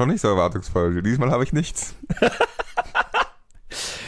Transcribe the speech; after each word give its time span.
Schon 0.00 0.08
nicht 0.08 0.22
so 0.22 0.28
erwartungsvoll. 0.28 1.02
Diesmal 1.02 1.30
habe 1.30 1.44
ich 1.44 1.52
nichts. 1.52 1.94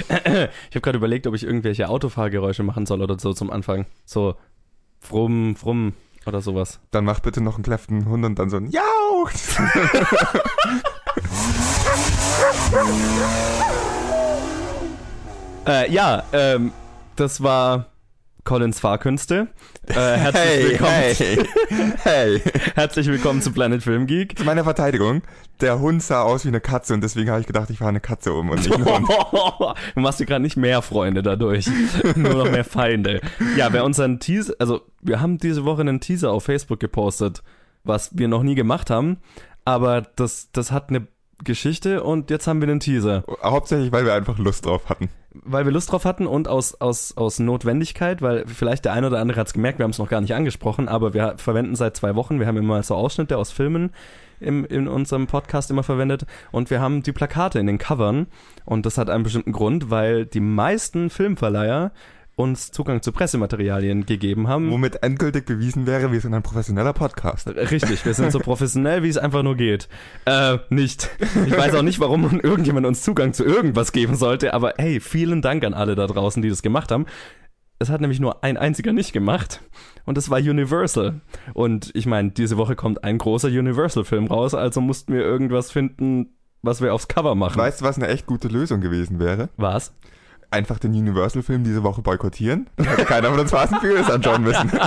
Ich 0.08 0.74
habe 0.74 0.80
gerade 0.80 0.98
überlegt, 0.98 1.26
ob 1.26 1.34
ich 1.34 1.44
irgendwelche 1.44 1.88
Autofahrgeräusche 1.88 2.62
machen 2.62 2.84
soll 2.86 3.00
oder 3.02 3.18
so 3.18 3.32
zum 3.32 3.50
Anfang. 3.50 3.86
So 4.04 4.34
frumm, 5.00 5.54
frumm 5.56 5.92
oder 6.26 6.40
sowas. 6.42 6.80
Dann 6.90 7.04
mach 7.04 7.20
bitte 7.20 7.40
noch 7.40 7.54
einen 7.54 7.62
kläffenden 7.62 8.08
Hund 8.08 8.24
und 8.24 8.38
dann 8.38 8.50
so 8.50 8.56
ein 8.56 8.66
Jauch. 8.66 9.30
Äh, 15.66 15.92
ja, 15.92 16.24
ähm, 16.32 16.72
das 17.14 17.42
war 17.42 17.92
Collins 18.44 18.80
Fahrkünste. 18.80 19.48
Äh, 19.86 19.94
herzlich 19.94 20.42
Hey, 20.42 20.64
willkommen. 20.64 20.90
hey, 20.90 21.38
hey. 22.02 22.42
Herzlich 22.74 23.06
willkommen 23.06 23.40
zu 23.40 23.52
Planet 23.52 23.82
Film 23.82 24.06
Geek. 24.06 24.36
Zu 24.36 24.44
meiner 24.44 24.64
Verteidigung, 24.64 25.22
der 25.60 25.78
Hund 25.78 26.02
sah 26.02 26.22
aus 26.22 26.44
wie 26.44 26.48
eine 26.48 26.60
Katze 26.60 26.94
und 26.94 27.02
deswegen 27.02 27.30
habe 27.30 27.40
ich 27.40 27.46
gedacht, 27.46 27.70
ich 27.70 27.78
fahre 27.78 27.90
eine 27.90 28.00
Katze 28.00 28.32
um 28.32 28.50
und 28.50 28.58
nicht 28.58 28.74
einen 28.74 28.84
Hund. 28.84 29.08
du 29.94 30.00
machst 30.00 30.20
dir 30.20 30.26
gerade 30.26 30.42
nicht 30.42 30.56
mehr 30.56 30.82
Freunde 30.82 31.22
dadurch, 31.22 31.68
nur 32.16 32.34
noch 32.34 32.50
mehr 32.50 32.64
Feinde. 32.64 33.20
Ja, 33.56 33.72
wer 33.72 33.84
unseren 33.84 34.18
Teaser, 34.18 34.54
also 34.58 34.80
wir 35.00 35.20
haben 35.20 35.38
diese 35.38 35.64
Woche 35.64 35.82
einen 35.82 36.00
Teaser 36.00 36.32
auf 36.32 36.44
Facebook 36.44 36.80
gepostet, 36.80 37.42
was 37.84 38.16
wir 38.16 38.28
noch 38.28 38.42
nie 38.42 38.54
gemacht 38.54 38.90
haben, 38.90 39.18
aber 39.64 40.02
das, 40.16 40.50
das 40.52 40.72
hat 40.72 40.88
eine 40.88 41.06
Geschichte 41.44 42.02
und 42.02 42.30
jetzt 42.30 42.46
haben 42.46 42.60
wir 42.60 42.68
einen 42.68 42.80
Teaser, 42.80 43.24
Hauptsächlich, 43.42 43.92
weil 43.92 44.04
wir 44.04 44.14
einfach 44.14 44.38
Lust 44.38 44.66
drauf 44.66 44.88
hatten. 44.88 45.08
weil 45.32 45.64
wir 45.64 45.72
Lust 45.72 45.90
drauf 45.90 46.04
hatten 46.04 46.26
und 46.26 46.46
aus, 46.48 46.80
aus, 46.80 47.16
aus 47.16 47.38
Notwendigkeit, 47.38 48.22
weil 48.22 48.46
vielleicht 48.46 48.84
der 48.84 48.92
eine 48.92 49.08
oder 49.08 49.18
andere 49.20 49.40
hat 49.40 49.48
es 49.48 49.52
gemerkt, 49.52 49.78
wir 49.78 49.84
haben 49.84 49.90
es 49.90 49.98
noch 49.98 50.08
gar 50.08 50.20
nicht 50.20 50.34
angesprochen, 50.34 50.88
aber 50.88 51.14
wir 51.14 51.34
verwenden 51.38 51.74
seit 51.74 51.96
zwei 51.96 52.14
Wochen, 52.14 52.38
wir 52.38 52.46
haben 52.46 52.56
immer 52.56 52.82
so 52.82 52.94
Ausschnitte 52.94 53.38
aus 53.38 53.50
Filmen 53.50 53.90
im, 54.42 54.64
in 54.64 54.88
unserem 54.88 55.26
Podcast 55.26 55.70
immer 55.70 55.82
verwendet 55.82 56.26
und 56.50 56.70
wir 56.70 56.80
haben 56.80 57.02
die 57.02 57.12
Plakate 57.12 57.58
in 57.58 57.66
den 57.66 57.78
Covern 57.78 58.26
und 58.64 58.86
das 58.86 58.98
hat 58.98 59.10
einen 59.10 59.24
bestimmten 59.24 59.52
Grund, 59.52 59.90
weil 59.90 60.26
die 60.26 60.40
meisten 60.40 61.10
Filmverleiher 61.10 61.92
uns 62.34 62.70
Zugang 62.70 63.02
zu 63.02 63.12
Pressematerialien 63.12 64.06
gegeben 64.06 64.48
haben. 64.48 64.70
Womit 64.70 65.02
endgültig 65.02 65.44
bewiesen 65.44 65.86
wäre, 65.86 66.12
wir 66.12 66.20
sind 66.20 66.32
ein 66.32 66.42
professioneller 66.42 66.92
Podcast. 66.92 67.48
Richtig, 67.48 68.04
wir 68.04 68.14
sind 68.14 68.32
so 68.32 68.38
professionell, 68.40 69.02
wie 69.02 69.08
es 69.08 69.18
einfach 69.18 69.42
nur 69.42 69.56
geht. 69.56 69.88
Äh, 70.24 70.58
nicht. 70.70 71.10
Ich 71.46 71.56
weiß 71.56 71.74
auch 71.74 71.82
nicht, 71.82 72.00
warum 72.00 72.40
irgendjemand 72.40 72.86
uns 72.86 73.02
Zugang 73.02 73.34
zu 73.34 73.44
irgendwas 73.44 73.92
geben 73.92 74.14
sollte, 74.14 74.54
aber 74.54 74.74
hey, 74.78 75.00
vielen 75.00 75.42
Dank 75.42 75.64
an 75.64 75.74
alle 75.74 75.94
da 75.94 76.06
draußen, 76.06 76.42
die 76.42 76.48
das 76.48 76.62
gemacht 76.62 76.90
haben. 76.90 77.06
Es 77.82 77.90
hat 77.90 78.00
nämlich 78.00 78.20
nur 78.20 78.44
ein 78.44 78.56
einziger 78.56 78.92
nicht 78.92 79.12
gemacht 79.12 79.60
und 80.04 80.16
das 80.16 80.30
war 80.30 80.38
Universal. 80.38 81.20
Und 81.52 81.90
ich 81.94 82.06
meine, 82.06 82.30
diese 82.30 82.56
Woche 82.56 82.76
kommt 82.76 83.02
ein 83.02 83.18
großer 83.18 83.48
Universal-Film 83.48 84.28
raus, 84.28 84.54
also 84.54 84.80
mussten 84.80 85.12
wir 85.12 85.22
irgendwas 85.22 85.72
finden, 85.72 86.36
was 86.62 86.80
wir 86.80 86.94
aufs 86.94 87.08
Cover 87.08 87.34
machen. 87.34 87.58
Weißt 87.58 87.80
du, 87.80 87.84
was 87.84 87.96
eine 87.96 88.06
echt 88.06 88.26
gute 88.26 88.46
Lösung 88.46 88.80
gewesen 88.80 89.18
wäre? 89.18 89.48
Was? 89.56 89.94
Einfach 90.52 90.78
den 90.78 90.92
Universal-Film 90.92 91.64
diese 91.64 91.82
Woche 91.82 92.02
boykottieren. 92.02 92.68
Dann 92.76 92.86
hätte 92.86 93.04
keiner 93.06 93.30
von 93.30 93.40
uns 93.40 93.50
Fast 93.50 93.72
and 93.72 93.82
Furious 93.82 94.10
anschauen 94.10 94.42
müssen. 94.42 94.70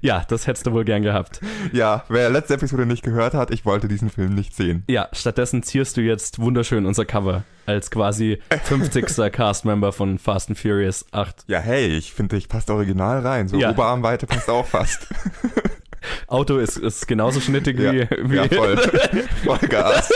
Ja, 0.00 0.24
das 0.26 0.46
hättest 0.46 0.66
du 0.66 0.72
wohl 0.72 0.84
gern 0.84 1.02
gehabt. 1.02 1.40
ja, 1.72 2.04
wer 2.08 2.30
letzte 2.30 2.54
Episode 2.54 2.86
nicht 2.86 3.02
gehört 3.02 3.34
hat, 3.34 3.50
ich 3.50 3.64
wollte 3.64 3.88
diesen 3.88 4.10
Film 4.10 4.34
nicht 4.34 4.54
sehen. 4.56 4.84
Ja, 4.88 5.08
stattdessen 5.12 5.62
zierst 5.62 5.96
du 5.96 6.00
jetzt 6.00 6.38
wunderschön 6.38 6.86
unser 6.86 7.04
Cover 7.04 7.44
als 7.66 7.90
quasi 7.90 8.40
50. 8.64 9.04
Cast-Member 9.32 9.92
von 9.92 10.18
Fast 10.18 10.48
and 10.48 10.58
Furious 10.58 11.04
8. 11.12 11.44
Ja, 11.46 11.60
hey, 11.60 11.86
ich 11.88 12.12
finde, 12.12 12.36
ich 12.36 12.48
passt 12.48 12.70
original 12.70 13.20
rein. 13.20 13.48
So 13.48 13.58
Ja. 13.58 13.70
Oberarmweite 13.70 14.26
passt 14.26 14.48
auch 14.48 14.66
fast. 14.66 15.08
Auto 16.26 16.58
ist, 16.58 16.76
ist 16.76 17.06
genauso 17.06 17.40
schnittig 17.40 17.78
ja, 17.78 17.92
wie, 17.92 18.08
wie 18.24 18.36
ja, 18.36 18.48
voll. 18.48 18.76
Vollgas. 19.44 20.10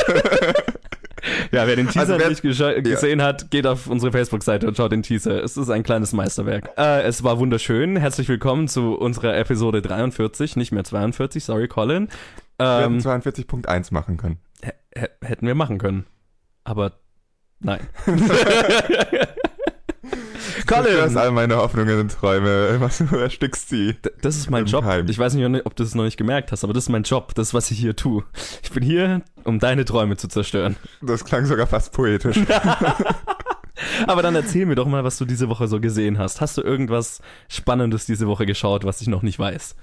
Ja, 1.50 1.66
wer 1.66 1.76
den 1.76 1.86
Teaser 1.86 2.00
Also 2.00 2.18
wer- 2.18 2.28
nicht 2.28 2.42
gesehen 2.42 3.22
hat, 3.22 3.50
geht 3.50 3.66
auf 3.66 3.86
unsere 3.86 4.12
Facebook-Seite 4.12 4.66
und 4.68 4.76
schaut 4.76 4.92
den 4.92 5.02
Teaser. 5.02 5.42
Es 5.42 5.56
ist 5.56 5.70
ein 5.70 5.82
kleines 5.82 6.12
Meisterwerk. 6.12 6.70
Äh, 6.76 7.02
es 7.02 7.24
war 7.24 7.38
wunderschön. 7.38 7.96
Herzlich 7.96 8.28
willkommen 8.28 8.68
zu 8.68 8.94
unserer 8.94 9.36
Episode 9.36 9.80
43, 9.82 10.56
nicht 10.56 10.72
mehr 10.72 10.84
42, 10.84 11.44
sorry 11.44 11.68
Colin. 11.68 12.08
Wir 12.58 12.66
Ähm, 12.84 13.00
hätten 13.00 13.22
42.1 13.22 13.92
machen 13.94 14.16
können. 14.16 14.38
hätten 15.22 15.46
wir 15.46 15.54
machen 15.54 15.78
können. 15.78 16.06
Aber 16.64 16.92
nein. 17.60 17.80
Du 20.68 20.74
hast 20.76 20.84
Colin! 20.86 21.16
all 21.16 21.30
meine 21.32 21.56
Hoffnungen 21.56 21.98
und 22.00 22.12
Träume. 22.12 22.76
Was 22.80 22.98
du 22.98 23.16
erstickst 23.16 23.68
sie. 23.68 23.94
D- 23.94 24.10
Das 24.22 24.36
ist 24.36 24.50
mein 24.50 24.66
Job. 24.66 24.84
Heim. 24.84 25.06
Ich 25.08 25.18
weiß 25.18 25.34
nicht, 25.34 25.66
ob 25.66 25.74
du 25.74 25.82
es 25.82 25.94
noch 25.94 26.04
nicht 26.04 26.16
gemerkt 26.16 26.52
hast, 26.52 26.62
aber 26.64 26.72
das 26.74 26.84
ist 26.84 26.88
mein 26.90 27.02
Job. 27.04 27.34
Das 27.34 27.48
ist, 27.48 27.54
was 27.54 27.70
ich 27.70 27.78
hier 27.78 27.96
tue. 27.96 28.24
Ich 28.62 28.70
bin 28.70 28.82
hier, 28.82 29.22
um 29.44 29.58
deine 29.58 29.84
Träume 29.84 30.16
zu 30.16 30.28
zerstören. 30.28 30.76
Das 31.00 31.24
klang 31.24 31.46
sogar 31.46 31.66
fast 31.66 31.92
poetisch. 31.92 32.38
Aber 34.06 34.22
dann 34.22 34.34
erzähl 34.34 34.66
mir 34.66 34.74
doch 34.74 34.86
mal, 34.86 35.04
was 35.04 35.18
du 35.18 35.24
diese 35.24 35.48
Woche 35.48 35.68
so 35.68 35.80
gesehen 35.80 36.18
hast. 36.18 36.40
Hast 36.40 36.58
du 36.58 36.62
irgendwas 36.62 37.20
Spannendes 37.48 38.06
diese 38.06 38.26
Woche 38.26 38.44
geschaut, 38.46 38.84
was 38.84 39.00
ich 39.00 39.08
noch 39.08 39.22
nicht 39.22 39.38
weiß? 39.38 39.76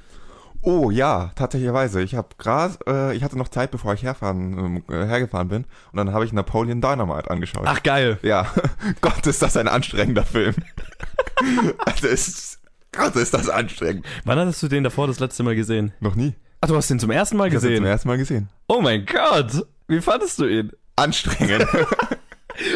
Oh 0.68 0.90
ja, 0.90 1.32
tatsächlicherweise. 1.36 2.02
Ich 2.02 2.16
habe 2.16 2.30
gerade, 2.40 2.74
äh, 2.88 3.16
ich 3.16 3.24
hatte 3.24 3.38
noch 3.38 3.50
Zeit, 3.50 3.70
bevor 3.70 3.94
ich 3.94 4.02
herfahren, 4.02 4.58
ähm, 4.58 4.84
äh, 4.90 5.06
hergefahren 5.06 5.48
bin. 5.48 5.66
Und 5.92 5.98
dann 5.98 6.12
habe 6.12 6.26
ich 6.26 6.34
Napoleon 6.34 6.82
Dynamite 6.82 7.30
angeschaut. 7.30 7.66
Ach, 7.68 7.84
geil. 7.84 8.18
Ja, 8.24 8.48
Gott, 9.02 9.28
ist 9.28 9.44
das 9.44 9.58
ein 9.58 9.68
anstrengender 9.68 10.26
Film. 10.26 10.56
also 11.86 12.08
ist, 12.08 12.60
Gott, 12.92 13.16
ist 13.16 13.36
das 13.36 13.48
anstrengend. 13.48 14.08
Wann 14.24 14.40
hattest 14.40 14.64
du 14.64 14.68
den 14.68 14.84
davor 14.84 15.06
das 15.06 15.20
letzte 15.20 15.44
Mal 15.44 15.56
gesehen? 15.56 15.94
Noch 16.00 16.16
nie. 16.16 16.34
Ach, 16.62 16.68
du 16.68 16.76
hast 16.76 16.90
den 16.90 17.00
zum 17.00 17.12
ersten 17.12 17.38
Mal 17.38 17.48
Ich 17.50 17.54
habe 17.54 17.62
zum 17.62 17.70
gesehen. 17.70 17.86
ersten 17.86 18.08
Mal 18.08 18.18
gesehen. 18.18 18.50
Oh 18.68 18.82
mein 18.82 19.06
Gott. 19.06 19.68
Wie 19.88 20.02
fandest 20.02 20.40
du 20.40 20.46
ihn? 20.46 20.72
Anstrengend. 20.96 21.68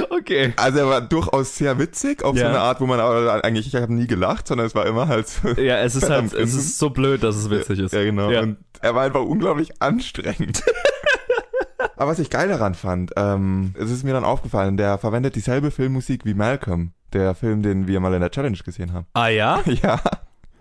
Okay. 0.09 0.53
Also 0.57 0.79
er 0.79 0.87
war 0.87 1.01
durchaus 1.01 1.55
sehr 1.55 1.77
witzig, 1.79 2.23
auf 2.23 2.35
Ja. 2.35 2.41
so 2.43 2.47
eine 2.49 2.59
Art, 2.59 2.81
wo 2.81 2.85
man 2.85 2.99
aber 2.99 3.43
eigentlich, 3.43 3.67
ich 3.67 3.75
habe 3.75 3.93
nie 3.93 4.07
gelacht, 4.07 4.47
sondern 4.47 4.67
es 4.67 4.75
war 4.75 4.85
immer 4.85 5.07
halt 5.07 5.27
so, 5.27 5.49
Ja, 5.49 5.77
es 5.79 5.95
ist 5.95 6.09
halt, 6.09 6.33
es 6.33 6.53
ist 6.53 6.77
so 6.77 6.89
blöd, 6.89 7.23
dass 7.23 7.35
es 7.35 7.49
witzig 7.49 7.79
ist. 7.79 7.93
Ja, 7.93 8.03
genau. 8.03 8.29
Ja. 8.31 8.41
Und 8.41 8.57
er 8.81 8.95
war 8.95 9.03
einfach 9.03 9.21
unglaublich 9.21 9.81
anstrengend. 9.81 10.63
Aber 11.95 12.11
was 12.11 12.19
ich 12.19 12.29
geil 12.29 12.47
daran 12.47 12.75
fand, 12.75 13.11
ähm, 13.17 13.73
es 13.77 13.91
ist 13.91 14.03
mir 14.03 14.13
dann 14.13 14.23
aufgefallen, 14.23 14.77
der 14.77 14.97
verwendet 14.97 15.35
dieselbe 15.35 15.71
Filmmusik 15.71 16.25
wie 16.25 16.33
Malcolm, 16.33 16.93
der 17.13 17.35
Film, 17.35 17.61
den 17.61 17.87
wir 17.87 17.99
mal 17.99 18.13
in 18.13 18.21
der 18.21 18.31
Challenge 18.31 18.57
gesehen 18.57 18.93
haben. 18.93 19.05
Ah 19.13 19.27
ja? 19.27 19.61
Ja, 19.65 19.99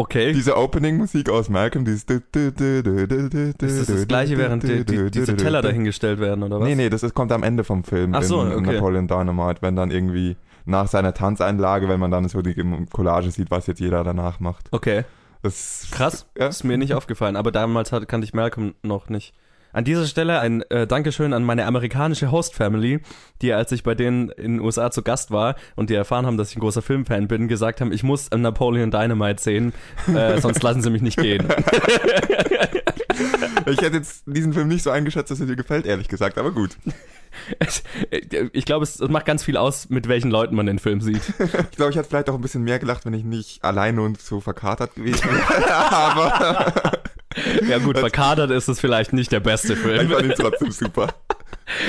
Okay. 0.00 0.32
diese 0.32 0.56
Opening-Musik 0.56 1.28
aus 1.28 1.48
Malcolm, 1.48 1.84
dieses 1.84 2.04
ist 2.04 2.24
das 3.60 3.86
das 3.86 4.06
gleiche, 4.06 4.38
während 4.38 4.62
die, 4.62 4.84
die, 4.84 5.10
diese 5.10 5.36
Teller 5.36 5.60
dahingestellt 5.60 6.20
werden, 6.20 6.44
oder 6.44 6.60
was? 6.60 6.68
Nee, 6.68 6.76
nee, 6.76 6.88
das 6.88 7.02
ist, 7.02 7.14
kommt 7.14 7.32
am 7.32 7.42
Ende 7.42 7.64
vom 7.64 7.82
Film 7.82 8.14
Ach 8.14 8.22
so, 8.22 8.42
in, 8.42 8.52
in 8.52 8.58
okay. 8.58 8.74
Napoleon 8.74 9.08
Dynamite, 9.08 9.60
wenn 9.60 9.74
dann 9.74 9.90
irgendwie 9.90 10.36
nach 10.66 10.86
seiner 10.86 11.14
Tanzeinlage, 11.14 11.88
wenn 11.88 11.98
man 11.98 12.12
dann 12.12 12.28
so 12.28 12.42
die 12.42 12.54
Collage 12.92 13.32
sieht, 13.32 13.50
was 13.50 13.66
jetzt 13.66 13.80
jeder 13.80 14.04
danach 14.04 14.38
macht. 14.38 14.68
Okay. 14.70 15.04
Das 15.42 15.88
Krass. 15.90 16.26
Ja. 16.38 16.46
Ist 16.46 16.62
mir 16.62 16.78
nicht 16.78 16.94
aufgefallen, 16.94 17.36
aber 17.36 17.50
damals 17.50 17.90
hat, 17.90 18.06
kannte 18.06 18.24
ich 18.24 18.34
Malcolm 18.34 18.74
noch 18.82 19.08
nicht. 19.08 19.34
An 19.72 19.84
dieser 19.84 20.06
Stelle 20.06 20.40
ein 20.40 20.62
äh, 20.70 20.86
Dankeschön 20.86 21.32
an 21.32 21.44
meine 21.44 21.66
amerikanische 21.66 22.30
Host-Family, 22.30 23.00
die, 23.42 23.52
als 23.52 23.70
ich 23.72 23.82
bei 23.82 23.94
denen 23.94 24.30
in 24.30 24.54
den 24.54 24.60
USA 24.60 24.90
zu 24.90 25.02
Gast 25.02 25.30
war 25.30 25.56
und 25.76 25.90
die 25.90 25.94
erfahren 25.94 26.26
haben, 26.26 26.38
dass 26.38 26.50
ich 26.50 26.56
ein 26.56 26.60
großer 26.60 26.82
Filmfan 26.82 27.28
bin, 27.28 27.48
gesagt 27.48 27.80
haben, 27.80 27.92
ich 27.92 28.02
muss 28.02 28.30
Napoleon 28.30 28.90
Dynamite 28.90 29.42
sehen, 29.42 29.74
äh, 30.14 30.40
sonst 30.40 30.62
lassen 30.62 30.82
sie 30.82 30.90
mich 30.90 31.02
nicht 31.02 31.18
gehen. 31.18 31.46
Ich 33.66 33.80
hätte 33.82 33.96
jetzt 33.96 34.22
diesen 34.26 34.52
Film 34.52 34.68
nicht 34.68 34.82
so 34.82 34.90
eingeschätzt, 34.90 35.30
dass 35.30 35.40
er 35.40 35.46
dir 35.46 35.56
gefällt, 35.56 35.84
ehrlich 35.84 36.08
gesagt, 36.08 36.38
aber 36.38 36.52
gut. 36.52 36.76
ich 38.52 38.64
glaube, 38.64 38.84
es, 38.84 38.98
macht 39.00 39.26
ganz 39.26 39.44
viel 39.44 39.56
aus, 39.56 39.90
mit 39.90 40.08
welchen 40.08 40.30
Leuten 40.30 40.54
man 40.54 40.66
den 40.66 40.78
Film 40.78 41.00
sieht. 41.00 41.22
Ich 41.38 41.76
glaube, 41.76 41.90
ich 41.90 41.96
hätte 41.96 42.08
vielleicht 42.08 42.30
auch 42.30 42.34
ein 42.34 42.40
bisschen 42.40 42.62
mehr 42.62 42.78
gelacht, 42.78 43.04
wenn 43.04 43.14
ich 43.14 43.24
nicht 43.24 43.62
alleine 43.64 44.00
und 44.02 44.20
so 44.20 44.40
verkatert 44.40 44.94
gewesen 44.94 45.28
wäre. 45.28 45.74
aber 45.74 46.92
Ja 47.68 47.78
gut, 47.78 47.98
verkadert 47.98 48.50
ist 48.50 48.68
es 48.68 48.80
vielleicht 48.80 49.12
nicht 49.12 49.30
der 49.32 49.40
beste 49.40 49.74
ich 49.74 49.78
Film. 49.78 50.08
fand 50.08 50.24
ihn 50.26 50.32
trotzdem 50.36 50.70
super. 50.70 51.08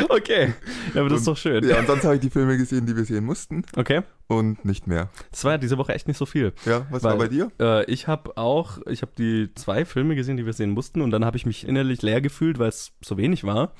Okay, 0.09 0.53
ja, 0.93 0.99
aber 1.01 1.09
das 1.09 1.19
ist 1.19 1.27
doch 1.27 1.37
schön. 1.37 1.65
Ja, 1.67 1.79
und 1.79 1.87
sonst 1.87 2.03
habe 2.03 2.15
ich 2.15 2.19
die 2.21 2.29
Filme 2.29 2.57
gesehen, 2.57 2.85
die 2.85 2.97
wir 2.97 3.05
sehen 3.05 3.23
mussten 3.23 3.63
Okay, 3.77 4.01
und 4.27 4.65
nicht 4.65 4.87
mehr. 4.87 5.09
das 5.31 5.45
war 5.45 5.53
ja 5.53 5.57
diese 5.57 5.77
Woche 5.77 5.93
echt 5.93 6.05
nicht 6.09 6.17
so 6.17 6.25
viel. 6.25 6.51
Ja, 6.65 6.85
was 6.91 7.01
Weil- 7.03 7.11
war 7.11 7.17
bei 7.19 7.27
dir? 7.29 7.49
Äh, 7.61 7.85
ich 7.89 8.07
habe 8.07 8.35
auch, 8.35 8.79
ich 8.87 9.01
habe 9.01 9.13
die 9.17 9.53
zwei 9.55 9.85
Filme 9.85 10.15
gesehen, 10.15 10.35
die 10.35 10.45
wir 10.45 10.51
sehen 10.51 10.71
mussten 10.71 10.99
und 11.01 11.11
dann 11.11 11.23
habe 11.23 11.37
ich 11.37 11.45
mich 11.45 11.65
innerlich 11.65 12.01
leer 12.01 12.19
gefühlt, 12.19 12.59
weil 12.59 12.67
es 12.67 12.91
so 13.01 13.15
wenig 13.17 13.45
war. 13.45 13.71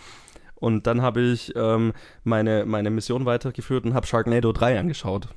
Und 0.56 0.88
dann 0.88 1.02
habe 1.02 1.20
ich 1.22 1.54
ähm, 1.58 1.92
meine, 2.24 2.66
meine 2.66 2.90
Mission 2.92 3.26
weitergeführt 3.26 3.84
und 3.84 3.94
habe 3.94 4.08
Sharknado 4.08 4.54
3 4.54 4.80
angeschaut. 4.80 5.28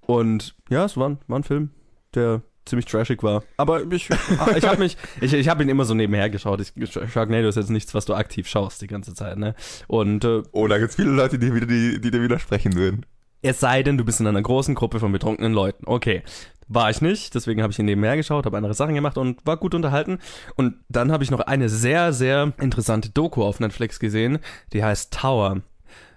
Und 0.00 0.54
ja, 0.70 0.84
es 0.84 0.96
war, 0.96 1.18
war 1.26 1.38
ein 1.40 1.44
Film, 1.44 1.70
der 2.14 2.42
ziemlich 2.66 2.86
trashig 2.86 3.22
war. 3.22 3.42
Aber 3.56 3.82
ich, 3.90 4.10
ich 4.56 4.66
habe 4.66 4.78
mich, 4.78 4.96
ich, 5.20 5.32
ich 5.32 5.48
habe 5.48 5.62
ihn 5.62 5.68
immer 5.68 5.84
so 5.84 5.94
nebenher 5.94 6.28
geschaut. 6.28 6.60
Ich, 6.60 6.72
Sharknado 6.90 7.48
ist 7.48 7.56
jetzt 7.56 7.70
nichts, 7.70 7.94
was 7.94 8.04
du 8.04 8.14
aktiv 8.14 8.46
schaust 8.48 8.82
die 8.82 8.86
ganze 8.86 9.14
Zeit, 9.14 9.38
ne? 9.38 9.54
Und 9.86 10.24
äh, 10.24 10.42
Oh, 10.52 10.66
da 10.66 10.78
gibt's 10.78 10.96
viele 10.96 11.10
Leute, 11.10 11.38
die, 11.38 11.54
wieder, 11.54 11.66
die, 11.66 12.00
die 12.00 12.10
dir 12.10 12.22
widersprechen 12.22 12.74
würden. 12.74 13.06
Es 13.42 13.60
sei 13.60 13.82
denn, 13.82 13.96
du 13.96 14.04
bist 14.04 14.20
in 14.20 14.26
einer 14.26 14.42
großen 14.42 14.74
Gruppe 14.74 14.98
von 14.98 15.12
betrunkenen 15.12 15.52
Leuten. 15.52 15.84
Okay. 15.86 16.22
War 16.68 16.90
ich 16.90 17.00
nicht, 17.00 17.32
deswegen 17.36 17.62
habe 17.62 17.72
ich 17.72 17.78
ihn 17.78 17.84
nebenher 17.84 18.16
geschaut, 18.16 18.44
habe 18.44 18.56
andere 18.56 18.74
Sachen 18.74 18.96
gemacht 18.96 19.18
und 19.18 19.46
war 19.46 19.56
gut 19.56 19.72
unterhalten. 19.72 20.18
Und 20.56 20.74
dann 20.88 21.12
habe 21.12 21.22
ich 21.22 21.30
noch 21.30 21.38
eine 21.38 21.68
sehr, 21.68 22.12
sehr 22.12 22.52
interessante 22.60 23.10
Doku 23.10 23.44
auf 23.44 23.60
Netflix 23.60 24.00
gesehen, 24.00 24.38
die 24.72 24.82
heißt 24.82 25.12
Tower. 25.14 25.62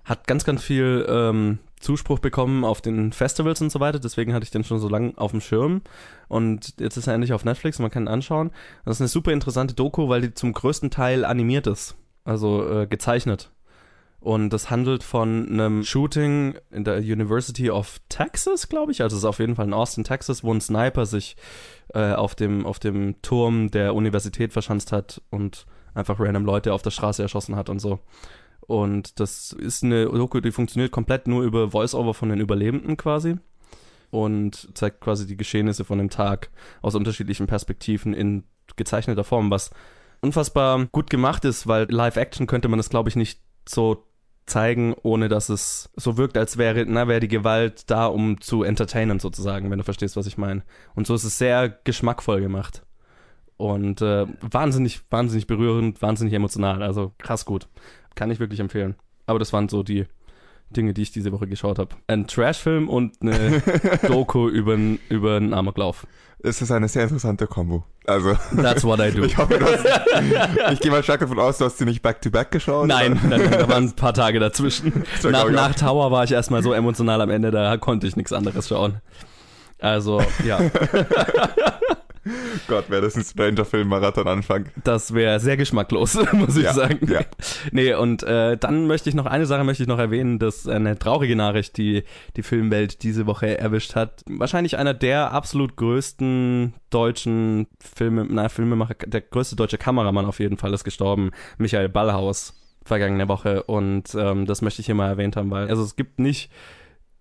Hat 0.05 0.25
ganz, 0.25 0.45
ganz 0.45 0.63
viel 0.63 1.05
ähm, 1.07 1.59
Zuspruch 1.79 2.19
bekommen 2.19 2.63
auf 2.63 2.81
den 2.81 3.13
Festivals 3.13 3.61
und 3.61 3.71
so 3.71 3.79
weiter, 3.79 3.99
deswegen 3.99 4.33
hatte 4.33 4.43
ich 4.43 4.51
den 4.51 4.63
schon 4.63 4.79
so 4.79 4.89
lange 4.89 5.13
auf 5.15 5.31
dem 5.31 5.41
Schirm. 5.41 5.81
Und 6.27 6.79
jetzt 6.79 6.97
ist 6.97 7.07
er 7.07 7.13
endlich 7.13 7.33
auf 7.33 7.45
Netflix 7.45 7.79
und 7.79 7.83
man 7.83 7.91
kann 7.91 8.03
ihn 8.03 8.09
anschauen. 8.09 8.51
Das 8.85 8.97
ist 8.97 9.01
eine 9.01 9.07
super 9.07 9.31
interessante 9.31 9.73
Doku, 9.73 10.09
weil 10.09 10.21
die 10.21 10.33
zum 10.33 10.53
größten 10.53 10.91
Teil 10.91 11.25
animiert 11.25 11.67
ist. 11.67 11.95
Also 12.25 12.69
äh, 12.69 12.87
gezeichnet. 12.87 13.51
Und 14.19 14.49
das 14.49 14.69
handelt 14.69 15.03
von 15.03 15.47
einem 15.49 15.83
Shooting 15.83 16.57
in 16.71 16.83
der 16.83 16.97
University 16.97 17.71
of 17.71 17.99
Texas, 18.09 18.67
glaube 18.67 18.91
ich. 18.91 19.01
Also 19.01 19.15
es 19.15 19.23
ist 19.23 19.27
auf 19.27 19.39
jeden 19.39 19.55
Fall 19.55 19.65
in 19.65 19.73
Austin, 19.73 20.03
Texas, 20.03 20.43
wo 20.43 20.53
ein 20.53 20.59
Sniper 20.59 21.05
sich 21.05 21.37
äh, 21.93 22.11
auf, 22.11 22.35
dem, 22.35 22.65
auf 22.65 22.79
dem 22.79 23.21
Turm 23.21 23.71
der 23.71 23.95
Universität 23.95 24.51
verschanzt 24.51 24.91
hat 24.91 25.21
und 25.29 25.65
einfach 25.93 26.19
random 26.19 26.45
Leute 26.45 26.73
auf 26.73 26.81
der 26.81 26.91
Straße 26.91 27.21
erschossen 27.21 27.55
hat 27.55 27.69
und 27.69 27.79
so. 27.79 27.99
Und 28.69 29.19
das 29.19 29.51
ist 29.51 29.83
eine 29.83 30.05
Doku, 30.05 30.41
die 30.41 30.51
funktioniert 30.51 30.91
komplett 30.91 31.27
nur 31.27 31.41
über 31.41 31.71
Voice-Over 31.71 32.13
von 32.13 32.29
den 32.29 32.39
Überlebenden 32.39 32.97
quasi. 32.97 33.37
Und 34.11 34.69
zeigt 34.77 35.01
quasi 35.01 35.25
die 35.25 35.37
Geschehnisse 35.37 35.83
von 35.85 35.97
dem 35.97 36.11
Tag 36.11 36.51
aus 36.83 36.93
unterschiedlichen 36.93 37.47
Perspektiven 37.47 38.13
in 38.13 38.43
gezeichneter 38.75 39.23
Form, 39.23 39.49
was 39.49 39.71
unfassbar 40.21 40.85
gut 40.91 41.09
gemacht 41.09 41.45
ist, 41.45 41.65
weil 41.65 41.87
Live-Action 41.89 42.45
könnte 42.45 42.67
man 42.67 42.77
das, 42.77 42.91
glaube 42.91 43.09
ich, 43.09 43.15
nicht 43.15 43.41
so 43.67 44.05
zeigen, 44.45 44.93
ohne 45.01 45.29
dass 45.29 45.49
es 45.49 45.89
so 45.95 46.17
wirkt, 46.17 46.37
als 46.37 46.59
wäre, 46.59 46.85
na, 46.87 47.07
wäre 47.07 47.21
die 47.21 47.27
Gewalt 47.27 47.89
da, 47.89 48.05
um 48.05 48.39
zu 48.39 48.61
entertainen 48.61 49.19
sozusagen, 49.19 49.71
wenn 49.71 49.79
du 49.79 49.83
verstehst, 49.83 50.15
was 50.15 50.27
ich 50.27 50.37
meine. 50.37 50.61
Und 50.93 51.07
so 51.07 51.15
ist 51.15 51.23
es 51.23 51.39
sehr 51.39 51.69
geschmackvoll 51.69 52.39
gemacht. 52.39 52.83
Und 53.57 54.01
äh, 54.01 54.27
wahnsinnig, 54.41 55.01
wahnsinnig 55.09 55.47
berührend, 55.47 56.03
wahnsinnig 56.03 56.33
emotional. 56.33 56.83
Also 56.83 57.13
krass 57.17 57.45
gut. 57.45 57.67
Kann 58.15 58.31
ich 58.31 58.39
wirklich 58.39 58.59
empfehlen. 58.59 58.95
Aber 59.25 59.39
das 59.39 59.53
waren 59.53 59.69
so 59.69 59.83
die 59.83 60.05
Dinge, 60.69 60.93
die 60.93 61.01
ich 61.01 61.11
diese 61.11 61.31
Woche 61.31 61.47
geschaut 61.47 61.79
habe. 61.79 61.95
Ein 62.07 62.27
Trashfilm 62.27 62.89
und 62.89 63.21
eine 63.21 63.61
Doku 64.07 64.49
über, 64.49 64.77
über 65.09 65.37
einen 65.37 65.53
Amoklauf. 65.53 66.05
Es 66.41 66.61
ist 66.61 66.71
eine 66.71 66.87
sehr 66.87 67.03
interessante 67.03 67.47
Kombo. 67.47 67.83
Also. 68.05 68.37
That's 68.55 68.83
what 68.83 68.99
I 68.99 69.11
do. 69.11 69.23
Ich 69.25 69.37
hoffe, 69.37 69.57
du 69.57 69.65
hast, 69.65 69.85
Ich 70.73 70.79
gehe 70.79 70.91
mal 70.91 71.03
stark 71.03 71.19
davon 71.19 71.39
aus, 71.39 71.57
du 71.57 71.65
hast 71.65 71.79
sie 71.79 71.85
nicht 71.85 72.01
back-to-back 72.01 72.51
geschaut. 72.51 72.87
Nein, 72.87 73.19
nein, 73.27 73.51
da 73.51 73.67
waren 73.67 73.85
ein 73.85 73.95
paar 73.95 74.13
Tage 74.13 74.39
dazwischen. 74.39 75.03
Nach, 75.23 75.49
nach 75.49 75.75
Tower 75.75 76.11
war 76.11 76.23
ich 76.23 76.31
erstmal 76.31 76.63
so 76.63 76.71
emotional 76.73 77.19
am 77.21 77.29
Ende, 77.29 77.51
da 77.51 77.77
konnte 77.77 78.07
ich 78.07 78.15
nichts 78.15 78.31
anderes 78.31 78.67
schauen. 78.69 79.01
Also, 79.79 80.21
ja. 80.45 80.59
Gott, 82.67 82.89
wäre 82.89 83.01
das 83.01 83.15
ein 83.15 83.23
Stranger-Film-Marathon 83.23 84.27
Anfang. 84.27 84.65
Das 84.83 85.13
wäre 85.13 85.39
sehr 85.39 85.57
geschmacklos, 85.57 86.17
muss 86.33 86.57
ich 86.57 86.63
Ja, 86.63 86.73
sagen. 86.73 86.99
ja. 87.11 87.21
Nee, 87.71 87.93
und 87.93 88.23
äh, 88.23 88.57
dann 88.57 88.87
möchte 88.87 89.09
ich 89.09 89.15
noch, 89.15 89.25
eine 89.25 89.45
Sache 89.45 89.63
möchte 89.63 89.83
ich 89.83 89.89
noch 89.89 89.99
erwähnen, 89.99 90.39
dass 90.39 90.67
eine 90.67 90.97
traurige 90.99 91.35
Nachricht, 91.35 91.77
die 91.77 92.03
die 92.35 92.43
Filmwelt 92.43 93.03
diese 93.03 93.25
Woche 93.25 93.57
erwischt 93.57 93.95
hat. 93.95 94.23
Wahrscheinlich 94.27 94.77
einer 94.77 94.93
der 94.93 95.31
absolut 95.31 95.75
größten 95.75 96.73
deutschen 96.89 97.67
Filme, 97.79 98.25
na, 98.29 98.49
Filmemacher, 98.49 98.95
der 99.05 99.21
größte 99.21 99.55
deutsche 99.55 99.77
Kameramann 99.77 100.25
auf 100.25 100.39
jeden 100.39 100.57
Fall 100.57 100.73
ist 100.73 100.83
gestorben, 100.83 101.31
Michael 101.57 101.89
Ballhaus, 101.89 102.53
vergangene 102.83 103.27
Woche. 103.27 103.63
Und 103.63 104.15
ähm, 104.15 104.45
das 104.45 104.61
möchte 104.61 104.81
ich 104.81 104.85
hier 104.87 104.95
mal 104.95 105.07
erwähnt 105.09 105.35
haben, 105.35 105.51
weil, 105.51 105.67
also 105.69 105.83
es 105.83 105.95
gibt 105.95 106.19
nicht 106.19 106.51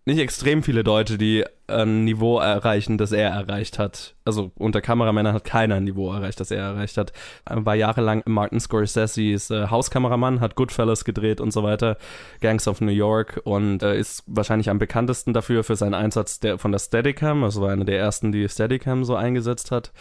nicht 0.09 0.19
extrem 0.19 0.63
viele 0.63 0.85
Deutsche, 0.85 1.19
die 1.19 1.45
ein 1.67 2.05
Niveau 2.05 2.39
erreichen, 2.39 2.97
das 2.97 3.13
er 3.13 3.29
erreicht 3.29 3.79
hat. 3.79 4.15
Also 4.25 4.53
unter 4.57 4.81
Kameramännern 4.81 5.35
hat 5.35 5.45
keiner 5.45 5.75
ein 5.75 5.85
Niveau 5.85 6.11
erreicht, 6.11 6.41
das 6.41 6.51
er 6.51 6.63
erreicht 6.63 6.97
hat. 6.97 7.13
War 7.45 7.75
jahrelang 7.75 8.23
Martin 8.25 8.59
Scorsese's 8.59 9.51
äh, 9.51 9.69
Hauskameramann, 9.69 10.41
hat 10.41 10.55
Goodfellas 10.55 11.05
gedreht 11.05 11.43
und 11.43 11.53
so 11.53 11.63
weiter, 11.63 11.99
Gangs 12.41 12.67
of 12.67 12.81
New 12.81 12.91
York 12.91 13.43
und 13.45 13.83
äh, 13.83 13.99
ist 13.99 14.25
wahrscheinlich 14.27 14.71
am 14.71 14.79
bekanntesten 14.79 15.35
dafür 15.35 15.63
für 15.63 15.77
seinen 15.77 15.95
Einsatz 15.95 16.41
der, 16.41 16.57
von 16.57 16.73
der 16.73 16.79
Steadicam, 16.79 17.45
also 17.45 17.61
war 17.61 17.71
einer 17.71 17.85
der 17.85 17.99
ersten, 17.99 18.33
die 18.33 18.49
Steadicam 18.49 19.05
so 19.05 19.15
eingesetzt 19.15 19.71
hat 19.71 19.93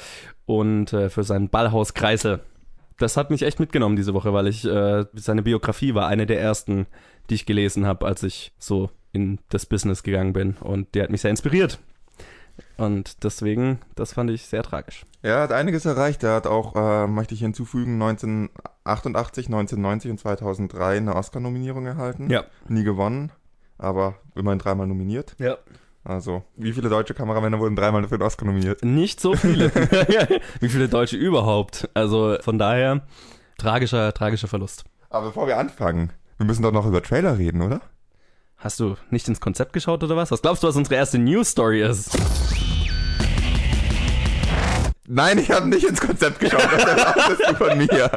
und 0.46 0.94
äh, 0.94 1.10
für 1.10 1.24
seinen 1.24 1.50
Ballhauskreisel. 1.50 2.40
Das 2.98 3.18
hat 3.18 3.30
mich 3.30 3.44
echt 3.44 3.60
mitgenommen 3.60 3.98
diese 3.98 4.14
Woche, 4.14 4.32
weil 4.32 4.48
ich 4.48 4.64
äh, 4.64 5.06
seine 5.14 5.44
Biografie 5.44 5.94
war 5.94 6.08
eine 6.08 6.26
der 6.26 6.40
ersten, 6.40 6.88
die 7.30 7.36
ich 7.36 7.46
gelesen 7.46 7.86
habe, 7.86 8.06
als 8.06 8.24
ich 8.24 8.54
so 8.58 8.90
in 9.18 9.40
das 9.50 9.66
Business 9.66 10.04
gegangen 10.04 10.34
bin. 10.34 10.56
Und 10.62 10.96
der 10.96 11.04
hat 11.04 11.10
mich 11.10 11.22
sehr 11.22 11.32
inspiriert. 11.32 11.80
Und 12.78 13.24
deswegen, 13.24 13.80
das 13.96 14.14
fand 14.14 14.30
ich 14.30 14.46
sehr 14.46 14.64
tragisch. 14.64 15.06
Er 15.22 15.42
hat 15.42 15.52
einiges 15.52 15.86
erreicht. 15.86 16.24
Er 16.24 16.36
hat 16.36 16.48
auch, 16.48 16.76
äh, 16.76 17.08
möchte 17.08 17.34
ich 17.34 17.42
hinzufügen, 17.42 18.02
1988, 18.02 19.48
1990 19.48 20.12
und 20.12 20.20
2003 20.20 20.98
eine 20.98 21.16
Oscar-Nominierung 21.16 21.86
erhalten. 21.86 22.30
Ja. 22.30 22.46
Nie 22.68 22.84
gewonnen, 22.84 23.32
aber 23.78 24.16
immerhin 24.36 24.60
dreimal 24.60 24.88
nominiert. 24.88 25.36
Ja. 25.40 25.58
Also, 26.04 26.44
wie 26.56 26.72
viele 26.72 26.88
deutsche 26.88 27.14
Kameramänner 27.14 27.60
wurden 27.60 27.76
dreimal 27.76 28.08
für 28.08 28.18
den 28.18 28.26
Oscar 28.26 28.46
nominiert? 28.46 28.84
Nicht 28.86 29.20
so 29.20 29.36
viele. 29.36 29.74
Wie 30.62 30.70
viele 30.70 30.88
Deutsche 30.88 31.18
überhaupt? 31.18 31.90
Also 31.94 32.38
von 32.40 32.58
daher, 32.58 33.02
tragischer, 33.58 34.14
tragischer 34.14 34.48
Verlust. 34.48 34.86
Aber 35.10 35.28
bevor 35.28 35.48
wir 35.48 35.58
anfangen, 35.58 36.14
wir 36.38 36.46
müssen 36.46 36.62
doch 36.64 36.72
noch 36.72 36.86
über 36.86 37.04
Trailer 37.04 37.38
reden, 37.38 37.62
oder? 37.62 37.82
Hast 38.60 38.80
du 38.80 38.96
nicht 39.12 39.28
ins 39.28 39.40
Konzept 39.40 39.72
geschaut 39.72 40.04
oder 40.04 40.16
was? 40.16 40.32
Was 40.32 40.42
glaubst 40.42 40.64
du, 40.64 40.68
was 40.68 40.76
unsere 40.76 40.96
erste 40.96 41.20
News-Story 41.20 41.84
ist? 41.84 42.18
Nein, 45.08 45.38
ich 45.38 45.52
habe 45.52 45.70
nicht 45.70 45.86
ins 45.88 46.02
Konzept 46.02 46.40
geschaut. 46.40 46.68
Das 46.72 46.84
erwartest 46.84 47.42
du 47.48 47.56
von 47.56 47.78
mir. 47.78 48.12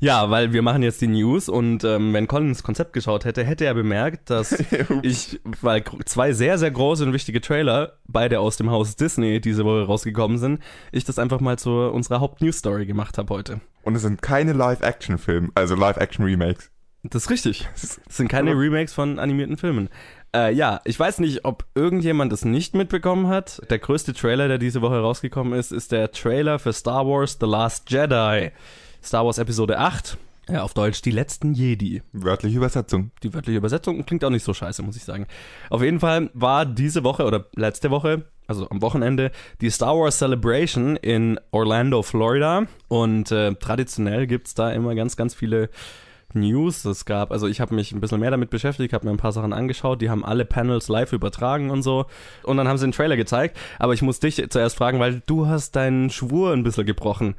Ja, 0.00 0.30
weil 0.30 0.52
wir 0.52 0.62
machen 0.62 0.82
jetzt 0.82 1.00
die 1.00 1.06
News 1.06 1.48
und 1.48 1.84
ähm, 1.84 2.12
wenn 2.12 2.26
Colin 2.26 2.48
ins 2.48 2.64
Konzept 2.64 2.92
geschaut 2.92 3.24
hätte, 3.24 3.44
hätte 3.44 3.66
er 3.66 3.74
bemerkt, 3.74 4.30
dass 4.30 4.52
ich, 5.02 5.40
weil 5.60 5.84
zwei 6.06 6.32
sehr, 6.32 6.58
sehr 6.58 6.72
große 6.72 7.04
und 7.04 7.12
wichtige 7.12 7.40
Trailer, 7.40 7.98
beide 8.08 8.40
aus 8.40 8.56
dem 8.56 8.70
Haus 8.70 8.96
Disney 8.96 9.40
diese 9.40 9.64
Woche 9.64 9.84
rausgekommen 9.84 10.38
sind, 10.38 10.60
ich 10.90 11.04
das 11.04 11.20
einfach 11.20 11.38
mal 11.38 11.56
zu 11.56 11.70
unserer 11.70 12.20
Haupt-News-Story 12.20 12.84
gemacht 12.84 13.16
habe 13.16 13.32
heute. 13.32 13.60
Und 13.84 13.94
es 13.94 14.02
sind 14.02 14.22
keine 14.22 14.54
Live-Action-Filme, 14.54 15.50
also 15.54 15.76
Live-Action-Remakes. 15.76 16.70
Das 17.02 17.24
ist 17.24 17.30
richtig. 17.30 17.68
Das 17.80 18.00
sind 18.08 18.28
keine 18.28 18.52
Remakes 18.52 18.92
von 18.92 19.18
animierten 19.18 19.56
Filmen. 19.56 19.88
Äh, 20.34 20.54
ja, 20.54 20.80
ich 20.84 20.98
weiß 20.98 21.18
nicht, 21.20 21.44
ob 21.44 21.64
irgendjemand 21.74 22.32
es 22.32 22.44
nicht 22.44 22.74
mitbekommen 22.74 23.28
hat. 23.28 23.62
Der 23.70 23.78
größte 23.78 24.12
Trailer, 24.12 24.48
der 24.48 24.58
diese 24.58 24.82
Woche 24.82 25.00
rausgekommen 25.00 25.58
ist, 25.58 25.72
ist 25.72 25.92
der 25.92 26.12
Trailer 26.12 26.58
für 26.58 26.72
Star 26.72 27.06
Wars 27.06 27.38
The 27.40 27.46
Last 27.46 27.90
Jedi. 27.90 28.50
Star 29.02 29.24
Wars 29.24 29.38
Episode 29.38 29.78
8. 29.78 30.18
Ja, 30.50 30.62
auf 30.62 30.74
Deutsch 30.74 31.00
die 31.02 31.10
letzten 31.10 31.54
Jedi. 31.54 32.02
Wörtliche 32.12 32.56
Übersetzung. 32.56 33.12
Die 33.22 33.32
wörtliche 33.32 33.58
Übersetzung 33.58 34.04
klingt 34.04 34.24
auch 34.24 34.30
nicht 34.30 34.44
so 34.44 34.52
scheiße, 34.52 34.82
muss 34.82 34.96
ich 34.96 35.04
sagen. 35.04 35.26
Auf 35.70 35.82
jeden 35.82 36.00
Fall 36.00 36.30
war 36.34 36.66
diese 36.66 37.02
Woche 37.02 37.24
oder 37.24 37.46
letzte 37.54 37.90
Woche, 37.90 38.24
also 38.46 38.68
am 38.68 38.82
Wochenende, 38.82 39.30
die 39.60 39.70
Star 39.70 39.96
Wars 39.96 40.18
Celebration 40.18 40.96
in 40.96 41.40
Orlando, 41.50 42.02
Florida. 42.02 42.66
Und 42.88 43.32
äh, 43.32 43.54
traditionell 43.54 44.26
gibt's 44.26 44.54
da 44.54 44.70
immer 44.72 44.94
ganz, 44.94 45.16
ganz 45.16 45.34
viele 45.34 45.70
News. 46.34 46.84
Es 46.84 47.04
gab, 47.04 47.30
also 47.32 47.46
ich 47.46 47.60
habe 47.60 47.74
mich 47.74 47.92
ein 47.92 48.00
bisschen 48.00 48.20
mehr 48.20 48.30
damit 48.30 48.50
beschäftigt, 48.50 48.92
habe 48.92 49.06
mir 49.06 49.12
ein 49.12 49.16
paar 49.18 49.32
Sachen 49.32 49.52
angeschaut. 49.52 50.00
Die 50.02 50.10
haben 50.10 50.24
alle 50.24 50.44
Panels 50.44 50.88
live 50.88 51.12
übertragen 51.12 51.70
und 51.70 51.82
so. 51.82 52.06
Und 52.42 52.56
dann 52.56 52.68
haben 52.68 52.78
sie 52.78 52.86
den 52.86 52.92
Trailer 52.92 53.16
gezeigt. 53.16 53.56
Aber 53.78 53.94
ich 53.94 54.02
muss 54.02 54.20
dich 54.20 54.44
zuerst 54.50 54.76
fragen, 54.76 55.00
weil 55.00 55.22
du 55.26 55.46
hast 55.46 55.76
deinen 55.76 56.10
Schwur 56.10 56.52
ein 56.52 56.62
bisschen 56.62 56.86
gebrochen. 56.86 57.34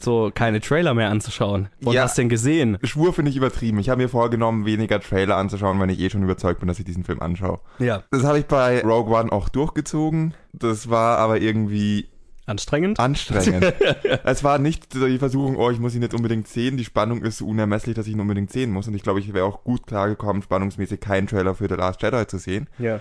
So 0.00 0.32
keine 0.34 0.60
Trailer 0.60 0.92
mehr 0.92 1.08
anzuschauen. 1.10 1.68
Und 1.84 1.92
Ja. 1.92 2.02
hast 2.02 2.18
den 2.18 2.28
gesehen. 2.28 2.78
Schwur 2.82 3.12
finde 3.12 3.30
ich 3.30 3.36
übertrieben. 3.36 3.78
Ich 3.78 3.88
habe 3.90 4.02
mir 4.02 4.08
vorgenommen, 4.08 4.66
weniger 4.66 4.98
Trailer 5.00 5.36
anzuschauen, 5.36 5.78
wenn 5.80 5.88
ich 5.88 6.00
eh 6.00 6.10
schon 6.10 6.24
überzeugt 6.24 6.58
bin, 6.58 6.66
dass 6.66 6.80
ich 6.80 6.84
diesen 6.84 7.04
Film 7.04 7.20
anschaue. 7.20 7.60
Ja. 7.78 8.02
Das 8.10 8.24
habe 8.24 8.40
ich 8.40 8.46
bei 8.46 8.82
Rogue 8.82 9.14
One 9.16 9.30
auch 9.30 9.48
durchgezogen. 9.48 10.34
Das 10.52 10.90
war 10.90 11.18
aber 11.18 11.40
irgendwie 11.40 12.08
Anstrengend? 12.46 13.00
anstrengend. 13.00 13.74
es 14.24 14.44
war 14.44 14.58
nicht 14.58 14.94
die 14.94 15.18
Versuchung, 15.18 15.56
oh, 15.56 15.70
ich 15.70 15.78
muss 15.78 15.94
ihn 15.94 16.02
jetzt 16.02 16.14
unbedingt 16.14 16.46
sehen. 16.46 16.76
Die 16.76 16.84
Spannung 16.84 17.22
ist 17.22 17.38
so 17.38 17.46
unermesslich, 17.46 17.94
dass 17.94 18.06
ich 18.06 18.12
ihn 18.12 18.20
unbedingt 18.20 18.52
sehen 18.52 18.70
muss. 18.70 18.86
Und 18.86 18.94
ich 18.94 19.02
glaube, 19.02 19.20
ich 19.20 19.32
wäre 19.32 19.46
auch 19.46 19.64
gut 19.64 19.86
klargekommen, 19.86 20.42
spannungsmäßig 20.42 21.00
keinen 21.00 21.26
Trailer 21.26 21.54
für 21.54 21.68
The 21.68 21.74
Last 21.74 22.02
Jedi 22.02 22.26
zu 22.26 22.38
sehen. 22.38 22.68
Ja. 22.78 23.00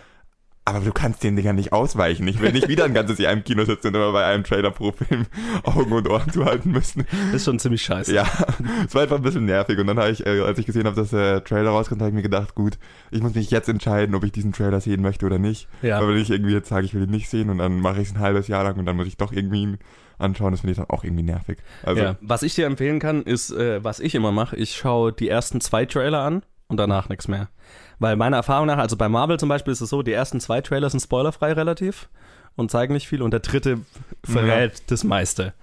Aber 0.65 0.79
du 0.79 0.93
kannst 0.93 1.23
den 1.23 1.35
Dingern 1.35 1.57
nicht 1.57 1.73
ausweichen. 1.73 2.25
Ich 2.27 2.39
will 2.39 2.53
nicht 2.53 2.69
wieder 2.69 2.85
ein 2.85 2.93
ganzes 2.93 3.17
Jahr 3.19 3.33
im 3.33 3.43
Kino 3.43 3.65
sitzen 3.65 3.87
und 3.87 3.95
immer 3.95 4.13
bei 4.13 4.25
einem 4.25 4.45
Trailer 4.45 4.71
pro 4.71 4.93
Film 4.93 5.25
Augen 5.63 5.91
und 5.91 6.09
Ohren 6.09 6.31
zuhalten 6.31 6.71
müssen. 6.71 7.05
Das 7.27 7.35
ist 7.41 7.45
schon 7.45 7.59
ziemlich 7.59 7.81
scheiße. 7.81 8.13
Ja, 8.13 8.25
es 8.87 8.95
war 8.95 9.01
einfach 9.01 9.17
ein 9.17 9.23
bisschen 9.23 9.45
nervig. 9.45 9.77
Und 9.77 9.87
dann 9.87 9.99
habe 9.99 10.11
ich, 10.11 10.25
äh, 10.25 10.39
als 10.39 10.59
ich 10.59 10.65
gesehen 10.65 10.85
habe, 10.85 10.95
dass 10.95 11.09
der 11.09 11.43
Trailer 11.43 11.71
rauskommt, 11.71 12.01
habe 12.01 12.09
ich 12.09 12.15
mir 12.15 12.21
gedacht, 12.21 12.55
gut, 12.55 12.77
ich 13.11 13.21
muss 13.21 13.35
mich 13.35 13.51
jetzt 13.51 13.67
entscheiden, 13.67 14.15
ob 14.15 14.23
ich 14.23 14.31
diesen 14.31 14.53
Trailer 14.53 14.79
sehen 14.79 15.01
möchte 15.01 15.25
oder 15.25 15.37
nicht. 15.37 15.67
Ja. 15.81 15.99
Weil 15.99 16.09
wenn 16.09 16.17
ich 16.17 16.29
irgendwie 16.29 16.53
jetzt 16.53 16.69
sage, 16.69 16.85
ich 16.85 16.93
will 16.93 17.03
ihn 17.03 17.11
nicht 17.11 17.29
sehen 17.29 17.49
und 17.49 17.57
dann 17.57 17.81
mache 17.81 18.01
ich 18.01 18.07
es 18.07 18.15
ein 18.15 18.19
halbes 18.19 18.47
Jahr 18.47 18.63
lang 18.63 18.77
und 18.77 18.85
dann 18.85 18.95
muss 18.95 19.07
ich 19.07 19.17
doch 19.17 19.33
irgendwie 19.33 19.63
ihn 19.63 19.77
anschauen, 20.17 20.51
das 20.51 20.61
finde 20.61 20.71
ich 20.71 20.77
dann 20.77 20.89
auch 20.89 21.03
irgendwie 21.03 21.23
nervig. 21.23 21.57
Also, 21.83 22.01
ja. 22.01 22.15
Was 22.21 22.43
ich 22.43 22.55
dir 22.55 22.67
empfehlen 22.67 22.99
kann, 22.99 23.23
ist, 23.23 23.51
äh, 23.51 23.83
was 23.83 23.99
ich 23.99 24.15
immer 24.15 24.31
mache, 24.31 24.55
ich 24.55 24.75
schaue 24.75 25.11
die 25.11 25.27
ersten 25.27 25.59
zwei 25.59 25.85
Trailer 25.85 26.21
an 26.21 26.43
und 26.67 26.77
danach 26.77 27.09
nichts 27.09 27.27
mehr. 27.27 27.49
Weil 28.03 28.17
meiner 28.17 28.35
Erfahrung 28.35 28.67
nach, 28.67 28.79
also 28.79 28.97
bei 28.97 29.07
Marvel 29.07 29.39
zum 29.39 29.47
Beispiel 29.47 29.71
ist 29.71 29.79
es 29.79 29.89
so, 29.89 30.03
die 30.03 30.11
ersten 30.11 30.41
zwei 30.41 30.59
Trailer 30.59 30.89
sind 30.89 30.99
spoilerfrei 30.99 31.53
relativ 31.53 32.09
und 32.57 32.69
zeigen 32.69 32.93
nicht 32.93 33.07
viel 33.07 33.21
und 33.21 33.31
der 33.31 33.39
dritte 33.39 33.79
verrät 34.25 34.73
ja. 34.73 34.83
das 34.87 35.05
meiste. 35.05 35.53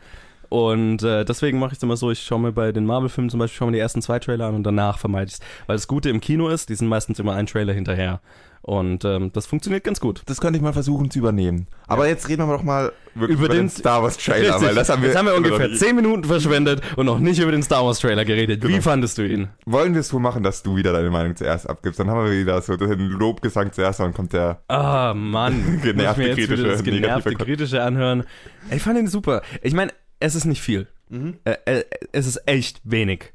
Und 0.50 1.04
äh, 1.04 1.24
deswegen 1.24 1.60
mache 1.60 1.72
ich 1.72 1.78
es 1.78 1.82
immer 1.84 1.96
so, 1.96 2.10
ich 2.10 2.22
schaue 2.22 2.40
mir 2.40 2.52
bei 2.52 2.72
den 2.72 2.84
Marvel-Filmen 2.84 3.30
zum 3.30 3.38
Beispiel 3.38 3.56
schaue 3.56 3.68
mir 3.68 3.76
die 3.76 3.78
ersten 3.78 4.02
zwei 4.02 4.18
Trailer 4.18 4.46
an 4.46 4.56
und 4.56 4.64
danach 4.64 4.98
vermeide 4.98 5.28
ich 5.28 5.34
es. 5.34 5.40
Weil 5.68 5.76
das 5.76 5.86
Gute 5.86 6.10
im 6.10 6.20
Kino 6.20 6.48
ist, 6.48 6.68
die 6.68 6.74
sind 6.74 6.88
meistens 6.88 7.20
immer 7.20 7.34
ein 7.34 7.46
Trailer 7.46 7.72
hinterher. 7.72 8.20
Und 8.62 9.04
ähm, 9.04 9.30
das 9.32 9.46
funktioniert 9.46 9.84
ganz 9.84 10.00
gut. 10.00 10.22
Das 10.26 10.40
könnte 10.40 10.58
ich 10.58 10.62
mal 10.62 10.72
versuchen 10.72 11.08
zu 11.10 11.20
übernehmen. 11.20 11.68
Aber 11.86 12.04
ja. 12.04 12.10
jetzt 12.10 12.28
reden 12.28 12.46
wir 12.46 12.52
doch 12.52 12.64
mal 12.64 12.92
wirklich 13.14 13.38
über, 13.38 13.46
über 13.46 13.54
den, 13.54 13.66
den, 13.66 13.70
Star 13.70 14.02
Wars 14.02 14.18
Trailer, 14.18 14.54
richtig. 14.54 14.68
weil 14.68 14.74
das 14.74 14.88
haben 14.88 15.02
wir. 15.02 15.08
Jetzt 15.08 15.18
haben 15.18 15.26
wir 15.26 15.34
ungefähr 15.34 15.72
zehn 15.72 15.96
Minuten 15.96 16.24
verschwendet 16.24 16.82
und 16.96 17.06
noch 17.06 17.20
nicht 17.20 17.38
über 17.38 17.52
den 17.52 17.62
Star 17.62 17.86
Wars 17.86 18.00
Trailer 18.00 18.24
geredet. 18.24 18.60
Genau. 18.60 18.76
Wie 18.76 18.80
fandest 18.80 19.18
du 19.18 19.26
ihn? 19.26 19.48
Wollen 19.66 19.94
wir 19.94 20.00
es 20.00 20.08
so 20.08 20.18
machen, 20.18 20.42
dass 20.42 20.62
du 20.64 20.76
wieder 20.76 20.92
deine 20.92 21.10
Meinung 21.10 21.36
zuerst 21.36 21.70
abgibst? 21.70 22.00
Dann 22.00 22.10
haben 22.10 22.24
wir 22.24 22.38
wieder 22.38 22.60
so 22.60 22.76
den 22.76 22.98
Lobgesang 22.98 23.72
zuerst, 23.72 24.00
dann 24.00 24.12
kommt 24.12 24.32
der. 24.32 24.60
Ah, 24.68 25.12
oh, 25.12 25.14
Mann. 25.14 25.80
genervte 25.82 26.34
kritische, 26.34 26.64
das 26.64 26.82
genervte 26.82 27.34
kritische 27.36 27.82
anhören. 27.82 28.24
Ich 28.70 28.82
fand 28.82 28.98
ihn 28.98 29.06
super. 29.06 29.42
Ich 29.62 29.72
meine, 29.72 29.92
es 30.20 30.34
ist 30.34 30.44
nicht 30.44 30.62
viel. 30.62 30.86
Mhm. 31.08 31.38
Äh, 31.44 31.84
es 32.12 32.26
ist 32.26 32.46
echt 32.46 32.80
wenig. 32.84 33.32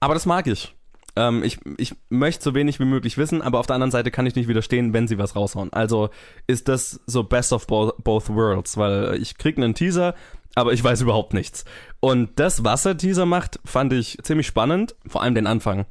Aber 0.00 0.14
das 0.14 0.26
mag 0.26 0.46
ich. 0.46 0.74
Ähm, 1.14 1.44
ich, 1.44 1.58
ich 1.76 1.94
möchte 2.08 2.42
so 2.42 2.54
wenig 2.54 2.80
wie 2.80 2.84
möglich 2.84 3.18
wissen, 3.18 3.42
aber 3.42 3.60
auf 3.60 3.66
der 3.66 3.74
anderen 3.74 3.90
Seite 3.90 4.10
kann 4.10 4.26
ich 4.26 4.34
nicht 4.34 4.48
widerstehen, 4.48 4.92
wenn 4.92 5.06
sie 5.06 5.18
was 5.18 5.36
raushauen. 5.36 5.72
Also 5.72 6.10
ist 6.46 6.68
das 6.68 7.00
so 7.06 7.22
best 7.22 7.52
of 7.52 7.66
both, 7.66 8.02
both 8.02 8.28
worlds, 8.30 8.76
weil 8.76 9.18
ich 9.20 9.36
krieg 9.36 9.58
einen 9.58 9.74
Teaser, 9.74 10.14
aber 10.54 10.72
ich 10.72 10.82
weiß 10.82 11.02
überhaupt 11.02 11.34
nichts. 11.34 11.64
Und 12.00 12.30
das, 12.40 12.64
was 12.64 12.82
der 12.82 12.96
Teaser 12.96 13.26
macht, 13.26 13.60
fand 13.64 13.92
ich 13.92 14.18
ziemlich 14.22 14.46
spannend, 14.46 14.96
vor 15.06 15.22
allem 15.22 15.34
den 15.34 15.46
Anfang. 15.46 15.86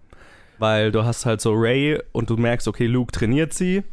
Weil 0.57 0.91
du 0.91 1.05
hast 1.05 1.25
halt 1.25 1.41
so 1.41 1.53
Ray 1.53 1.99
und 2.11 2.29
du 2.29 2.37
merkst, 2.37 2.67
okay, 2.67 2.87
Luke 2.87 3.11
trainiert 3.11 3.53
sie 3.53 3.83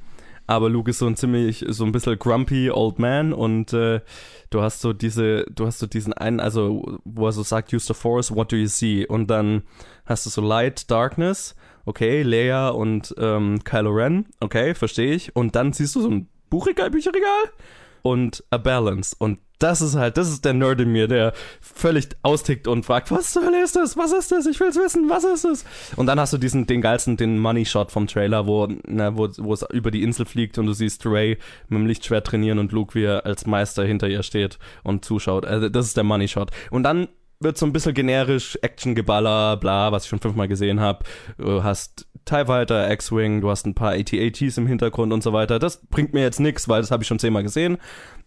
aber 0.48 0.70
Luke 0.70 0.90
ist 0.90 0.98
so 0.98 1.06
ein 1.06 1.14
ziemlich, 1.14 1.64
so 1.68 1.84
ein 1.84 1.92
bisschen 1.92 2.18
grumpy 2.18 2.70
old 2.70 2.98
man 2.98 3.34
und 3.34 3.74
äh, 3.74 4.00
du 4.48 4.62
hast 4.62 4.80
so 4.80 4.94
diese, 4.94 5.44
du 5.54 5.66
hast 5.66 5.78
so 5.78 5.86
diesen 5.86 6.14
einen, 6.14 6.40
also 6.40 6.98
wo 7.04 7.26
er 7.26 7.32
so 7.32 7.42
sagt, 7.42 7.72
use 7.74 7.86
the 7.86 7.92
force, 7.92 8.34
what 8.34 8.50
do 8.50 8.56
you 8.56 8.66
see? 8.66 9.06
Und 9.06 9.28
dann 9.28 9.62
hast 10.06 10.24
du 10.24 10.30
so 10.30 10.40
Light, 10.40 10.90
Darkness, 10.90 11.54
okay, 11.84 12.22
Leia 12.22 12.70
und 12.70 13.14
ähm, 13.18 13.62
Kylo 13.62 13.90
Ren, 13.90 14.24
okay, 14.40 14.74
verstehe 14.74 15.14
ich. 15.14 15.36
Und 15.36 15.54
dann 15.54 15.74
siehst 15.74 15.94
du 15.96 16.00
so 16.00 16.08
ein 16.08 16.28
Buchregal, 16.48 16.90
Bücherregal 16.90 17.52
und 18.00 18.42
a 18.48 18.56
balance. 18.56 19.14
Und 19.18 19.40
das 19.58 19.80
ist 19.80 19.96
halt, 19.96 20.16
das 20.16 20.28
ist 20.28 20.44
der 20.44 20.54
Nerd 20.54 20.80
in 20.80 20.92
mir, 20.92 21.08
der 21.08 21.32
völlig 21.60 22.08
austickt 22.22 22.68
und 22.68 22.84
fragt, 22.84 23.10
was 23.10 23.32
zur 23.32 23.44
Hölle 23.44 23.62
ist 23.62 23.76
das? 23.76 23.96
Was 23.96 24.12
ist 24.12 24.30
das? 24.30 24.46
Ich 24.46 24.60
will's 24.60 24.76
wissen, 24.76 25.08
was 25.08 25.24
ist 25.24 25.44
es? 25.44 25.64
Und 25.96 26.06
dann 26.06 26.20
hast 26.20 26.32
du 26.32 26.38
diesen, 26.38 26.66
den 26.66 26.80
geilsten, 26.80 27.16
den 27.16 27.38
Money 27.38 27.64
Shot 27.64 27.90
vom 27.90 28.06
Trailer, 28.06 28.46
wo, 28.46 28.68
na, 28.86 29.16
wo, 29.16 29.28
wo 29.38 29.52
es 29.52 29.64
über 29.72 29.90
die 29.90 30.02
Insel 30.02 30.26
fliegt 30.26 30.58
und 30.58 30.66
du 30.66 30.72
siehst 30.72 31.04
Ray 31.06 31.38
mit 31.68 31.78
dem 31.78 31.86
Lichtschwert 31.86 32.26
trainieren 32.26 32.58
und 32.58 32.72
Luke, 32.72 32.94
wie 32.94 33.04
er 33.04 33.26
als 33.26 33.46
Meister 33.46 33.84
hinter 33.84 34.08
ihr 34.08 34.22
steht 34.22 34.58
und 34.84 35.04
zuschaut. 35.04 35.44
Also, 35.44 35.68
das 35.68 35.86
ist 35.86 35.96
der 35.96 36.04
Money 36.04 36.28
Shot. 36.28 36.50
Und 36.70 36.84
dann 36.84 37.08
wird 37.40 37.56
so 37.56 37.66
ein 37.66 37.72
bisschen 37.72 37.94
generisch 37.94 38.58
Actiongeballer, 38.62 39.56
bla, 39.56 39.92
was 39.92 40.04
ich 40.04 40.08
schon 40.08 40.20
fünfmal 40.20 40.48
gesehen 40.48 40.80
habe. 40.80 41.04
Du 41.36 41.62
hast 41.62 42.06
TIE 42.24 42.44
Fighter, 42.46 42.90
X-Wing, 42.90 43.40
du 43.40 43.50
hast 43.50 43.66
ein 43.66 43.74
paar 43.74 43.92
AT-ATs 43.92 44.58
im 44.58 44.66
Hintergrund 44.66 45.12
und 45.12 45.22
so 45.22 45.32
weiter. 45.32 45.58
Das 45.58 45.86
bringt 45.86 46.12
mir 46.12 46.22
jetzt 46.22 46.40
nichts, 46.40 46.68
weil 46.68 46.80
das 46.80 46.90
habe 46.90 47.02
ich 47.02 47.08
schon 47.08 47.18
zehnmal 47.18 47.42
gesehen. 47.42 47.78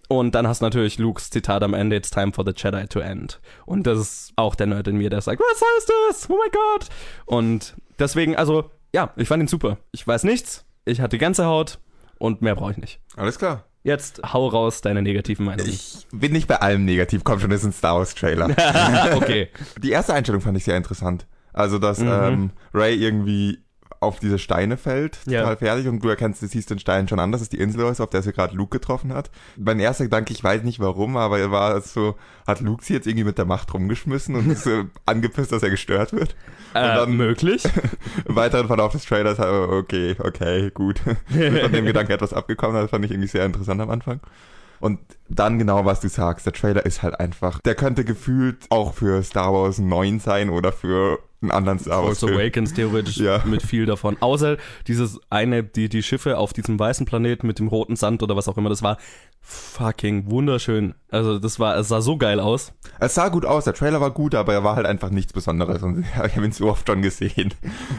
Und 0.08 0.36
dann 0.36 0.48
hast 0.48 0.62
du 0.62 0.66
natürlich 0.66 0.98
Lukes 0.98 1.30
Zitat 1.30 1.64
am 1.64 1.74
Ende, 1.74 1.96
It's 1.96 2.10
time 2.10 2.34
for 2.34 2.44
the 2.46 2.54
Jedi 2.56 2.88
to 2.88 3.00
end. 3.00 3.40
Und 3.66 3.88
das 3.88 4.00
ist 4.00 4.34
auch 4.36 4.56
der 4.56 4.68
Nerd 4.68 4.88
in 4.88 4.98
mir, 4.98 5.10
der 5.10 5.22
sagt, 5.22 5.40
was 5.40 5.62
heißt 5.62 5.92
das? 6.10 6.30
Oh 6.30 6.38
mein 6.38 6.52
Gott. 6.52 6.90
Und 7.26 7.76
deswegen, 8.00 8.36
also, 8.36 8.72
ja, 8.94 9.14
ich 9.16 9.28
fand 9.28 9.44
ihn 9.44 9.48
super. 9.48 9.78
Ich 9.92 10.06
weiß 10.06 10.24
nichts, 10.24 10.66
ich 10.84 11.00
hatte 11.00 11.18
ganze 11.18 11.46
Haut 11.46 11.80
und 12.18 12.42
mehr 12.42 12.56
brauche 12.56 12.72
ich 12.72 12.78
nicht. 12.78 13.00
Alles 13.16 13.38
klar. 13.38 13.66
Jetzt 13.84 14.22
hau 14.34 14.48
raus 14.48 14.82
deine 14.82 15.02
negativen 15.02 15.46
Meinungen. 15.46 15.70
Ich 15.70 16.08
bin 16.12 16.34
nicht 16.34 16.48
bei 16.48 16.58
allem 16.58 16.86
negativ, 16.86 17.24
komm 17.24 17.40
schon, 17.40 17.50
das 17.50 17.62
ist 17.62 17.68
ein 17.68 17.74
Star 17.74 17.98
Wars 17.98 18.14
Trailer. 18.14 18.50
okay. 19.16 19.50
Die 19.82 19.92
erste 19.92 20.14
Einstellung 20.14 20.42
fand 20.42 20.58
ich 20.58 20.64
sehr 20.64 20.78
interessant. 20.78 21.26
Also, 21.52 21.80
dass 21.80 22.00
mhm. 22.00 22.08
ähm, 22.08 22.52
Ray 22.74 22.96
irgendwie 22.96 23.60
auf 24.02 24.20
diese 24.20 24.40
Steine 24.40 24.78
fällt, 24.78 25.24
total 25.26 25.52
ja. 25.52 25.56
fertig 25.56 25.88
und 25.88 26.04
du 26.04 26.10
erkennst, 26.10 26.42
du 26.42 26.48
siehst 26.48 26.72
den 26.72 26.80
Stein 26.80 27.08
schon 27.08 27.20
an, 27.20 27.32
dass 27.32 27.42
es 27.42 27.50
die 27.50 27.60
Insel 27.60 27.86
ist, 27.86 28.02
auf 28.02 28.10
der 28.10 28.24
sie 28.24 28.34
gerade 28.34 28.56
Luke 28.56 28.78
getroffen 28.78 29.14
hat. 29.14 29.30
Mein 29.58 29.80
erster 29.80 30.06
Gedanke, 30.06 30.34
ich 30.34 30.44
weiß 30.44 30.64
nicht 30.64 30.80
warum, 30.80 31.18
aber 31.18 31.38
er 31.38 31.52
war 31.52 31.80
so, 31.82 32.16
hat 32.48 32.62
Luke 32.62 32.84
sie 32.84 32.94
jetzt 32.94 33.06
irgendwie 33.06 33.26
mit 33.26 33.38
der 33.38 33.46
Macht 33.46 33.72
rumgeschmissen 33.72 34.36
und 34.36 34.50
ist 34.50 34.64
so 34.64 34.86
angepisst, 35.06 35.52
dass 35.52 35.62
er 35.62 35.70
gestört 35.70 36.14
wird. 36.14 36.36
Äh, 36.74 36.90
und 36.90 36.96
dann 36.96 37.18
möglich. 37.18 37.64
Im 38.26 38.36
weiteren 38.36 38.66
Verlauf 38.66 38.92
des 38.92 39.06
Trailers, 39.06 39.40
okay, 39.40 40.16
okay, 40.18 40.72
gut. 40.74 41.00
Von 41.28 41.72
dem 41.72 41.86
Gedanken 41.86 42.12
etwas 42.12 42.34
abgekommen, 42.34 42.82
das 42.82 42.90
fand 42.90 43.06
ich 43.06 43.12
irgendwie 43.12 43.30
sehr 43.30 43.46
interessant 43.46 43.80
am 43.82 43.92
Anfang. 43.92 44.20
Und 44.80 45.00
dann 45.30 45.60
genau, 45.60 45.86
was 45.86 46.00
du 46.00 46.10
sagst, 46.10 46.48
der 46.48 46.54
Trailer 46.54 46.88
ist 46.88 47.04
halt 47.04 47.20
einfach, 47.20 47.60
der 47.60 47.76
könnte 47.76 48.04
gefühlt 48.04 48.66
auch 48.72 48.96
für 48.96 49.22
Star 49.22 49.54
Wars 49.54 49.78
9 49.78 50.20
sein 50.20 50.50
oder 50.50 50.72
für 50.72 51.20
einen 51.42 51.52
anderen 51.52 51.80
Star 51.80 52.04
Wars. 52.04 52.20
Force 52.20 52.32
Awakens 52.32 52.74
theoretisch 52.74 53.18
ja. 53.18 53.42
mit 53.46 53.64
viel 53.64 53.86
davon. 53.86 54.18
Außer 54.20 54.58
dieses 54.88 55.20
eine, 55.30 55.64
die, 55.64 55.90
die 55.90 56.04
Schiffe 56.04 56.38
auf 56.38 56.54
diesem 56.54 56.80
weißen 56.80 57.06
Planeten 57.06 57.48
mit 57.48 57.60
dem 57.60 57.68
roten 57.68 57.96
Sand 57.96 58.22
oder 58.22 58.36
was 58.36 58.48
auch 58.48 58.58
immer 58.58 58.70
das 58.70 58.84
war, 58.84 58.98
fucking 59.42 60.30
wunderschön. 60.30 60.94
Also 61.10 61.40
das 61.40 61.60
war, 61.60 61.76
es 61.78 61.88
sah 61.88 62.02
so 62.02 62.18
geil 62.18 62.40
aus. 62.40 62.74
Es 63.00 63.16
sah 63.16 63.30
gut 63.30 63.46
aus, 63.46 63.64
der 63.64 63.74
Trailer 63.74 64.00
war 64.00 64.12
gut, 64.12 64.36
aber 64.36 64.54
er 64.54 64.64
war 64.64 64.76
halt 64.76 64.86
einfach 64.86 65.10
nichts 65.10 65.34
Besonderes 65.34 65.82
und 65.82 66.06
ich 66.26 66.36
habe 66.36 66.46
ihn 66.46 66.52
so 66.52 66.70
oft 66.70 66.88
schon 66.88 67.02
gesehen. 67.02 67.54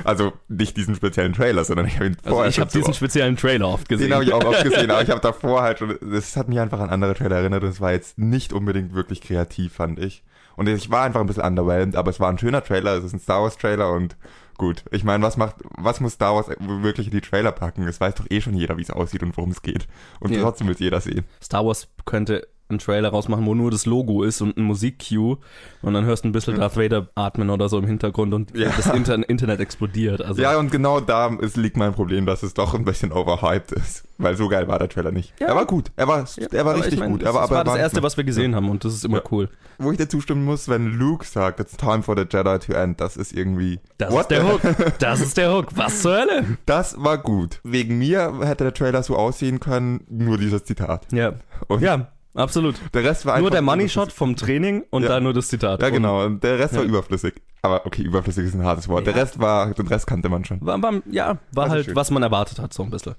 Also 0.05 0.33
nicht 0.49 0.77
diesen 0.77 0.95
speziellen 0.95 1.33
Trailer, 1.33 1.65
sondern 1.65 1.87
ich 1.87 1.97
habe 1.97 2.07
ihn 2.07 2.17
vorher 2.23 2.45
also 2.45 2.51
Ich 2.51 2.61
habe 2.61 2.71
diesen 2.71 2.91
oft. 2.91 2.97
speziellen 2.97 3.37
Trailer 3.37 3.69
oft 3.69 3.89
gesehen. 3.89 4.09
Den 4.09 4.15
habe 4.15 4.25
ich 4.25 4.33
auch 4.33 4.45
oft 4.45 4.63
gesehen, 4.63 4.91
aber 4.93 5.03
ich 5.03 5.11
habe 5.11 5.21
davor 5.21 5.63
halt 5.63 5.81
schon, 5.81 5.99
das 6.01 6.37
hat 6.37 6.49
mich 6.49 6.61
einfach 6.61 6.81
an 6.81 6.91
andere 6.91 7.15
Trailer 7.15 7.37
erinnert 7.37 7.65
und 7.65 7.71
es 7.71 7.81
war 7.81 7.93
jetzt 7.93 8.19
nicht 8.19 8.53
unbedingt 8.53 8.95
wirklich 8.95 9.21
kreativ, 9.21 9.75
fand 9.75 9.99
ich. 9.99 10.23
Und 10.57 10.69
ich 10.69 10.91
war 10.91 11.05
einfach 11.05 11.21
ein 11.21 11.27
bisschen 11.27 11.45
underwhelmed, 11.45 11.97
aber 11.97 12.11
es 12.11 12.21
war 12.21 12.29
ein 12.29 12.39
schöner 12.39 12.63
Trailer, 12.63 12.97
es 12.97 13.05
ist 13.05 13.13
ein 13.13 13.21
Star 13.21 13.43
Wars 13.43 13.57
Trailer 13.57 13.93
und 13.93 14.17
gut. 14.59 14.85
Ich 14.91 15.05
meine, 15.05 15.25
was 15.25 15.37
macht, 15.37 15.57
was 15.79 16.01
muss 16.01 16.15
Star 16.15 16.35
Wars 16.35 16.47
wirklich 16.61 17.09
in 17.09 17.13
die 17.13 17.21
Trailer 17.21 17.53
packen? 17.53 17.87
Es 17.87 18.01
weiß 18.01 18.15
doch 18.15 18.27
eh 18.31 18.41
schon 18.41 18.55
jeder, 18.55 18.77
wie 18.77 18.83
es 18.83 18.91
aussieht 18.91 19.23
und 19.23 19.37
worum 19.37 19.51
es 19.51 19.63
geht. 19.63 19.87
Und 20.21 20.33
ja. 20.33 20.43
trotzdem 20.43 20.67
will 20.67 20.75
es 20.75 20.81
jeder 20.81 21.01
sehen. 21.01 21.25
Star 21.43 21.67
Wars 21.67 21.89
könnte 22.05 22.47
einen 22.73 22.79
Trailer 22.81 23.11
rausmachen, 23.11 23.47
wo 23.47 23.55
nur 23.55 23.71
das 23.71 23.87
Logo 23.87 24.23
ist 24.23 24.41
und 24.41 24.57
ein 24.57 24.65
Musik-Cue 24.65 25.39
und 25.83 25.95
dann 25.95 26.05
hörst 26.05 26.25
du 26.25 26.29
ein 26.29 26.33
bisschen 26.33 26.57
Darth 26.57 26.77
Vader 26.77 27.09
atmen 27.15 27.51
oder 27.51 27.69
so 27.69 27.79
im 27.79 27.87
Hintergrund 27.87 28.35
und 28.35 28.57
ja. 28.57 28.71
das 28.77 28.87
Inter 28.87 29.29
Internet 29.29 29.61
explodiert. 29.61 30.23
Also. 30.23 30.43
Ja, 30.43 30.59
und 30.59 30.71
genau 30.71 31.01
da 31.01 31.29
ist, 31.41 31.57
liegt 31.57 31.77
mein 31.77 31.93
Problem, 31.93 32.27
dass 32.27 32.43
es 32.43 32.55
doch 32.55 32.75
ein 32.75 32.85
bisschen 32.85 33.13
overhyped 33.13 33.73
ist, 33.73 34.05
weil 34.19 34.37
so 34.37 34.49
geil 34.49 34.69
war 34.69 34.79
der 34.79 34.89
Trailer 34.89 35.13
nicht. 35.13 35.33
Ja. 35.41 35.49
Er 35.49 35.57
war 35.57 35.67
gut, 35.67 35.91
er 35.97 36.09
war, 36.09 36.25
ja, 36.37 36.47
er 36.51 36.65
war 36.65 36.75
richtig 36.77 36.95
ich 36.95 37.01
mein, 37.01 37.13
gut. 37.13 37.23
Er 37.23 37.35
war, 37.35 37.43
das 37.43 37.51
war 37.51 37.65
das 37.65 37.77
Erste, 37.77 38.03
was 38.03 38.17
wir 38.17 38.25
gesehen 38.25 38.55
haben 38.55 38.71
und 38.71 38.85
das 38.85 38.95
ist 38.95 39.05
immer 39.05 39.23
cool. 39.31 39.49
Wo 39.79 39.91
ich 39.91 39.99
dir 39.99 40.09
zustimmen 40.09 40.45
muss, 40.45 40.69
wenn 40.69 40.87
Luke 40.87 41.25
sagt, 41.25 41.61
it's 41.61 41.77
time 41.77 42.03
for 42.03 42.17
the 42.17 42.25
Jedi 42.29 42.59
to 42.59 42.73
end, 42.73 43.01
das 43.01 43.17
ist 43.17 43.33
irgendwie... 43.33 43.81
Das 43.99 44.15
ist 44.15 44.29
der 44.29 44.47
Hook, 44.47 44.61
das 44.99 45.21
ist 45.21 45.37
der 45.37 45.53
Hook, 45.53 45.69
was 45.77 46.03
zur 46.03 46.17
Hölle? 46.17 46.59
Das 46.67 47.03
war 47.03 47.19
gut. 47.19 47.61
Wegen 47.65 47.99
mir 47.99 48.41
hätte 48.43 48.65
der 48.65 48.75
Trailer 48.75 49.03
so 49.03 49.17
aussehen 49.17 49.61
können, 49.61 50.05
nur 50.09 50.39
dieses 50.39 50.65
Zitat. 50.65 51.07
Ja. 51.13 51.35
Und 51.69 51.83
ja, 51.83 52.13
Absolut. 52.35 52.77
Der 52.95 53.05
Rest 53.05 53.27
war 53.27 53.35
einfach 53.35 53.43
Nur 53.43 53.51
der 53.51 53.63
Money 53.63 53.89
Shot 53.89 54.13
vom 54.13 54.37
Training 54.37 54.85
und 54.91 55.03
ja. 55.03 55.11
dann 55.11 55.23
nur 55.25 55.35
das 55.35 55.49
Zitat. 55.49 55.83
Ja, 55.83 55.91
genau. 55.91 56.25
Und 56.25 56.43
der 56.43 56.59
Rest 56.59 56.75
ja. 56.75 56.81
war 56.81 56.87
überflüssig. 56.87 57.35
Aber 57.61 57.87
okay, 57.87 58.03
überflüssig 58.03 58.47
ist 58.47 58.55
ein 58.55 58.65
hartes 58.65 58.89
Wort. 58.89 59.07
Ja. 59.07 59.13
Der 59.13 59.23
Rest 59.23 59.39
war, 59.39 59.73
den 59.73 59.87
Rest 59.87 60.07
kannte 60.07 60.29
man 60.29 60.45
schon. 60.45 60.61
War, 60.63 60.83
war 60.83 61.01
ja, 61.11 61.39
war 61.53 61.65
also 61.65 61.77
halt, 61.77 61.85
schön. 61.85 61.97
was 61.97 62.11
man 62.11 62.23
erwartet 62.23 62.59
hat, 62.59 62.73
so 62.73 62.83
ein 62.83 62.91
bisschen. 62.91 63.15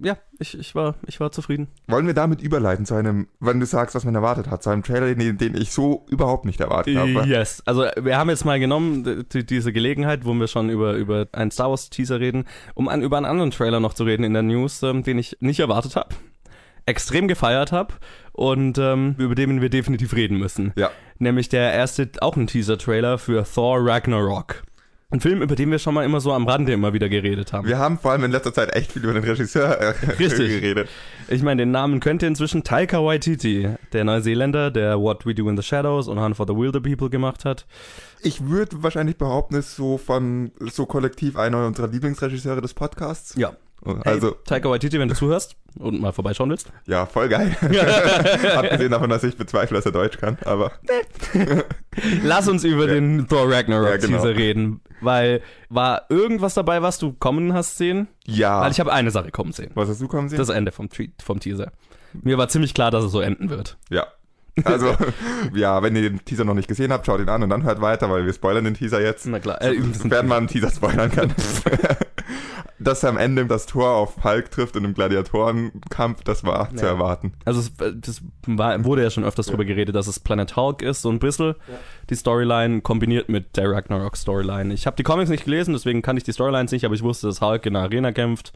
Ja, 0.00 0.16
ich, 0.38 0.56
ich, 0.56 0.76
war, 0.76 0.94
ich 1.06 1.18
war 1.18 1.32
zufrieden. 1.32 1.66
Wollen 1.88 2.06
wir 2.06 2.14
damit 2.14 2.40
überleiten 2.40 2.86
zu 2.86 2.94
einem, 2.94 3.26
wenn 3.40 3.58
du 3.58 3.66
sagst, 3.66 3.96
was 3.96 4.04
man 4.04 4.14
erwartet 4.14 4.48
hat, 4.48 4.62
zu 4.62 4.70
einem 4.70 4.84
Trailer, 4.84 5.12
den, 5.12 5.38
den 5.38 5.56
ich 5.56 5.72
so 5.72 6.06
überhaupt 6.08 6.44
nicht 6.44 6.60
erwartet 6.60 6.96
habe? 6.96 7.26
Yes. 7.26 7.62
Also 7.66 7.86
wir 8.00 8.16
haben 8.16 8.30
jetzt 8.30 8.44
mal 8.44 8.60
genommen, 8.60 9.24
die, 9.32 9.44
diese 9.44 9.72
Gelegenheit, 9.72 10.24
wo 10.24 10.32
wir 10.34 10.46
schon 10.46 10.70
über, 10.70 10.92
über 10.92 11.26
einen 11.32 11.50
Star 11.50 11.70
Wars 11.70 11.90
Teaser 11.90 12.20
reden, 12.20 12.44
um 12.74 12.88
an, 12.88 13.02
über 13.02 13.16
einen 13.16 13.26
anderen 13.26 13.50
Trailer 13.50 13.80
noch 13.80 13.94
zu 13.94 14.04
reden 14.04 14.22
in 14.22 14.34
der 14.34 14.44
News, 14.44 14.80
ähm, 14.84 15.02
den 15.02 15.18
ich 15.18 15.36
nicht 15.40 15.58
erwartet 15.58 15.96
habe 15.96 16.14
extrem 16.88 17.28
gefeiert 17.28 17.70
habe 17.70 17.94
und 18.32 18.78
ähm, 18.78 19.14
über 19.18 19.34
den 19.34 19.60
wir 19.60 19.68
definitiv 19.68 20.14
reden 20.14 20.38
müssen. 20.38 20.72
Ja. 20.76 20.90
Nämlich 21.18 21.48
der 21.48 21.72
erste, 21.72 22.08
auch 22.20 22.36
ein 22.36 22.46
Teaser-Trailer 22.46 23.18
für 23.18 23.44
Thor 23.44 23.78
Ragnarok. 23.80 24.62
Ein 25.10 25.20
Film, 25.20 25.40
über 25.40 25.56
den 25.56 25.70
wir 25.70 25.78
schon 25.78 25.94
mal 25.94 26.04
immer 26.04 26.20
so 26.20 26.34
am 26.34 26.46
Rande 26.46 26.72
immer 26.74 26.92
wieder 26.92 27.08
geredet 27.08 27.54
haben. 27.54 27.66
Wir 27.66 27.78
haben 27.78 27.98
vor 27.98 28.12
allem 28.12 28.24
in 28.24 28.30
letzter 28.30 28.52
Zeit 28.52 28.74
echt 28.74 28.92
viel 28.92 29.02
über 29.04 29.14
den 29.14 29.24
Regisseur 29.24 29.80
äh, 29.80 29.94
Richtig. 30.18 30.60
geredet. 30.60 30.90
Ich 31.28 31.42
meine, 31.42 31.62
den 31.62 31.70
Namen 31.70 32.00
könnt 32.00 32.20
ihr 32.20 32.28
inzwischen 32.28 32.62
Taika 32.62 33.02
Waititi, 33.02 33.70
der 33.94 34.04
Neuseeländer, 34.04 34.70
der 34.70 35.00
What 35.00 35.24
We 35.24 35.34
Do 35.34 35.48
in 35.48 35.56
the 35.56 35.62
Shadows 35.62 36.08
und 36.08 36.20
Hunt 36.20 36.36
for 36.36 36.46
the 36.46 36.54
Wilder 36.54 36.80
People 36.80 37.08
gemacht 37.08 37.46
hat. 37.46 37.66
Ich 38.20 38.48
würde 38.48 38.82
wahrscheinlich 38.82 39.16
behaupten, 39.16 39.54
ist 39.54 39.76
so 39.76 39.96
von 39.96 40.52
so 40.60 40.84
kollektiv 40.84 41.38
einer 41.38 41.66
unserer 41.66 41.88
Lieblingsregisseure 41.88 42.60
des 42.60 42.74
Podcasts. 42.74 43.34
Ja, 43.38 43.54
Also, 44.04 44.28
hey, 44.28 44.34
Taika 44.44 44.68
Waititi, 44.70 44.98
wenn 44.98 45.08
du 45.08 45.14
zuhörst 45.14 45.56
und 45.78 46.00
mal 46.00 46.12
vorbeischauen 46.12 46.50
willst. 46.50 46.70
ja, 46.86 47.06
voll 47.06 47.28
geil. 47.28 47.56
Abgesehen 48.56 48.90
davon, 48.90 49.08
dass 49.08 49.22
ich 49.24 49.36
bezweifle, 49.36 49.76
dass 49.76 49.86
er 49.86 49.92
Deutsch 49.92 50.18
kann, 50.18 50.36
aber 50.44 50.72
Lass 52.22 52.48
uns 52.48 52.64
über 52.64 52.86
Ja. 52.86 52.94
den 52.94 53.28
Thor 53.28 53.50
Ragnarok 53.50 53.88
Ja, 53.88 53.96
genau. 53.96 54.16
Teaser 54.18 54.36
reden, 54.36 54.80
weil 55.00 55.42
war 55.68 56.02
irgendwas 56.08 56.54
dabei, 56.54 56.82
was 56.82 56.98
du 56.98 57.12
kommen 57.12 57.52
hast 57.54 57.76
sehen? 57.78 58.08
ja. 58.26 58.60
Weil 58.60 58.72
ich 58.72 58.80
habe 58.80 58.92
eine 58.92 59.10
Sache 59.10 59.30
kommen 59.30 59.52
sehen. 59.52 59.70
Was 59.74 59.88
hast 59.88 60.00
du 60.00 60.08
kommen 60.08 60.28
sehen? 60.28 60.38
Das 60.38 60.48
Ende 60.48 60.72
vom, 60.72 60.88
Tweet, 60.90 61.22
vom 61.22 61.38
Teaser. 61.40 61.70
Mir 62.12 62.36
war 62.38 62.48
ziemlich 62.48 62.74
klar, 62.74 62.90
dass 62.90 63.04
es 63.04 63.12
so 63.12 63.20
enden 63.20 63.48
wird. 63.50 63.78
Ja. 63.90 64.06
Also, 64.64 64.96
ja, 65.54 65.82
wenn 65.84 65.94
ihr 65.94 66.02
den 66.02 66.24
Teaser 66.24 66.44
noch 66.44 66.54
nicht 66.54 66.66
gesehen 66.68 66.92
habt, 66.92 67.06
schaut 67.06 67.20
ihn 67.20 67.28
an 67.28 67.44
und 67.44 67.50
dann 67.50 67.62
hört 67.62 67.80
weiter, 67.80 68.10
weil 68.10 68.26
wir 68.26 68.32
spoilern 68.32 68.64
den 68.64 68.74
Teaser 68.74 69.00
jetzt. 69.00 69.24
Na 69.26 69.38
klar. 69.38 69.62
Äh, 69.62 69.80
Sofern 69.92 70.26
man 70.26 70.38
einen 70.38 70.46
Teaser 70.48 70.70
spoilern 70.70 71.12
kann. 71.12 71.32
Dass 72.80 73.04
am 73.04 73.16
Ende 73.16 73.46
das 73.46 73.66
Tor 73.66 73.90
auf 73.90 74.22
Hulk 74.24 74.50
trifft 74.50 74.76
in 74.76 74.84
einem 74.84 74.94
Gladiatorenkampf, 74.94 76.22
das 76.22 76.44
war 76.44 76.70
zu 76.74 76.84
Ja. 76.84 76.92
erwarten. 76.92 77.32
Also 77.44 77.60
es, 77.60 77.72
das 78.00 78.22
war, 78.46 78.84
wurde 78.84 79.02
ja 79.02 79.10
schon 79.10 79.24
öfters 79.24 79.46
drüber 79.46 79.64
geredet, 79.64 79.94
dass 79.94 80.06
es 80.06 80.20
Planet 80.20 80.54
Hulk 80.56 80.82
ist, 80.82 81.02
so 81.02 81.10
ein 81.10 81.18
bisschen 81.18 81.54
die 82.10 82.14
Storyline 82.14 82.80
kombiniert 82.82 83.28
mit 83.28 83.56
der 83.56 83.70
Ragnarok 83.70 84.16
Storyline. 84.16 84.72
Ich 84.74 84.86
habe 84.86 84.96
die 84.96 85.02
Comics 85.02 85.30
nicht 85.30 85.44
gelesen, 85.44 85.72
deswegen 85.74 86.02
kann 86.02 86.16
ich 86.16 86.24
die 86.24 86.32
Storylines 86.32 86.72
nicht, 86.72 86.84
aber 86.84 86.94
ich 86.94 87.02
wusste, 87.02 87.26
dass 87.26 87.40
Hulk 87.40 87.66
in 87.66 87.74
der 87.74 87.82
Arena 87.82 88.12
kämpft. 88.12 88.52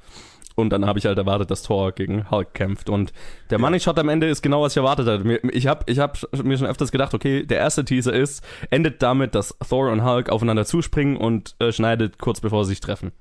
Und 0.55 0.69
dann 0.69 0.85
habe 0.85 0.99
ich 0.99 1.07
halt 1.07 1.17
erwartet, 1.17 1.51
dass 1.51 1.63
Thor 1.63 1.93
gegen 1.93 2.31
Hulk 2.31 2.53
kämpft. 2.53 2.91
Und 2.91 3.15
der 3.49 3.59
Money 3.59 3.81
Shot 3.81 3.99
am 3.99 4.11
Ende 4.11 4.29
ist 4.29 4.43
genau, 4.43 4.61
was 4.61 4.75
ich 4.75 4.77
erwartet 4.77 5.07
hatte. 5.07 5.41
Ich 5.51 5.67
habe 5.67 5.83
ich 5.87 5.99
hab 5.99 6.19
mir 6.45 6.59
schon 6.59 6.67
öfters 6.67 6.93
gedacht, 6.93 7.15
okay, 7.15 7.47
der 7.47 7.57
erste 7.57 7.87
Teaser 7.87 8.13
ist, 8.13 8.45
endet 8.69 9.03
damit, 9.03 9.35
dass 9.35 9.57
Thor 9.67 9.91
und 9.91 10.05
Hulk 10.05 10.29
aufeinander 10.29 10.67
zuspringen 10.67 11.17
und 11.17 11.55
äh, 11.59 11.73
schneidet 11.73 12.19
kurz 12.19 12.41
bevor 12.41 12.67
sie 12.67 12.71
sich 12.73 12.81
treffen. 12.81 13.13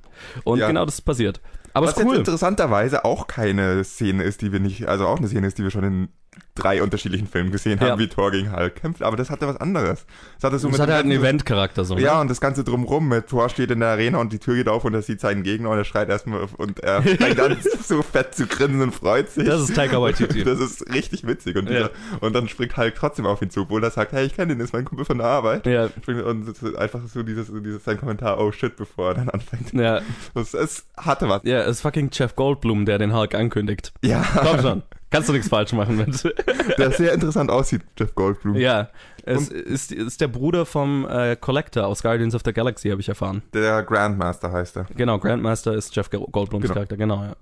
Und 0.43 0.59
Ja. 0.59 0.67
genau 0.67 0.85
das 0.85 0.95
ist 0.95 1.01
passiert. 1.01 1.41
Aber 1.73 1.87
Was 1.87 1.95
ist 1.97 2.03
cool. 2.03 2.11
jetzt 2.15 2.19
interessanterweise 2.19 3.05
auch 3.05 3.27
keine 3.27 3.83
Szene 3.83 4.23
ist, 4.23 4.41
die 4.41 4.51
wir 4.51 4.59
nicht, 4.59 4.87
also 4.87 5.07
auch 5.07 5.17
eine 5.17 5.27
Szene 5.27 5.47
ist, 5.47 5.57
die 5.57 5.63
wir 5.63 5.71
schon 5.71 5.83
in 5.85 6.09
drei 6.55 6.81
unterschiedlichen 6.83 7.27
Filmen 7.27 7.51
gesehen 7.51 7.79
haben, 7.79 7.87
Ja. 7.87 7.99
wie 7.99 8.07
Thor 8.07 8.31
gegen 8.31 8.55
Hulk 8.55 8.75
kämpft, 8.75 9.01
aber 9.03 9.17
das 9.17 9.29
hatte 9.29 9.47
was 9.47 9.57
anderes. 9.57 10.05
Das 10.39 10.47
hatte 10.49 10.59
so 10.59 10.67
Das 10.67 10.73
mit 10.73 10.81
hat 10.81 10.89
dem 10.89 10.93
halt 10.95 11.03
einen 11.05 11.11
Event-Charakter 11.13 11.83
so. 11.85 11.95
ne? 11.95 12.01
Ja, 12.01 12.21
und 12.21 12.29
das 12.29 12.39
Ganze 12.39 12.63
drumrum 12.63 13.07
mit 13.09 13.27
Thor 13.27 13.49
steht 13.49 13.71
in 13.71 13.79
der 13.79 13.89
Arena 13.89 14.17
und 14.19 14.31
die 14.31 14.39
Tür 14.39 14.55
geht 14.55 14.67
auf 14.69 14.85
und 14.85 14.93
er 14.93 15.01
sieht 15.01 15.19
seinen 15.21 15.43
Gegner 15.43 15.69
und 15.69 15.77
er 15.77 15.83
schreit 15.85 16.09
erstmal 16.09 16.47
und 16.57 16.79
er 16.81 17.01
fängt 17.03 17.39
an 17.39 17.57
so 17.83 18.01
fett 18.01 18.35
zu 18.35 18.47
grinsen 18.47 18.81
und 18.81 18.93
freut 18.93 19.29
sich. 19.29 19.45
Das 19.45 19.61
ist 19.61 19.75
Taika 19.75 20.01
Waititi. 20.01 20.43
Das 20.51 20.59
ist 20.59 20.93
richtig 20.93 21.25
witzig. 21.27 21.55
Und, 21.57 21.69
Ja. 21.69 21.89
und 22.21 22.33
dann 22.33 22.47
springt 22.47 22.75
Hulk 22.77 22.95
trotzdem 22.95 23.25
auf 23.25 23.41
ihn 23.41 23.49
zu, 23.49 23.61
obwohl 23.61 23.83
er 23.83 23.91
sagt, 23.91 24.11
hey, 24.13 24.25
ich 24.25 24.35
kenne 24.35 24.55
den, 24.55 24.63
ist 24.63 24.73
mein 24.73 24.85
Kumpel 24.85 25.05
von 25.05 25.17
der 25.17 25.27
Arbeit. 25.27 25.65
Ja, 25.65 25.89
Und 26.25 26.45
einfach 26.77 26.99
so 27.07 27.23
dieses, 27.23 27.47
dieses 27.51 27.83
sein 27.83 27.97
Kommentar, 27.99 28.39
oh 28.39 28.51
shit, 28.51 28.75
bevor 28.75 29.09
er 29.09 29.13
dann 29.15 29.29
anfängt. 29.29 29.73
ja, 29.73 30.01
Das, 30.33 30.53
es 30.53 30.85
hatte 30.97 31.27
was. 31.29 31.41
ja, 31.43 31.59
es 31.61 31.77
ist 31.77 31.81
fucking 31.81 32.09
Jeff 32.11 32.35
Goldblum, 32.35 32.85
der 32.85 32.97
den 32.99 33.13
Hulk 33.15 33.35
ankündigt. 33.35 33.93
Ja, 34.03 34.23
Komm 34.35 34.59
schon. 34.61 34.83
Kannst 35.11 35.29
du 35.29 35.33
nichts 35.33 35.49
falsch 35.49 35.73
machen 35.73 35.97
mit. 35.97 36.23
der 36.79 36.91
sehr 36.91 37.13
interessant 37.13 37.51
aussieht, 37.51 37.81
Jeff 37.97 38.15
Goldblum. 38.15 38.55
ja, 38.55 38.89
es 39.23 39.49
ist, 39.49 39.91
ist 39.91 40.19
der 40.21 40.29
Bruder 40.29 40.65
vom 40.65 41.07
äh, 41.07 41.35
Collector 41.35 41.85
aus 41.85 42.01
Guardians 42.01 42.33
of 42.33 42.41
the 42.43 42.53
Galaxy, 42.53 42.89
habe 42.89 43.01
ich 43.01 43.09
erfahren. 43.09 43.43
Der 43.53 43.83
Grandmaster 43.83 44.51
heißt 44.51 44.77
er. 44.77 44.85
Genau, 44.95 45.19
Grandmaster 45.19 45.73
ist 45.75 45.95
Jeff 45.95 46.09
Go- 46.09 46.27
Goldblums 46.31 46.63
Genau. 46.63 46.73
Charakter, 46.73 46.97
genau, 46.97 47.23
ja. 47.23 47.35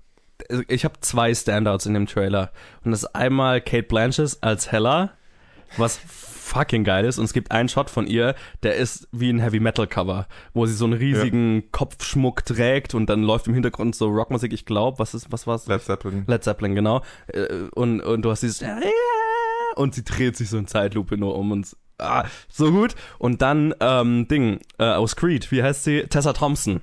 Also 0.50 0.62
Ich 0.68 0.84
habe 0.84 0.94
zwei 1.00 1.32
Standouts 1.34 1.86
in 1.86 1.94
dem 1.94 2.06
Trailer. 2.06 2.50
Und 2.84 2.90
das 2.90 3.04
ist 3.04 3.14
einmal 3.14 3.60
Kate 3.60 3.84
Blanchett 3.84 4.36
als 4.40 4.72
Hella, 4.72 5.12
was 5.76 5.98
fucking 6.50 6.84
geil 6.84 7.04
ist. 7.04 7.18
Und 7.18 7.24
es 7.24 7.32
gibt 7.32 7.52
einen 7.52 7.68
Shot 7.68 7.90
von 7.90 8.06
ihr, 8.06 8.34
der 8.62 8.76
ist 8.76 9.08
wie 9.12 9.30
ein 9.30 9.38
Heavy 9.38 9.60
Metal 9.60 9.86
Cover, 9.86 10.26
wo 10.52 10.66
sie 10.66 10.74
so 10.74 10.84
einen 10.84 10.94
riesigen 10.94 11.70
Kopfschmuck 11.70 12.44
trägt 12.44 12.94
und 12.94 13.06
dann 13.06 13.22
läuft 13.22 13.46
im 13.46 13.54
Hintergrund 13.54 13.94
so 13.94 14.08
Rockmusik, 14.08 14.52
ich 14.52 14.66
glaube, 14.66 14.98
was 14.98 15.14
ist, 15.14 15.30
was 15.30 15.46
war's? 15.46 15.66
Led 15.66 15.82
Zeppelin. 15.82 16.24
Led 16.26 16.42
Zeppelin, 16.42 16.74
genau. 16.74 17.02
Äh, 17.28 17.46
Und, 17.74 18.00
und 18.00 18.22
du 18.22 18.30
hast 18.30 18.42
dieses 18.42 18.64
und 19.76 19.94
sie 19.94 20.04
dreht 20.04 20.36
sich 20.36 20.50
so 20.50 20.58
in 20.58 20.66
Zeitlupe 20.66 21.16
nur 21.16 21.36
um 21.36 21.52
und 21.52 21.76
ah, 21.98 22.24
so 22.48 22.70
gut. 22.72 22.94
Und 23.18 23.40
dann 23.42 23.74
ähm, 23.80 24.26
Ding 24.28 24.60
äh, 24.78 24.84
aus 24.84 25.16
Creed, 25.16 25.50
wie 25.52 25.62
heißt 25.62 25.84
sie? 25.84 26.02
Tessa 26.02 26.32
Thompson 26.32 26.80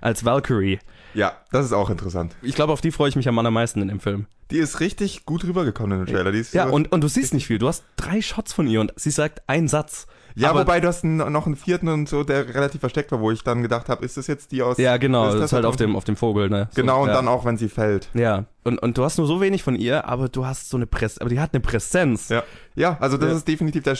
als 0.00 0.24
Valkyrie. 0.24 0.78
Ja, 1.14 1.36
das 1.50 1.66
ist 1.66 1.72
auch 1.72 1.90
interessant. 1.90 2.36
Ich 2.42 2.54
glaube, 2.54 2.72
auf 2.72 2.80
die 2.80 2.92
freue 2.92 3.08
ich 3.08 3.16
mich 3.16 3.28
am 3.28 3.38
allermeisten 3.38 3.82
in 3.82 3.88
dem 3.88 4.00
Film. 4.00 4.26
Die 4.50 4.58
ist 4.58 4.80
richtig 4.80 5.26
gut 5.26 5.44
rübergekommen 5.44 5.98
in 6.00 6.04
dem 6.06 6.14
Trailer. 6.14 6.32
Die 6.32 6.38
ist 6.38 6.54
Ja, 6.54 6.68
und, 6.68 6.90
und 6.90 7.02
du 7.02 7.08
siehst 7.08 7.34
nicht 7.34 7.46
viel. 7.46 7.58
Du 7.58 7.68
hast 7.68 7.84
drei 7.96 8.22
Shots 8.22 8.52
von 8.52 8.66
ihr 8.66 8.80
und 8.80 8.92
sie 8.96 9.10
sagt 9.10 9.42
einen 9.46 9.68
Satz. 9.68 10.06
ja 10.34 10.48
aber- 10.50 10.60
wobei 10.60 10.80
du 10.80 10.88
hast 10.88 11.04
einen, 11.04 11.18
noch 11.32 11.44
einen 11.46 11.56
vierten 11.56 11.88
und 11.88 12.08
so, 12.08 12.24
der 12.24 12.54
relativ 12.54 12.80
versteckt 12.80 13.12
war, 13.12 13.20
wo 13.20 13.30
ich 13.30 13.42
dann 13.44 13.62
gedacht 13.62 13.88
habe, 13.90 14.04
ist 14.04 14.16
das 14.16 14.26
jetzt 14.26 14.52
die 14.52 14.62
aus... 14.62 14.78
Ja, 14.78 14.96
genau. 14.96 15.26
ist 15.26 15.32
Das 15.34 15.40
das 15.40 15.48
ist 15.50 15.52
halt 15.54 15.64
auf 15.66 15.76
dem, 15.76 15.96
auf 15.96 16.04
dem 16.04 16.16
Vogel, 16.16 16.48
ne? 16.48 16.68
So, 16.70 16.80
Genau, 16.80 17.02
und 17.02 17.08
ja. 17.08 17.14
dann 17.14 17.28
auch, 17.28 17.44
wenn 17.44 17.58
sie 17.58 17.68
fällt. 17.68 18.08
Ja, 18.14 18.46
und, 18.64 18.78
und 18.78 18.96
du 18.96 19.04
hast 19.04 19.18
nur 19.18 19.26
so 19.26 19.40
wenig 19.42 19.62
von 19.62 19.74
ihr, 19.76 20.06
aber 20.06 20.28
du 20.30 20.46
hast 20.46 20.70
so 20.70 20.76
eine 20.78 20.86
Präsenz, 20.86 21.18
aber 21.18 21.28
die 21.30 21.40
hat 21.40 21.52
eine 21.52 21.60
Präsenz. 21.60 22.28
Ja, 22.30 22.42
ja 22.74 22.96
also 23.00 23.16
das 23.18 23.30
Ja. 23.30 23.36
ist 23.36 23.48
definitiv 23.48 23.82
der 23.82 23.96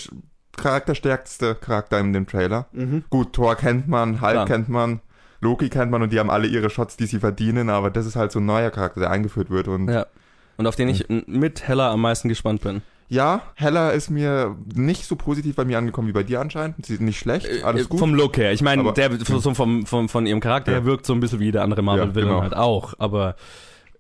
charakterstärkste 0.57 1.55
Charakter 1.55 1.99
in 2.01 2.13
dem 2.13 2.27
Trailer. 2.27 2.67
Mhm. 2.73 3.05
Gut, 3.11 3.33
Thor 3.33 3.55
kennt 3.57 3.89
man, 3.89 4.21
Hulk 4.21 4.33
Klar. 4.33 4.47
kennt 4.47 4.69
man, 4.69 5.01
Loki 5.41 5.69
kennt 5.69 5.91
man 5.91 6.03
und 6.03 6.13
die 6.13 6.19
haben 6.19 6.31
alle 6.31 6.47
ihre 6.49 6.69
Shots, 6.69 6.97
die 6.97 7.07
sie 7.07 7.21
verdienen, 7.21 7.71
aber 7.71 7.91
das 7.91 8.07
ist 8.07 8.17
halt 8.17 8.33
so 8.33 8.41
ein 8.41 8.47
neuer 8.47 8.71
Charakter, 8.71 9.01
der 9.01 9.11
eingeführt 9.11 9.51
wird 9.51 9.69
und 9.69 9.89
Ja. 9.89 10.07
Und 10.59 10.67
auf 10.67 10.77
den 10.77 10.89
ich 10.91 11.09
n- 11.09 11.25
mit 11.27 11.67
Hella 11.67 11.91
am 11.91 12.01
meisten 12.03 12.29
gespannt 12.29 12.61
bin. 12.61 12.83
ja, 13.09 13.41
Hella 13.55 13.91
ist 13.91 14.11
mir 14.11 14.55
nicht 14.75 15.07
so 15.07 15.17
positiv 15.17 15.57
bei 15.57 15.65
mir 15.65 15.79
angekommen 15.79 16.09
wie 16.09 16.13
bei 16.13 16.25
dir 16.25 16.41
anscheinend. 16.41 16.85
Sie 16.85 16.93
ist 16.95 17.01
nicht 17.01 17.19
schlecht, 17.19 17.49
alles 17.65 17.87
Äh, 17.87 17.89
gut. 17.89 18.01
Vom 18.01 18.13
Look 18.15 18.37
her. 18.37 18.53
Ich 18.53 18.61
meine, 18.61 18.93
der 18.93 19.19
so 19.25 19.55
vom, 19.55 19.87
vom, 19.87 20.09
von 20.11 20.27
ihrem 20.27 20.41
Charakter 20.41 20.73
Ja. 20.73 20.79
her 20.79 20.85
wirkt 20.85 21.07
so 21.07 21.15
ein 21.15 21.21
bisschen 21.21 21.41
wie 21.41 21.51
der 21.53 21.63
andere 21.63 21.81
Marvel-Villain 21.83 22.29
genau. 22.29 22.43
halt 22.43 22.55
auch. 22.55 22.93
Aber 22.99 23.37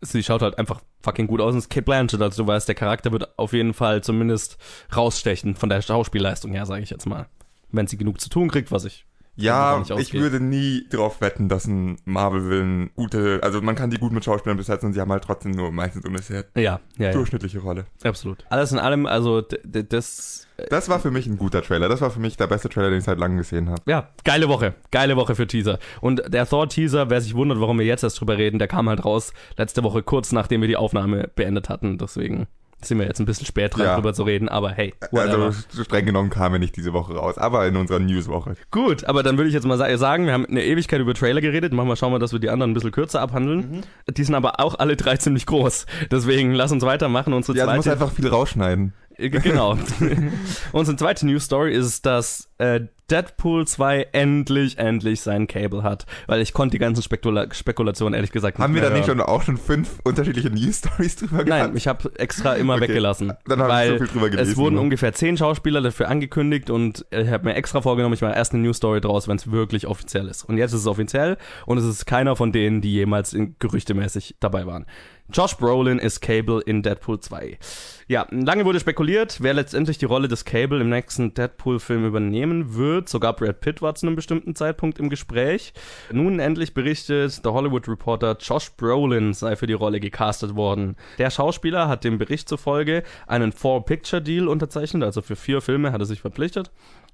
sie 0.02 0.22
schaut 0.22 0.42
halt 0.42 0.58
einfach 0.58 0.80
fucking 1.00 1.26
gut 1.28 1.40
aus 1.40 1.52
und 1.52 1.58
es 1.58 1.64
ist 1.64 1.70
Kate 1.70 1.82
Blanchett. 1.84 2.20
Also 2.20 2.42
du 2.42 2.46
weißt, 2.48 2.68
der 2.68 2.74
Charakter 2.74 3.10
wird 3.12 3.38
auf 3.38 3.52
jeden 3.54 3.72
Fall 3.72 4.02
zumindest 4.02 4.58
rausstechen 4.94 5.54
von 5.54 5.68
der 5.70 5.80
Schauspielleistung 5.80 6.52
her, 6.52 6.66
sage 6.66 6.82
ich 6.82 6.90
jetzt 6.90 7.06
mal. 7.06 7.26
Wenn 7.70 7.86
sie 7.86 7.96
genug 7.96 8.20
zu 8.20 8.28
tun 8.28 8.48
kriegt, 8.50 8.72
was 8.72 8.84
ich 8.84 9.06
Ja, 9.40 9.82
ich 9.98 10.12
würde 10.14 10.40
nie 10.40 10.86
drauf 10.90 11.20
wetten, 11.20 11.48
dass 11.48 11.66
ein 11.66 11.96
Marvel-Villain 12.04 12.90
gute, 12.96 13.40
also 13.42 13.60
man 13.62 13.74
kann 13.74 13.90
die 13.90 13.98
gut 13.98 14.12
mit 14.12 14.24
Schauspielern 14.24 14.56
besetzen 14.56 14.86
und 14.86 14.92
sie 14.94 15.00
haben 15.00 15.12
halt 15.12 15.24
trotzdem 15.24 15.52
nur 15.52 15.70
meistens 15.72 16.04
eine 16.04 16.18
sehr 16.18 16.44
Ja, 16.56 16.62
ja, 16.62 16.80
ja, 17.06 17.12
durchschnittliche 17.12 17.60
Rolle. 17.60 17.86
absolut. 18.04 18.44
Alles 18.50 18.72
in 18.72 18.78
allem, 18.78 19.06
also 19.06 19.40
das, 19.40 20.46
Das 20.70 20.88
war 20.88 20.98
für 21.00 21.10
mich 21.10 21.26
ein 21.26 21.38
guter 21.38 21.62
Trailer. 21.62 21.88
Das 21.88 22.00
war 22.00 22.10
für 22.10 22.20
mich 22.20 22.36
der 22.36 22.48
beste 22.48 22.68
Trailer, 22.68 22.90
den 22.90 22.98
ich 22.98 23.04
seit 23.04 23.18
langem 23.18 23.38
gesehen 23.38 23.70
habe. 23.70 23.80
ja, 23.86 24.08
geile 24.24 24.48
Woche, 24.48 24.74
geile 24.90 25.16
Woche 25.16 25.34
für 25.34 25.46
Teaser. 25.46 25.78
Und 26.00 26.22
der 26.32 26.46
Thor-Teaser, 26.46 27.10
wer 27.10 27.20
sich 27.20 27.34
wundert, 27.34 27.60
warum 27.60 27.78
wir 27.78 27.86
jetzt 27.86 28.02
erst 28.02 28.20
drüber 28.20 28.36
reden, 28.38 28.58
der 28.58 28.68
kam 28.68 28.88
halt 28.88 29.04
raus 29.04 29.32
letzte 29.56 29.82
Woche 29.84 30.02
kurz 30.02 30.32
nachdem 30.32 30.60
wir 30.60 30.68
die 30.68 30.76
Aufnahme 30.76 31.30
beendet 31.34 31.68
hatten. 31.68 31.96
Deswegen 31.98 32.46
sind 32.80 32.98
wir 32.98 33.06
jetzt 33.06 33.18
ein 33.20 33.26
bisschen 33.26 33.46
spät 33.46 33.76
dran, 33.76 33.86
Ja. 33.86 33.94
drüber 33.96 34.14
zu 34.14 34.22
reden, 34.22 34.48
aber 34.48 34.70
hey, 34.70 34.94
whatever. 35.10 35.46
Also 35.46 35.82
streng 35.84 36.06
genommen 36.06 36.30
kam 36.30 36.52
er 36.52 36.58
nicht 36.58 36.76
diese 36.76 36.92
Woche 36.92 37.14
raus, 37.14 37.36
aber 37.38 37.66
in 37.66 37.76
unserer 37.76 37.98
Newswoche. 37.98 38.54
Gut, 38.70 39.04
aber 39.04 39.22
dann 39.22 39.36
würde 39.36 39.48
ich 39.48 39.54
jetzt 39.54 39.66
mal 39.66 39.76
sa- 39.78 39.96
sagen, 39.98 40.26
wir 40.26 40.32
haben 40.32 40.46
eine 40.46 40.64
Ewigkeit 40.64 41.00
über 41.00 41.14
Trailer 41.14 41.40
geredet. 41.40 41.72
Machen 41.72 41.88
wir, 41.88 41.96
schauen 41.96 42.12
wir, 42.12 42.18
dass 42.18 42.32
wir 42.32 42.38
die 42.38 42.50
anderen 42.50 42.70
ein 42.70 42.74
bisschen 42.74 42.92
kürzer 42.92 43.20
abhandeln. 43.20 43.82
Die 44.08 44.24
sind 44.24 44.34
aber 44.34 44.60
auch 44.60 44.78
alle 44.78 44.96
drei 44.96 45.16
ziemlich 45.16 45.46
groß. 45.46 45.86
Deswegen 46.10 46.52
lass 46.54 46.70
uns 46.72 46.84
weitermachen. 46.84 47.32
Unsere 47.32 47.58
Ja, 47.58 47.66
du 47.66 47.72
musst 47.74 47.84
zweite, 47.88 48.00
einfach 48.00 48.14
viel 48.14 48.28
rausschneiden. 48.28 48.92
Äh, 49.18 49.28
genau. 49.30 49.76
Unsere 50.72 50.96
zweite 50.96 51.26
News 51.26 51.44
Story 51.44 51.74
ist, 51.74 52.06
dass 52.06 52.48
äh, 52.58 52.80
Deadpool 53.10 53.66
2 53.66 54.08
endlich, 54.12 54.76
endlich 54.78 55.22
sein 55.22 55.46
Cable 55.46 55.82
hat. 55.82 56.04
Weil 56.26 56.42
ich 56.42 56.52
konnte 56.52 56.72
die 56.72 56.78
ganzen 56.78 57.02
Spekula 57.02 57.46
Spekulationen 57.52 58.14
ehrlich 58.14 58.32
gesagt 58.32 58.58
nicht 58.58 58.62
Haben 58.62 58.74
wir 58.74 58.82
da 58.82 58.90
nicht 58.90 59.06
schon 59.06 59.20
auch 59.20 59.42
schon 59.42 59.56
fünf 59.56 59.98
unterschiedliche 60.04 60.50
News-Stories 60.50 61.16
drüber 61.16 61.38
Nein, 61.38 61.46
gehabt? 61.46 61.76
ich 61.76 61.88
habe 61.88 62.12
extra 62.18 62.54
immer 62.54 62.74
Okay. 62.74 62.88
weggelassen. 62.88 63.32
Dann 63.46 63.60
habe 63.62 63.84
ich 63.84 63.90
so 63.92 63.98
viel 63.98 64.06
drüber 64.08 64.28
gelesen. 64.30 64.52
es 64.52 64.56
wurden 64.58 64.74
ne? 64.74 64.80
ungefähr 64.82 65.12
zehn 65.14 65.36
Schauspieler 65.38 65.80
dafür 65.80 66.08
angekündigt 66.08 66.68
und 66.70 67.06
ich 67.10 67.28
habe 67.28 67.44
mir 67.46 67.54
extra 67.54 67.80
vorgenommen, 67.80 68.14
ich 68.14 68.20
mache 68.20 68.34
erst 68.34 68.52
eine 68.52 68.62
News 68.62 68.76
Story 68.76 69.00
draus, 69.00 69.26
wenn 69.26 69.36
es 69.36 69.50
wirklich 69.50 69.86
offiziell 69.86 70.28
ist. 70.28 70.44
Und 70.44 70.58
jetzt 70.58 70.72
ist 70.74 70.80
es 70.80 70.86
offiziell 70.86 71.38
und 71.64 71.78
es 71.78 71.84
ist 71.84 72.04
keiner 72.04 72.36
von 72.36 72.52
denen, 72.52 72.82
die 72.82 72.92
jemals 72.92 73.32
in, 73.32 73.56
gerüchtemäßig 73.58 74.36
dabei 74.40 74.66
waren. 74.66 74.84
Josh 75.30 75.58
Brolin 75.58 75.98
ist 75.98 76.22
Cable 76.22 76.62
in 76.62 76.82
Deadpool 76.82 77.20
2. 77.20 77.58
Ja, 78.06 78.26
lange 78.30 78.64
wurde 78.64 78.80
spekuliert, 78.80 79.42
wer 79.42 79.52
letztendlich 79.52 79.98
die 79.98 80.06
Rolle 80.06 80.26
des 80.26 80.46
Cable 80.46 80.80
im 80.80 80.88
nächsten 80.88 81.34
Deadpool-Film 81.34 82.06
übernehmen 82.06 82.76
wird. 82.76 83.10
Sogar 83.10 83.36
Brad 83.36 83.60
Pitt 83.60 83.82
war 83.82 83.94
zu 83.94 84.06
einem 84.06 84.16
bestimmten 84.16 84.54
Zeitpunkt 84.54 84.98
im 84.98 85.10
Gespräch. 85.10 85.74
Nun 86.10 86.38
endlich 86.38 86.72
berichtet 86.72 87.44
der 87.44 87.52
Hollywood 87.52 87.86
Reporter, 87.88 88.38
Josh 88.40 88.70
Brolin 88.70 89.34
sei 89.34 89.54
für 89.54 89.66
die 89.66 89.74
Rolle 89.74 90.00
gecastet 90.00 90.56
worden. 90.56 90.96
Der 91.18 91.28
Schauspieler 91.28 91.88
hat 91.88 92.04
dem 92.04 92.16
Bericht 92.16 92.48
zufolge 92.48 93.02
einen 93.26 93.52
Four-Picture-Deal 93.52 94.48
unterzeichnet, 94.48 95.02
also 95.02 95.20
für 95.20 95.36
vier 95.36 95.60
Filme 95.60 95.92
hat 95.92 96.00
er 96.00 96.06
sich 96.06 96.22
verpflichtet 96.22 96.70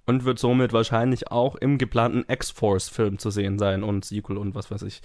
und 0.06 0.24
wird 0.24 0.38
somit 0.38 0.72
wahrscheinlich 0.72 1.30
auch 1.30 1.54
im 1.56 1.78
geplanten 1.78 2.24
X-Force-Film 2.28 3.18
zu 3.18 3.30
sehen 3.30 3.58
sein 3.58 3.82
und 3.82 4.04
Sequel 4.04 4.36
und 4.36 4.54
was 4.54 4.70
weiß 4.70 4.82
ich. 4.82 5.00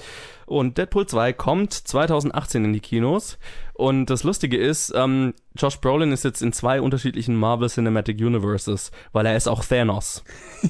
Und 0.46 0.78
Deadpool 0.78 1.08
2 1.08 1.34
kommt 1.34 1.74
2018 1.74 2.66
in 2.66 2.74
die 2.74 2.80
Kinos 2.80 3.38
Und 3.80 4.08
das 4.08 4.26
Lustige 4.26 4.58
ist, 4.58 4.92
ähm, 4.94 5.34
Josh 5.56 5.78
Brolin 5.78 6.12
ist 6.12 6.26
jetzt 6.26 6.42
in 6.42 6.52
zwei 6.52 6.82
unterschiedlichen 6.82 7.34
Marvel 7.34 7.70
Cinematic 7.70 8.20
Universes, 8.20 8.92
weil 9.14 9.26
er 9.26 9.38
ist 9.38 9.48
auch 9.48 9.64
Thanos 9.64 10.26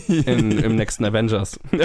in, 0.08 0.52
im 0.64 0.76
nächsten 0.76 1.04
Avengers. 1.06 1.60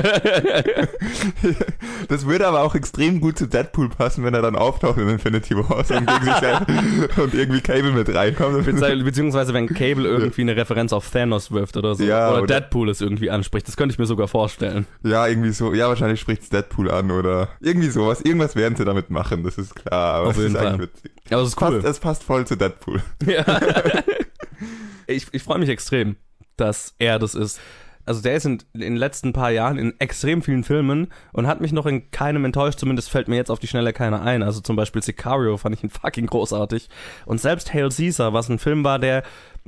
das 2.08 2.26
würde 2.26 2.46
aber 2.46 2.60
auch 2.60 2.74
extrem 2.74 3.22
gut 3.22 3.38
zu 3.38 3.46
Deadpool 3.46 3.88
passen, 3.88 4.22
wenn 4.22 4.34
er 4.34 4.42
dann 4.42 4.54
auftaucht 4.54 4.98
in 4.98 5.08
Infinity 5.08 5.56
Wars 5.56 5.90
und, 5.90 6.06
und 7.18 7.32
irgendwie 7.32 7.62
Cable 7.62 7.92
mit 7.92 8.14
reinkommt. 8.14 8.66
Beziehungsweise 8.66 9.54
wenn 9.54 9.66
Cable 9.66 10.06
irgendwie 10.06 10.42
eine 10.42 10.56
Referenz 10.56 10.92
auf 10.92 11.10
Thanos 11.10 11.50
wirft 11.52 11.78
oder 11.78 11.94
so. 11.94 12.04
Ja, 12.04 12.32
oder, 12.32 12.42
oder 12.42 12.60
Deadpool 12.60 12.90
es 12.90 13.00
irgendwie 13.00 13.30
anspricht. 13.30 13.66
Das 13.66 13.78
könnte 13.78 13.94
ich 13.94 13.98
mir 13.98 14.04
sogar 14.04 14.28
vorstellen. 14.28 14.86
Ja, 15.02 15.26
irgendwie 15.26 15.52
so. 15.52 15.72
Ja, 15.72 15.88
wahrscheinlich 15.88 16.20
spricht 16.20 16.42
es 16.42 16.50
Deadpool 16.50 16.90
an 16.90 17.10
oder 17.10 17.48
irgendwie 17.60 17.88
sowas. 17.88 18.20
Irgendwas 18.20 18.56
werden 18.56 18.76
sie 18.76 18.84
damit 18.84 19.08
machen, 19.08 19.42
das 19.42 19.56
ist 19.56 19.74
klar. 19.74 20.16
Aber 20.16 20.28
auf 20.28 20.36
jeden 20.36 20.54
Fall. 20.54 20.78
Witzig. 20.78 21.13
Aber 21.30 21.42
es 21.42 21.48
ist 21.48 21.62
cool. 21.62 21.80
Passt, 21.80 21.86
es 21.86 22.00
passt 22.00 22.24
voll 22.24 22.46
zu 22.46 22.56
Deadpool. 22.56 23.02
Ja. 23.26 23.44
ich 25.06 25.26
ich 25.32 25.42
freue 25.42 25.58
mich 25.58 25.68
extrem, 25.68 26.16
dass 26.56 26.94
er 26.98 27.18
das 27.18 27.34
ist. 27.34 27.60
Also 28.06 28.20
der 28.20 28.36
ist 28.36 28.44
in, 28.44 28.62
in 28.74 28.80
den 28.80 28.96
letzten 28.96 29.32
paar 29.32 29.50
Jahren 29.50 29.78
in 29.78 29.98
extrem 29.98 30.42
vielen 30.42 30.62
Filmen 30.62 31.08
und 31.32 31.46
hat 31.46 31.62
mich 31.62 31.72
noch 31.72 31.86
in 31.86 32.10
keinem 32.10 32.44
enttäuscht, 32.44 32.78
zumindest 32.78 33.08
fällt 33.08 33.28
mir 33.28 33.36
jetzt 33.36 33.50
auf 33.50 33.60
die 33.60 33.66
Schnelle 33.66 33.94
keiner 33.94 34.20
ein. 34.20 34.42
Also 34.42 34.60
zum 34.60 34.76
Beispiel 34.76 35.02
Sicario 35.02 35.56
fand 35.56 35.74
ich 35.74 35.82
ihn 35.82 35.90
fucking 35.90 36.26
großartig. 36.26 36.90
Und 37.24 37.40
selbst 37.40 37.72
Hail 37.72 37.88
Caesar, 37.88 38.34
was 38.34 38.50
ein 38.50 38.58
Film 38.58 38.84
war, 38.84 38.98
der 38.98 39.22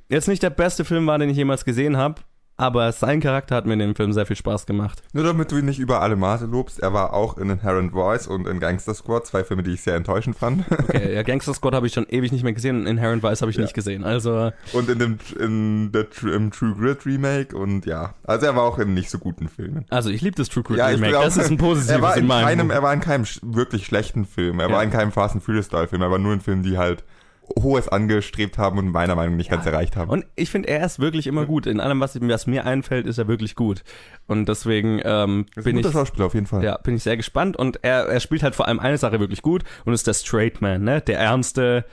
jetzt 0.08 0.28
nicht 0.28 0.42
der 0.42 0.50
beste 0.50 0.84
Film 0.84 1.06
war, 1.06 1.18
den 1.18 1.30
ich 1.30 1.36
jemals 1.36 1.64
gesehen 1.64 1.96
habe, 1.96 2.20
aber 2.56 2.92
sein 2.92 3.20
Charakter 3.20 3.56
hat 3.56 3.66
mir 3.66 3.74
in 3.74 3.80
dem 3.80 3.94
Film 3.94 4.12
sehr 4.12 4.26
viel 4.26 4.36
Spaß 4.36 4.66
gemacht. 4.66 5.02
Nur 5.12 5.24
damit 5.24 5.52
du 5.52 5.58
ihn 5.58 5.66
nicht 5.66 5.78
über 5.78 6.00
alle 6.00 6.16
Maße 6.16 6.46
lobst, 6.46 6.80
er 6.80 6.92
war 6.92 7.12
auch 7.12 7.36
in 7.36 7.50
Inherent 7.50 7.92
Voice 7.92 8.26
und 8.26 8.46
in 8.46 8.60
Gangster 8.60 8.94
Squad, 8.94 9.26
zwei 9.26 9.44
Filme, 9.44 9.62
die 9.62 9.72
ich 9.72 9.82
sehr 9.82 9.94
enttäuschend 9.94 10.36
fand. 10.36 10.64
Okay, 10.70 11.14
ja, 11.14 11.22
Gangster 11.24 11.54
Squad 11.54 11.74
habe 11.74 11.86
ich 11.86 11.92
schon 11.92 12.06
ewig 12.08 12.32
nicht 12.32 12.44
mehr 12.44 12.52
gesehen 12.52 12.80
und 12.80 12.86
Inherent 12.86 13.22
Voice 13.22 13.42
habe 13.42 13.50
ich 13.50 13.56
ja. 13.56 13.62
nicht 13.62 13.74
gesehen, 13.74 14.04
also... 14.04 14.52
Und 14.72 14.88
in 14.88 14.98
dem, 14.98 15.18
in 15.38 15.92
der, 15.92 16.06
im 16.22 16.50
True 16.50 16.74
Grit 16.78 17.04
Remake 17.04 17.56
und 17.56 17.86
ja, 17.86 18.14
also 18.24 18.46
er 18.46 18.56
war 18.56 18.62
auch 18.62 18.78
in 18.78 18.94
nicht 18.94 19.10
so 19.10 19.18
guten 19.18 19.48
Filmen. 19.48 19.84
Also 19.90 20.10
ich 20.10 20.22
liebe 20.22 20.36
das 20.36 20.48
True 20.48 20.62
Grit 20.62 20.78
ja, 20.78 20.86
Remake, 20.86 21.12
das 21.12 21.36
ist 21.36 21.50
ein 21.50 21.58
positives 21.58 21.90
er 21.90 22.02
war 22.02 22.16
in, 22.16 22.22
in 22.22 22.26
meinem 22.26 22.46
keinem, 22.46 22.70
Er 22.70 22.82
war 22.82 22.94
in 22.94 23.00
keinem 23.00 23.26
wirklich 23.42 23.86
schlechten 23.86 24.24
Film, 24.24 24.60
er 24.60 24.68
ja. 24.68 24.74
war 24.74 24.82
in 24.82 24.90
keinem 24.90 25.12
Fast 25.12 25.34
and 25.34 25.44
Furious 25.44 25.66
Style 25.66 25.88
Film, 25.88 26.02
er 26.02 26.10
war 26.10 26.18
nur 26.18 26.32
in 26.32 26.40
Filmen, 26.40 26.62
die 26.62 26.78
halt 26.78 27.04
Hohes 27.58 27.88
angestrebt 27.88 28.58
haben 28.58 28.78
und 28.78 28.90
meiner 28.90 29.14
Meinung 29.14 29.32
nach 29.32 29.36
nicht 29.38 29.50
ja. 29.50 29.56
ganz 29.56 29.66
erreicht 29.66 29.96
haben. 29.96 30.10
Und 30.10 30.26
ich 30.34 30.50
finde, 30.50 30.68
er 30.68 30.84
ist 30.84 30.98
wirklich 30.98 31.26
immer 31.26 31.46
gut. 31.46 31.66
In 31.66 31.80
allem, 31.80 32.00
was, 32.00 32.20
was, 32.20 32.46
mir 32.46 32.66
einfällt, 32.66 33.06
ist 33.06 33.18
er 33.18 33.28
wirklich 33.28 33.54
gut. 33.54 33.82
Und 34.26 34.48
deswegen 34.48 35.00
ähm, 35.04 35.46
bin 35.54 35.78
ich. 35.78 35.86
Schauspieler 35.86 36.26
auf 36.26 36.34
jeden 36.34 36.46
Fall. 36.46 36.64
Ja, 36.64 36.78
bin 36.78 36.96
ich 36.96 37.02
sehr 37.02 37.16
gespannt. 37.16 37.56
Und 37.56 37.82
er, 37.82 38.06
er 38.06 38.20
spielt 38.20 38.42
halt 38.42 38.54
vor 38.54 38.68
allem 38.68 38.80
eine 38.80 38.98
Sache 38.98 39.20
wirklich 39.20 39.42
gut 39.42 39.62
und 39.84 39.92
ist 39.92 40.06
der 40.06 40.14
Straight 40.14 40.60
Man, 40.60 40.82
ne? 40.82 41.00
Der 41.00 41.18
ernste. 41.18 41.84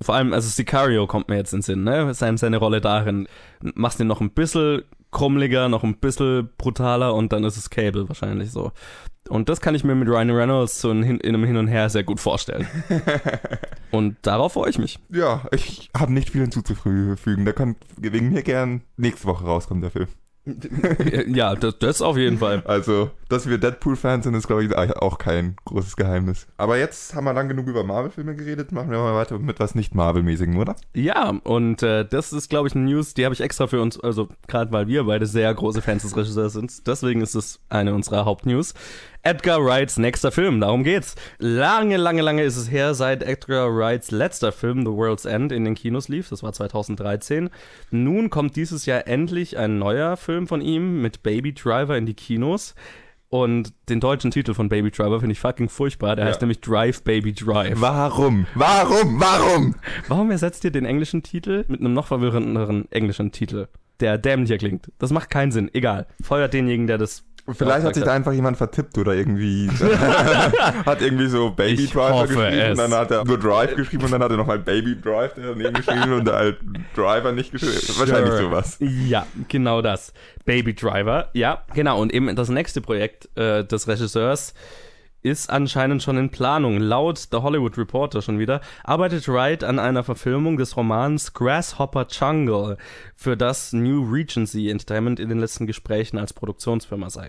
Vor 0.00 0.14
allem, 0.14 0.32
also 0.32 0.48
Sicario 0.48 1.06
kommt 1.06 1.28
mir 1.28 1.36
jetzt 1.36 1.52
in 1.52 1.58
den 1.58 1.62
Sinn, 1.62 1.84
ne? 1.84 2.14
Seine, 2.14 2.38
seine 2.38 2.56
Rolle 2.56 2.80
darin. 2.80 3.28
Machst 3.60 4.00
den 4.00 4.06
noch 4.06 4.20
ein 4.20 4.30
bisschen 4.30 4.82
krummeliger, 5.10 5.68
noch 5.68 5.82
ein 5.82 5.96
bisschen 5.96 6.50
brutaler 6.56 7.14
und 7.14 7.32
dann 7.32 7.44
ist 7.44 7.56
es 7.56 7.70
Cable 7.70 8.08
wahrscheinlich 8.08 8.52
so. 8.52 8.72
Und 9.30 9.48
das 9.48 9.60
kann 9.60 9.74
ich 9.74 9.84
mir 9.84 9.94
mit 9.94 10.08
Ryan 10.08 10.30
Reynolds 10.30 10.80
so 10.80 10.90
in, 10.90 11.02
in 11.02 11.20
einem 11.34 11.44
Hin 11.44 11.56
und 11.56 11.68
Her 11.68 11.88
sehr 11.88 12.02
gut 12.02 12.20
vorstellen. 12.20 12.66
und 13.92 14.16
darauf 14.22 14.54
freue 14.54 14.70
ich 14.70 14.78
mich. 14.78 14.98
Ja, 15.08 15.44
ich 15.52 15.88
habe 15.96 16.12
nicht 16.12 16.30
viel 16.30 16.42
hinzuzufügen. 16.42 17.44
Da 17.44 17.52
kann 17.52 17.76
wegen 17.96 18.32
mir 18.32 18.42
gern 18.42 18.82
nächste 18.96 19.26
Woche 19.26 19.44
rauskommen, 19.44 19.82
der 19.82 19.92
Film. 19.92 20.08
ja, 21.28 21.54
das, 21.54 21.78
das 21.78 22.02
auf 22.02 22.16
jeden 22.16 22.38
Fall. 22.38 22.62
Also, 22.64 23.10
dass 23.28 23.48
wir 23.48 23.58
Deadpool-Fans 23.58 24.24
sind, 24.24 24.34
ist, 24.34 24.46
glaube 24.46 24.64
ich, 24.64 24.74
auch 24.74 25.18
kein 25.18 25.56
großes 25.64 25.96
Geheimnis. 25.96 26.46
Aber 26.56 26.78
jetzt 26.78 27.14
haben 27.14 27.24
wir 27.24 27.34
lang 27.34 27.48
genug 27.48 27.66
über 27.68 27.84
Marvel-Filme 27.84 28.34
geredet. 28.34 28.72
Machen 28.72 28.90
wir 28.90 28.98
mal 28.98 29.14
weiter 29.14 29.38
mit 29.38 29.60
was 29.60 29.74
nicht 29.74 29.94
Marvel-mäßigem, 29.94 30.56
oder? 30.56 30.76
Ja, 30.94 31.28
und 31.44 31.82
äh, 31.82 32.06
das 32.06 32.32
ist, 32.32 32.48
glaube 32.48 32.68
ich, 32.68 32.74
eine 32.74 32.84
News, 32.84 33.14
die 33.14 33.24
habe 33.24 33.34
ich 33.34 33.40
extra 33.40 33.66
für 33.66 33.82
uns, 33.82 34.00
also 34.00 34.28
gerade 34.48 34.72
weil 34.72 34.88
wir 34.88 35.04
beide 35.04 35.26
sehr 35.26 35.52
große 35.52 35.82
Fans 35.82 36.02
des 36.02 36.16
Regisseurs 36.16 36.54
sind. 36.54 36.86
Deswegen 36.86 37.20
ist 37.20 37.34
es 37.34 37.60
eine 37.68 37.94
unserer 37.94 38.24
Hauptnews. 38.24 38.74
Edgar 39.22 39.62
Wrights 39.62 39.98
nächster 39.98 40.32
Film, 40.32 40.60
darum 40.60 40.82
geht's. 40.82 41.14
Lange, 41.38 41.98
lange, 41.98 42.22
lange 42.22 42.42
ist 42.42 42.56
es 42.56 42.70
her, 42.70 42.94
seit 42.94 43.22
Edgar 43.22 43.74
Wrights 43.74 44.10
letzter 44.10 44.50
Film, 44.50 44.80
The 44.80 44.92
World's 44.92 45.26
End, 45.26 45.52
in 45.52 45.64
den 45.64 45.74
Kinos 45.74 46.08
lief. 46.08 46.30
Das 46.30 46.42
war 46.42 46.54
2013. 46.54 47.50
Nun 47.90 48.30
kommt 48.30 48.56
dieses 48.56 48.86
Jahr 48.86 49.06
endlich 49.06 49.58
ein 49.58 49.78
neuer 49.78 50.16
Film 50.16 50.46
von 50.46 50.62
ihm 50.62 51.02
mit 51.02 51.22
Baby 51.22 51.52
Driver 51.52 51.98
in 51.98 52.06
die 52.06 52.14
Kinos. 52.14 52.74
Und 53.28 53.74
den 53.88 54.00
deutschen 54.00 54.30
Titel 54.30 54.54
von 54.54 54.68
Baby 54.68 54.90
Driver 54.90 55.20
finde 55.20 55.34
ich 55.34 55.38
fucking 55.38 55.68
furchtbar. 55.68 56.16
Der 56.16 56.24
ja. 56.24 56.30
heißt 56.30 56.40
nämlich 56.40 56.60
Drive 56.60 57.02
Baby 57.02 57.32
Drive. 57.32 57.80
Warum? 57.80 58.46
Warum? 58.54 59.20
Warum? 59.20 59.74
Warum 60.08 60.30
ersetzt 60.30 60.64
ihr 60.64 60.72
den 60.72 60.84
englischen 60.84 61.22
Titel 61.22 61.64
mit 61.68 61.80
einem 61.80 61.92
noch 61.92 62.08
verwirrenderen 62.08 62.90
englischen 62.90 63.30
Titel, 63.30 63.68
der 64.00 64.18
dämlicher 64.18 64.58
klingt? 64.58 64.90
Das 64.98 65.12
macht 65.12 65.30
keinen 65.30 65.52
Sinn. 65.52 65.70
Egal. 65.72 66.08
Feuert 66.20 66.54
denjenigen, 66.54 66.88
der 66.88 66.98
das 66.98 67.24
Vielleicht 67.54 67.86
hat 67.86 67.94
sich 67.94 68.04
da 68.04 68.12
einfach 68.12 68.32
jemand 68.32 68.56
vertippt 68.56 68.98
oder 68.98 69.14
irgendwie 69.14 69.68
hat 70.86 71.02
irgendwie 71.02 71.28
so 71.28 71.50
Baby 71.50 71.86
Driver 71.86 72.26
geschrieben 72.26 72.58
es. 72.58 72.70
und 72.70 72.78
dann 72.78 72.92
hat 72.92 73.10
er 73.10 73.24
nur 73.24 73.38
Drive 73.38 73.76
geschrieben 73.76 74.04
und 74.04 74.12
dann 74.12 74.22
hat 74.22 74.30
er 74.30 74.36
nochmal 74.36 74.58
Baby 74.58 75.00
Drive 75.00 75.32
daneben 75.36 75.74
geschrieben 75.74 76.12
und 76.12 76.28
halt 76.30 76.58
Driver 76.94 77.32
nicht 77.32 77.52
geschrieben. 77.52 77.72
Sure. 77.80 78.00
Wahrscheinlich 78.00 78.34
sowas. 78.34 78.76
Ja, 78.80 79.26
genau 79.48 79.82
das. 79.82 80.12
Baby 80.44 80.74
Driver, 80.74 81.28
ja, 81.32 81.62
genau. 81.74 82.00
Und 82.00 82.12
eben 82.12 82.34
das 82.34 82.48
nächste 82.48 82.80
Projekt 82.80 83.28
äh, 83.36 83.64
des 83.64 83.88
Regisseurs 83.88 84.54
ist 85.22 85.50
anscheinend 85.50 86.02
schon 86.02 86.16
in 86.16 86.30
Planung. 86.30 86.78
Laut 86.78 87.18
The 87.18 87.38
Hollywood 87.38 87.76
Reporter 87.76 88.22
schon 88.22 88.38
wieder 88.38 88.60
arbeitet 88.84 89.28
Wright 89.28 89.64
an 89.64 89.78
einer 89.78 90.04
Verfilmung 90.04 90.56
des 90.56 90.76
Romans 90.76 91.34
Grasshopper 91.34 92.06
Jungle, 92.10 92.76
für 93.20 93.36
das 93.36 93.74
New 93.74 94.10
Regency 94.10 94.70
Entertainment 94.70 95.20
in 95.20 95.28
den 95.28 95.38
letzten 95.38 95.66
Gesprächen 95.66 96.16
als 96.16 96.32
Produktionsfirma 96.32 97.10
sei. 97.10 97.28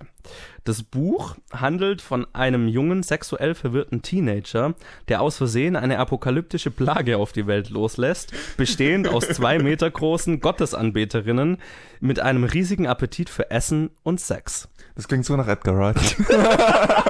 Das 0.63 0.83
Buch 0.83 1.35
handelt 1.51 2.01
von 2.01 2.25
einem 2.33 2.67
jungen, 2.67 3.03
sexuell 3.03 3.55
verwirrten 3.55 4.01
Teenager, 4.01 4.75
der 5.09 5.21
aus 5.21 5.35
Versehen 5.35 5.75
eine 5.75 5.99
apokalyptische 5.99 6.71
Plage 6.71 7.17
auf 7.17 7.33
die 7.33 7.45
Welt 7.45 7.69
loslässt, 7.69 8.31
bestehend 8.55 9.09
aus 9.09 9.27
zwei 9.27 9.59
Meter 9.59 9.91
großen 9.91 10.39
Gottesanbeterinnen 10.39 11.57
mit 11.99 12.19
einem 12.19 12.45
riesigen 12.45 12.87
Appetit 12.87 13.29
für 13.29 13.51
Essen 13.51 13.89
und 14.03 14.21
Sex. 14.21 14.69
Das 14.95 15.07
klingt 15.09 15.25
so 15.25 15.35
nach 15.35 15.47
Edgar 15.47 15.77
Wright. 15.77 16.15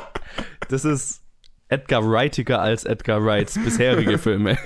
Das 0.69 0.85
ist 0.85 1.21
Edgar 1.71 2.03
Wrightiger 2.03 2.61
als 2.61 2.83
Edgar 2.83 3.23
Wrights 3.23 3.57
bisherige 3.63 4.17
Filme. 4.19 4.57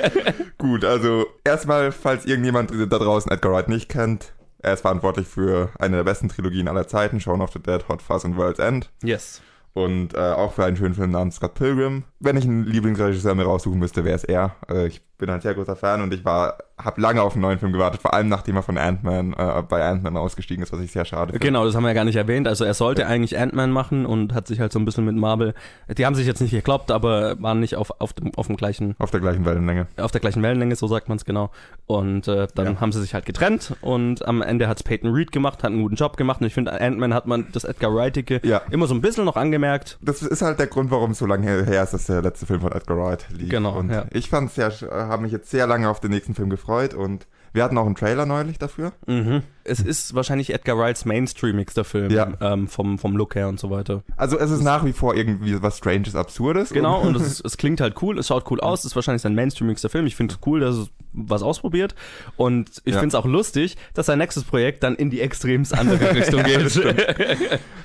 Gut, 0.58 0.84
also 0.84 1.26
erstmal, 1.44 1.92
falls 1.92 2.26
irgendjemand 2.26 2.72
da 2.72 2.98
draußen 2.98 3.30
Edgar 3.30 3.52
Wright 3.52 3.68
nicht 3.68 3.88
kennt, 3.88 4.32
er 4.60 4.74
ist 4.74 4.80
verantwortlich 4.80 5.28
für 5.28 5.70
eine 5.78 5.98
der 5.98 6.04
besten 6.04 6.28
Trilogien 6.28 6.66
aller 6.66 6.88
Zeiten, 6.88 7.20
Shaun 7.20 7.42
of 7.42 7.52
the 7.52 7.60
Dead, 7.60 7.86
Hot 7.88 8.02
Fuzz 8.02 8.24
und 8.24 8.36
World's 8.36 8.58
End. 8.58 8.90
Yes. 9.02 9.40
Und 9.72 10.14
äh, 10.14 10.18
auch 10.18 10.54
für 10.54 10.64
einen 10.64 10.76
schönen 10.76 10.94
Film 10.94 11.12
namens 11.12 11.36
Scott 11.36 11.54
Pilgrim. 11.54 12.02
Wenn 12.18 12.36
ich 12.36 12.44
einen 12.44 12.64
Lieblingsregisseur 12.64 13.36
mir 13.36 13.44
raussuchen 13.44 13.78
müsste, 13.78 14.04
wäre 14.04 14.16
es 14.16 14.24
er. 14.24 14.56
Äh, 14.68 14.88
ich 14.88 15.02
bin 15.18 15.28
ein 15.30 15.40
sehr 15.40 15.54
großer 15.54 15.76
Fan 15.76 16.00
und 16.00 16.14
ich 16.14 16.24
war, 16.24 16.58
habe 16.78 17.00
lange 17.00 17.22
auf 17.22 17.32
einen 17.32 17.42
neuen 17.42 17.58
Film 17.58 17.72
gewartet, 17.72 18.00
vor 18.00 18.14
allem 18.14 18.28
nachdem 18.28 18.56
er 18.56 18.62
von 18.62 18.78
Ant-Man 18.78 19.32
äh, 19.32 19.62
bei 19.68 19.84
Ant-Man 19.84 20.16
ausgestiegen 20.16 20.62
ist, 20.62 20.72
was 20.72 20.80
ich 20.80 20.92
sehr 20.92 21.04
schade 21.04 21.32
finde. 21.32 21.44
Genau, 21.44 21.64
das 21.64 21.74
haben 21.74 21.82
wir 21.82 21.88
ja 21.88 21.94
gar 21.94 22.04
nicht 22.04 22.16
erwähnt. 22.16 22.46
Also 22.46 22.64
er 22.64 22.74
sollte 22.74 23.02
ja. 23.02 23.08
eigentlich 23.08 23.36
Ant-Man 23.36 23.70
machen 23.72 24.06
und 24.06 24.32
hat 24.32 24.46
sich 24.46 24.60
halt 24.60 24.72
so 24.72 24.78
ein 24.78 24.84
bisschen 24.84 25.04
mit 25.04 25.16
Marvel, 25.16 25.54
die 25.88 26.06
haben 26.06 26.14
sich 26.14 26.26
jetzt 26.26 26.40
nicht 26.40 26.52
gekloppt, 26.52 26.90
aber 26.90 27.40
waren 27.42 27.60
nicht 27.60 27.74
auf, 27.74 28.00
auf, 28.00 28.12
dem, 28.12 28.32
auf 28.36 28.46
dem 28.46 28.56
gleichen... 28.56 28.94
Auf 28.98 29.10
der 29.10 29.20
gleichen 29.20 29.44
Wellenlänge. 29.44 29.88
Auf 29.96 30.12
der 30.12 30.20
gleichen 30.20 30.42
Wellenlänge, 30.42 30.76
so 30.76 30.86
sagt 30.86 31.08
man 31.08 31.18
es 31.18 31.24
genau. 31.24 31.50
Und 31.86 32.28
äh, 32.28 32.46
dann 32.54 32.74
ja. 32.74 32.80
haben 32.80 32.92
sie 32.92 33.00
sich 33.00 33.14
halt 33.14 33.26
getrennt 33.26 33.74
und 33.80 34.26
am 34.26 34.40
Ende 34.42 34.68
hat's 34.68 34.84
Peyton 34.84 35.12
Reed 35.12 35.32
gemacht, 35.32 35.64
hat 35.64 35.72
einen 35.72 35.82
guten 35.82 35.96
Job 35.96 36.16
gemacht 36.16 36.40
und 36.40 36.46
ich 36.46 36.54
finde, 36.54 36.80
Ant-Man 36.80 37.12
hat 37.12 37.26
man 37.26 37.46
das 37.52 37.64
Edgar 37.64 37.92
Wrightige 37.92 38.40
ja. 38.44 38.62
immer 38.70 38.86
so 38.86 38.94
ein 38.94 39.00
bisschen 39.00 39.24
noch 39.24 39.36
angemerkt. 39.36 39.98
Das 40.00 40.22
ist 40.22 40.42
halt 40.42 40.60
der 40.60 40.68
Grund, 40.68 40.92
warum 40.92 41.10
es 41.10 41.18
so 41.18 41.26
lange 41.26 41.64
her 41.64 41.82
ist, 41.82 41.92
dass 41.92 42.06
der 42.06 42.22
letzte 42.22 42.46
Film 42.46 42.60
von 42.60 42.70
Edgar 42.70 42.96
Wright 42.96 43.26
lief. 43.30 43.48
Genau, 43.48 43.78
und 43.78 43.90
ja. 43.90 44.04
ich 44.12 44.30
fand 44.30 44.50
es 44.50 44.54
sehr, 44.54 44.70
habe 45.08 45.22
mich 45.22 45.32
jetzt 45.32 45.50
sehr 45.50 45.66
lange 45.66 45.88
auf 45.88 46.00
den 46.00 46.10
nächsten 46.10 46.34
Film 46.34 46.50
gefreut 46.50 46.94
und 46.94 47.26
wir 47.52 47.64
hatten 47.64 47.78
auch 47.78 47.86
einen 47.86 47.94
Trailer 47.94 48.26
neulich 48.26 48.58
dafür. 48.58 48.92
Mhm. 49.06 49.42
Es 49.64 49.80
ist 49.80 50.14
wahrscheinlich 50.14 50.52
Edgar 50.52 50.78
Wrights 50.78 51.04
Mainstreamigster 51.04 51.84
Film 51.84 52.10
ja. 52.10 52.32
ähm, 52.40 52.68
vom, 52.68 52.98
vom 52.98 53.16
Look 53.16 53.34
her 53.34 53.48
und 53.48 53.58
so 53.58 53.70
weiter. 53.70 54.02
Also 54.16 54.38
es 54.38 54.50
ist 54.50 54.62
nach 54.62 54.84
wie 54.84 54.92
vor 54.92 55.14
irgendwie 55.14 55.60
was 55.62 55.78
Stranges, 55.78 56.14
Absurdes. 56.14 56.70
Genau, 56.70 57.00
und, 57.00 57.16
und 57.16 57.22
es, 57.22 57.40
es, 57.44 57.56
klingt 57.56 57.80
halt 57.80 58.00
cool, 58.02 58.18
es 58.18 58.28
schaut 58.28 58.50
cool 58.50 58.60
aus, 58.60 58.80
es 58.80 58.86
ist 58.86 58.96
wahrscheinlich 58.96 59.22
sein 59.22 59.34
Mainstreamigster 59.34 59.88
Film. 59.88 60.06
Ich 60.06 60.16
finde 60.16 60.34
es 60.34 60.46
cool, 60.46 60.60
dass 60.60 60.76
es 60.76 60.90
was 61.12 61.42
ausprobiert 61.42 61.94
und 62.36 62.82
ich 62.84 62.94
ja. 62.94 63.00
finde 63.00 63.08
es 63.08 63.14
auch 63.14 63.26
lustig, 63.26 63.76
dass 63.94 64.06
sein 64.06 64.18
nächstes 64.18 64.44
Projekt 64.44 64.82
dann 64.82 64.94
in 64.94 65.10
die 65.10 65.20
extremst 65.20 65.76
andere 65.76 66.14
Richtung 66.14 66.42
geht. 66.42 66.78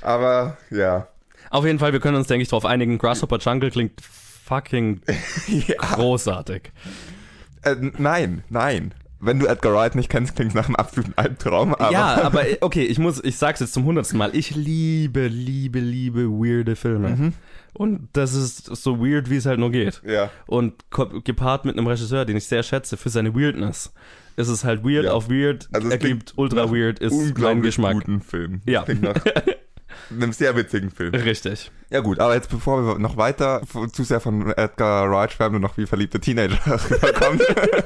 Aber 0.01 0.57
ja. 0.69 1.07
Auf 1.49 1.65
jeden 1.65 1.79
Fall, 1.79 1.93
wir 1.93 1.99
können 1.99 2.17
uns, 2.17 2.27
denke 2.27 2.43
ich, 2.43 2.49
darauf 2.49 2.65
einigen, 2.65 2.97
Grasshopper 2.97 3.38
Jungle 3.38 3.71
klingt 3.71 4.01
fucking 4.01 5.01
ja. 5.47 5.75
großartig. 5.95 6.71
Äh, 7.63 7.76
nein, 7.97 8.43
nein. 8.49 8.93
wenn 9.19 9.39
du 9.39 9.45
Edgar 9.47 9.73
Wright 9.73 9.95
nicht 9.95 10.10
kennst, 10.10 10.36
klingt 10.36 10.54
nach 10.56 10.67
einem 10.67 10.76
absoluten 10.76 11.13
Albtraum. 11.15 11.73
Aber 11.76 11.91
ja, 11.91 12.21
aber 12.23 12.47
äh, 12.47 12.58
okay, 12.62 12.84
ich 12.84 12.99
muss, 12.99 13.23
ich 13.23 13.38
sag's 13.38 13.60
jetzt 13.62 13.73
zum 13.73 13.86
hundertsten 13.86 14.17
Mal. 14.17 14.36
Ich 14.36 14.56
liebe, 14.56 15.28
liebe, 15.28 15.80
liebe 15.80 16.30
weirde 16.30 16.76
Filme. 16.76 17.10
Mhm. 17.10 17.34
Und 17.73 18.10
das 18.13 18.34
ist 18.36 18.65
so 18.76 18.99
weird, 18.99 19.30
wie 19.32 19.38
es 19.38 19.45
halt 19.47 19.60
nur 19.60 19.71
geht. 19.71 20.02
Ja. 20.06 20.30
Und 20.45 20.73
gepaart 21.23 21.65
mit 21.65 21.76
einem 21.78 21.88
Regisseur, 21.88 22.23
den 22.26 22.38
ich 22.38 22.45
sehr 22.45 22.62
schätze, 22.62 22.97
für 22.97 23.10
seine 23.10 23.34
Weirdness. 23.34 23.91
ist 24.36 24.47
es 24.49 24.63
halt 24.63 24.84
weird 24.84 25.06
Ja. 25.06 25.13
auf 25.13 25.30
weird, 25.30 25.69
Also 25.71 25.88
es 25.88 25.93
ergibt 25.93 26.34
ultra 26.36 26.71
weird, 26.71 26.99
ist 26.99 27.38
mein 27.39 27.62
Geschmack. 27.63 27.93
guten 27.93 28.21
Film. 28.21 28.62
Ja. 28.65 28.84
Klingt 28.84 29.02
nach 29.04 29.15
einem 30.15 30.32
sehr 30.34 30.56
witzigen 30.56 30.91
Film. 30.91 31.13
Richtig. 31.13 31.71
Ja 31.89 31.99
gut, 31.99 32.19
aber 32.19 32.34
jetzt 32.34 32.49
bevor 32.49 32.84
wir 32.84 32.99
noch 32.99 33.17
weiter 33.17 33.62
zu 33.91 34.04
sehr 34.04 34.19
von 34.19 34.52
Edgar 34.54 35.10
Wright 35.12 35.32
schwärmen 35.32 35.58
und 35.58 35.62
noch 35.62 35.78
wie 35.78 35.86
verliebte 35.86 36.19
Teenager 36.19 36.58
rüberkommen, 36.89 37.39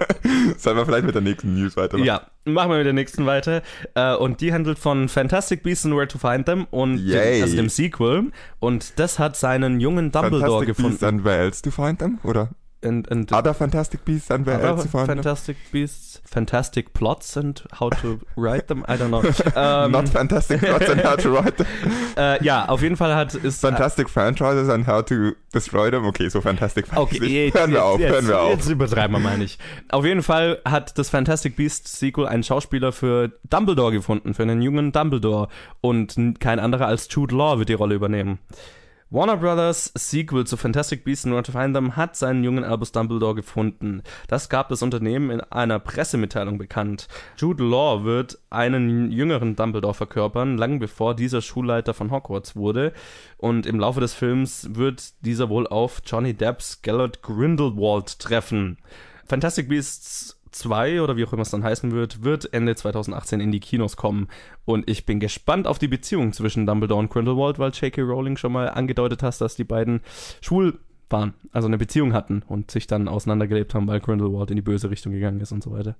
sollen 0.57 0.77
wir 0.77 0.85
vielleicht 0.85 1.05
mit 1.05 1.15
der 1.15 1.21
nächsten 1.21 1.53
News 1.55 1.75
weitermachen. 1.75 2.05
Ja, 2.05 2.21
machen 2.45 2.69
wir 2.71 2.77
mit 2.77 2.85
der 2.85 2.93
nächsten 2.93 3.25
weiter. 3.25 3.61
Äh, 3.95 4.15
und 4.15 4.39
die 4.41 4.53
handelt 4.53 4.79
von 4.79 5.09
Fantastic 5.09 5.63
Beasts 5.63 5.85
and 5.85 5.95
Where 5.95 6.07
to 6.07 6.17
Find 6.17 6.45
Them 6.45 6.67
und 6.71 6.97
Yay. 6.99 7.35
dem, 7.39 7.43
also 7.43 7.55
dem 7.57 7.69
Sequel. 7.69 8.31
Und 8.59 8.97
das 8.99 9.19
hat 9.19 9.35
seinen 9.35 9.79
jungen 9.81 10.11
Dumbledore 10.11 10.41
Fantastic 10.65 10.67
Beasts 10.77 10.99
gefunden. 10.99 11.05
and 11.05 11.25
Where 11.25 11.37
Else 11.39 11.61
to 11.61 11.71
Find 11.71 11.99
Them? 11.99 12.19
Oder 12.23 12.49
And, 12.83 13.09
and 13.09 13.31
Other 13.33 13.55
Fantastic 13.55 14.05
Beasts 14.05 14.29
and 14.29 14.45
Where 14.45 14.57
other 14.57 14.67
Else 14.67 14.83
to 14.83 14.89
Find 14.89 15.09
Them? 15.09 15.17
Fantastic 15.17 15.57
Beasts, 15.71 16.21
Fantastic 16.25 16.93
Plots 16.93 17.35
and 17.35 17.59
how 17.79 17.89
to 17.89 18.19
write 18.35 18.67
them. 18.67 18.85
I 18.87 18.97
don't 18.97 19.09
know. 19.09 19.23
ähm, 19.55 19.91
Not 19.91 20.09
Fantastic 20.09 20.59
Plots 20.59 20.87
and 20.87 21.03
How 21.03 21.15
to 21.17 21.31
Write 21.31 21.57
Them. 21.57 21.67
äh, 22.17 22.43
ja, 22.43 22.69
auf 22.69 22.83
jeden 22.83 22.95
Fall 22.95 23.15
hat 23.15 23.33
ist 23.33 23.61
Fantastic 23.61 24.09
Franchises 24.09 24.69
and 24.69 24.85
How 24.85 25.03
to 25.03 25.31
Destroy 25.55 25.89
Them. 25.89 26.05
Okay, 26.05 26.29
so 26.29 26.39
Fantastic 26.39 26.91
weiß 26.91 26.99
Okay, 26.99 27.17
ich 27.17 27.31
jetzt, 27.31 27.57
hören 27.57 27.71
wir 27.71 27.83
auf, 27.83 27.99
jetzt, 27.99 28.11
hören 28.11 28.27
wir 28.27 28.41
auf. 28.41 28.51
Jetzt 28.51 28.69
übertreiben 28.69 29.15
wir 29.15 29.19
mal 29.19 29.39
nicht. 29.39 29.59
Auf 29.89 30.05
jeden 30.05 30.21
Fall 30.21 30.61
hat 30.63 30.99
das 30.99 31.09
Fantastic 31.09 31.55
Beasts 31.55 31.99
Sequel 31.99 32.27
einen 32.27 32.43
Schauspieler 32.43 32.91
für 32.91 33.31
Dumbledore 33.49 33.91
gefunden, 33.91 34.35
für 34.35 34.43
einen 34.43 34.61
jungen 34.61 34.91
Dumbledore. 34.91 35.47
Und 35.81 36.15
kein 36.39 36.59
anderer 36.59 36.85
als 36.85 37.07
Jude 37.09 37.35
Law 37.35 37.57
wird 37.57 37.69
die 37.69 37.73
Rolle 37.73 37.95
übernehmen. 37.95 38.37
Warner 39.09 39.37
Brothers 39.37 39.89
Sequel 39.95 40.45
zu 40.45 40.57
Fantastic 40.57 41.05
Beasts 41.05 41.23
and 41.23 41.33
Where 41.33 41.41
to 41.41 41.53
Find 41.53 41.73
Them 41.73 41.95
hat 41.95 42.17
seinen 42.17 42.43
jungen 42.43 42.65
Albus 42.65 42.91
Dumbledore 42.91 43.35
gefunden. 43.35 44.03
Das 44.27 44.49
gab 44.49 44.67
das 44.67 44.81
Unternehmen 44.81 45.29
in 45.29 45.39
einer 45.39 45.79
Pressemitteilung 45.79 46.57
bekannt. 46.57 47.07
Jude 47.37 47.63
Law 47.63 48.03
wird 48.03 48.37
einen 48.49 49.09
jüngeren 49.09 49.55
Dumbledore 49.55 49.93
verkörpern, 49.93 50.57
lang 50.57 50.79
bevor 50.79 51.15
dieser 51.15 51.41
Schulleiter 51.41 51.93
von 51.93 52.11
Hogwarts 52.11 52.57
wurde. 52.57 52.91
Und 53.37 53.65
im 53.65 53.79
Laufe 53.79 54.01
des 54.01 54.13
Films 54.13 54.75
wird 54.75 55.13
dieser 55.23 55.47
wohl 55.47 55.67
auf 55.67 56.01
Johnny 56.05 56.33
Depps 56.33 56.81
Gellert 56.81 57.21
Grindelwald 57.21 58.19
treffen. 58.19 58.77
Fantastic 59.25 59.69
Beasts 59.69 60.36
2 60.57 61.01
oder 61.01 61.17
wie 61.17 61.25
auch 61.25 61.33
immer 61.33 61.41
es 61.41 61.51
dann 61.51 61.63
heißen 61.63 61.91
wird, 61.91 62.23
wird 62.23 62.53
Ende 62.53 62.75
2018 62.75 63.39
in 63.39 63.51
die 63.51 63.59
Kinos 63.59 63.97
kommen. 63.97 64.27
Und 64.65 64.89
ich 64.89 65.05
bin 65.05 65.19
gespannt 65.19 65.67
auf 65.67 65.79
die 65.79 65.87
Beziehung 65.87 66.33
zwischen 66.33 66.65
Dumbledore 66.65 66.99
und 66.99 67.09
Grindelwald, 67.09 67.59
weil 67.59 67.71
J.K. 67.71 68.01
Rowling 68.01 68.37
schon 68.37 68.51
mal 68.51 68.69
angedeutet 68.69 69.23
hat, 69.23 69.39
dass 69.39 69.55
die 69.55 69.63
beiden 69.63 70.01
schwul 70.41 70.79
waren, 71.09 71.33
also 71.51 71.67
eine 71.67 71.77
Beziehung 71.77 72.13
hatten 72.13 72.43
und 72.47 72.71
sich 72.71 72.87
dann 72.87 73.07
auseinandergelebt 73.07 73.73
haben, 73.73 73.87
weil 73.87 73.99
Grindelwald 73.99 74.49
in 74.49 74.57
die 74.57 74.61
böse 74.61 74.89
Richtung 74.89 75.13
gegangen 75.13 75.39
ist 75.39 75.51
und 75.51 75.63
so 75.63 75.71
weiter. 75.71 75.95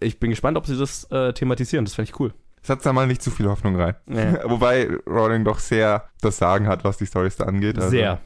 Ich 0.00 0.18
bin 0.18 0.30
gespannt, 0.30 0.56
ob 0.56 0.66
sie 0.66 0.76
das 0.76 1.04
äh, 1.10 1.32
thematisieren. 1.32 1.84
Das 1.84 1.94
fände 1.94 2.10
ich 2.10 2.18
cool. 2.20 2.32
Setzt 2.62 2.84
da 2.84 2.92
mal 2.92 3.06
nicht 3.06 3.22
zu 3.22 3.30
viel 3.30 3.48
Hoffnung 3.48 3.76
rein. 3.76 3.94
Ja. 4.06 4.38
Wobei 4.50 4.90
Rowling 5.06 5.44
doch 5.44 5.58
sehr 5.58 6.08
das 6.20 6.36
Sagen 6.36 6.66
hat, 6.66 6.84
was 6.84 6.98
die 6.98 7.06
Storys 7.06 7.36
da 7.36 7.44
angeht. 7.44 7.78
Also 7.78 7.90
Sehr. 7.90 8.20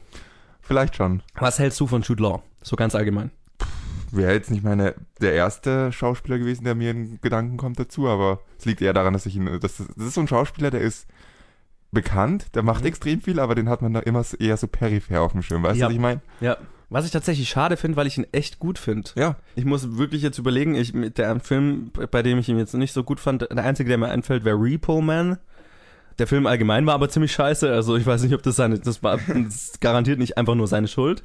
Vielleicht 0.61 0.95
schon. 0.95 1.21
Was 1.35 1.59
hältst 1.59 1.79
du 1.79 1.87
von 1.87 2.01
Jude 2.01 2.23
Law? 2.23 2.43
So 2.61 2.75
ganz 2.75 2.95
allgemein. 2.95 3.31
Wäre 4.11 4.33
jetzt 4.33 4.51
nicht 4.51 4.63
meine, 4.63 4.95
der 5.21 5.33
erste 5.33 5.91
Schauspieler 5.91 6.37
gewesen, 6.39 6.63
der 6.63 6.75
mir 6.75 6.91
in 6.91 7.19
Gedanken 7.21 7.57
kommt 7.57 7.79
dazu, 7.79 8.07
aber 8.07 8.39
es 8.57 8.65
liegt 8.65 8.81
eher 8.81 8.93
daran, 8.93 9.13
dass 9.13 9.25
ich 9.25 9.35
ihn, 9.35 9.45
das 9.61 9.79
ist, 9.79 9.89
das 9.97 10.07
ist 10.07 10.13
so 10.13 10.21
ein 10.21 10.27
Schauspieler, 10.27 10.71
der 10.71 10.81
ist 10.81 11.07
bekannt, 11.91 12.47
der 12.55 12.63
macht 12.63 12.81
Mhm. 12.81 12.87
extrem 12.87 13.21
viel, 13.21 13.39
aber 13.39 13.55
den 13.55 13.69
hat 13.69 13.81
man 13.81 13.93
da 13.93 13.99
immer 14.01 14.23
eher 14.39 14.57
so 14.57 14.67
peripher 14.67 15.21
auf 15.21 15.31
dem 15.31 15.41
Schirm, 15.41 15.63
weißt 15.63 15.77
Ja. 15.79 15.85
du, 15.87 15.89
was 15.89 15.95
ich 15.95 16.01
meine? 16.01 16.21
Ja. 16.41 16.57
Was 16.89 17.05
ich 17.05 17.11
tatsächlich 17.11 17.49
schade 17.49 17.77
finde, 17.77 17.97
weil 17.97 18.05
ich 18.05 18.17
ihn 18.17 18.27
echt 18.31 18.59
gut 18.59 18.77
finde. 18.77 19.09
Ja. 19.15 19.37
Ich 19.55 19.65
muss 19.65 19.97
wirklich 19.97 20.21
jetzt 20.21 20.37
überlegen, 20.37 20.75
ich, 20.75 20.93
mit 20.93 21.17
der 21.17 21.39
Film, 21.39 21.89
bei 22.11 22.21
dem 22.21 22.37
ich 22.37 22.47
ihn 22.47 22.59
jetzt 22.59 22.73
nicht 22.75 22.93
so 22.93 23.03
gut 23.03 23.19
fand, 23.19 23.41
der 23.41 23.63
einzige, 23.63 23.89
der 23.89 23.97
mir 23.97 24.09
einfällt, 24.09 24.45
wäre 24.45 24.57
Repo 24.61 25.01
Man. 25.01 25.37
Der 26.17 26.27
Film 26.27 26.47
allgemein 26.47 26.85
war 26.85 26.93
aber 26.93 27.09
ziemlich 27.09 27.33
scheiße, 27.33 27.69
also 27.71 27.97
ich 27.97 28.05
weiß 28.05 28.23
nicht, 28.23 28.33
ob 28.33 28.41
das 28.41 28.55
seine, 28.55 28.79
das 28.79 29.03
war 29.03 29.17
das 29.43 29.79
garantiert 29.81 30.19
nicht 30.19 30.37
einfach 30.37 30.55
nur 30.55 30.67
seine 30.67 30.87
Schuld. 30.87 31.23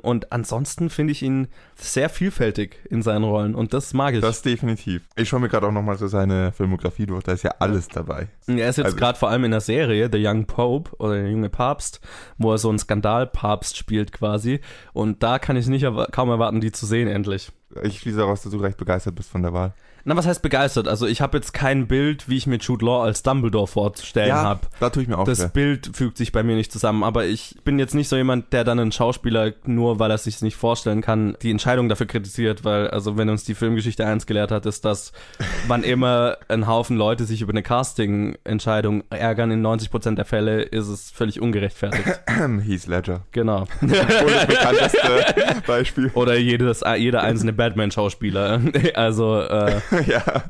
Und 0.00 0.32
ansonsten 0.32 0.90
finde 0.90 1.12
ich 1.12 1.22
ihn 1.22 1.46
sehr 1.76 2.08
vielfältig 2.08 2.80
in 2.90 3.02
seinen 3.02 3.22
Rollen 3.22 3.54
und 3.54 3.72
das 3.72 3.94
mag 3.94 4.14
ich. 4.14 4.20
Das 4.20 4.42
definitiv. 4.42 5.02
Ich 5.14 5.28
schaue 5.28 5.38
mir 5.38 5.48
gerade 5.48 5.68
auch 5.68 5.72
nochmal 5.72 5.96
so 5.96 6.08
seine 6.08 6.50
Filmografie 6.50 7.06
durch, 7.06 7.22
da 7.22 7.32
ist 7.32 7.44
ja 7.44 7.52
alles 7.60 7.86
dabei. 7.86 8.26
er 8.48 8.68
ist 8.68 8.78
jetzt 8.78 8.86
also- 8.86 8.96
gerade 8.96 9.16
vor 9.16 9.30
allem 9.30 9.44
in 9.44 9.52
der 9.52 9.60
Serie 9.60 10.10
The 10.12 10.26
Young 10.26 10.46
Pope 10.46 10.90
oder 10.98 11.14
der 11.14 11.30
junge 11.30 11.50
Papst, 11.50 12.00
wo 12.36 12.50
er 12.50 12.58
so 12.58 12.68
einen 12.68 12.80
Skandalpapst 12.80 13.76
spielt 13.76 14.10
quasi. 14.10 14.60
Und 14.92 15.22
da 15.22 15.38
kann 15.38 15.56
ich 15.56 15.68
nicht 15.68 15.86
kaum 16.10 16.30
erwarten, 16.30 16.60
die 16.60 16.72
zu 16.72 16.84
sehen 16.84 17.06
endlich. 17.06 17.52
Ich 17.84 18.00
schließe 18.00 18.18
daraus, 18.18 18.42
dass 18.42 18.50
du 18.52 18.58
recht 18.58 18.76
begeistert 18.76 19.14
bist 19.14 19.30
von 19.30 19.42
der 19.42 19.52
Wahl. 19.52 19.72
Na, 20.04 20.16
was 20.16 20.26
heißt 20.26 20.42
begeistert? 20.42 20.88
Also 20.88 21.06
ich 21.06 21.20
habe 21.20 21.36
jetzt 21.38 21.52
kein 21.52 21.86
Bild, 21.86 22.28
wie 22.28 22.36
ich 22.36 22.46
mir 22.46 22.56
Jude 22.56 22.84
Law 22.84 23.04
als 23.04 23.22
Dumbledore 23.22 23.66
vorzustellen 23.68 24.32
habe. 24.34 24.60
da 24.80 24.90
tue 24.90 25.02
ich 25.04 25.08
mir 25.08 25.16
auch 25.18 25.24
Das 25.24 25.38
schwer. 25.38 25.48
Bild 25.48 25.90
fügt 25.94 26.16
sich 26.16 26.32
bei 26.32 26.42
mir 26.42 26.56
nicht 26.56 26.72
zusammen, 26.72 27.04
aber 27.04 27.24
ich 27.26 27.56
bin 27.64 27.78
jetzt 27.78 27.94
nicht 27.94 28.08
so 28.08 28.16
jemand, 28.16 28.52
der 28.52 28.64
dann 28.64 28.78
einen 28.80 28.90
Schauspieler, 28.92 29.52
nur 29.64 29.98
weil 30.00 30.10
er 30.10 30.18
sich 30.18 30.42
nicht 30.42 30.56
vorstellen 30.56 31.02
kann, 31.02 31.36
die 31.42 31.50
Entscheidung 31.50 31.88
dafür 31.88 32.06
kritisiert, 32.06 32.64
weil, 32.64 32.88
also 32.88 33.16
wenn 33.16 33.28
uns 33.28 33.44
die 33.44 33.54
Filmgeschichte 33.54 34.04
eins 34.06 34.26
gelehrt 34.26 34.50
hat, 34.50 34.66
ist, 34.66 34.84
dass 34.84 35.12
wann 35.68 35.84
immer 35.84 36.36
ein 36.48 36.66
Haufen 36.66 36.96
Leute 36.96 37.24
sich 37.24 37.40
über 37.42 37.52
eine 37.52 37.62
Casting-Entscheidung 37.62 39.04
ärgern, 39.10 39.50
in 39.50 39.64
90% 39.64 40.14
der 40.16 40.24
Fälle 40.24 40.62
ist 40.62 40.88
es 40.88 41.10
völlig 41.10 41.40
ungerechtfertigt. 41.40 42.20
Heath 42.66 42.86
Ledger. 42.86 43.20
genau. 43.32 43.66
Das 43.82 44.46
bekannteste 44.46 44.98
Beispiel. 45.66 46.10
Oder 46.14 46.36
jedes, 46.36 46.82
jeder 46.96 47.22
einzelne 47.22 47.52
Batman-Schauspieler. 47.52 48.60
Also, 48.94 49.40
äh, 49.40 49.80
ja, 50.06 50.44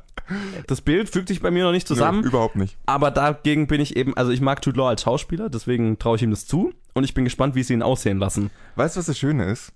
das 0.67 0.81
Bild 0.81 1.11
fügt 1.11 1.29
sich 1.29 1.41
bei 1.41 1.51
mir 1.51 1.65
noch 1.65 1.73
nicht 1.73 1.89
zusammen. 1.89 2.21
Nö, 2.21 2.29
überhaupt 2.29 2.57
nicht. 2.57 2.77
Aber 2.87 3.11
dagegen 3.11 3.67
bin 3.67 3.81
ich 3.81 3.97
eben, 3.97 4.17
also 4.17 4.31
ich 4.31 4.41
mag 4.41 4.65
Jude 4.65 4.79
Law 4.79 4.89
als 4.89 5.03
Schauspieler, 5.03 5.51
deswegen 5.51 5.99
traue 5.99 6.17
ich 6.17 6.23
ihm 6.23 6.31
das 6.31 6.47
zu. 6.47 6.73
Und 6.95 7.05
ich 7.05 7.15
bin 7.15 7.25
gespannt, 7.25 7.55
wie 7.55 7.63
sie 7.63 7.73
ihn 7.73 7.83
aussehen 7.83 8.19
lassen. 8.19 8.51
Weißt 8.77 8.97
du, 8.97 8.99
was 8.99 9.07
das 9.07 9.19
Schöne 9.19 9.45
ist? 9.47 9.73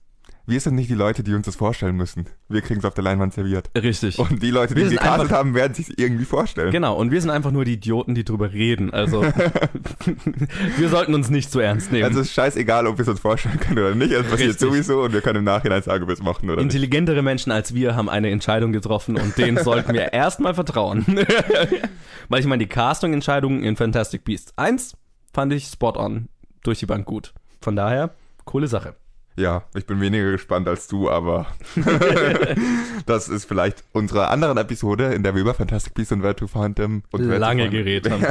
Wir 0.48 0.61
sind 0.61 0.76
nicht 0.76 0.88
die 0.88 0.94
Leute, 0.94 1.24
die 1.24 1.35
uns 1.35 1.46
das 1.46 1.56
vorstellen 1.56 1.96
müssen. 1.96 2.26
Wir 2.48 2.61
kriegen 2.61 2.78
es 2.78 2.85
auf 2.85 2.94
der 2.94 3.02
Leinwand 3.02 3.35
serviert. 3.35 3.68
Richtig. 3.76 4.16
Und 4.20 4.40
die 4.40 4.52
Leute, 4.52 4.74
die 4.74 4.82
Wir 4.82 4.88
sind 4.88 4.98
gecastet 4.98 5.32
haben, 5.32 5.54
werden 5.54 5.74
sich 5.74 5.98
irgendwie 5.98 6.24
vorstellen. 6.24 6.70
Genau, 6.70 6.94
und 6.94 7.11
wir 7.11 7.20
sind 7.20 7.30
einfach 7.30 7.50
nur 7.50 7.64
die 7.64 7.72
Idioten, 7.72 8.14
die 8.14 8.22
drüber 8.22 8.52
reden. 8.52 8.92
Also, 8.92 9.22
wir 10.76 10.88
sollten 10.88 11.14
uns 11.14 11.30
nicht 11.30 11.50
zu 11.50 11.59
ernst 11.59 11.90
nehmen. 11.90 12.04
Also 12.04 12.20
es 12.20 12.28
ist 12.28 12.35
scheißegal, 12.35 12.87
ob 12.87 12.96
wir 12.96 13.02
es 13.02 13.09
uns 13.09 13.18
vorstellen 13.18 13.59
können 13.59 13.78
oder 13.78 13.96
nicht. 13.96 14.12
Es 14.12 14.22
passiert 14.22 14.50
Richtig. 14.50 14.68
sowieso 14.68 15.02
und 15.02 15.12
wir 15.12 15.20
können 15.20 15.40
im 15.40 15.44
Nachhinein 15.44 15.82
sagen, 15.82 16.04
ob 16.04 16.11
wir 16.11 16.14
es 16.14 16.22
machen 16.22 16.48
oder 16.48 16.56
nicht. 16.56 16.66
Intelligentere 16.66 17.22
Menschen 17.22 17.50
als 17.50 17.74
wir 17.74 17.96
haben 17.96 18.09
eine 18.09 18.30
Entscheidung 18.30 18.70
getroffen 18.70 19.18
und 19.18 19.37
denen 19.37 19.59
sollten 19.59 19.94
wir 19.94 20.12
erstmal 20.12 20.54
vertrauen. 20.54 21.04
Weil 22.28 22.40
ich 22.40 22.46
meine, 22.46 22.62
die 22.62 22.68
Casting-Entscheidungen 22.68 23.64
in 23.64 23.74
Fantastic 23.74 24.22
Beasts 24.22 24.52
1 24.56 24.96
fand 25.32 25.52
ich 25.52 25.66
spot 25.66 25.94
on 25.96 26.28
durch 26.62 26.78
die 26.78 26.87
Bank 26.87 27.04
gut. 27.04 27.35
Von 27.61 27.74
daher, 27.74 28.14
coole 28.44 28.68
Sache. 28.68 28.94
Ja, 29.38 29.64
ich 29.75 29.85
bin 29.85 30.01
weniger 30.01 30.31
gespannt 30.33 30.66
als 30.66 30.88
du, 30.88 31.11
aber 31.11 31.46
das 33.07 33.29
ist 33.29 33.44
vielleicht 33.44 33.85
unsere 33.92 34.29
anderen 34.29 34.57
Episode, 34.57 35.12
in 35.12 35.22
der 35.22 35.35
wir 35.35 35.42
über 35.42 35.53
Fantastic 35.53 35.92
Beasts 35.92 36.11
und 36.12 36.22
Where 36.22 36.35
to 36.35 36.46
Find 36.46 36.77
Them 36.77 37.03
und 37.12 37.22
Lange 37.22 37.68
geredet 37.68 38.11
haben. 38.11 38.25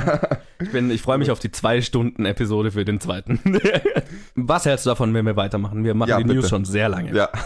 Ich, 0.60 0.72
bin, 0.72 0.90
ich 0.90 1.04
freue 1.04 1.20
mich 1.20 1.30
auf 1.30 1.38
die 1.38 1.52
zwei 1.52 1.82
Stunden 1.82 2.26
Episode 2.26 2.72
für 2.72 2.86
den 2.86 3.00
zweiten. 3.00 3.40
Was 4.36 4.66
hältst 4.66 4.88
du 4.88 4.90
davon, 4.90 5.14
wenn 5.14 5.26
wir 5.28 5.36
weitermachen? 5.36 5.84
Wir 5.84 5.94
machen 5.94 6.10
Ja, 6.10 6.18
die 6.18 6.24
bitte. 6.24 6.36
News 6.38 6.50
schon 6.50 6.66
sehr 6.66 6.90
lange. 6.90 7.14
Ja. 7.16 7.30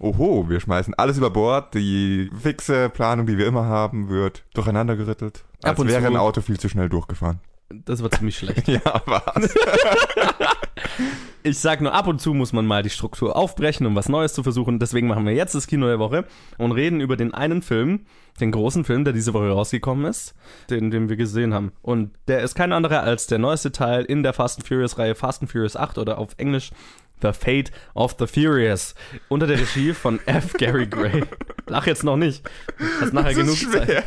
Oho, 0.00 0.48
wir 0.48 0.58
schmeißen 0.58 0.94
alles 0.94 1.16
über 1.18 1.30
Bord. 1.30 1.74
Die 1.74 2.28
fixe 2.42 2.88
Planung, 2.90 3.26
die 3.26 3.38
wir 3.38 3.46
immer 3.46 3.66
haben, 3.66 4.08
wird 4.08 4.42
durcheinander 4.52 4.96
gerüttelt. 4.96 5.44
Ab 5.62 5.70
Als 5.70 5.78
und 5.78 5.86
wäre 5.88 6.00
zu. 6.02 6.06
ein 6.08 6.16
Auto 6.16 6.40
viel 6.40 6.58
zu 6.58 6.68
schnell 6.68 6.88
durchgefahren. 6.88 7.38
Das 7.84 8.02
war 8.02 8.10
ziemlich 8.10 8.36
schlecht. 8.36 8.68
Ja, 8.68 9.02
was? 9.06 9.54
Ich 11.44 11.58
sag 11.58 11.80
nur, 11.80 11.92
ab 11.92 12.06
und 12.06 12.20
zu 12.20 12.34
muss 12.34 12.52
man 12.52 12.66
mal 12.66 12.84
die 12.84 12.90
Struktur 12.90 13.34
aufbrechen, 13.34 13.84
um 13.84 13.96
was 13.96 14.08
Neues 14.08 14.32
zu 14.32 14.44
versuchen. 14.44 14.78
Deswegen 14.78 15.08
machen 15.08 15.26
wir 15.26 15.32
jetzt 15.32 15.56
das 15.56 15.66
Kino 15.66 15.86
der 15.88 15.98
Woche 15.98 16.24
und 16.56 16.70
reden 16.70 17.00
über 17.00 17.16
den 17.16 17.34
einen 17.34 17.62
Film, 17.62 18.06
den 18.40 18.52
großen 18.52 18.84
Film, 18.84 19.02
der 19.02 19.12
diese 19.12 19.34
Woche 19.34 19.50
rausgekommen 19.50 20.04
ist, 20.04 20.34
den, 20.70 20.92
den 20.92 21.08
wir 21.08 21.16
gesehen 21.16 21.52
haben. 21.52 21.72
Und 21.82 22.12
der 22.28 22.42
ist 22.42 22.54
kein 22.54 22.72
anderer 22.72 23.02
als 23.02 23.26
der 23.26 23.40
neueste 23.40 23.72
Teil 23.72 24.04
in 24.04 24.22
der 24.22 24.34
Fast 24.34 24.60
and 24.60 24.68
Furious 24.68 24.98
Reihe 24.98 25.16
Fast 25.16 25.42
and 25.42 25.50
Furious 25.50 25.74
8 25.74 25.98
oder 25.98 26.18
auf 26.18 26.28
Englisch 26.36 26.70
The 27.22 27.32
Fate 27.32 27.72
of 27.94 28.14
the 28.20 28.26
Furious. 28.28 28.94
Unter 29.28 29.48
der 29.48 29.58
Regie 29.58 29.94
von 29.94 30.20
F. 30.26 30.52
Gary 30.54 30.86
Gray. 30.86 31.24
Lach 31.66 31.86
jetzt 31.86 32.04
noch 32.04 32.16
nicht. 32.16 32.48
Hast 33.00 33.12
nachher 33.12 33.34
Das 33.34 33.36
genug 33.36 33.72
Zeit. 33.72 34.04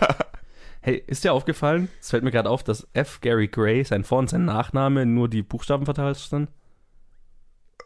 Hey, 0.85 1.03
ist 1.07 1.23
dir 1.23 1.33
aufgefallen? 1.33 1.89
Es 1.99 2.11
fällt 2.11 2.23
mir 2.23 2.29
gerade 2.29 2.47
auf, 2.47 2.63
dass 2.63 2.87
F. 2.93 3.19
Gary 3.19 3.47
Gray, 3.47 3.83
sein 3.83 4.03
Vor- 4.03 4.19
und 4.19 4.29
sein 4.29 4.45
Nachname, 4.45 5.07
nur 5.07 5.27
die 5.27 5.41
Buchstaben 5.41 5.83
vertauscht 5.83 6.29
sind. 6.29 6.47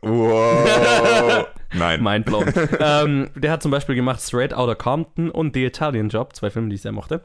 Wow. 0.01 1.47
Nein. 1.73 2.03
Mindblown. 2.03 2.51
ähm, 2.81 3.29
der 3.35 3.51
hat 3.53 3.63
zum 3.63 3.71
Beispiel 3.71 3.95
gemacht 3.95 4.19
Straight 4.19 4.53
Outta 4.53 4.75
Compton 4.75 5.31
und 5.31 5.53
The 5.53 5.63
Italian 5.63 6.09
Job, 6.09 6.35
zwei 6.35 6.49
Filme, 6.49 6.67
die 6.67 6.75
ich 6.75 6.81
sehr 6.81 6.91
mochte. 6.91 7.21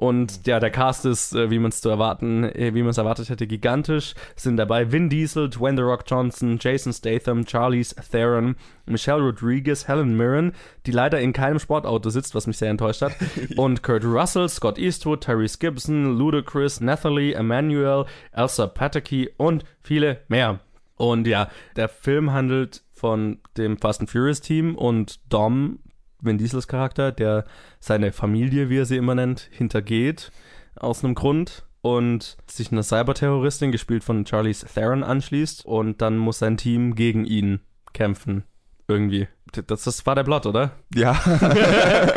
Und 0.00 0.46
ja, 0.46 0.60
der 0.60 0.70
Cast 0.70 1.04
ist, 1.04 1.34
äh, 1.34 1.50
wie 1.50 1.58
man 1.58 1.68
es 1.68 1.82
zu 1.82 1.90
erwarten, 1.90 2.44
äh, 2.44 2.72
wie 2.72 2.80
man 2.80 2.88
es 2.88 2.96
erwartet 2.96 3.28
hätte, 3.28 3.46
gigantisch. 3.46 4.14
Sind 4.34 4.56
dabei 4.56 4.90
Vin 4.90 5.10
Diesel, 5.10 5.50
Dwayne 5.50 5.76
The 5.76 5.82
Rock 5.82 6.04
Johnson, 6.06 6.56
Jason 6.58 6.94
Statham, 6.94 7.44
Charlize 7.46 7.94
Theron, 8.10 8.56
Michelle 8.86 9.20
Rodriguez, 9.20 9.88
Helen 9.88 10.16
Mirren, 10.16 10.52
die 10.86 10.92
leider 10.92 11.20
in 11.20 11.34
keinem 11.34 11.58
Sportauto 11.58 12.08
sitzt, 12.08 12.34
was 12.34 12.46
mich 12.46 12.56
sehr 12.56 12.70
enttäuscht 12.70 13.02
hat. 13.02 13.12
und 13.58 13.82
Kurt 13.82 14.06
Russell, 14.06 14.48
Scott 14.48 14.78
Eastwood, 14.78 15.20
Tyrese 15.20 15.58
Gibson, 15.58 16.16
Ludacris, 16.16 16.80
Nathalie, 16.80 17.34
Emmanuel, 17.34 18.06
Elsa 18.32 18.68
Pataki 18.68 19.28
und 19.36 19.66
viele 19.82 20.22
mehr. 20.28 20.60
Und 20.96 21.26
ja, 21.26 21.50
der 21.76 21.90
Film 21.90 22.32
handelt 22.32 22.84
von 22.94 23.36
dem 23.58 23.76
Fast 23.76 24.00
and 24.00 24.08
Furious 24.08 24.40
Team 24.40 24.76
und 24.76 25.20
Dom, 25.30 25.78
Vin 26.22 26.38
Diesels 26.38 26.68
Charakter, 26.68 27.12
der 27.12 27.44
seine 27.78 28.12
Familie, 28.12 28.68
wie 28.70 28.78
er 28.78 28.86
sie 28.86 28.96
immer 28.96 29.14
nennt, 29.14 29.48
hintergeht 29.50 30.30
aus 30.76 31.04
einem 31.04 31.14
Grund 31.14 31.64
und 31.82 32.36
sich 32.46 32.72
einer 32.72 32.82
Cyberterroristin, 32.82 33.72
gespielt 33.72 34.04
von 34.04 34.26
Charlize 34.26 34.66
Theron, 34.66 35.02
anschließt 35.02 35.64
und 35.64 36.02
dann 36.02 36.18
muss 36.18 36.38
sein 36.38 36.56
Team 36.56 36.94
gegen 36.94 37.24
ihn 37.24 37.60
kämpfen. 37.92 38.44
Irgendwie. 38.88 39.28
Das, 39.66 39.84
das 39.84 40.04
war 40.04 40.14
der 40.14 40.24
Plot, 40.24 40.46
oder? 40.46 40.72
Ja. 40.94 41.20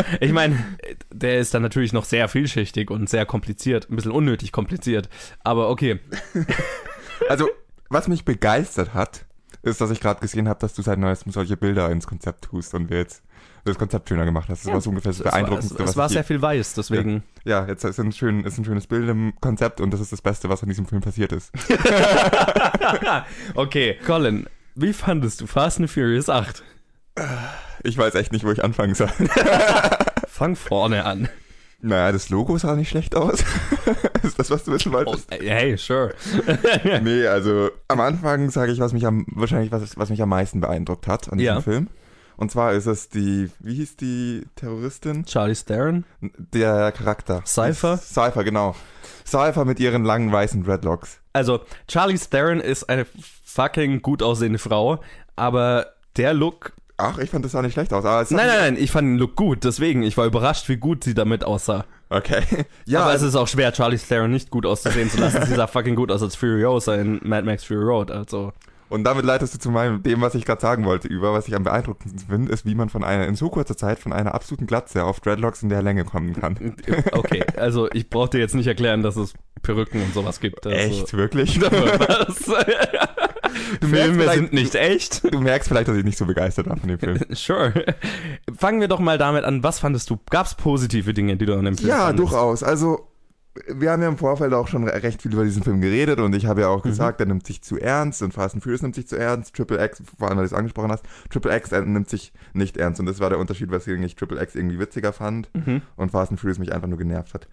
ich 0.20 0.32
meine, 0.32 0.58
der 1.12 1.40
ist 1.40 1.54
dann 1.54 1.62
natürlich 1.62 1.94
noch 1.94 2.06
sehr 2.06 2.28
vielschichtig 2.28 2.90
und 2.90 3.10
sehr 3.10 3.26
kompliziert, 3.26 3.90
ein 3.90 3.96
bisschen 3.96 4.12
unnötig 4.12 4.52
kompliziert, 4.52 5.10
aber 5.44 5.70
okay. 5.70 6.00
Also, 7.30 7.48
was 7.90 8.10
mich 8.10 8.26
begeistert 8.26 8.94
hat, 8.94 9.26
ist, 9.62 9.80
dass 9.80 9.92
ich 9.92 10.02
gerade 10.02 10.20
gesehen 10.20 10.50
habe, 10.50 10.60
dass 10.60 10.74
du 10.74 10.82
seit 10.82 11.00
neuestem 11.00 11.32
solche 11.32 11.56
Bilder 11.56 11.90
ins 11.90 12.08
Konzept 12.08 12.46
tust 12.46 12.74
und 12.74 12.90
wir 12.90 12.98
jetzt 12.98 13.24
das 13.66 13.78
Konzept 13.78 14.10
schöner 14.10 14.26
gemacht 14.26 14.50
hast. 14.50 14.62
Das 14.62 14.68
Ja, 14.68 14.74
war 14.74 14.82
so 14.82 14.90
ungefähr 14.90 15.12
das 15.12 15.20
Es 15.20 15.26
war, 15.26 15.32
es, 15.32 15.34
Beeindruckendste, 15.36 15.84
es 15.84 15.98
war 15.98 16.10
sehr 16.10 16.24
viel 16.24 16.42
weiß, 16.42 16.74
deswegen. 16.74 17.24
Ja, 17.46 17.66
jetzt 17.66 17.84
ist 17.84 18.00
ein, 18.00 18.12
schön, 18.12 18.44
ist 18.44 18.58
ein 18.58 18.66
schönes 18.66 18.88
Bild 18.88 19.08
im 19.10 19.34
Konzept 19.40 19.80
und 19.82 19.92
das 19.94 20.00
ist 20.02 20.12
das 20.12 20.22
Beste, 20.22 20.50
was 20.50 20.62
in 20.64 20.70
diesem 20.70 20.86
Film 20.86 21.02
passiert 21.02 21.32
ist. 21.32 21.52
okay, 23.56 23.98
Colin, 24.06 24.48
wie 24.76 24.94
fandest 24.94 25.42
du 25.42 25.48
Fast 25.48 25.80
and 25.80 25.90
Furious 25.90 26.30
8? 26.30 26.64
Ich 27.84 27.98
weiß 27.98 28.16
echt 28.16 28.32
nicht, 28.32 28.44
wo 28.46 28.52
ich 28.52 28.64
anfangen 28.64 28.96
soll. 28.96 29.10
Fang 30.28 30.56
vorne 30.56 31.06
an. 31.06 31.30
Naja, 31.86 32.12
das 32.14 32.30
Logo 32.30 32.58
sah 32.58 32.76
nicht 32.76 32.90
schlecht 32.90 33.14
aus. 33.16 33.44
ist 34.24 34.40
das, 34.40 34.50
was 34.50 34.64
du 34.64 34.72
wissen 34.72 34.90
Oh, 34.92 34.96
wolltest? 34.96 35.30
hey, 35.32 35.76
sure. 35.78 36.14
Nee, 37.04 37.28
also 37.28 37.70
am 37.90 38.00
Anfang 38.00 38.50
sage 38.52 38.72
ich, 38.72 38.80
was 38.80 38.94
mich 38.94 39.06
am 39.06 39.26
wahrscheinlich 39.30 39.72
was, 39.72 39.98
was 39.98 40.10
mich 40.10 40.22
am 40.22 40.30
meisten 40.30 40.62
beeindruckt 40.62 41.08
hat 41.08 41.30
an 41.32 41.38
diesem 41.38 41.56
Ja. 41.56 41.62
Film. 41.62 41.90
Und 42.38 42.52
zwar 42.52 42.74
ist 42.74 42.86
es 42.86 43.10
die, 43.10 43.50
wie 43.60 43.76
hieß 43.76 43.98
die 43.98 44.46
Terroristin? 44.56 45.26
Charlie 45.26 45.56
Theron? 45.56 46.06
Der 46.22 46.92
Charakter. 46.92 47.44
Cypher? 47.46 47.98
Cypher, 47.98 48.44
genau. 48.44 48.76
Cypher 49.26 49.66
mit 49.66 49.80
ihren 49.80 50.04
langen 50.04 50.32
weißen 50.32 50.64
Dreadlocks. 50.64 51.20
Also, 51.34 51.62
Charlie 51.88 52.18
Theron 52.18 52.60
ist 52.60 52.90
eine 52.90 53.06
fucking 53.44 54.02
gut 54.02 54.22
aussehende 54.22 54.60
Frau, 54.60 55.00
aber 55.36 55.88
der 56.18 56.34
Look. 56.34 56.74
Ach, 56.98 57.18
ich 57.18 57.32
fand 57.32 57.44
das 57.44 57.54
sah 57.54 57.62
nicht 57.62 57.74
schlecht 57.74 57.92
aus. 57.94 58.04
Nein, 58.04 58.48
nein, 58.48 58.48
nein, 58.48 58.78
ich 58.78 58.92
fand 58.92 59.08
den 59.08 59.18
Look 59.18 59.36
gut, 59.36 59.64
deswegen, 59.64 60.04
ich 60.04 60.16
war 60.18 60.26
überrascht, 60.26 60.70
wie 60.70 60.78
gut 60.78 61.04
sie 61.04 61.14
damit 61.14 61.44
aussah. 61.44 61.86
Okay. 62.10 62.44
Ja, 62.86 63.02
aber 63.02 63.12
also, 63.12 63.26
es 63.26 63.34
ist 63.34 63.36
auch 63.40 63.48
schwer, 63.48 63.74
Charlie 63.74 63.98
Theron 63.98 64.32
nicht 64.32 64.52
gut 64.52 64.66
auszusehen 64.66 65.10
zu 65.10 65.20
lassen. 65.20 65.46
sie 65.46 65.56
sah 65.56 65.68
fucking 65.68 65.96
gut 65.96 66.12
aus 66.12 66.22
als 66.22 66.36
Furiosa 66.36 66.96
in 66.96 67.20
Mad 67.24 67.46
Max 67.46 67.64
Fury 67.64 67.84
Road, 67.84 68.12
also. 68.12 68.54
Und 68.94 69.04
damit 69.06 69.26
leitest 69.26 69.56
du 69.56 69.58
zu 69.58 69.72
meinem, 69.72 70.04
dem, 70.04 70.22
was 70.22 70.36
ich 70.36 70.46
gerade 70.46 70.62
sagen 70.62 70.86
wollte, 70.86 71.08
über. 71.08 71.34
Was 71.34 71.48
ich 71.48 71.56
am 71.56 71.64
beeindruckendsten 71.64 72.30
finde, 72.30 72.52
ist, 72.52 72.64
wie 72.64 72.76
man 72.76 72.90
von 72.90 73.04
einer, 73.04 73.28
in 73.28 73.36
so 73.36 73.50
kurzer 73.50 73.76
Zeit 73.76 73.98
von 73.98 74.14
einer 74.14 74.36
absoluten 74.36 74.68
Glatze 74.68 75.04
auf 75.04 75.20
Dreadlocks 75.20 75.64
in 75.64 75.70
der 75.70 75.82
Länge 75.82 76.06
kommen 76.06 76.34
kann. 76.34 76.76
Okay, 77.12 77.44
also 77.58 77.90
ich 77.92 78.10
brauche 78.10 78.30
dir 78.30 78.40
jetzt 78.40 78.54
nicht 78.54 78.68
erklären, 78.68 79.02
dass 79.02 79.16
es 79.16 79.34
Perücken 79.64 80.02
und 80.04 80.14
sowas 80.14 80.40
gibt. 80.40 80.68
Also, 80.68 80.78
Echt, 80.78 81.14
wirklich? 81.14 81.60
Was? 81.62 82.46
Du 83.82 83.88
Filme 83.88 84.30
sind 84.32 84.54
nicht 84.54 84.74
echt. 84.76 85.32
Du 85.32 85.40
merkst 85.40 85.68
vielleicht, 85.68 85.88
dass 85.88 85.96
ich 85.96 86.04
nicht 86.04 86.18
so 86.18 86.26
begeistert 86.26 86.68
war 86.68 86.78
von 86.78 86.90
dem 86.90 87.00
Film. 87.00 87.20
Sure. 87.32 87.72
Fangen 88.58 88.82
wir 88.82 88.88
doch 88.88 89.00
mal 89.00 89.18
damit 89.18 89.44
an. 89.44 89.64
Was 89.64 89.80
fandest 89.80 90.10
du? 90.10 90.18
Gab 90.30 90.48
es 90.48 90.56
positive 90.56 91.14
Dinge, 91.14 91.38
die 91.38 91.46
du 91.46 91.54
an 91.54 91.66
dem 91.66 91.78
Film 91.78 91.90
Ja, 91.90 92.06
fandest? 92.06 92.32
durchaus. 92.32 92.64
Also, 92.64 93.08
wir 93.68 93.92
haben 93.92 94.02
ja 94.02 94.08
im 94.08 94.18
Vorfeld 94.18 94.54
auch 94.54 94.68
schon 94.68 94.88
re- 94.88 95.04
recht 95.04 95.22
viel 95.22 95.32
über 95.34 95.44
diesen 95.44 95.62
Film 95.64 95.80
geredet 95.82 96.20
und 96.20 96.34
ich 96.34 96.46
habe 96.48 96.62
ja 96.62 96.68
Mhm. 96.70 96.74
auch 96.74 96.82
gesagt, 96.84 97.20
er 97.20 97.28
nimmt 97.28 97.46
sich 97.46 97.62
zu 97.62 97.78
ernst 97.80 98.22
und 98.24 98.34
Fast 98.34 98.56
and 98.56 98.64
Furious 98.64 98.82
nimmt 98.82 98.96
sich 98.96 99.08
zu 99.08 99.16
ernst. 99.18 99.56
Triple 99.56 99.84
X, 99.86 100.02
vor 100.18 100.28
allem, 100.28 100.38
weil 100.38 100.46
du 100.46 100.48
es 100.48 100.58
angesprochen 100.58 100.92
hast, 100.92 101.04
Triple 101.30 101.56
X 101.56 101.72
er 101.72 101.82
nimmt 101.84 102.10
sich 102.10 102.34
nicht 102.54 102.78
ernst 102.78 103.00
und 103.00 103.06
das 103.06 103.20
war 103.20 103.30
der 103.30 103.40
Unterschied, 103.40 103.70
weswegen 103.72 104.04
ich 104.04 104.16
Triple 104.16 104.42
X 104.42 104.56
irgendwie 104.56 104.80
witziger 104.80 105.14
fand 105.14 105.50
Mhm. 105.54 105.82
und 105.96 106.12
Fast 106.12 106.32
and 106.32 106.40
Furious 106.40 106.58
mich 106.60 106.74
einfach 106.74 106.88
nur 106.88 106.98
genervt 106.98 107.34
hat. 107.34 107.48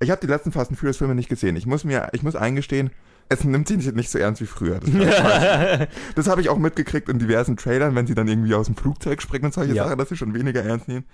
Ich 0.00 0.10
habe 0.10 0.20
die 0.20 0.26
letzten 0.26 0.52
Fast 0.52 0.70
and 0.70 0.78
Furious 0.78 0.96
Filme 0.96 1.14
nicht 1.14 1.28
gesehen. 1.28 1.54
Ich 1.56 1.66
muss 1.66 1.84
mir, 1.84 2.08
ich 2.12 2.22
muss 2.22 2.34
eingestehen, 2.34 2.90
es 3.28 3.44
nimmt 3.44 3.68
sich 3.68 3.76
nicht, 3.76 3.94
nicht 3.94 4.10
so 4.10 4.18
ernst 4.18 4.40
wie 4.42 4.46
früher. 4.46 4.80
Das, 4.80 4.90
das 6.16 6.28
habe 6.28 6.40
ich 6.40 6.48
auch 6.48 6.58
mitgekriegt 6.58 7.08
in 7.08 7.18
diversen 7.18 7.56
Trailern, 7.56 7.94
wenn 7.94 8.06
sie 8.06 8.14
dann 8.14 8.26
irgendwie 8.26 8.54
aus 8.54 8.66
dem 8.66 8.76
Flugzeug 8.76 9.22
springen 9.22 9.44
und 9.46 9.54
solche 9.54 9.74
Ja. 9.74 9.84
Sachen, 9.84 9.98
dass 9.98 10.08
sie 10.08 10.16
schon 10.16 10.34
weniger 10.34 10.62
ernst 10.64 10.88
nehmen. 10.88 11.04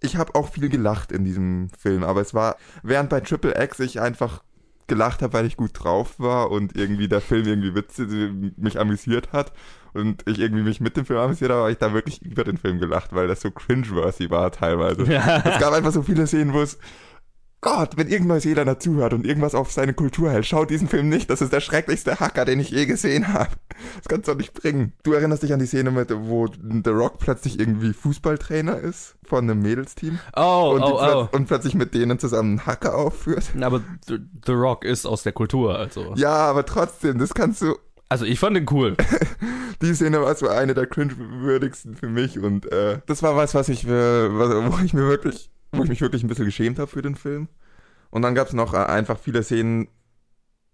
Ich 0.00 0.16
habe 0.16 0.34
auch 0.34 0.48
viel 0.48 0.68
gelacht 0.68 1.12
in 1.12 1.24
diesem 1.24 1.70
Film, 1.78 2.04
aber 2.04 2.20
es 2.20 2.34
war, 2.34 2.56
während 2.82 3.10
bei 3.10 3.20
Triple 3.20 3.60
X 3.62 3.80
ich 3.80 4.00
einfach 4.00 4.42
gelacht 4.86 5.22
habe, 5.22 5.34
weil 5.34 5.46
ich 5.46 5.56
gut 5.56 5.72
drauf 5.74 6.18
war 6.18 6.50
und 6.50 6.76
irgendwie 6.76 7.08
der 7.08 7.20
Film 7.20 7.46
irgendwie 7.46 7.74
witzig 7.74 8.08
mich 8.56 8.80
amüsiert 8.80 9.32
hat 9.32 9.52
und 9.92 10.26
ich 10.26 10.38
irgendwie 10.38 10.62
mich 10.62 10.80
mit 10.80 10.96
dem 10.96 11.04
Film 11.04 11.18
amüsiert 11.18 11.50
habe, 11.50 11.60
habe 11.62 11.72
ich 11.72 11.78
da 11.78 11.92
wirklich 11.92 12.22
über 12.22 12.42
den 12.42 12.56
Film 12.56 12.78
gelacht, 12.80 13.12
weil 13.12 13.28
das 13.28 13.42
so 13.42 13.50
cringeworthy 13.50 14.30
war 14.30 14.50
teilweise. 14.50 15.02
Es 15.02 15.58
gab 15.60 15.72
einfach 15.74 15.92
so 15.92 16.02
viele 16.02 16.26
Szenen, 16.26 16.54
wo 16.54 16.62
es 16.62 16.78
Gott, 17.60 17.96
wenn 17.96 18.06
irgendein 18.06 18.36
Neuseeländer 18.36 18.78
zuhört 18.78 19.12
und 19.14 19.26
irgendwas 19.26 19.56
auf 19.56 19.72
seine 19.72 19.92
Kultur 19.92 20.30
hält, 20.30 20.46
schaut 20.46 20.70
diesen 20.70 20.86
Film 20.86 21.08
nicht. 21.08 21.28
Das 21.28 21.40
ist 21.40 21.52
der 21.52 21.60
schrecklichste 21.60 22.20
Hacker, 22.20 22.44
den 22.44 22.60
ich 22.60 22.70
je 22.70 22.86
gesehen 22.86 23.32
habe. 23.32 23.50
Das 23.96 24.08
kannst 24.08 24.28
du 24.28 24.32
doch 24.32 24.38
nicht 24.38 24.54
bringen. 24.54 24.92
Du 25.02 25.12
erinnerst 25.12 25.42
dich 25.42 25.52
an 25.52 25.58
die 25.58 25.66
Szene 25.66 25.90
mit, 25.90 26.12
wo 26.14 26.46
The 26.46 26.90
Rock 26.90 27.18
plötzlich 27.18 27.58
irgendwie 27.58 27.92
Fußballtrainer 27.92 28.78
ist 28.78 29.16
von 29.24 29.50
einem 29.50 29.60
Mädelsteam 29.60 30.20
Oh, 30.36 30.72
und, 30.74 30.82
oh, 30.82 31.00
oh. 31.00 31.28
und 31.32 31.46
plötzlich 31.46 31.74
mit 31.74 31.94
denen 31.94 32.18
zusammen 32.20 32.60
einen 32.60 32.66
Hacker 32.66 32.94
aufführt. 32.94 33.50
Aber 33.60 33.80
The, 34.06 34.18
The 34.46 34.52
Rock 34.52 34.84
ist 34.84 35.04
aus 35.04 35.24
der 35.24 35.32
Kultur, 35.32 35.76
also. 35.76 36.14
Ja, 36.14 36.36
aber 36.36 36.64
trotzdem, 36.64 37.18
das 37.18 37.34
kannst 37.34 37.62
du. 37.62 37.76
Also 38.08 38.24
ich 38.24 38.38
fand 38.38 38.56
den 38.56 38.66
cool. 38.70 38.96
Die 39.82 39.94
Szene 39.94 40.22
war 40.22 40.34
so 40.34 40.48
eine 40.48 40.74
der 40.74 40.86
cringe-würdigsten 40.86 41.94
für 41.94 42.08
mich 42.08 42.38
und 42.38 42.70
äh, 42.72 43.00
das 43.06 43.22
war 43.22 43.36
was, 43.36 43.54
was 43.54 43.68
ich, 43.68 43.86
äh, 43.86 43.90
was, 43.90 44.72
wo 44.72 44.84
ich 44.84 44.94
mir 44.94 45.06
wirklich, 45.08 45.50
wo 45.72 45.82
ich 45.82 45.88
mich 45.88 46.00
wirklich 46.00 46.22
ein 46.22 46.28
bisschen 46.28 46.46
geschämt 46.46 46.78
habe 46.78 46.90
für 46.90 47.02
den 47.02 47.14
Film. 47.14 47.48
Und 48.10 48.22
dann 48.22 48.34
gab 48.34 48.48
es 48.48 48.52
noch 48.54 48.74
äh, 48.74 48.78
einfach 48.78 49.18
viele 49.18 49.42
Szenen. 49.42 49.88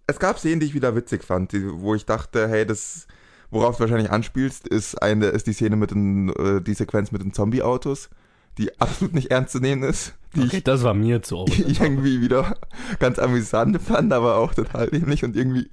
Es 0.06 0.18
gab 0.18 0.38
Szenen, 0.38 0.60
die 0.60 0.66
ich 0.66 0.74
wieder 0.74 0.94
witzig 0.94 1.24
fand, 1.24 1.52
die, 1.52 1.64
wo 1.66 1.94
ich 1.94 2.06
dachte, 2.06 2.48
hey, 2.48 2.66
das, 2.66 3.06
worauf 3.50 3.76
du 3.76 3.80
wahrscheinlich 3.80 4.10
anspielst, 4.10 4.68
ist 4.68 5.00
eine, 5.02 5.26
ist 5.26 5.46
die 5.46 5.52
Szene 5.52 5.76
mit 5.76 5.90
den, 5.90 6.28
äh, 6.30 6.60
die 6.60 6.74
Sequenz 6.74 7.10
mit 7.10 7.22
den 7.22 7.32
Zombie-Autos, 7.32 8.10
die 8.58 8.80
absolut 8.80 9.14
nicht 9.14 9.30
ernst 9.30 9.52
zu 9.52 9.60
nehmen 9.60 9.82
ist, 9.82 10.14
die 10.36 10.42
Okay, 10.42 10.60
das 10.62 10.82
war 10.82 10.94
mir 10.94 11.22
zu 11.22 11.44
ich 11.48 11.64
over. 11.64 11.84
irgendwie 11.84 12.20
wieder 12.20 12.56
ganz 12.98 13.18
amüsant 13.18 13.80
fand, 13.80 14.12
aber 14.12 14.36
auch 14.36 14.54
total 14.54 14.88
dämlich 14.88 15.24
und 15.24 15.36
irgendwie 15.36 15.70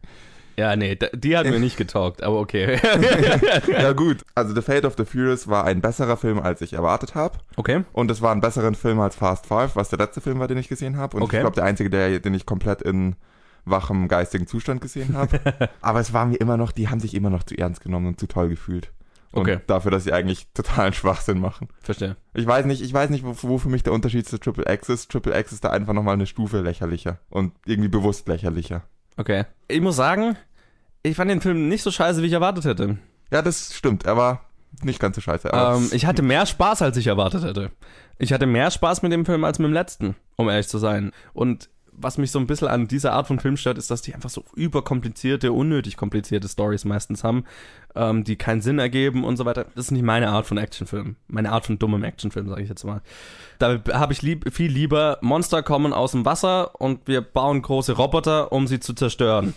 Ja, 0.57 0.75
nee, 0.75 0.97
die 1.13 1.37
hat 1.37 1.45
mir 1.45 1.59
nicht 1.59 1.77
getaugt, 1.77 2.23
aber 2.23 2.39
okay. 2.39 2.79
ja 3.71 3.93
gut. 3.93 4.23
Also 4.35 4.53
The 4.53 4.61
Fate 4.61 4.85
of 4.85 4.95
the 4.97 5.05
Furious 5.05 5.47
war 5.47 5.65
ein 5.65 5.81
besserer 5.81 6.17
Film, 6.17 6.39
als 6.39 6.61
ich 6.61 6.73
erwartet 6.73 7.15
habe. 7.15 7.39
Okay. 7.55 7.83
Und 7.93 8.11
es 8.11 8.21
war 8.21 8.31
ein 8.31 8.41
besseren 8.41 8.75
Film 8.75 8.99
als 8.99 9.15
Fast 9.15 9.45
Five, 9.47 9.75
was 9.75 9.89
der 9.89 9.99
letzte 9.99 10.21
Film 10.21 10.39
war, 10.39 10.47
den 10.47 10.57
ich 10.57 10.67
gesehen 10.69 10.97
habe. 10.97 11.17
Und 11.17 11.23
Okay. 11.23 11.37
ich 11.37 11.41
glaube, 11.41 11.55
der 11.55 11.63
einzige, 11.65 11.89
der, 11.89 12.19
den 12.19 12.33
ich 12.33 12.45
komplett 12.45 12.81
in 12.81 13.15
wachem 13.65 14.07
geistigen 14.07 14.47
Zustand 14.47 14.81
gesehen 14.81 15.15
habe. 15.15 15.39
Aber 15.81 15.99
es 15.99 16.13
war 16.13 16.25
mir 16.25 16.37
immer 16.37 16.57
noch, 16.57 16.71
die 16.71 16.89
haben 16.89 16.99
sich 16.99 17.13
immer 17.13 17.29
noch 17.29 17.43
zu 17.43 17.55
ernst 17.57 17.81
genommen 17.81 18.07
und 18.07 18.19
zu 18.19 18.27
toll 18.27 18.49
gefühlt. 18.49 18.91
Und 19.31 19.41
Okay. 19.43 19.59
dafür, 19.67 19.91
dass 19.91 20.03
sie 20.03 20.11
eigentlich 20.11 20.47
totalen 20.53 20.91
Schwachsinn 20.93 21.39
machen. 21.39 21.69
Verstehe. 21.81 22.17
Ich 22.33 22.45
weiß 22.45 22.65
nicht, 22.65 22.81
ich 22.81 22.93
weiß 22.93 23.09
nicht, 23.11 23.23
wo, 23.23 23.33
wo 23.43 23.57
für 23.59 23.69
mich 23.69 23.83
der 23.83 23.93
Unterschied 23.93 24.27
zu 24.27 24.37
Triple 24.39 24.65
X 24.73 24.89
ist. 24.89 25.09
Triple 25.11 25.39
X 25.39 25.53
ist 25.53 25.63
da 25.63 25.69
einfach 25.69 25.93
nochmal 25.93 26.15
eine 26.15 26.25
Stufe 26.25 26.59
lächerlicher 26.59 27.19
und 27.29 27.53
irgendwie 27.65 27.87
bewusst 27.87 28.27
lächerlicher. 28.27 28.83
Okay. 29.21 29.45
Ich 29.67 29.81
muss 29.81 29.95
sagen, 29.95 30.35
ich 31.03 31.15
fand 31.15 31.29
den 31.29 31.41
Film 31.41 31.67
nicht 31.69 31.83
so 31.83 31.91
scheiße, 31.91 32.23
wie 32.23 32.25
ich 32.25 32.33
erwartet 32.33 32.65
hätte. 32.65 32.97
Ja, 33.31 33.43
das 33.43 33.75
stimmt, 33.75 34.03
er 34.05 34.17
war 34.17 34.45
nicht 34.81 34.99
ganz 34.99 35.15
so 35.15 35.21
scheiße. 35.21 35.53
aber 35.53 35.77
Ähm, 35.77 35.89
ich 35.91 36.07
hatte 36.07 36.23
mehr 36.23 36.47
Spaß, 36.47 36.81
als 36.81 36.97
ich 36.97 37.05
erwartet 37.05 37.43
hätte. 37.43 37.69
Ich 38.17 38.33
hatte 38.33 38.47
mehr 38.47 38.71
Spaß 38.71 39.03
mit 39.03 39.11
dem 39.11 39.25
Film 39.25 39.43
als 39.43 39.59
mit 39.59 39.67
dem 39.67 39.73
letzten, 39.73 40.15
um 40.37 40.49
ehrlich 40.49 40.67
zu 40.67 40.79
sein. 40.79 41.11
Und 41.33 41.69
was 42.01 42.17
mich 42.17 42.31
so 42.31 42.39
ein 42.39 42.47
bisschen 42.47 42.67
an 42.67 42.87
dieser 42.87 43.13
Art 43.13 43.27
von 43.27 43.39
Film 43.39 43.57
stört, 43.57 43.77
ist, 43.77 43.91
dass 43.91 44.01
die 44.01 44.13
einfach 44.13 44.29
so 44.29 44.43
überkomplizierte, 44.55 45.51
unnötig 45.51 45.97
komplizierte 45.97 46.47
Stories 46.47 46.85
meistens 46.85 47.23
haben, 47.23 47.45
ähm, 47.95 48.23
die 48.23 48.35
keinen 48.35 48.61
Sinn 48.61 48.79
ergeben 48.79 49.23
und 49.23 49.37
so 49.37 49.45
weiter. 49.45 49.65
Das 49.75 49.85
ist 49.85 49.91
nicht 49.91 50.03
meine 50.03 50.29
Art 50.29 50.45
von 50.45 50.57
Actionfilm. 50.57 51.15
Meine 51.27 51.51
Art 51.51 51.65
von 51.65 51.79
dummem 51.79 52.03
Actionfilm, 52.03 52.49
sage 52.49 52.63
ich 52.63 52.69
jetzt 52.69 52.83
mal. 52.83 53.01
Da 53.59 53.79
habe 53.93 54.13
ich 54.13 54.21
lieb, 54.21 54.53
viel 54.53 54.71
lieber, 54.71 55.17
Monster 55.21 55.63
kommen 55.63 55.93
aus 55.93 56.11
dem 56.11 56.25
Wasser 56.25 56.79
und 56.79 57.07
wir 57.07 57.21
bauen 57.21 57.61
große 57.61 57.93
Roboter, 57.93 58.51
um 58.51 58.67
sie 58.67 58.79
zu 58.79 58.93
zerstören. 58.93 59.53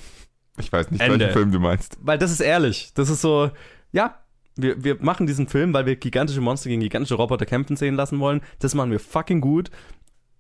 ich 0.58 0.72
weiß 0.72 0.90
nicht, 0.90 1.00
Ende. 1.00 1.20
welchen 1.20 1.32
Film 1.32 1.52
du 1.52 1.60
meinst. 1.60 1.98
Weil 2.02 2.18
das 2.18 2.30
ist 2.30 2.40
ehrlich. 2.40 2.92
Das 2.94 3.08
ist 3.08 3.20
so, 3.20 3.50
ja, 3.92 4.16
Wir, 4.56 4.84
wir 4.84 4.98
machen 5.00 5.26
diesen 5.26 5.48
Film, 5.48 5.72
weil 5.74 5.84
wir 5.86 5.96
gigantische 5.96 6.40
Monster 6.40 6.68
gegen 6.68 6.80
gigantische 6.80 7.16
Roboter 7.16 7.44
kämpfen 7.44 7.76
sehen 7.76 7.96
lassen 7.96 8.20
wollen. 8.20 8.40
Das 8.60 8.74
machen 8.74 8.92
wir 8.92 9.00
fucking 9.00 9.40
gut. 9.40 9.70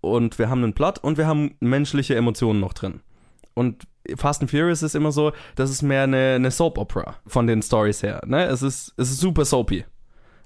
Und 0.04 0.38
wir 0.38 0.48
haben 0.48 0.62
einen 0.62 0.74
Plot 0.74 0.98
und 0.98 1.18
wir 1.18 1.26
haben 1.26 1.56
menschliche 1.60 2.14
Emotionen 2.14 2.60
noch 2.60 2.72
drin. 2.72 3.00
Und 3.54 3.86
Fast 4.16 4.42
and 4.42 4.50
Furious 4.50 4.82
ist 4.82 4.94
immer 4.94 5.12
so, 5.12 5.32
das 5.54 5.70
ist 5.70 5.82
mehr 5.82 6.02
eine, 6.02 6.34
eine 6.34 6.50
Soap-Opera 6.50 7.16
von 7.26 7.46
den 7.46 7.62
Stories 7.62 8.02
her. 8.02 8.20
Ne? 8.26 8.44
Es, 8.44 8.62
ist, 8.62 8.92
es 8.96 9.10
ist 9.10 9.20
super 9.20 9.44
soapy. 9.44 9.84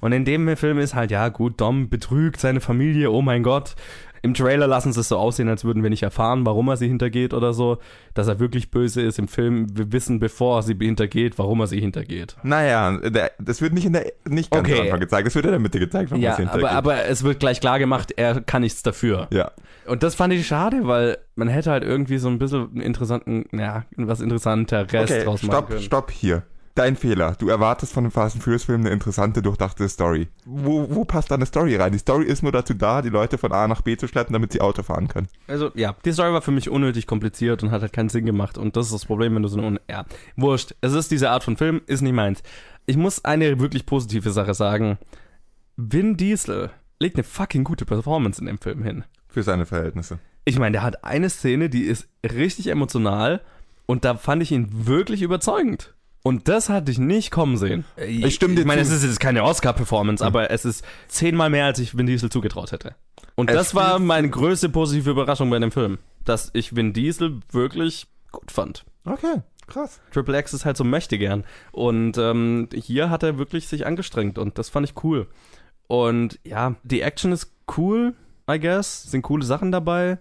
Und 0.00 0.12
in 0.12 0.24
dem 0.24 0.56
Film 0.56 0.78
ist 0.78 0.94
halt, 0.94 1.10
ja 1.10 1.28
gut, 1.28 1.60
Dom 1.60 1.88
betrügt 1.88 2.40
seine 2.40 2.60
Familie, 2.60 3.10
oh 3.10 3.22
mein 3.22 3.42
Gott. 3.42 3.74
Im 4.22 4.34
Trailer 4.34 4.66
lassen 4.66 4.92
sie 4.92 5.00
es 5.00 5.08
so 5.08 5.16
aussehen, 5.16 5.48
als 5.48 5.64
würden 5.64 5.82
wir 5.82 5.90
nicht 5.90 6.02
erfahren, 6.02 6.44
warum 6.46 6.68
er 6.68 6.76
sie 6.76 6.88
hintergeht 6.88 7.34
oder 7.34 7.52
so. 7.52 7.78
Dass 8.14 8.28
er 8.28 8.38
wirklich 8.40 8.70
böse 8.70 9.02
ist 9.02 9.18
im 9.18 9.28
Film. 9.28 9.66
Wir 9.76 9.92
wissen, 9.92 10.18
bevor 10.20 10.58
er 10.58 10.62
sie 10.62 10.74
hintergeht, 10.78 11.38
warum 11.38 11.60
er 11.60 11.66
sie 11.66 11.80
hintergeht. 11.80 12.36
Naja, 12.42 12.98
das 13.38 13.60
wird 13.62 13.72
nicht 13.72 13.86
in 13.86 13.92
der 13.92 14.12
nicht 14.28 14.50
ganz 14.50 14.66
Okay. 14.68 14.78
am 14.78 14.84
Anfang 14.86 15.00
gezeigt, 15.00 15.26
das 15.26 15.34
wird 15.34 15.44
in 15.44 15.50
der 15.52 15.60
Mitte 15.60 15.78
gezeigt, 15.78 16.10
warum 16.10 16.22
Ja, 16.22 16.32
es 16.32 16.36
hintergeht. 16.38 16.64
aber, 16.64 16.72
aber 16.76 17.04
es 17.06 17.22
wird 17.22 17.40
gleich 17.40 17.60
klar 17.60 17.78
gemacht, 17.78 18.12
er 18.16 18.40
kann 18.40 18.62
nichts 18.62 18.82
dafür. 18.82 19.28
ja. 19.30 19.50
Und 19.86 20.02
das 20.02 20.14
fand 20.14 20.34
ich 20.34 20.46
schade, 20.46 20.80
weil 20.86 21.16
man 21.34 21.48
hätte 21.48 21.70
halt 21.70 21.82
irgendwie 21.82 22.18
so 22.18 22.28
ein 22.28 22.38
bisschen 22.38 22.68
einen 22.72 22.80
interessanten, 22.82 23.46
ja, 23.58 23.84
was 23.96 24.20
interessanteres 24.20 25.10
Okay, 25.10 25.24
draus 25.24 25.42
machen 25.42 25.52
stopp, 25.56 25.68
können. 25.68 25.80
stopp 25.80 26.10
hier. 26.10 26.42
Dein 26.78 26.94
Fehler. 26.94 27.34
Du 27.36 27.48
erwartest 27.48 27.92
von 27.92 28.04
einem 28.04 28.12
Fast 28.12 28.36
and 28.36 28.44
Furious 28.44 28.62
Film 28.62 28.82
eine 28.82 28.90
interessante, 28.90 29.42
durchdachte 29.42 29.88
Story. 29.88 30.28
Wo, 30.44 30.86
wo 30.94 31.04
passt 31.04 31.28
da 31.28 31.34
eine 31.34 31.44
Story 31.44 31.74
rein? 31.74 31.90
Die 31.90 31.98
Story 31.98 32.24
ist 32.24 32.44
nur 32.44 32.52
dazu 32.52 32.72
da, 32.72 33.02
die 33.02 33.08
Leute 33.08 33.36
von 33.36 33.50
A 33.50 33.66
nach 33.66 33.82
B 33.82 33.96
zu 33.96 34.06
schleppen, 34.06 34.32
damit 34.32 34.52
sie 34.52 34.60
Auto 34.60 34.84
fahren 34.84 35.08
können. 35.08 35.26
Also, 35.48 35.72
ja, 35.74 35.96
die 36.04 36.12
Story 36.12 36.32
war 36.32 36.40
für 36.40 36.52
mich 36.52 36.70
unnötig 36.70 37.08
kompliziert 37.08 37.64
und 37.64 37.72
hat 37.72 37.82
halt 37.82 37.92
keinen 37.92 38.10
Sinn 38.10 38.26
gemacht. 38.26 38.58
Und 38.58 38.76
das 38.76 38.86
ist 38.86 38.92
das 38.92 39.06
Problem, 39.06 39.34
wenn 39.34 39.42
du 39.42 39.48
so 39.48 39.60
eine. 39.60 39.80
Ja, 39.90 40.04
wurscht. 40.36 40.76
Es 40.80 40.92
ist 40.92 41.10
diese 41.10 41.30
Art 41.30 41.42
von 41.42 41.56
Film, 41.56 41.80
ist 41.86 42.00
nicht 42.00 42.12
meins. 42.12 42.44
Ich 42.86 42.96
muss 42.96 43.24
eine 43.24 43.58
wirklich 43.58 43.84
positive 43.84 44.30
Sache 44.30 44.54
sagen. 44.54 44.98
Vin 45.76 46.16
Diesel 46.16 46.70
legt 47.00 47.16
eine 47.16 47.24
fucking 47.24 47.64
gute 47.64 47.86
Performance 47.86 48.40
in 48.40 48.46
dem 48.46 48.58
Film 48.58 48.84
hin. 48.84 49.04
Für 49.26 49.42
seine 49.42 49.66
Verhältnisse. 49.66 50.20
Ich 50.44 50.60
meine, 50.60 50.74
der 50.74 50.82
hat 50.84 51.02
eine 51.02 51.28
Szene, 51.28 51.70
die 51.70 51.82
ist 51.82 52.06
richtig 52.22 52.68
emotional 52.68 53.40
und 53.86 54.04
da 54.04 54.14
fand 54.14 54.44
ich 54.44 54.52
ihn 54.52 54.86
wirklich 54.86 55.22
überzeugend. 55.22 55.96
Und 56.22 56.48
das 56.48 56.68
hatte 56.68 56.90
ich 56.90 56.98
nicht 56.98 57.30
kommen 57.30 57.56
sehen. 57.56 57.84
Ich 57.96 58.34
stimme 58.34 58.54
dir 58.54 58.62
Ich 58.62 58.66
meine, 58.66 58.82
zu. 58.82 58.88
es 58.88 59.02
ist 59.02 59.08
jetzt 59.08 59.20
keine 59.20 59.44
Oscar-Performance, 59.44 60.24
aber 60.24 60.50
es 60.50 60.64
ist 60.64 60.84
zehnmal 61.06 61.48
mehr, 61.48 61.66
als 61.66 61.78
ich 61.78 61.96
Vin 61.96 62.06
Diesel 62.06 62.30
zugetraut 62.30 62.72
hätte. 62.72 62.94
Und 63.34 63.50
Es 63.50 63.56
das 63.56 63.74
war 63.74 63.98
meine 63.98 64.28
größte 64.28 64.68
positive 64.68 65.10
Überraschung 65.10 65.48
bei 65.48 65.58
dem 65.58 65.70
Film, 65.70 65.98
dass 66.24 66.50
ich 66.54 66.74
Vin 66.76 66.92
Diesel 66.92 67.40
wirklich 67.52 68.08
gut 68.32 68.50
fand. 68.50 68.84
Okay, 69.04 69.42
krass. 69.68 70.00
Triple 70.12 70.38
X 70.38 70.52
ist 70.52 70.64
halt 70.64 70.76
so 70.76 70.84
möchte 70.84 71.18
gern. 71.18 71.44
Und 71.72 72.18
ähm, 72.18 72.68
hier 72.74 73.10
hat 73.10 73.22
er 73.22 73.38
wirklich 73.38 73.68
sich 73.68 73.86
angestrengt 73.86 74.38
und 74.38 74.58
das 74.58 74.68
fand 74.68 74.86
ich 74.88 75.02
cool. 75.04 75.28
Und 75.86 76.38
ja, 76.44 76.74
die 76.82 77.00
Action 77.00 77.32
ist 77.32 77.52
cool, 77.78 78.14
I 78.50 78.58
guess. 78.58 79.04
Sind 79.04 79.22
coole 79.22 79.44
Sachen 79.44 79.72
dabei. 79.72 80.18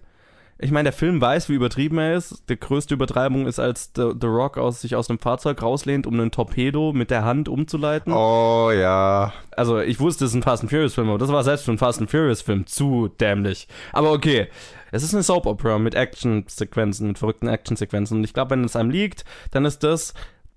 Ich 0.60 0.72
meine, 0.72 0.88
der 0.88 0.92
Film 0.92 1.20
weiß, 1.20 1.48
wie 1.48 1.54
übertrieben 1.54 1.98
er 1.98 2.16
ist. 2.16 2.42
Die 2.48 2.58
größte 2.58 2.94
Übertreibung 2.94 3.46
ist, 3.46 3.60
als 3.60 3.92
The, 3.94 4.10
The 4.20 4.26
Rock 4.26 4.58
aus, 4.58 4.80
sich 4.80 4.96
aus 4.96 5.08
einem 5.08 5.20
Fahrzeug 5.20 5.62
rauslehnt, 5.62 6.04
um 6.04 6.14
einen 6.14 6.32
Torpedo 6.32 6.92
mit 6.92 7.12
der 7.12 7.24
Hand 7.24 7.48
umzuleiten. 7.48 8.12
Oh 8.12 8.72
ja. 8.72 9.32
Also, 9.52 9.78
ich 9.78 10.00
wusste, 10.00 10.24
es 10.24 10.32
ist 10.32 10.34
ein 10.34 10.42
Fast 10.42 10.64
and 10.64 10.70
Furious 10.70 10.94
Film, 10.94 11.10
aber 11.10 11.18
das 11.18 11.30
war 11.30 11.44
selbst 11.44 11.64
für 11.64 11.70
einen 11.70 11.78
Fast 11.78 12.00
and 12.00 12.10
Furious 12.10 12.42
Film 12.42 12.66
zu 12.66 13.08
dämlich. 13.20 13.68
Aber 13.92 14.10
okay. 14.12 14.48
Es 14.90 15.04
ist 15.04 15.14
eine 15.14 15.22
Soap 15.22 15.46
Opera 15.46 15.78
mit 15.78 15.94
Action-Sequenzen, 15.94 17.06
mit 17.06 17.18
verrückten 17.18 17.46
Action-Sequenzen. 17.46 18.18
Und 18.18 18.24
ich 18.24 18.32
glaube, 18.32 18.50
wenn 18.52 18.64
es 18.64 18.74
einem 18.74 18.90
liegt, 18.90 19.24
dann 19.52 19.64
ist 19.64 19.84
das 19.84 20.14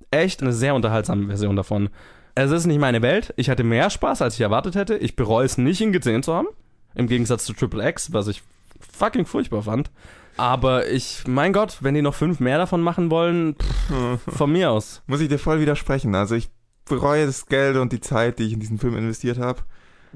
echt 0.10 0.42
eine 0.42 0.54
sehr 0.54 0.74
unterhaltsame 0.74 1.28
Version 1.28 1.56
davon. 1.56 1.90
Es 2.34 2.50
ist 2.50 2.66
nicht 2.66 2.80
meine 2.80 3.02
Welt. 3.02 3.34
Ich 3.38 3.50
hatte 3.50 3.64
mehr 3.64 3.90
Spaß, 3.90 4.22
als 4.22 4.36
ich 4.36 4.42
erwartet 4.42 4.76
hätte. 4.76 4.96
Ich 4.96 5.16
bereue 5.16 5.46
es 5.46 5.58
nicht, 5.58 5.82
ihn 5.82 5.92
gesehen 5.92 6.24
zu 6.24 6.34
haben. 6.34 6.48
Im 6.96 7.08
Gegensatz 7.08 7.46
zu 7.46 7.54
Triple 7.54 7.88
X, 7.88 8.14
was 8.14 8.28
ich 8.28 8.42
fucking 8.82 9.26
furchtbar 9.26 9.64
fand. 9.64 9.92
Aber 10.38 10.88
ich, 10.88 11.24
mein 11.28 11.54
Gott, 11.54 11.78
wenn 11.82 11.94
die 11.94 12.02
noch 12.02 12.16
fünf 12.16 12.40
mehr 12.40 12.58
davon 12.58 12.82
machen 12.82 13.12
wollen, 13.12 13.56
pff, 13.56 14.36
von 14.36 14.52
mir 14.52 14.72
aus. 14.72 15.02
Muss 15.08 15.22
ich 15.22 15.30
dir 15.30 15.40
voll 15.40 15.60
widersprechen. 15.60 16.16
Also 16.16 16.36
ich 16.36 16.50
bereue 16.86 17.26
das 17.26 17.46
Geld 17.46 17.78
und 17.78 17.92
die 17.92 18.02
Zeit, 18.02 18.40
die 18.40 18.44
ich 18.44 18.54
in 18.54 18.60
diesen 18.60 18.80
Film 18.80 18.98
investiert 18.98 19.38
habe. 19.38 19.60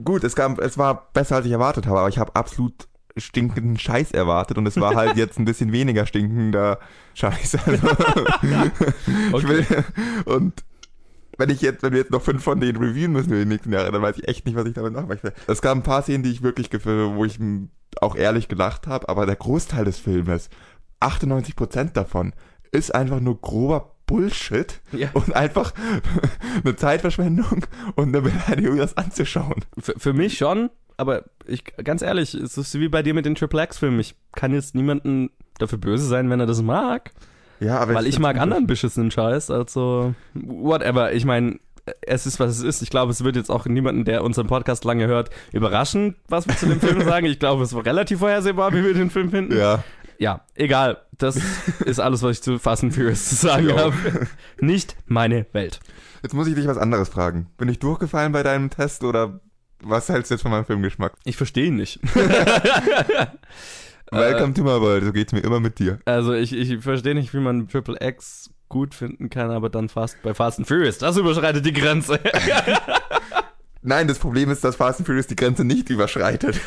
Gut, 0.04 0.24
es, 0.24 0.36
gab, 0.36 0.60
es 0.60 0.78
war 0.78 1.10
besser, 1.14 1.38
als 1.38 1.46
ich 1.46 1.52
erwartet 1.52 1.88
habe, 1.88 2.00
aber 2.00 2.10
ich 2.10 2.18
habe 2.18 2.36
absolut 2.36 2.88
stinkenden 3.18 3.80
Scheiß 3.80 4.12
erwartet 4.12 4.58
und 4.58 4.68
es 4.68 4.80
war 4.80 4.96
halt 4.96 5.16
jetzt 5.16 5.40
ein 5.40 5.46
bisschen 5.46 5.72
weniger 5.72 6.06
stinkender 6.06 6.80
Scheiß. 7.14 7.58
Also, 7.66 7.88
ich 9.38 9.48
will, 9.48 9.66
und 10.26 10.64
wenn 11.38 11.50
ich 11.50 11.62
jetzt, 11.62 11.84
wenn 11.84 11.92
wir 11.94 12.00
jetzt 12.00 12.12
noch 12.12 12.22
fünf 12.22 12.44
von 12.44 12.60
denen 12.60 12.78
reviewen 12.78 13.12
müssen 13.12 13.32
in 13.32 13.40
den 13.40 13.48
nächsten 13.50 13.72
Jahren, 13.74 13.92
dann 13.92 14.02
weiß 14.02 14.18
ich 14.18 14.28
echt 14.28 14.46
nicht, 14.46 14.56
was 14.56 14.66
ich 14.66 14.74
damit 14.74 14.94
machen 14.94 15.08
möchte. 15.08 15.34
Es 15.48 15.62
gab 15.62 15.76
ein 15.76 15.84
paar 15.84 16.02
Szenen, 16.02 16.24
die 16.24 16.32
ich 16.32 16.42
wirklich, 16.44 16.70
wo 16.86 17.26
ich 17.26 17.40
auch 18.02 18.16
ehrlich 18.16 18.48
gelacht 18.48 18.88
habe, 18.88 19.08
aber 19.10 19.26
der 19.26 19.36
Großteil 19.36 19.86
des 19.86 19.98
Filmes, 20.00 20.50
98% 21.02 21.94
davon, 21.94 22.34
ist 22.72 22.94
einfach 22.94 23.20
nur 23.20 23.40
grober 23.40 23.96
Bullshit 24.08 24.82
Ja. 24.92 25.10
und 25.14 25.36
einfach 25.36 25.74
eine 26.64 26.76
Zeitverschwendung 26.76 27.66
und 27.96 28.10
eine 28.10 28.22
Beleidigung, 28.22 28.78
das 28.78 28.98
anzuschauen. 28.98 29.66
Für, 29.80 29.94
für 29.98 30.14
mich 30.14 30.38
schon, 30.38 30.70
aber 30.98 31.24
ich, 31.46 31.64
ganz 31.84 32.02
ehrlich, 32.02 32.34
es 32.34 32.58
ist 32.58 32.74
wie 32.80 32.90
bei 32.90 33.02
dir 33.04 33.14
mit 33.14 33.26
den 33.26 33.36
Triple 33.36 33.64
X-Filmen. 33.64 34.00
Ich 34.00 34.16
kann 34.34 34.54
jetzt 34.54 34.76
niemanden 34.76 35.30
dafür 35.58 35.78
böse 35.78 36.06
sein, 36.06 36.30
wenn 36.30 36.40
er 36.40 36.46
das 36.46 36.62
mag. 36.62 37.12
Ja, 37.60 37.80
aber 37.80 37.94
Weil 37.94 38.08
ich 38.08 38.20
mag 38.20 38.38
anderen 38.38 38.68
beschissenen 38.68 39.12
Scheiß, 39.12 39.50
also 39.52 40.14
whatever. 40.34 41.14
Ich 41.14 41.26
meine, 41.26 41.60
es 42.02 42.26
ist, 42.26 42.40
was 42.40 42.52
es 42.58 42.64
ist. 42.64 42.82
Ich 42.82 42.90
glaube, 42.90 43.12
es 43.12 43.24
wird 43.24 43.36
jetzt 43.36 43.50
auch 43.52 43.66
niemanden, 43.66 44.06
der 44.06 44.24
unseren 44.24 44.48
Podcast 44.48 44.84
lange 44.86 45.08
hört, 45.08 45.30
überraschen, 45.52 46.16
was 46.28 46.48
wir 46.48 46.56
zu 46.58 46.66
dem 46.66 46.80
Film 46.82 47.02
sagen. 47.06 47.26
Ich 47.28 47.40
glaube, 47.40 47.64
es 47.64 47.74
war 47.74 47.86
relativ 47.86 48.20
vorhersehbar, 48.20 48.74
wie 48.74 48.84
wir 48.84 48.94
den 48.94 49.10
Film 49.10 49.30
finden. 49.30 49.56
Ja, 49.58 49.84
Ja, 50.18 50.42
egal. 50.56 50.98
Das 51.18 51.40
ist 51.86 52.00
alles, 52.00 52.24
was 52.24 52.38
ich 52.38 52.42
zu 52.44 52.60
Fast 52.60 52.84
and 52.84 52.94
Furious 52.94 53.30
zu 53.30 53.36
sagen 53.36 53.70
Jo. 53.70 53.78
habe. 53.78 53.94
Nicht 54.60 54.96
meine 55.06 55.46
Welt. 55.54 55.80
jetzt 56.24 56.34
muss 56.34 56.48
ich 56.48 56.56
dich 56.56 56.68
was 56.68 56.78
anderes 56.78 57.08
fragen. 57.10 57.48
Bin 57.58 57.70
ich 57.70 57.80
durchgefallen 57.80 58.32
bei 58.34 58.44
deinem 58.44 58.70
Test 58.70 59.04
oder 59.06 59.40
was 59.82 60.10
hältst 60.10 60.32
du 60.32 60.36
jetzt 60.36 60.42
von 60.42 60.52
meinem 60.52 60.66
Filmgeschmack? 60.66 61.14
Ich 61.24 61.38
verstehe 61.38 61.68
ihn 61.68 61.76
nicht. 61.76 62.00
Welcome 64.12 64.54
to 64.54 64.62
my 64.64 64.80
world, 64.80 65.04
so 65.04 65.12
geht's 65.12 65.34
mir 65.34 65.40
immer 65.42 65.60
mit 65.60 65.80
dir. 65.80 66.00
Also 66.06 66.34
ich, 66.34 66.54
ich 66.54 66.82
verstehe 66.84 67.16
nicht, 67.16 67.34
wie 67.34 67.40
man 67.40 67.68
Triple 67.68 67.98
X 68.00 68.50
gut 68.70 68.94
finden 68.96 69.30
kann, 69.30 69.52
aber 69.52 69.70
dann 69.70 69.90
fast 69.90 70.22
bei 70.24 70.34
Fast 70.34 70.60
and 70.60 70.68
Furious, 70.68 70.98
das 70.98 71.18
überschreitet 71.18 71.66
die 71.66 71.74
Grenze. 71.74 72.20
Nein, 73.82 74.08
das 74.08 74.18
Problem 74.20 74.50
ist, 74.50 74.64
dass 74.64 74.76
Fast 74.76 75.00
and 75.00 75.06
Furious 75.08 75.28
die 75.28 75.36
Grenze 75.36 75.64
nicht 75.64 75.90
überschreitet. 75.90 76.60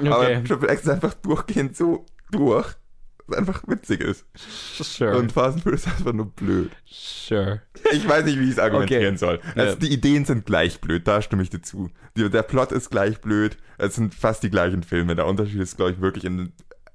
Aber 0.00 0.20
okay, 0.20 0.42
Triple 0.44 0.72
X 0.72 0.82
ist 0.82 0.88
einfach 0.88 1.14
durchgehend 1.14 1.76
so 1.76 2.06
durch, 2.30 2.66
dass 2.66 3.26
es 3.28 3.36
einfach 3.36 3.62
witzig 3.66 4.00
ist. 4.00 4.24
sure, 4.36 5.16
Und 5.16 5.32
Fast 5.32 5.54
and 5.54 5.62
Furious 5.64 5.86
ist 5.86 5.88
einfach 5.88 6.12
nur 6.12 6.26
blöd. 6.26 6.70
sure. 6.86 7.62
Ich 7.92 8.08
weiß 8.08 8.24
nicht, 8.24 8.38
wie 8.38 8.44
ich 8.44 8.50
es 8.52 8.58
argumentieren 8.58 9.16
Okay. 9.16 9.16
soll. 9.16 9.40
Ja. 9.56 9.62
Also 9.64 9.76
die 9.78 9.92
Ideen 9.92 10.24
sind 10.24 10.46
gleich 10.46 10.80
blöd, 10.80 11.06
da 11.08 11.20
stimme 11.20 11.42
ich 11.42 11.50
dir 11.50 11.62
zu. 11.62 11.90
Der 12.16 12.42
Plot 12.42 12.70
ist 12.72 12.90
gleich 12.90 13.20
blöd, 13.20 13.56
es 13.78 13.96
sind 13.96 14.14
fast 14.14 14.42
die 14.44 14.50
gleichen 14.50 14.82
Filme. 14.84 15.16
Der 15.16 15.26
Unterschied 15.26 15.60
ist, 15.60 15.76
glaube 15.76 15.92
ich, 15.92 16.00
wirklich 16.00 16.24
in, 16.24 16.52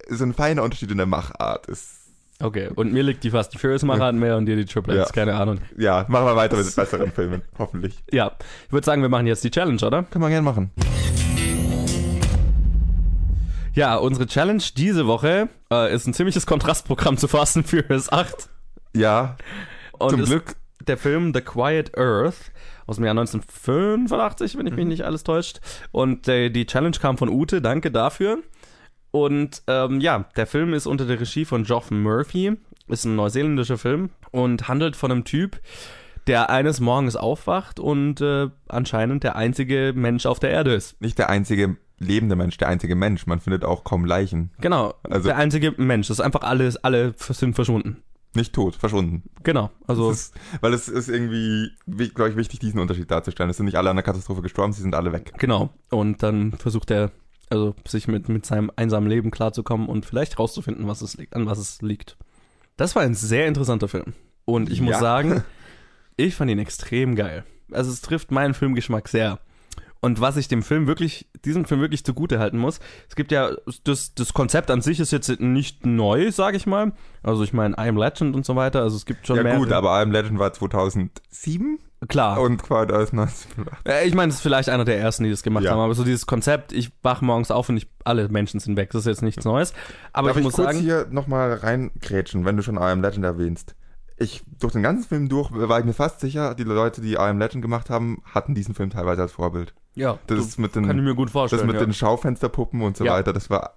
so 0.09 0.23
ein 0.25 0.33
feiner 0.33 0.63
Unterschied 0.63 0.91
in 0.91 0.97
der 0.97 1.05
Machart. 1.07 1.67
Ist, 1.67 1.93
Okay, 2.39 2.69
und 2.75 2.93
mir 2.93 3.01
liegt 3.01 3.23
die 3.23 3.31
Fast 3.31 3.51
and 3.53 3.59
Furious 3.61 3.81
Machart 3.81 4.13
mehr 4.13 4.37
und 4.37 4.45
dir 4.45 4.55
die 4.55 4.65
Triple 4.65 4.95
X, 4.99 5.09
Ja. 5.09 5.13
keine 5.13 5.35
Ahnung. 5.35 5.57
ja, 5.75 6.05
machen 6.07 6.25
wir 6.27 6.35
weiter 6.35 6.55
mit 6.57 6.75
besseren 6.75 7.11
Filmen, 7.11 7.41
hoffentlich. 7.57 7.97
Ja, 8.11 8.33
ich 8.67 8.71
würde 8.71 8.85
sagen, 8.85 9.01
wir 9.01 9.09
machen 9.09 9.25
jetzt 9.25 9.43
die 9.43 9.49
Challenge, 9.49 9.83
oder? 9.83 10.03
Können 10.03 10.23
wir 10.23 10.29
gerne 10.29 10.43
machen. 10.43 10.71
Ja, 13.73 13.95
unsere 13.95 14.25
Challenge 14.25 14.63
diese 14.75 15.05
Woche 15.07 15.49
äh, 15.71 15.93
ist 15.93 16.07
ein 16.07 16.13
ziemliches 16.13 16.45
Kontrastprogramm 16.47 17.17
zu 17.17 17.27
Fast 17.27 17.57
and 17.57 17.67
Furious 17.69 18.11
8. 18.11 18.49
Ja, 18.95 19.35
Und 19.99 20.11
zum 20.11 20.23
Glück. 20.25 20.55
der 20.87 20.97
Film 20.97 21.31
The 21.33 21.41
Quiet 21.41 21.95
Earth 21.97 22.51
aus 22.87 22.95
dem 22.95 23.05
Jahr 23.05 23.11
1985, 23.17 24.57
wenn 24.57 24.65
ich 24.65 24.73
mich 24.73 24.85
nicht 24.87 25.03
alles 25.05 25.23
täuscht. 25.23 25.59
Und 25.91 26.27
äh, 26.27 26.49
die 26.49 26.65
Challenge 26.65 26.97
kam 26.99 27.17
von 27.17 27.29
Ute, 27.29 27.61
danke 27.61 27.91
dafür. 27.91 28.39
Und 29.11 29.63
ähm, 29.67 29.99
ja, 30.01 30.25
der 30.35 30.47
Film 30.47 30.73
ist 30.73 30.85
unter 30.87 31.05
der 31.05 31.19
Regie 31.19 31.45
von 31.45 31.63
Geoff 31.63 31.91
Murphy, 31.91 32.57
ist 32.87 33.05
ein 33.05 33.15
neuseeländischer 33.15 33.77
Film 33.77 34.09
und 34.31 34.67
handelt 34.67 34.95
von 34.95 35.11
einem 35.11 35.23
Typ, 35.23 35.59
der 36.27 36.49
eines 36.49 36.79
Morgens 36.79 37.15
aufwacht 37.15 37.79
und 37.79 38.19
äh, 38.21 38.49
anscheinend 38.67 39.23
der 39.23 39.35
einzige 39.37 39.93
Mensch 39.95 40.25
auf 40.25 40.39
der 40.39 40.49
Erde 40.51 40.73
ist. 40.73 40.99
Nicht 41.01 41.17
der 41.17 41.29
einzige 41.29 41.77
lebende 41.99 42.35
Mensch, 42.35 42.57
der 42.57 42.67
einzige 42.67 42.95
Mensch. 42.95 43.25
Man 43.25 43.39
findet 43.39 43.65
auch 43.65 43.83
kaum 43.83 44.05
Leichen. 44.05 44.51
Genau, 44.59 44.93
Also- 45.09 45.27
der 45.29 45.37
einzige 45.37 45.73
Mensch. 45.77 46.07
Das 46.09 46.19
ist 46.19 46.25
einfach 46.25 46.41
alles, 46.41 46.77
alle 46.77 47.13
sind 47.17 47.55
verschwunden. 47.55 48.03
Nicht 48.35 48.53
tot, 48.53 48.75
verschwunden. 48.75 49.23
Genau, 49.41 49.71
also 49.87 50.11
ist, 50.11 50.35
weil 50.61 50.73
es 50.73 50.89
ist 50.89 51.07
irgendwie, 51.09 51.71
glaube 51.87 52.29
ich, 52.29 52.35
wichtig, 52.35 52.59
diesen 52.59 52.79
Unterschied 52.79 53.09
darzustellen. 53.09 53.49
Es 53.49 53.57
sind 53.57 53.65
nicht 53.65 53.77
alle 53.77 53.89
an 53.89 53.95
der 53.95 54.03
Katastrophe 54.03 54.41
gestorben, 54.43 54.73
sie 54.73 54.81
sind 54.83 54.93
alle 54.93 55.11
weg. 55.11 55.33
Genau. 55.39 55.69
Und 55.89 56.21
dann 56.21 56.51
versucht 56.51 56.91
er, 56.91 57.09
also 57.49 57.75
sich 57.87 58.07
mit, 58.07 58.29
mit 58.29 58.45
seinem 58.45 58.71
einsamen 58.75 59.09
Leben 59.09 59.31
klarzukommen 59.31 59.87
und 59.87 60.05
vielleicht 60.05 60.37
rauszufinden, 60.39 60.87
was 60.87 61.01
es 61.01 61.15
liegt, 61.17 61.35
an 61.35 61.45
was 61.45 61.57
es 61.59 61.81
liegt. 61.81 62.17
Das 62.75 62.95
war 62.95 63.03
ein 63.03 63.15
sehr 63.15 63.47
interessanter 63.47 63.87
Film. 63.87 64.13
Und 64.45 64.69
ich 64.71 64.81
muss 64.81 64.91
Ja. 64.93 64.99
sagen, 64.99 65.43
ich 66.17 66.35
fand 66.35 66.51
ihn 66.51 66.59
extrem 66.59 67.15
geil. 67.15 67.43
also 67.71 67.91
es 67.91 68.01
trifft 68.01 68.31
meinen 68.31 68.53
Filmgeschmack 68.53 69.07
sehr. 69.09 69.39
Und 69.99 70.21
was 70.21 70.37
ich 70.37 70.47
dem 70.47 70.61
Film 70.61 70.85
wirklich, 70.85 71.27
diesem 71.43 71.65
Film 71.65 71.81
wirklich 71.81 72.05
zugute 72.05 72.37
halten 72.37 72.59
muss, 72.59 72.79
es 73.09 73.15
gibt 73.15 73.31
ja, 73.31 73.51
das, 73.83 74.13
das 74.13 74.31
Konzept 74.31 74.69
an 74.69 74.81
sich 74.81 74.99
ist 74.99 75.11
jetzt 75.11 75.39
nicht 75.39 75.85
neu, 75.87 76.31
sage 76.31 76.55
ich 76.55 76.67
mal. 76.67 76.93
Also 77.23 77.43
ich 77.43 77.51
meine, 77.51 77.75
I 77.77 77.89
Am 77.89 77.97
Legend 77.97 78.35
und 78.35 78.45
so 78.45 78.55
weiter, 78.55 78.83
also 78.83 78.95
es 78.95 79.05
gibt 79.07 79.25
schon 79.25 79.37
Ja 79.37 79.43
mehr. 79.43 79.57
gut, 79.57 79.71
aber 79.71 79.97
I 79.99 80.03
Am 80.03 80.11
Legend 80.11 80.37
war 80.37 80.53
2007 80.53 81.79
Klar. 82.07 82.39
und 82.41 82.61
Quad 82.61 82.91
aus 82.91 83.11
1985. 83.11 83.85
Äh, 83.85 84.07
Ich 84.07 84.13
meine, 84.13 84.27
das 84.29 84.35
ist 84.37 84.41
vielleicht 84.41 84.69
einer 84.69 84.85
der 84.85 84.99
ersten, 84.99 85.23
die 85.23 85.29
das 85.31 85.41
gemacht 85.43 85.63
Ja. 85.63 85.71
haben, 85.71 85.79
aber 85.79 85.95
so 85.95 86.03
dieses 86.03 86.25
Konzept, 86.27 86.71
ich 86.71 86.91
wache 87.01 87.25
morgens 87.25 87.49
auf 87.51 87.69
und 87.69 87.77
ich, 87.77 87.87
alle 88.03 88.29
Menschen 88.29 88.59
sind 88.59 88.77
weg, 88.77 88.91
das 88.91 89.01
ist 89.01 89.07
jetzt 89.07 89.21
nichts 89.23 89.45
Neues. 89.45 89.73
Aber 90.13 90.27
Darf 90.27 90.37
ich 90.37 90.41
ich 90.41 90.45
muss 90.45 90.53
kurz 90.53 90.67
sagen, 90.67 90.79
hier 90.79 91.07
nochmal 91.09 91.53
reingrätschen, 91.53 92.45
wenn 92.45 92.55
du 92.57 92.63
schon 92.63 92.75
I 92.75 92.79
Am 92.91 93.01
Legend 93.01 93.25
erwähnst? 93.25 93.75
Ich, 94.19 94.43
durch 94.59 94.73
den 94.73 94.81
ganzen 94.83 95.07
Film 95.07 95.29
durch 95.29 95.49
war 95.51 95.79
ich 95.79 95.85
mir 95.85 95.93
fast 95.93 96.19
sicher, 96.21 96.55
die 96.55 96.63
Leute, 96.63 97.01
die 97.01 97.13
I 97.13 97.17
Am 97.17 97.39
Legend 97.39 97.61
gemacht 97.61 97.89
haben, 97.89 98.21
hatten 98.25 98.53
diesen 98.55 98.73
Film 98.75 98.89
teilweise 98.89 99.21
als 99.23 99.31
Vorbild. 99.31 99.73
ja, 99.95 100.17
Das 100.27 100.39
ist 100.39 100.57
mit 100.59 100.73
kann 100.73 100.83
ich 100.85 100.89
den, 100.91 101.03
mir 101.03 101.15
gut 101.15 101.27
das 101.29 101.33
vorstellen. 101.33 101.65
mit 101.67 101.75
ja. 101.75 101.81
den 101.85 101.93
Schaufensterpuppen 101.93 102.81
und 102.81 102.97
so 102.97 103.05
Ja. 103.05 103.13
weiter, 103.13 103.33
das 103.33 103.49
war, 103.49 103.73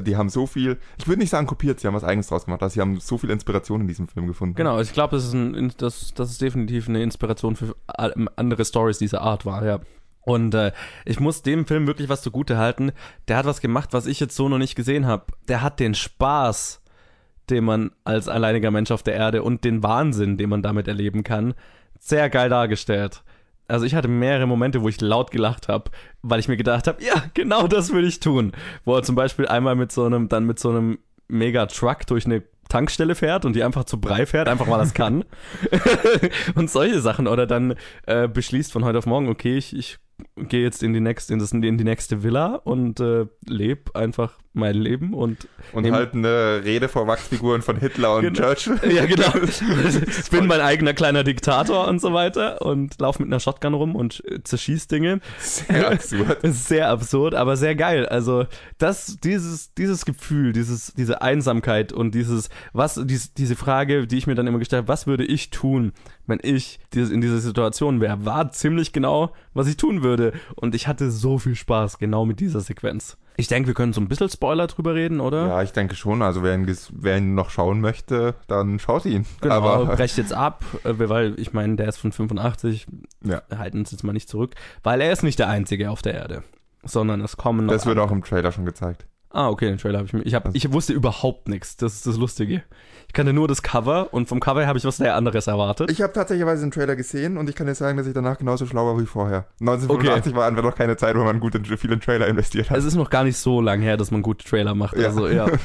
die 0.00 0.16
haben 0.16 0.28
so 0.28 0.46
viel, 0.46 0.78
ich 0.98 1.06
würde 1.06 1.20
nicht 1.20 1.30
sagen 1.30 1.46
kopiert, 1.46 1.80
sie 1.80 1.86
haben 1.86 1.94
was 1.94 2.04
eigenes 2.04 2.26
draus 2.26 2.44
gemacht, 2.46 2.62
also 2.62 2.74
sie 2.74 2.80
haben 2.80 2.98
so 2.98 3.18
viel 3.18 3.30
Inspiration 3.30 3.80
in 3.82 3.86
diesem 3.88 4.08
Film 4.08 4.26
gefunden. 4.26 4.54
Genau, 4.56 4.80
ich 4.80 4.92
glaube, 4.92 5.16
das, 5.16 5.32
ist 5.32 5.82
das, 5.82 6.14
das 6.14 6.30
ist 6.30 6.40
definitiv 6.40 6.88
eine 6.88 7.02
Inspiration 7.02 7.56
für 7.56 7.76
all- 7.86 8.14
andere 8.36 8.64
Stories 8.64 8.98
dieser 8.98 9.20
Art 9.20 9.46
war, 9.46 9.64
ja. 9.64 9.80
Und 10.22 10.54
äh, 10.54 10.72
ich 11.04 11.20
muss 11.20 11.42
dem 11.42 11.66
Film 11.66 11.86
wirklich 11.86 12.08
was 12.08 12.22
zugute 12.22 12.56
halten. 12.56 12.92
Der 13.28 13.36
hat 13.36 13.44
was 13.44 13.60
gemacht, 13.60 13.90
was 13.92 14.06
ich 14.06 14.20
jetzt 14.20 14.34
so 14.34 14.48
noch 14.48 14.56
nicht 14.56 14.74
gesehen 14.74 15.06
habe. 15.06 15.26
Der 15.48 15.60
hat 15.60 15.80
den 15.80 15.94
Spaß, 15.94 16.80
den 17.50 17.64
man 17.64 17.90
als 18.04 18.26
alleiniger 18.26 18.70
Mensch 18.70 18.90
auf 18.90 19.02
der 19.02 19.14
Erde 19.14 19.42
und 19.42 19.64
den 19.64 19.82
Wahnsinn, 19.82 20.38
den 20.38 20.48
man 20.48 20.62
damit 20.62 20.88
erleben 20.88 21.24
kann, 21.24 21.52
sehr 22.00 22.30
geil 22.30 22.48
dargestellt. 22.48 23.22
Also 23.66 23.86
ich 23.86 23.94
hatte 23.94 24.08
mehrere 24.08 24.46
Momente, 24.46 24.82
wo 24.82 24.88
ich 24.88 25.00
laut 25.00 25.30
gelacht 25.30 25.68
habe, 25.68 25.90
weil 26.22 26.40
ich 26.40 26.48
mir 26.48 26.56
gedacht 26.56 26.86
habe, 26.86 27.02
ja, 27.02 27.24
genau 27.32 27.66
das 27.66 27.92
will 27.92 28.06
ich 28.06 28.20
tun. 28.20 28.52
Wo 28.84 28.94
er 28.94 29.02
zum 29.02 29.14
Beispiel 29.14 29.46
einmal 29.46 29.74
mit 29.74 29.92
so 29.92 30.04
einem, 30.04 30.28
dann 30.28 30.44
mit 30.44 30.58
so 30.58 30.70
einem 30.70 30.98
Mega-Truck 31.28 32.06
durch 32.06 32.26
eine 32.26 32.42
Tankstelle 32.68 33.14
fährt 33.14 33.44
und 33.44 33.54
die 33.54 33.62
einfach 33.62 33.84
zu 33.84 34.00
Brei 34.00 34.26
fährt, 34.26 34.48
einfach 34.48 34.68
weil 34.68 34.80
es 34.80 34.94
kann. 34.94 35.24
und 36.54 36.70
solche 36.70 37.00
Sachen. 37.00 37.26
Oder 37.26 37.46
dann 37.46 37.74
äh, 38.06 38.28
beschließt 38.28 38.72
von 38.72 38.84
heute 38.84 38.98
auf 38.98 39.06
morgen, 39.06 39.28
okay, 39.28 39.56
ich, 39.56 39.74
ich 39.76 39.98
gehe 40.36 40.62
jetzt 40.62 40.82
in 40.82 40.92
die 40.92 41.00
nächste, 41.00 41.32
in, 41.32 41.38
das, 41.38 41.52
in 41.52 41.62
die 41.62 41.84
nächste 41.84 42.22
Villa 42.22 42.56
und 42.56 43.00
äh, 43.00 43.26
lebe 43.46 43.94
einfach 43.94 44.38
mein 44.54 44.76
Leben 44.76 45.14
und 45.14 45.48
Und 45.72 45.90
halt 45.90 46.14
eine 46.14 46.62
Rede 46.64 46.88
vor 46.88 47.06
Wachsfiguren 47.06 47.60
von 47.62 47.76
Hitler 47.76 48.16
und 48.16 48.22
Genau. 48.22 48.54
Churchill. 48.54 48.78
ja, 48.94 49.04
genau. 49.04 49.32
Ich 49.44 50.30
bin 50.30 50.46
mein 50.46 50.60
eigener 50.60 50.94
kleiner 50.94 51.24
Diktator 51.24 51.88
und 51.88 52.00
so 52.00 52.12
weiter 52.12 52.62
und 52.62 53.00
laufe 53.00 53.20
mit 53.22 53.28
einer 53.28 53.40
Shotgun 53.40 53.74
rum 53.74 53.96
und 53.96 54.22
äh, 54.26 54.42
zerschieß 54.42 54.86
Dinge. 54.86 55.20
Sehr 55.40 55.90
absurd. 55.90 56.38
Sehr 56.44 56.88
absurd, 56.88 57.34
aber 57.34 57.56
sehr 57.56 57.74
geil. 57.74 58.06
Also, 58.06 58.46
das, 58.78 59.18
dieses, 59.22 59.74
dieses 59.74 60.04
Gefühl, 60.04 60.52
dieses, 60.52 60.94
diese 60.94 61.20
Einsamkeit 61.20 61.92
und 61.92 62.14
dieses, 62.14 62.48
was, 62.72 63.00
dies, 63.04 63.34
diese 63.34 63.56
Frage, 63.56 64.06
die 64.06 64.18
ich 64.18 64.26
mir 64.26 64.34
dann 64.36 64.46
immer 64.46 64.58
gestellt 64.60 64.82
habe, 64.82 64.88
was 64.88 65.06
würde 65.06 65.24
ich 65.24 65.50
tun, 65.50 65.92
wenn 66.26 66.38
ich 66.42 66.78
in 66.94 67.20
dieser 67.20 67.38
Situation 67.38 68.00
wäre, 68.00 68.24
war 68.24 68.50
ziemlich 68.52 68.92
genau, 68.92 69.32
was 69.52 69.66
ich 69.66 69.76
tun 69.76 70.02
würde. 70.02 70.32
Und 70.54 70.74
ich 70.74 70.86
hatte 70.86 71.10
so 71.10 71.38
viel 71.38 71.56
Spaß 71.56 71.98
genau 71.98 72.24
mit 72.24 72.40
dieser 72.40 72.60
Sequenz. 72.60 73.16
Ich 73.36 73.48
denke, 73.48 73.66
wir 73.66 73.74
können 73.74 73.92
so 73.92 74.00
ein 74.00 74.08
bisschen 74.08 74.28
Spoiler 74.28 74.66
drüber 74.66 74.94
reden, 74.94 75.20
oder? 75.20 75.48
Ja, 75.48 75.62
ich 75.62 75.72
denke 75.72 75.96
schon. 75.96 76.22
Also 76.22 76.42
wer 76.42 76.54
ihn, 76.54 76.76
wer 76.92 77.18
ihn 77.18 77.34
noch 77.34 77.50
schauen 77.50 77.80
möchte, 77.80 78.34
dann 78.46 78.78
schaut 78.78 79.06
ihn. 79.06 79.26
Genau, 79.40 79.54
Aber 79.54 79.86
brecht 79.96 80.16
jetzt 80.16 80.32
ab, 80.32 80.64
äh, 80.84 80.92
weil 80.96 81.38
ich 81.38 81.52
meine, 81.52 81.76
der 81.76 81.88
ist 81.88 81.98
von 81.98 82.12
85, 82.12 82.86
ja, 83.24 83.42
halten 83.56 83.78
uns 83.78 83.90
jetzt 83.90 84.04
mal 84.04 84.12
nicht 84.12 84.28
zurück, 84.28 84.54
weil 84.82 85.00
er 85.00 85.12
ist 85.12 85.22
nicht 85.22 85.38
der 85.38 85.48
Einzige 85.48 85.90
auf 85.90 86.00
der 86.02 86.14
Erde, 86.14 86.44
sondern 86.84 87.20
es 87.22 87.36
kommen 87.36 87.66
noch 87.66 87.72
das 87.72 87.86
wird 87.86 87.98
auch 87.98 88.12
im 88.12 88.22
Trailer 88.22 88.52
schon 88.52 88.66
gezeigt. 88.66 89.06
Ah, 89.34 89.48
okay, 89.48 89.66
den 89.66 89.78
Trailer 89.78 89.98
habe 89.98 90.06
ich 90.06 90.12
mir. 90.12 90.22
Ich, 90.22 90.32
hab, 90.32 90.54
ich 90.54 90.72
wusste 90.72 90.92
überhaupt 90.92 91.48
nichts. 91.48 91.76
Das 91.76 91.94
ist 91.94 92.06
das 92.06 92.16
Lustige. 92.16 92.62
Ich 93.08 93.12
kannte 93.12 93.32
nur 93.32 93.48
das 93.48 93.64
Cover 93.64 94.14
und 94.14 94.28
vom 94.28 94.38
Cover 94.38 94.64
habe 94.64 94.78
ich 94.78 94.84
was 94.84 94.98
sehr 94.98 95.16
anderes 95.16 95.48
erwartet. 95.48 95.90
Ich 95.90 96.02
habe 96.02 96.12
tatsächlich 96.12 96.46
den 96.60 96.70
Trailer 96.70 96.94
gesehen 96.94 97.36
und 97.36 97.50
ich 97.50 97.56
kann 97.56 97.66
dir 97.66 97.74
sagen, 97.74 97.98
dass 97.98 98.06
ich 98.06 98.14
danach 98.14 98.38
genauso 98.38 98.64
schlau 98.64 98.86
war 98.86 99.00
wie 99.00 99.06
vorher. 99.06 99.46
1985 99.60 100.36
war 100.36 100.46
einfach 100.46 100.62
noch 100.62 100.76
keine 100.76 100.96
Zeit, 100.96 101.16
wo 101.16 101.24
man 101.24 101.40
gut 101.40 101.56
in 101.56 101.64
viel 101.64 101.90
in 101.90 102.00
Trailer 102.00 102.28
investiert 102.28 102.70
hat. 102.70 102.78
es 102.78 102.84
ist 102.84 102.94
noch 102.94 103.10
gar 103.10 103.24
nicht 103.24 103.36
so 103.36 103.60
lang 103.60 103.80
her, 103.80 103.96
dass 103.96 104.12
man 104.12 104.22
gute 104.22 104.44
Trailer 104.44 104.76
macht. 104.76 104.96
Ja. 104.96 105.08
Also, 105.08 105.26
ja. 105.26 105.46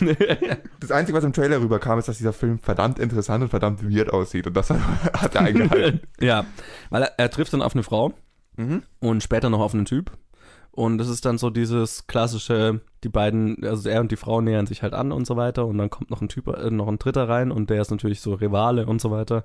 Das 0.80 0.92
Einzige, 0.92 1.16
was 1.16 1.24
im 1.24 1.34
Trailer 1.34 1.62
rüberkam, 1.62 2.00
ist, 2.00 2.08
dass 2.08 2.18
dieser 2.18 2.34
Film 2.34 2.58
verdammt 2.58 2.98
interessant 2.98 3.44
und 3.44 3.50
verdammt 3.50 3.84
weird 3.88 4.12
aussieht. 4.12 4.48
Und 4.48 4.58
das 4.58 4.70
hat 5.14 5.36
er 5.36 5.42
eingehalten. 5.42 6.00
ja. 6.20 6.46
Weil 6.90 7.04
er, 7.04 7.14
er 7.18 7.30
trifft 7.30 7.54
dann 7.54 7.62
auf 7.62 7.76
eine 7.76 7.84
Frau 7.84 8.14
mhm. 8.58 8.82
und 9.00 9.22
später 9.22 9.52
noch 9.52 9.60
auf 9.60 9.76
einen 9.76 9.86
Typ. 9.86 10.12
Und 10.72 10.98
das 10.98 11.10
ist 11.10 11.26
dann 11.26 11.38
so 11.38 11.50
dieses 11.50 12.08
klassische, 12.08 12.80
die 13.04 13.10
beiden, 13.10 13.64
also 13.64 13.88
er 13.90 14.02
und 14.02 14.12
die 14.12 14.16
Frau 14.18 14.42
nähern 14.42 14.66
sich 14.68 14.84
halt 14.84 14.94
an 14.94 15.12
und 15.12 15.26
so 15.26 15.38
weiter. 15.38 15.66
Und 15.66 15.78
dann 15.78 15.90
kommt 15.90 16.10
noch 16.10 16.22
ein 16.22 16.30
Typ, 16.30 16.48
äh, 16.48 16.70
noch 16.70 16.88
ein 16.88 17.00
Dritter 17.00 17.28
rein 17.30 17.52
und 17.52 17.70
der 17.70 17.82
ist 17.82 17.92
natürlich 17.92 18.22
so 18.22 18.34
Rivale 18.34 18.86
und 18.86 19.00
so 19.02 19.12
weiter. 19.12 19.44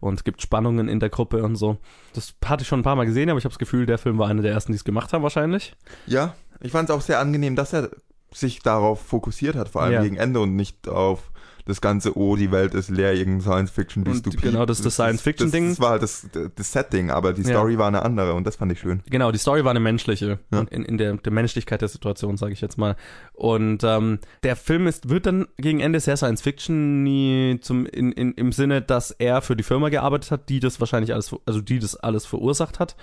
Und 0.00 0.14
es 0.14 0.24
gibt 0.24 0.42
Spannungen 0.42 0.88
in 0.88 1.00
der 1.00 1.08
Gruppe 1.08 1.42
und 1.42 1.56
so. 1.56 1.78
Das 2.14 2.34
hatte 2.44 2.62
ich 2.62 2.68
schon 2.68 2.80
ein 2.80 2.84
paar 2.84 2.96
Mal 2.96 3.06
gesehen, 3.06 3.30
aber 3.30 3.38
ich 3.38 3.44
habe 3.44 3.52
das 3.52 3.58
Gefühl, 3.58 3.86
der 3.86 3.98
Film 3.98 4.18
war 4.18 4.28
einer 4.28 4.42
der 4.42 4.52
ersten, 4.52 4.72
die 4.72 4.76
es 4.76 4.84
gemacht 4.84 5.12
haben 5.12 5.22
wahrscheinlich. 5.22 5.74
Ja, 6.06 6.34
ich 6.60 6.72
fand 6.72 6.88
es 6.90 6.94
auch 6.94 7.00
sehr 7.00 7.20
angenehm, 7.20 7.56
dass 7.56 7.72
er 7.72 7.90
sich 8.32 8.60
darauf 8.60 9.00
fokussiert 9.00 9.56
hat, 9.56 9.68
vor 9.70 9.82
allem 9.82 9.92
Ja. 9.94 10.02
gegen 10.02 10.16
Ende 10.16 10.40
und 10.40 10.54
nicht 10.54 10.86
auf 10.88 11.32
das 11.70 11.80
ganze, 11.80 12.16
oh, 12.18 12.36
die 12.36 12.50
Welt 12.52 12.74
ist 12.74 12.90
leer, 12.90 13.14
irgendein 13.14 13.40
Science-Fiction-Dystopie. 13.40 14.36
Genau, 14.36 14.66
das 14.66 14.78
ist 14.80 14.84
das 14.86 14.94
Science-Fiction-Ding. 14.94 15.68
Das, 15.68 15.76
das 15.76 15.82
war 15.82 15.90
halt 15.92 16.02
das, 16.02 16.28
das 16.54 16.72
Setting, 16.72 17.10
aber 17.10 17.32
die 17.32 17.42
Ja. 17.42 17.48
Story 17.48 17.78
war 17.78 17.88
eine 17.88 18.02
andere 18.02 18.34
und 18.34 18.46
das 18.46 18.56
fand 18.56 18.72
ich 18.72 18.80
schön. 18.80 19.02
Genau, 19.08 19.32
die 19.32 19.38
Story 19.38 19.64
war 19.64 19.70
eine 19.70 19.80
menschliche, 19.80 20.38
Ja. 20.52 20.60
in, 20.70 20.84
in 20.84 20.98
der, 20.98 21.16
der 21.16 21.32
Menschlichkeit 21.32 21.80
der 21.80 21.88
Situation, 21.88 22.36
sage 22.36 22.52
ich 22.52 22.60
jetzt 22.60 22.76
mal. 22.76 22.96
Und 23.32 23.82
ähm, 23.84 24.18
der 24.42 24.56
Film 24.56 24.86
ist, 24.86 25.08
wird 25.08 25.26
dann 25.26 25.46
gegen 25.56 25.80
Ende 25.80 26.00
sehr 26.00 26.16
Science-Fiction 26.16 27.02
nie 27.02 27.58
zum, 27.62 27.86
in, 27.86 28.12
in, 28.12 28.32
im 28.32 28.52
Sinne, 28.52 28.82
dass 28.82 29.10
er 29.12 29.40
für 29.40 29.56
die 29.56 29.62
Firma 29.62 29.88
gearbeitet 29.88 30.30
hat, 30.30 30.48
die 30.48 30.60
das 30.60 30.80
wahrscheinlich 30.80 31.14
alles, 31.14 31.34
also 31.46 31.60
die 31.60 31.78
das 31.78 31.96
alles 31.96 32.26
verursacht 32.26 32.78
hat. 32.80 32.96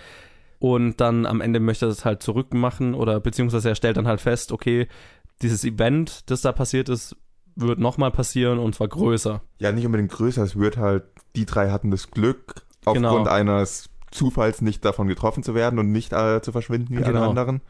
Und 0.59 0.99
dann 1.01 1.26
am 1.28 1.39
Ende 1.41 1.59
möchte 1.59 1.86
er 1.86 1.89
das 1.89 2.03
halt 2.03 2.24
zurückmachen 2.24 2.95
oder 2.95 3.20
beziehungsweise 3.20 3.70
er 3.70 3.76
stellt 3.76 3.97
dann 3.97 4.07
halt 4.07 4.22
fest, 4.22 4.51
okay, 4.51 4.88
dieses 5.43 5.63
Event, 5.63 6.30
das 6.32 6.41
da 6.41 6.51
passiert 6.51 6.89
ist, 6.89 7.15
wird 7.59 7.79
nochmal 7.79 8.11
passieren 8.11 8.59
und 8.59 8.75
zwar 8.75 8.87
größer. 8.87 9.41
Ja, 9.59 9.71
nicht 9.71 9.85
unbedingt 9.85 10.11
größer, 10.11 10.43
es 10.43 10.55
wird 10.57 10.77
halt, 10.77 11.03
die 11.35 11.45
drei 11.45 11.69
hatten 11.71 11.91
das 11.91 12.11
Glück, 12.11 12.63
aufgrund 12.85 13.05
Genau. 13.05 13.23
eines 13.25 13.89
Zufalls 14.11 14.61
nicht 14.61 14.85
davon 14.85 15.07
getroffen 15.07 15.43
zu 15.43 15.53
werden 15.55 15.79
und 15.79 15.91
nicht 15.91 16.13
äh, 16.13 16.41
zu 16.41 16.51
verschwinden 16.51 16.93
wie 16.97 17.03
alle 17.03 17.13
Genau. 17.13 17.29
anderen. 17.29 17.61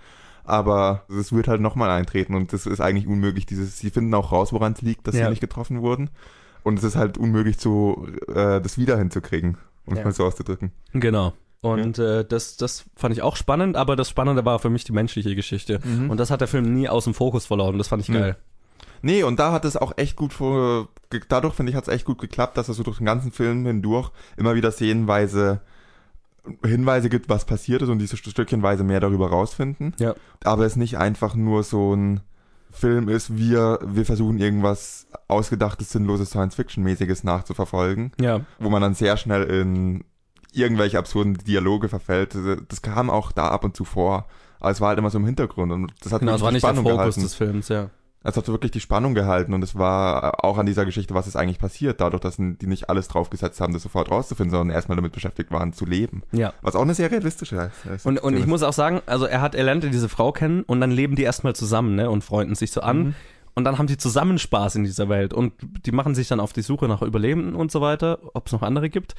Aber 0.44 1.04
es 1.10 1.34
wird 1.34 1.48
halt 1.48 1.60
nochmal 1.62 1.90
eintreten 1.90 2.34
und 2.36 2.54
das 2.54 2.66
ist 2.66 2.80
eigentlich 2.80 3.08
unmöglich. 3.08 3.46
Dieses, 3.46 3.80
sie 3.80 3.90
finden 3.90 4.14
auch 4.14 4.32
raus, 4.32 4.54
woran 4.54 4.74
es 4.74 4.82
liegt, 4.82 5.08
dass 5.08 5.16
Ja. 5.16 5.26
sie 5.26 5.32
nicht 5.32 5.42
getroffen 5.42 5.82
wurden. 5.82 6.10
Und 6.64 6.78
es 6.80 6.84
ist 6.86 6.96
halt 6.96 7.18
unmöglich, 7.18 7.58
zu, 7.58 8.08
äh, 8.28 8.62
das 8.62 8.78
wieder 8.78 8.98
hinzukriegen, 8.98 9.58
um 9.86 9.94
es 9.94 10.00
Ja. 10.00 10.06
mal 10.06 10.12
so 10.14 10.26
auszudrücken. 10.26 10.72
Genau. 10.94 11.34
Und 11.62 11.98
äh, 12.00 12.24
das, 12.24 12.56
das 12.56 12.86
fand 12.96 13.14
ich 13.14 13.22
auch 13.24 13.36
spannend, 13.36 13.76
aber 13.76 13.96
das 13.96 14.10
Spannende 14.10 14.46
war 14.46 14.60
für 14.60 14.70
mich 14.70 14.84
die 14.84 14.92
menschliche 14.94 15.36
Geschichte. 15.36 15.80
Und 15.84 16.12
Und 16.12 16.18
das 16.20 16.30
hat 16.32 16.40
der 16.40 16.48
Film 16.48 16.74
nie 16.74 16.88
aus 16.88 17.06
dem 17.06 17.14
Fokus 17.14 17.46
verloren. 17.46 17.78
Das 17.78 17.88
fand 17.88 18.04
ich 18.04 18.10
Mhm. 18.10 18.14
geil. 18.14 18.38
Nee, 19.02 19.24
und 19.24 19.40
da 19.40 19.52
hat 19.52 19.66
es 19.66 19.78
auch 19.78 19.94
echt 19.98 20.16
gut 20.16 20.34
vor, 20.34 20.90
dadurch 21.30 21.54
finde 21.54 21.72
ich, 21.72 21.76
hat 21.76 21.88
es 21.88 21.94
echt 21.94 22.06
gut 22.06 22.20
geklappt, 22.20 22.58
dass 22.58 22.68
er 22.68 22.74
so 22.74 22.84
durch 22.84 22.98
den 22.98 23.06
ganzen 23.06 23.32
Film 23.32 23.66
hindurch 23.66 24.12
immer 24.38 24.56
wieder 24.56 24.72
szenenweise 24.72 25.62
Hinweise 26.66 27.10
gibt, 27.10 27.28
was 27.28 27.44
passiert 27.46 27.82
ist 27.82 27.90
und 27.90 28.00
diese 28.00 28.16
St- 28.16 28.30
stückchenweise 28.30 28.84
mehr 28.86 29.02
darüber 29.02 29.30
rausfinden. 29.30 29.94
Ja. 30.00 30.16
aber 30.44 30.66
es 30.66 30.78
nicht 30.78 30.98
einfach 30.98 31.36
nur 31.36 31.64
so 31.64 31.94
ein 31.94 32.22
Film 32.72 33.10
ist, 33.10 33.36
wir, 33.38 33.80
wir 33.86 34.06
versuchen 34.06 34.38
irgendwas 34.38 35.08
ausgedachtes, 35.28 35.90
sinnloses 35.92 36.30
Science-Fiction-mäßiges 36.30 37.24
nachzuverfolgen, 37.26 38.12
Ja. 38.22 38.42
wo 38.60 38.70
man 38.70 38.82
dann 38.82 38.94
sehr 38.94 39.18
schnell 39.18 39.44
in 39.44 40.04
irgendwelche 40.54 41.00
absurden 41.00 41.34
Dialoge 41.36 41.90
verfällt. 41.90 42.36
Das 42.70 42.82
kam 42.82 43.10
auch 43.10 43.32
da 43.34 43.50
ab 43.50 43.64
und 43.66 43.76
zu 43.76 43.84
vor, 43.84 44.28
aber 44.60 44.72
es 44.72 44.80
war 44.80 44.90
halt 44.90 45.00
immer 45.00 45.10
so 45.10 45.18
im 45.18 45.26
Hintergrund 45.26 45.72
und 45.74 45.94
das 46.02 46.14
hat 46.14 46.20
Genau, 46.22 46.34
es 46.36 46.42
wirklich 46.42 46.44
war 46.46 46.52
nicht 46.52 46.64
der 46.64 46.68
Spannung 46.70 46.84
Fokus 46.86 46.98
gehalten. 47.16 47.22
des 47.24 47.34
Films, 47.36 47.68
ja. 47.70 47.90
Es 48.28 48.36
hat 48.36 48.46
so 48.46 48.52
wirklich 48.52 48.72
die 48.72 48.82
Spannung 48.82 49.14
gehalten 49.14 49.54
und 49.54 49.64
es 49.64 49.78
war 49.78 50.44
auch 50.44 50.58
an 50.58 50.66
dieser 50.66 50.86
Geschichte, 50.86 51.14
was 51.14 51.28
ist 51.28 51.38
eigentlich 51.38 51.60
passiert, 51.60 52.02
dadurch, 52.02 52.20
dass 52.20 52.36
die 52.36 52.68
nicht 52.68 52.90
alles 52.90 53.08
draufgesetzt 53.08 53.62
haben, 53.62 53.72
das 53.72 53.84
sofort 53.84 54.12
rauszufinden, 54.12 54.52
sondern 54.52 54.76
erstmal 54.76 54.98
damit 54.98 55.14
beschäftigt 55.14 55.50
waren, 55.50 55.72
zu 55.72 55.86
leben. 55.86 56.24
Ja. 56.34 56.54
Was 56.62 56.76
auch 56.76 56.82
eine 56.82 56.94
sehr 56.94 57.10
realistische 57.10 57.72
ist. 57.96 58.06
Und, 58.06 58.20
und 58.20 58.36
ich 58.36 58.46
muss 58.46 58.64
auch 58.64 58.74
sagen, 58.74 59.02
also 59.06 59.26
er 59.26 59.42
hat, 59.42 59.56
er 59.56 59.64
lernte 59.64 59.90
diese 59.90 60.10
Frau 60.10 60.34
kennen 60.34 60.64
und 60.64 60.82
dann 60.82 60.92
leben 60.92 61.16
die 61.16 61.24
erstmal 61.24 61.56
zusammen, 61.56 61.96
ne, 61.96 62.10
und 62.10 62.22
freunden 62.22 62.56
sich 62.56 62.72
so 62.72 62.82
an. 62.82 62.98
Mhm. 62.98 63.16
Und 63.56 63.64
dann 63.64 63.78
haben 63.78 63.88
die 63.88 63.98
zusammen 63.98 64.38
Spaß 64.38 64.76
in 64.76 64.84
dieser 64.84 65.08
Welt 65.08 65.34
und 65.34 65.54
die 65.86 65.92
machen 65.94 66.14
sich 66.14 66.28
dann 66.28 66.42
auf 66.42 66.52
die 66.52 66.62
Suche 66.62 66.88
nach 66.90 67.02
Überlebenden 67.02 67.56
und 67.56 67.72
so 67.72 67.80
weiter, 67.80 68.20
ob 68.34 68.48
es 68.48 68.52
noch 68.52 68.62
andere 68.62 68.90
gibt. 68.90 69.16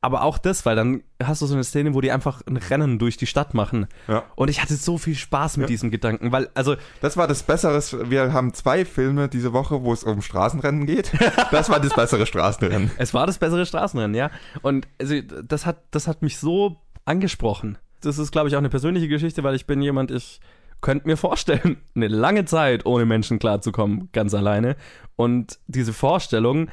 Aber 0.00 0.22
auch 0.22 0.38
das, 0.38 0.64
weil 0.64 0.76
dann 0.76 1.02
hast 1.20 1.42
du 1.42 1.46
so 1.46 1.54
eine 1.54 1.64
Szene, 1.64 1.92
wo 1.92 2.00
die 2.00 2.12
einfach 2.12 2.40
ein 2.46 2.56
Rennen 2.56 3.00
durch 3.00 3.16
die 3.16 3.26
Stadt 3.26 3.52
machen. 3.52 3.88
Ja. 4.06 4.22
Und 4.36 4.48
ich 4.48 4.62
hatte 4.62 4.74
so 4.76 4.96
viel 4.96 5.16
Spaß 5.16 5.56
mit 5.56 5.64
Ja. 5.64 5.66
diesem 5.68 5.90
Gedanken, 5.90 6.30
weil, 6.30 6.48
also, 6.54 6.76
Das 7.00 7.16
war 7.16 7.26
das 7.26 7.42
Bessere. 7.42 8.08
Wir 8.08 8.32
haben 8.32 8.54
zwei 8.54 8.84
Filme 8.84 9.28
diese 9.28 9.52
Woche, 9.52 9.82
wo 9.82 9.92
es 9.92 10.04
um 10.04 10.22
Straßenrennen 10.22 10.86
geht. 10.86 11.10
Das 11.50 11.68
war 11.68 11.80
das 11.80 11.94
bessere 11.94 12.26
Straßenrennen. 12.26 12.92
Es 12.98 13.12
war 13.12 13.26
das 13.26 13.38
bessere 13.38 13.66
Straßenrennen, 13.66 14.14
ja. 14.14 14.30
Und 14.62 14.86
also, 15.00 15.20
das 15.20 15.66
hat, 15.66 15.78
das 15.90 16.06
hat 16.06 16.22
mich 16.22 16.38
so 16.38 16.76
angesprochen. 17.04 17.76
Das 18.00 18.18
ist, 18.18 18.30
glaube 18.30 18.48
ich, 18.48 18.54
auch 18.54 18.58
eine 18.60 18.68
persönliche 18.68 19.08
Geschichte, 19.08 19.42
weil 19.42 19.56
ich 19.56 19.66
bin 19.66 19.82
jemand, 19.82 20.12
ich 20.12 20.38
könnte 20.80 21.08
mir 21.08 21.16
vorstellen, 21.16 21.78
eine 21.96 22.06
lange 22.06 22.44
Zeit 22.44 22.86
ohne 22.86 23.04
Menschen 23.04 23.40
klarzukommen, 23.40 24.10
ganz 24.12 24.32
alleine. 24.32 24.76
Und 25.16 25.58
diese 25.66 25.92
Vorstellung, 25.92 26.68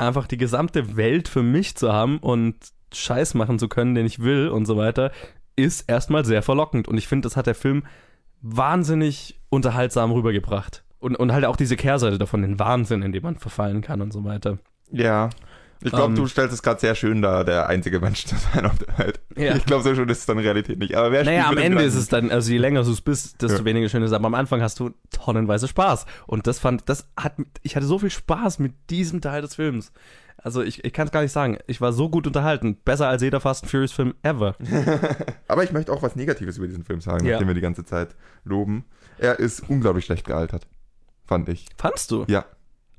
einfach 0.00 0.26
die 0.26 0.36
gesamte 0.36 0.96
Welt 0.96 1.28
für 1.28 1.42
mich 1.42 1.76
zu 1.76 1.92
haben 1.92 2.18
und 2.18 2.56
Scheiß 2.92 3.34
machen 3.34 3.58
zu 3.58 3.68
können, 3.68 3.94
den 3.94 4.06
ich 4.06 4.20
will 4.20 4.48
und 4.48 4.66
so 4.66 4.76
weiter, 4.76 5.12
ist 5.56 5.88
erstmal 5.88 6.24
sehr 6.24 6.42
verlockend. 6.42 6.88
Und 6.88 6.98
ich 6.98 7.06
finde, 7.06 7.26
das 7.26 7.36
hat 7.36 7.46
der 7.46 7.54
Film 7.54 7.84
wahnsinnig 8.40 9.40
unterhaltsam 9.48 10.10
rübergebracht. 10.12 10.84
Und, 10.98 11.16
und 11.16 11.32
halt 11.32 11.44
auch 11.44 11.56
diese 11.56 11.76
Kehrseite 11.76 12.18
davon, 12.18 12.42
den 12.42 12.58
Wahnsinn, 12.58 13.02
in 13.02 13.12
dem 13.12 13.22
man 13.22 13.36
verfallen 13.36 13.80
kann 13.80 14.00
und 14.00 14.12
so 14.12 14.24
weiter. 14.24 14.58
Ja. 14.90 15.30
Ich 15.82 15.90
glaube, 15.90 16.06
Ähm. 16.12 16.14
du 16.14 16.26
stellst 16.26 16.52
es 16.52 16.62
gerade 16.62 16.78
sehr 16.78 16.94
schön 16.94 17.22
dar, 17.22 17.42
der 17.44 17.68
einzige 17.68 18.00
Mensch 18.00 18.26
zu 18.26 18.34
sein 18.36 18.66
auf 18.66 18.78
der 18.78 18.98
Welt. 18.98 19.20
Ja. 19.36 19.56
Ich 19.56 19.64
glaube, 19.64 19.82
so 19.82 19.94
schön 19.94 20.08
ist 20.10 20.18
es 20.18 20.26
dann 20.26 20.36
in 20.38 20.44
Realität 20.44 20.78
nicht. 20.78 20.94
Aber 20.94 21.10
wer 21.10 21.24
Naja, 21.24 21.46
am 21.48 21.56
Ende 21.56 21.82
ist 21.82 21.94
es 21.94 22.08
dann, 22.08 22.30
also 22.30 22.52
je 22.52 22.58
länger 22.58 22.82
du 22.82 22.90
es 22.90 23.00
bist, 23.00 23.40
desto 23.40 23.58
Ja. 23.60 23.64
weniger 23.64 23.88
schön 23.88 24.02
ist 24.02 24.10
es. 24.10 24.14
Aber 24.14 24.26
am 24.26 24.34
Anfang 24.34 24.60
hast 24.60 24.78
du 24.80 24.90
tonnenweise 25.10 25.68
Spaß. 25.68 26.04
Und 26.26 26.46
das 26.46 26.58
fand, 26.58 26.88
das 26.88 27.08
hat, 27.16 27.34
ich 27.62 27.76
hatte 27.76 27.86
so 27.86 27.98
viel 27.98 28.10
Spaß 28.10 28.58
mit 28.58 28.74
diesem 28.90 29.20
Teil 29.22 29.40
des 29.42 29.54
Films. 29.54 29.92
Also 30.42 30.62
ich, 30.62 30.84
ich 30.84 30.92
kann 30.92 31.06
es 31.06 31.12
gar 31.12 31.22
nicht 31.22 31.32
sagen. 31.32 31.58
Ich 31.66 31.80
war 31.80 31.92
so 31.92 32.08
gut 32.10 32.26
unterhalten. 32.26 32.76
Besser 32.84 33.08
als 33.08 33.22
jeder 33.22 33.40
Fast 33.40 33.62
and 33.64 33.70
Furious 33.70 33.92
Film 33.92 34.14
ever. 34.22 34.56
Aber 35.48 35.64
ich 35.64 35.72
möchte 35.72 35.92
auch 35.92 36.02
was 36.02 36.16
Negatives 36.16 36.56
über 36.58 36.66
diesen 36.66 36.84
Film 36.84 37.00
sagen, 37.00 37.24
Ja. 37.26 37.32
nachdem 37.32 37.48
wir 37.48 37.54
die 37.54 37.60
ganze 37.60 37.84
Zeit 37.84 38.14
loben. 38.44 38.84
Er 39.18 39.38
ist 39.38 39.68
unglaublich 39.68 40.04
schlecht 40.06 40.26
gealtert. 40.26 40.66
Fand 41.26 41.48
ich. 41.48 41.66
Fandst 41.76 42.10
du? 42.10 42.24
Ja. 42.26 42.44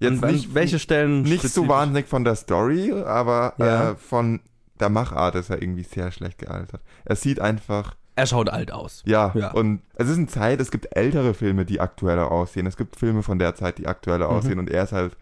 Jetzt 0.01 0.23
Und 0.23 0.31
nicht, 0.31 0.53
welche 0.55 0.79
Stellen? 0.79 1.21
nicht 1.21 1.47
so 1.47 1.67
wahnsinnig 1.67 2.07
von 2.07 2.23
der 2.23 2.35
Story, 2.35 2.91
aber 2.91 3.53
Ja. 3.57 3.91
äh, 3.91 3.95
von 3.95 4.39
der 4.79 4.89
Machart 4.89 5.35
ist 5.35 5.49
er 5.51 5.61
irgendwie 5.61 5.83
sehr 5.83 6.11
schlecht 6.11 6.39
gealtert. 6.39 6.81
Er 7.05 7.15
sieht 7.15 7.39
einfach, 7.39 7.95
Er 8.15 8.25
schaut 8.25 8.49
alt 8.49 8.71
aus. 8.71 9.03
ja, 9.05 9.31
Ja. 9.35 9.51
und 9.51 9.81
es 9.95 10.09
ist 10.09 10.17
eine 10.17 10.27
Zeit, 10.27 10.59
es 10.59 10.71
gibt 10.71 10.95
ältere 10.97 11.33
Filme, 11.35 11.65
die 11.65 11.79
aktueller 11.79 12.31
aussehen. 12.31 12.65
Es 12.65 12.77
gibt 12.77 12.95
Filme 12.95 13.21
von 13.23 13.37
der 13.39 13.53
Zeit, 13.55 13.77
die 13.77 13.87
aktueller 13.87 14.27
Mhm. 14.29 14.35
aussehen 14.35 14.59
und 14.59 14.69
er 14.69 14.83
ist 14.83 14.91
halt 14.91 15.15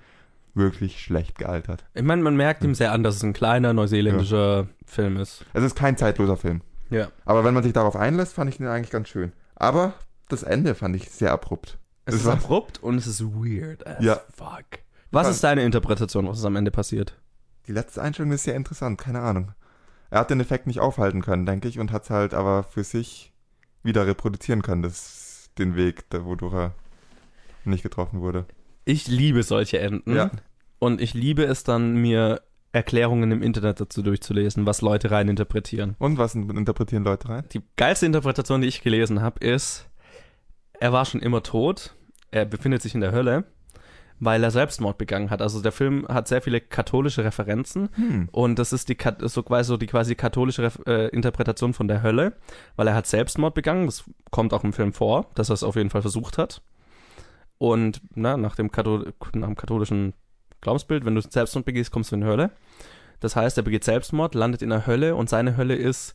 wirklich 0.56 1.00
schlecht 1.02 1.38
gealtert. 1.38 1.84
Ich 1.94 2.04
meine, 2.04 2.22
man 2.24 2.36
merkt 2.38 2.64
ihm 2.64 2.74
sehr 2.74 2.92
an, 2.94 3.04
dass 3.04 3.16
es 3.18 3.24
ein 3.24 3.34
kleiner 3.34 3.74
neuseeländischer 3.74 4.68
Film 4.86 5.18
ist. 5.18 5.46
Es 5.54 5.64
ist 5.64 5.76
kein 5.76 5.98
zeitloser 5.98 6.38
Film. 6.38 6.62
Ja. 6.90 7.10
Aber 7.26 7.44
wenn 7.44 7.54
man 7.54 7.64
sich 7.64 7.74
darauf 7.74 7.96
einlässt, 7.96 8.34
fand 8.34 8.50
ich 8.54 8.60
ihn 8.60 8.66
eigentlich 8.68 8.90
ganz 8.92 9.10
schön. 9.10 9.32
Aber 9.56 9.94
das 10.30 10.44
Ende 10.44 10.74
fand 10.74 10.96
ich 10.96 11.10
sehr 11.12 11.32
abrupt. 11.34 11.78
Es 12.16 12.22
ist 12.22 12.28
abrupt 12.28 12.82
und 12.84 12.98
es 12.98 13.08
ist 13.08 13.24
weird 13.24 13.86
as 13.88 14.04
Ja. 14.04 14.20
fuck. 14.36 14.66
Was 15.12 15.28
ist 15.30 15.44
deine 15.44 15.64
Interpretation, 15.64 16.28
was 16.28 16.38
ist 16.40 16.46
am 16.46 16.56
Ende 16.56 16.72
passiert? 16.72 17.16
Die 17.68 17.72
letzte 17.72 18.02
Einstellung 18.02 18.32
ist 18.32 18.44
sehr 18.44 18.56
interessant, 18.56 19.00
keine 19.00 19.22
Ahnung. 19.22 19.54
Er 20.12 20.20
hat 20.22 20.30
den 20.30 20.40
Effekt 20.40 20.68
nicht 20.68 20.80
aufhalten 20.80 21.22
können, 21.22 21.46
denke 21.46 21.68
ich, 21.68 21.80
und 21.80 21.92
hat 21.92 22.04
es 22.04 22.10
halt 22.10 22.34
aber 22.34 22.64
für 22.64 22.84
sich 22.84 23.32
wieder 23.84 24.08
reproduzieren 24.08 24.62
können, 24.62 24.82
das, 24.82 25.50
den 25.58 25.76
Weg, 25.76 26.10
da, 26.10 26.26
wodurch 26.26 26.54
er 26.54 26.74
nicht 27.66 27.84
getroffen 27.84 28.22
wurde. 28.22 28.46
Ich 28.86 29.08
liebe 29.08 29.44
solche 29.44 29.80
Enden. 29.80 30.16
Ja. 30.16 30.32
Und 30.80 31.02
ich 31.02 31.14
liebe 31.14 31.44
es 31.44 31.64
dann, 31.64 31.96
mir 31.96 32.42
Erklärungen 32.72 33.32
im 33.32 33.42
Internet 33.44 33.80
dazu 33.82 34.02
durchzulesen, 34.02 34.66
was 34.66 34.82
Leute 34.82 35.12
rein 35.12 35.28
interpretieren. 35.28 35.96
Und 36.00 36.18
was 36.18 36.36
interpretieren 36.36 37.04
Leute 37.04 37.30
rein? 37.30 37.44
Die 37.52 37.62
geilste 37.78 38.06
Interpretation, 38.06 38.62
die 38.62 38.68
ich 38.68 38.82
gelesen 38.82 39.22
habe, 39.22 39.46
ist, 39.46 39.88
er 40.80 40.94
war 40.94 41.06
schon 41.06 41.22
immer 41.22 41.44
tot, 41.44 41.96
er 42.32 42.46
befindet 42.46 42.82
sich 42.82 42.96
in 42.96 43.02
der 43.02 43.12
Hölle, 43.12 43.46
weil 44.20 44.44
er 44.44 44.52
Selbstmord 44.52 44.98
begangen 44.98 45.30
hat. 45.30 45.42
Also 45.42 45.62
der 45.62 45.72
Film 45.72 46.08
hat 46.08 46.28
sehr 46.28 46.42
viele 46.42 46.60
katholische 46.62 47.24
Referenzen 47.24 47.90
Hm. 47.96 48.30
und 48.32 48.60
das 48.60 48.74
ist 48.74 48.90
die 48.90 48.98
so 49.22 49.44
quasi 49.44 49.78
die 49.80 49.88
quasi 49.88 50.16
katholische 50.16 50.72
äh, 50.86 51.08
Interpretation 51.10 51.74
von 51.74 51.88
der 51.88 52.04
Hölle, 52.04 52.34
weil 52.76 52.88
er 52.88 52.96
hat 52.96 53.08
Selbstmord 53.08 53.54
begangen. 53.54 53.86
Das 53.86 54.04
kommt 54.32 54.54
auch 54.54 54.64
im 54.64 54.74
Film 54.74 54.94
vor, 54.94 55.28
dass 55.36 55.50
er 55.50 55.54
es 55.54 55.64
auf 55.64 55.76
jeden 55.76 55.90
Fall 55.90 56.02
versucht 56.02 56.38
hat. 56.38 56.62
Und 57.58 58.02
na, 58.16 58.38
nach, 58.38 58.56
dem 58.56 58.72
Kathol 58.72 59.14
nach 59.34 59.48
dem 59.48 59.56
katholischen 59.56 60.14
Glaubensbild, 60.62 61.06
wenn 61.06 61.16
du 61.16 61.22
Selbstmord 61.22 61.66
begehst, 61.66 61.92
kommst 61.92 62.12
du 62.12 62.16
in 62.16 62.22
die 62.22 62.28
Hölle. 62.28 62.52
Das 63.20 63.36
heißt, 63.36 63.58
er 63.58 63.64
begeht 63.64 63.84
Selbstmord, 63.84 64.34
landet 64.36 64.62
in 64.62 64.70
der 64.70 64.88
Hölle 64.88 65.16
und 65.16 65.30
seine 65.30 65.58
Hölle 65.58 65.76
ist, 65.76 66.14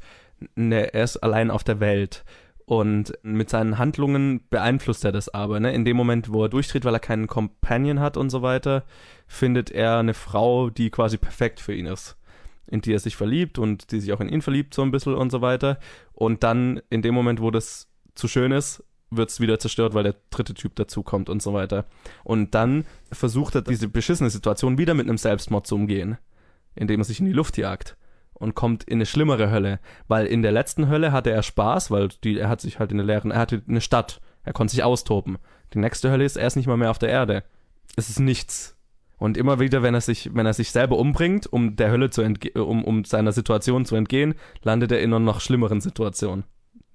ne, 0.57 0.93
er 0.95 1.05
ist 1.05 1.19
allein 1.19 1.51
auf 1.51 1.65
der 1.65 1.81
Welt. 1.81 2.25
Und 2.67 3.13
mit 3.23 3.51
seinen 3.51 3.79
Handlungen 3.79 4.41
beeinflusst 4.49 5.05
er 5.05 5.13
das 5.13 5.29
aber. 5.29 5.61
Ne? 5.61 5.75
In 5.75 5.85
dem 5.85 5.97
Moment, 5.97 6.33
wo 6.33 6.45
er 6.45 6.49
durchdreht, 6.49 6.85
weil 6.85 6.95
er 6.95 7.01
keinen 7.01 7.27
Companion 7.27 8.01
hat 8.01 8.17
und 8.17 8.31
so 8.31 8.41
weiter, 8.41 8.85
findet 9.27 9.71
er 9.71 9.99
eine 9.99 10.15
Frau, 10.15 10.71
die 10.71 10.91
quasi 10.91 11.19
perfekt 11.19 11.61
für 11.61 11.75
ihn 11.75 11.87
ist. 11.87 12.17
In 12.67 12.81
die 12.81 12.95
er 12.95 12.99
sich 12.99 13.17
verliebt 13.17 13.59
und 13.59 13.93
die 13.93 14.01
sich 14.01 14.13
auch 14.13 14.21
in 14.21 14.31
ihn 14.31 14.41
verliebt, 14.41 14.73
so 14.73 14.81
ein 14.81 14.91
bisschen 14.91 15.15
und 15.15 15.31
so 15.31 15.43
weiter. 15.43 15.79
Und 16.15 16.43
dann, 16.43 16.81
in 16.89 17.03
dem 17.03 17.15
Moment, 17.15 17.43
wo 17.43 17.51
das 17.51 17.89
zu 18.15 18.29
schön 18.29 18.53
ist, 18.53 18.83
wird 19.11 19.29
es 19.29 19.41
wieder 19.41 19.59
zerstört, 19.59 19.93
weil 19.93 20.05
der 20.05 20.17
dritte 20.31 20.55
Typ 20.55 20.75
dazukommt 20.77 21.29
und 21.29 21.43
so 21.43 21.53
weiter. 21.53 21.85
Und 22.25 22.55
dann 22.55 22.87
versucht 23.13 23.55
er, 23.55 23.63
diese 23.63 23.89
beschissene 23.89 24.31
Situation 24.31 24.79
wieder 24.79 24.95
mit 24.95 25.07
einem 25.07 25.19
Selbstmord 25.19 25.67
zu 25.67 25.75
umgehen, 25.75 26.17
indem 26.75 27.01
er 27.03 27.05
sich 27.05 27.21
in 27.21 27.27
die 27.27 27.33
Luft 27.33 27.59
jagt 27.59 27.97
und 28.35 28.55
kommt 28.55 28.85
in 28.85 28.99
eine 28.99 29.07
schlimmere 29.07 29.51
Hölle, 29.51 29.81
weil 30.09 30.27
in 30.27 30.43
der 30.43 30.53
letzten 30.53 30.89
Hölle 30.89 31.13
hatte 31.13 31.31
er 31.31 31.43
Spaß, 31.43 31.91
weil 31.91 32.09
die, 32.23 32.39
er 32.39 32.49
hat 32.49 32.61
sich 32.61 32.79
halt 32.79 32.91
in 32.91 32.99
der 32.99 33.07
leeren, 33.07 33.31
er 33.31 33.39
hatte 33.39 33.63
eine 33.69 33.81
Stadt, 33.81 34.21
er 34.43 34.53
konnte 34.53 34.73
sich 34.73 34.85
austoben. 34.85 35.39
Die 35.73 35.79
nächste 35.79 36.11
Hölle 36.11 36.25
ist, 36.25 36.37
er 36.37 36.47
ist 36.47 36.57
nicht 36.57 36.67
mal 36.67 36.77
mehr 36.77 36.91
auf 36.91 36.99
der 36.99 37.09
Erde. 37.09 37.45
Es 37.97 38.09
ist 38.09 38.21
nichts. 38.21 38.77
Und 39.17 39.37
immer 39.37 39.61
wieder, 39.61 39.83
wenn 39.83 39.95
er 39.95 40.01
sich, 40.01 40.35
wenn 40.35 40.47
er 40.47 40.55
sich 40.55 40.71
selber 40.71 40.99
umbringt, 40.99 41.51
um 41.53 41.77
der 41.77 41.91
Hölle 41.91 42.11
zu 42.11 42.23
entge 42.23 42.63
um, 42.63 42.85
um 42.85 43.05
seiner 43.05 43.33
Situation 43.33 43.85
zu 43.85 43.97
entgehen, 43.97 44.35
landet 44.63 44.93
er 44.93 45.01
in 45.01 45.15
einer 45.15 45.21
noch 45.21 45.41
schlimmeren 45.41 45.81
Situation. 45.81 46.45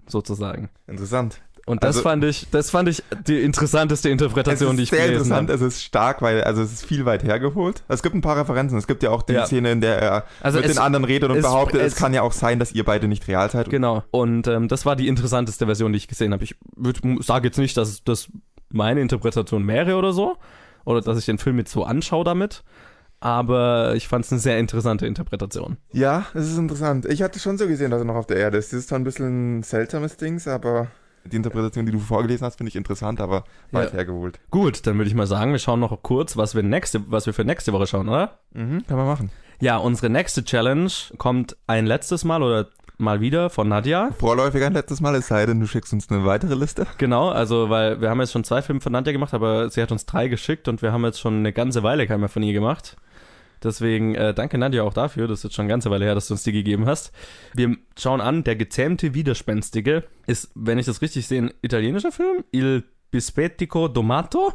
Sozusagen. 0.05 0.69
Interessant. 0.87 1.41
Und 1.69 1.83
das 1.83 1.97
Also- 1.97 2.01
fand 2.01 2.23
ich, 2.23 2.47
das 2.49 2.71
fand 2.71 2.89
ich 2.89 3.03
die 3.27 3.41
interessanteste 3.41 4.09
Interpretation, 4.09 4.75
die 4.75 4.83
es 4.83 4.89
ich 4.89 4.91
ist 4.93 4.97
sehr 4.97 5.07
gelesen 5.07 5.25
interessant, 5.27 5.49
habe. 5.51 5.65
es 5.65 5.73
ist 5.75 5.83
stark, 5.83 6.21
weil 6.23 6.43
also 6.43 6.63
es 6.63 6.73
ist 6.73 6.83
viel 6.85 7.05
weit 7.05 7.23
hergeholt. 7.23 7.83
Es 7.87 8.01
gibt 8.01 8.15
ein 8.15 8.21
paar 8.21 8.37
Referenzen. 8.37 8.77
Es 8.77 8.87
gibt 8.87 9.03
ja 9.03 9.11
auch 9.11 9.21
die 9.21 9.33
Ja. 9.33 9.45
Szene, 9.45 9.71
in 9.71 9.79
der 9.81 10.01
er 10.01 10.23
Also 10.41 10.57
mit 10.57 10.65
es- 10.67 10.73
den 10.75 10.81
anderen 10.81 11.05
redet 11.05 11.29
und 11.29 11.37
es- 11.37 11.43
behauptet, 11.43 11.81
es, 11.81 11.93
es- 11.93 11.95
kann 11.99 12.13
ja 12.13 12.23
auch 12.23 12.31
sein, 12.33 12.57
dass 12.57 12.71
ihr 12.71 12.83
beide 12.83 13.07
nicht 13.07 13.27
real 13.27 13.51
seid. 13.51 13.69
Genau. 13.69 14.03
Und 14.09 14.47
ähm, 14.47 14.67
das 14.67 14.85
war 14.87 14.95
die 14.95 15.07
interessanteste 15.07 15.65
Version, 15.67 15.91
die 15.93 15.97
ich 15.97 16.07
gesehen 16.07 16.33
habe. 16.33 16.43
Ich 16.43 16.55
sage 17.21 17.47
jetzt 17.47 17.57
nicht, 17.59 17.77
dass 17.77 18.03
das 18.03 18.29
meine 18.69 19.01
Interpretation 19.01 19.67
wäre 19.67 19.95
oder 19.95 20.11
so. 20.11 20.37
Oder 20.85 21.01
dass 21.01 21.19
ich 21.19 21.25
den 21.25 21.37
Film 21.37 21.59
jetzt 21.59 21.71
so 21.71 21.83
anschaue 21.83 22.23
damit. 22.23 22.63
Aber 23.21 23.93
ich 23.95 24.07
fand 24.07 24.25
es 24.25 24.31
eine 24.31 24.39
sehr 24.39 24.57
interessante 24.59 25.05
Interpretation. 25.05 25.77
Ja, 25.91 26.25
es 26.33 26.47
ist 26.49 26.57
interessant. 26.57 27.05
Ich 27.05 27.21
hatte 27.21 27.37
schon 27.37 27.57
so 27.57 27.67
gesehen, 27.67 27.91
dass 27.91 27.99
er 28.01 28.05
noch 28.05 28.15
auf 28.15 28.27
der 28.27 28.37
Erde 28.37 28.57
ist. 28.57 28.71
Das 28.71 28.79
ist 28.79 28.89
zwar 28.89 28.97
ein 28.97 29.03
bisschen 29.03 29.59
ein 29.59 29.63
seltsames 29.63 30.15
Dings, 30.17 30.47
aber 30.47 30.87
die 31.25 31.35
Interpretation, 31.35 31.85
die 31.85 31.91
du 31.91 31.99
vorgelesen 31.99 32.45
hast, 32.45 32.57
finde 32.57 32.69
ich 32.69 32.75
interessant, 32.75 33.19
aber 33.21 33.43
weit 33.71 33.89
Ja. 33.91 33.97
hergeholt. 33.97 34.39
Gut, 34.51 34.85
dann 34.87 34.97
würde 34.97 35.09
ich 35.09 35.15
mal 35.15 35.27
sagen, 35.27 35.51
wir 35.51 35.59
schauen 35.59 35.79
noch 35.79 36.01
kurz, 36.01 36.37
was 36.37 36.55
wir 36.55 36.63
nächste, 36.63 37.01
was 37.11 37.25
wir 37.25 37.33
für 37.33 37.43
nächste 37.45 37.73
Woche 37.73 37.87
schauen, 37.87 38.09
oder? 38.09 38.39
Mhm, 38.53 38.85
kann 38.87 38.97
man 38.97 39.07
machen. 39.07 39.31
Ja, 39.61 39.77
unsere 39.77 40.09
nächste 40.09 40.43
Challenge 40.43 40.89
kommt 41.17 41.57
ein 41.67 41.85
letztes 41.85 42.23
Mal 42.23 42.41
oder 42.43 42.67
mal 42.97 43.21
wieder 43.21 43.49
von 43.49 43.67
Nadja. 43.69 44.09
Vorläufig 44.19 44.63
ein 44.63 44.73
letztes 44.73 44.99
Mal, 45.01 45.15
es 45.15 45.27
sei 45.27 45.45
denn, 45.45 45.59
du 45.59 45.67
schickst 45.67 45.93
uns 45.93 46.09
eine 46.09 46.25
weitere 46.25 46.55
Liste. 46.55 46.85
Genau, 46.97 47.29
also 47.29 47.69
weil 47.69 48.01
wir 48.01 48.09
haben 48.09 48.19
jetzt 48.19 48.31
schon 48.33 48.43
zwei 48.43 48.61
Filme 48.61 48.81
von 48.81 48.91
Nadja 48.91 49.13
gemacht, 49.13 49.33
aber 49.33 49.69
sie 49.69 49.81
hat 49.81 49.91
uns 49.91 50.05
drei 50.05 50.27
geschickt 50.27 50.67
und 50.67 50.81
wir 50.81 50.91
haben 50.91 51.03
jetzt 51.05 51.19
schon 51.19 51.35
eine 51.37 51.53
ganze 51.53 51.81
Weile 51.83 52.07
keinen 52.07 52.19
mehr 52.21 52.29
von 52.29 52.43
ihr 52.43 52.53
gemacht. 52.53 52.97
Deswegen 53.63 54.15
äh, 54.15 54.33
danke 54.33 54.57
Nadja 54.57 54.83
auch 54.83 54.93
dafür, 54.93 55.27
das 55.27 55.39
ist 55.39 55.43
jetzt 55.43 55.55
schon 55.55 55.63
eine 55.63 55.69
ganze 55.73 55.89
Weile 55.91 56.05
her, 56.05 56.15
dass 56.15 56.27
du 56.27 56.33
uns 56.33 56.43
die 56.43 56.51
gegeben 56.51 56.85
hast. 56.85 57.11
Wir 57.53 57.75
schauen 57.97 58.21
an, 58.21 58.43
der 58.43 58.55
gezähmte 58.55 59.13
Widerspenstige 59.13 60.03
ist, 60.27 60.51
wenn 60.55 60.79
ich 60.79 60.85
das 60.85 61.01
richtig 61.01 61.27
sehe, 61.27 61.41
ein 61.41 61.53
italienischer 61.61 62.11
Film. 62.11 62.43
Il 62.51 62.83
Bispetico 63.11 63.87
Domato? 63.87 64.53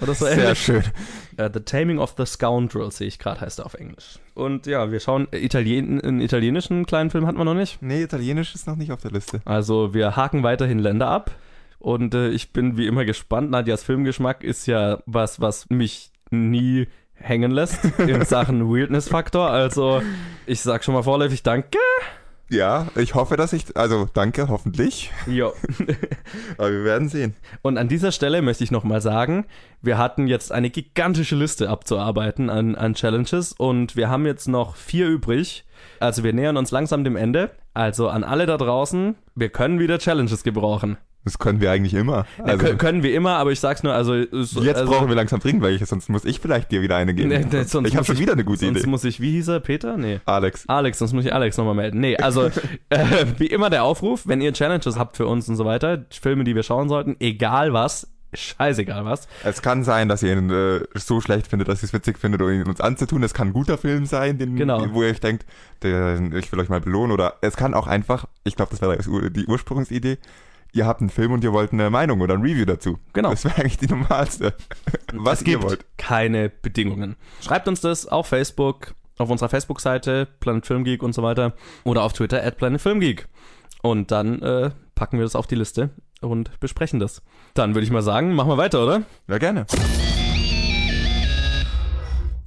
Oder 0.00 0.14
so 0.14 0.26
Sehr 0.26 0.38
ähnlich. 0.38 0.58
schön. 0.58 0.84
Äh, 1.36 1.50
the 1.52 1.60
Taming 1.60 1.98
of 1.98 2.14
the 2.16 2.24
Scoundrel 2.24 2.90
sehe 2.92 3.08
ich 3.08 3.18
gerade, 3.18 3.40
heißt 3.40 3.58
er 3.58 3.66
auf 3.66 3.74
Englisch. 3.74 4.18
Und 4.34 4.66
ja, 4.66 4.92
wir 4.92 5.00
schauen, 5.00 5.26
äh, 5.32 5.38
Italien, 5.38 6.00
einen 6.00 6.20
italienischen 6.20 6.86
kleinen 6.86 7.10
Film 7.10 7.26
hatten 7.26 7.38
wir 7.38 7.44
noch 7.44 7.54
nicht. 7.54 7.82
Nee, 7.82 8.02
Italienisch 8.02 8.54
ist 8.54 8.66
noch 8.66 8.76
nicht 8.76 8.92
auf 8.92 9.00
der 9.00 9.10
Liste. 9.10 9.40
Also 9.44 9.94
wir 9.94 10.16
haken 10.16 10.42
weiterhin 10.42 10.78
Länder 10.78 11.08
ab. 11.08 11.32
Und 11.80 12.14
äh, 12.14 12.28
ich 12.30 12.52
bin 12.52 12.76
wie 12.76 12.86
immer 12.86 13.04
gespannt. 13.04 13.50
Nadias 13.50 13.82
Filmgeschmack 13.84 14.42
ist 14.42 14.66
ja 14.66 14.98
was, 15.06 15.40
was 15.40 15.68
mich 15.68 16.10
nie 16.30 16.86
hängen 17.20 17.50
lässt 17.50 17.84
in 17.98 18.24
Sachen 18.24 18.72
Weirdness-Faktor. 18.72 19.50
Also 19.50 20.02
ich 20.46 20.60
sag 20.60 20.84
schon 20.84 20.94
mal 20.94 21.02
vorläufig 21.02 21.42
Danke. 21.42 21.78
Ja, 22.50 22.86
ich 22.96 23.14
hoffe, 23.14 23.36
dass 23.36 23.52
ich, 23.52 23.76
also 23.76 24.08
danke, 24.12 24.48
hoffentlich. 24.48 25.10
Jo. 25.26 25.52
Aber 26.56 26.72
wir 26.72 26.82
werden 26.82 27.10
sehen. 27.10 27.34
Und 27.60 27.76
an 27.76 27.88
dieser 27.88 28.10
Stelle 28.10 28.40
möchte 28.40 28.64
ich 28.64 28.70
nochmal 28.70 29.02
sagen, 29.02 29.44
wir 29.82 29.98
hatten 29.98 30.26
jetzt 30.28 30.50
eine 30.50 30.70
gigantische 30.70 31.36
Liste 31.36 31.68
abzuarbeiten 31.68 32.48
an, 32.48 32.74
an 32.74 32.94
Challenges 32.94 33.52
und 33.52 33.96
wir 33.96 34.08
haben 34.08 34.24
jetzt 34.24 34.48
noch 34.48 34.76
vier 34.76 35.08
übrig. 35.08 35.66
Also 36.00 36.24
wir 36.24 36.32
nähern 36.32 36.56
uns 36.56 36.70
langsam 36.70 37.04
dem 37.04 37.16
Ende. 37.16 37.50
Also 37.74 38.08
an 38.08 38.24
alle 38.24 38.46
da 38.46 38.56
draußen, 38.56 39.16
wir 39.34 39.50
können 39.50 39.78
wieder 39.78 39.98
Challenges 39.98 40.42
gebrauchen. 40.42 40.96
Das 41.28 41.38
können 41.38 41.60
wir 41.60 41.70
eigentlich 41.70 41.94
immer. 41.94 42.26
Ja, 42.38 42.44
Also, 42.44 42.66
kö- 42.66 42.76
können 42.76 43.02
wir 43.02 43.14
immer, 43.14 43.36
aber 43.36 43.52
ich 43.52 43.60
sag's 43.60 43.82
nur, 43.82 43.92
also. 43.92 44.14
so- 44.42 44.62
jetzt 44.62 44.78
also, 44.78 44.92
brauchen 44.92 45.08
wir 45.08 45.14
langsam 45.14 45.40
dringend 45.40 45.62
welche, 45.62 45.84
sonst 45.86 46.08
muss 46.08 46.24
ich 46.24 46.40
vielleicht 46.40 46.70
dir 46.72 46.80
wieder 46.82 46.96
eine 46.96 47.12
geben. 47.14 47.28
Nee, 47.28 47.44
nee, 47.50 47.62
sonst 47.64 47.88
ich 47.88 47.96
habe 47.96 48.04
schon 48.06 48.18
wieder 48.18 48.32
eine 48.32 48.44
gute 48.44 48.64
Sonst 48.66 48.78
Idee. 48.80 48.88
muss 48.90 49.04
ich, 49.04 49.20
wie 49.20 49.30
hieß 49.32 49.48
er, 49.48 49.60
Peter? 49.60 49.96
Nee. 49.96 50.20
Alex. 50.24 50.64
Alex, 50.68 50.98
sonst 50.98 51.12
muss 51.12 51.24
ich 51.24 51.32
Alex 51.34 51.56
nochmal 51.58 51.74
melden. 51.74 52.00
Nee, 52.00 52.16
also 52.16 52.44
äh, 52.88 53.26
wie 53.36 53.46
immer 53.46 53.70
der 53.70 53.84
Aufruf, 53.84 54.26
wenn 54.26 54.40
ihr 54.40 54.52
Challenges 54.52 54.98
habt 54.98 55.16
für 55.16 55.26
uns 55.26 55.48
und 55.48 55.56
so 55.56 55.64
weiter, 55.64 56.04
Filme, 56.10 56.44
die 56.44 56.54
wir 56.54 56.62
schauen 56.62 56.88
sollten, 56.88 57.16
egal 57.20 57.72
was, 57.72 58.08
scheißegal 58.34 59.04
was. 59.06 59.26
Es 59.44 59.62
kann 59.62 59.84
sein, 59.84 60.08
dass 60.08 60.22
ihr 60.22 60.34
ihn 60.36 60.50
äh, 60.50 60.80
so 60.94 61.20
schlecht 61.20 61.46
findet, 61.46 61.68
dass 61.68 61.82
ihr 61.82 61.86
es 61.86 61.92
witzig 61.92 62.18
findet, 62.18 62.42
um 62.42 62.50
ihn 62.50 62.62
uns 62.64 62.80
anzutun. 62.80 63.22
Es 63.22 63.32
kann 63.34 63.48
ein 63.48 63.52
guter 63.54 63.78
Film 63.78 64.04
sein, 64.06 64.36
den, 64.38 64.54
Genau. 64.56 64.84
wo 64.92 65.02
ihr 65.02 65.08
euch 65.10 65.20
denkt, 65.20 65.46
der, 65.82 66.20
ich 66.34 66.52
will 66.52 66.60
euch 66.60 66.68
mal 66.68 66.80
belohnen. 66.80 67.12
Oder 67.12 67.34
es 67.40 67.56
kann 67.56 67.72
auch 67.74 67.86
einfach, 67.86 68.26
ich 68.44 68.54
glaube, 68.56 68.70
das 68.72 68.82
war 68.82 68.96
Ur- 69.12 69.30
die 69.30 69.46
Ursprungsidee, 69.46 70.18
ihr 70.72 70.86
habt 70.86 71.00
einen 71.00 71.10
Film 71.10 71.32
und 71.32 71.44
ihr 71.44 71.52
wollt 71.52 71.72
eine 71.72 71.90
Meinung 71.90 72.20
oder 72.20 72.34
ein 72.34 72.42
Review 72.42 72.64
dazu. 72.64 72.98
Genau. 73.12 73.30
Das 73.30 73.44
wäre 73.44 73.56
eigentlich 73.56 73.78
die 73.78 73.86
normalste. 73.86 74.54
Was 75.12 75.40
es 75.40 75.46
ihr 75.46 75.54
gibt 75.54 75.64
wollt. 75.64 75.84
keine 75.96 76.48
Bedingungen. 76.48 77.16
Schreibt 77.40 77.68
uns 77.68 77.80
das 77.80 78.06
auf 78.06 78.26
Facebook, 78.28 78.94
auf 79.18 79.30
unserer 79.30 79.48
Facebook-Seite, 79.48 80.28
Planet 80.40 80.66
Film 80.66 80.84
Geek 80.84 81.02
und 81.02 81.14
so 81.14 81.22
weiter, 81.22 81.54
oder 81.84 82.02
auf 82.02 82.12
Twitter 82.12 82.44
at 82.44 82.56
Planet 82.56 82.80
Film 82.80 83.00
Geek. 83.00 83.28
Und 83.82 84.10
dann 84.10 84.42
äh, 84.42 84.70
packen 84.94 85.18
wir 85.18 85.24
das 85.24 85.36
auf 85.36 85.46
die 85.46 85.54
Liste 85.54 85.90
und 86.20 86.58
besprechen 86.60 86.98
das. 87.00 87.22
Dann 87.54 87.74
würde 87.74 87.84
ich 87.84 87.90
mal 87.90 88.02
sagen, 88.02 88.34
machen 88.34 88.50
wir 88.50 88.56
weiter, 88.56 88.82
oder? 88.82 89.02
Ja, 89.28 89.38
gerne. 89.38 89.66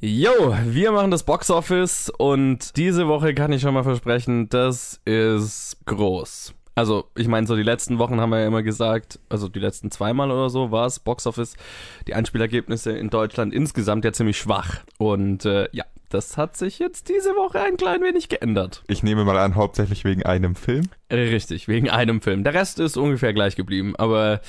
Jo, 0.04 0.56
wir 0.66 0.92
machen 0.92 1.12
das 1.12 1.24
Boxoffice 1.24 2.10
und 2.10 2.76
diese 2.76 3.08
Woche 3.08 3.36
kann 3.36 3.52
ich 3.52 3.62
schon 3.62 3.76
mal 3.76 3.84
versprechen, 3.84 4.50
das 4.50 5.00
ist 5.06 5.78
groß. 5.86 6.56
Also, 6.74 7.10
ich 7.16 7.28
meine, 7.28 7.48
so 7.48 7.56
die 7.56 7.64
letzten 7.64 8.00
Wochen 8.00 8.22
haben 8.22 8.30
wir 8.30 8.40
ja 8.40 8.48
immer 8.48 8.64
gesagt, 8.64 9.20
also 9.30 9.50
die 9.50 9.60
letzten 9.60 9.92
zweimal 9.92 10.32
oder 10.32 10.50
so 10.50 10.72
war 10.72 10.86
es 10.86 11.00
Boxoffice, 11.00 11.56
die 12.08 12.14
Einspielergebnisse 12.14 12.92
in 12.92 13.10
Deutschland 13.10 13.54
insgesamt 13.54 14.06
ja 14.06 14.14
ziemlich 14.14 14.38
schwach. 14.38 14.78
Und 14.98 15.46
äh, 15.46 15.68
ja, 15.74 15.84
das 16.10 16.38
hat 16.38 16.58
sich 16.58 16.80
jetzt 16.80 17.10
diese 17.10 17.32
Woche 17.32 17.62
ein 17.62 17.78
klein 17.78 18.02
wenig 18.02 18.30
geändert. 18.30 18.84
Ich 18.88 19.04
nehme 19.04 19.26
mal 19.26 19.38
an, 19.38 19.56
hauptsächlich 19.56 20.04
wegen 20.06 20.24
einem 20.24 20.56
Film. 20.56 20.88
Richtig, 21.12 21.68
wegen 21.68 21.90
einem 21.90 22.22
Film. 22.22 22.44
Der 22.44 22.54
Rest 22.54 22.80
ist 22.80 22.98
ungefähr 22.98 23.34
gleich 23.34 23.56
geblieben, 23.56 23.96
aber 23.98 24.42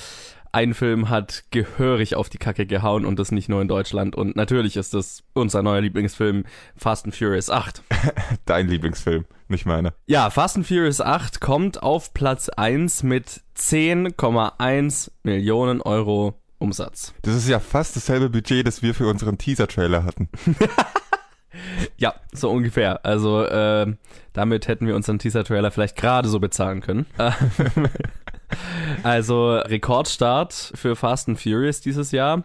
ein 0.52 0.74
Film 0.74 1.08
hat 1.08 1.44
gehörig 1.50 2.14
auf 2.14 2.28
die 2.28 2.38
Kacke 2.38 2.66
gehauen 2.66 3.06
und 3.06 3.18
das 3.18 3.32
nicht 3.32 3.48
nur 3.48 3.62
in 3.62 3.68
Deutschland. 3.68 4.14
Und 4.14 4.36
natürlich 4.36 4.76
ist 4.76 4.94
das 4.94 5.22
unser 5.32 5.62
neuer 5.62 5.80
Lieblingsfilm 5.80 6.44
Fast 6.76 7.06
and 7.06 7.16
Furious 7.16 7.48
8. 7.48 7.82
Dein 8.44 8.68
Lieblingsfilm, 8.68 9.24
nicht 9.48 9.64
meiner. 9.64 9.94
Ja, 10.06 10.28
Fast 10.30 10.56
and 10.56 10.66
Furious 10.66 11.00
8 11.00 11.40
kommt 11.40 11.82
auf 11.82 12.12
Platz 12.12 12.50
1 12.50 13.02
mit 13.02 13.40
10,1 13.56 15.10
Millionen 15.22 15.80
Euro 15.80 16.38
Umsatz. 16.58 17.14
Das 17.22 17.34
ist 17.34 17.48
ja 17.48 17.58
fast 17.58 17.96
dasselbe 17.96 18.28
Budget, 18.30 18.66
das 18.66 18.82
wir 18.82 18.94
für 18.94 19.08
unseren 19.08 19.38
Teaser-Trailer 19.38 20.04
hatten. 20.04 20.28
Ja, 21.96 22.14
so 22.32 22.50
ungefähr. 22.50 23.04
Also 23.04 23.44
äh, 23.44 23.94
damit 24.32 24.68
hätten 24.68 24.86
wir 24.86 24.96
unseren 24.96 25.18
Teaser-Trailer 25.18 25.70
vielleicht 25.70 25.96
gerade 25.96 26.28
so 26.28 26.40
bezahlen 26.40 26.80
können. 26.80 27.06
also 29.02 29.56
Rekordstart 29.56 30.72
für 30.74 30.96
Fast 30.96 31.28
and 31.28 31.40
Furious 31.40 31.80
dieses 31.80 32.12
Jahr 32.12 32.44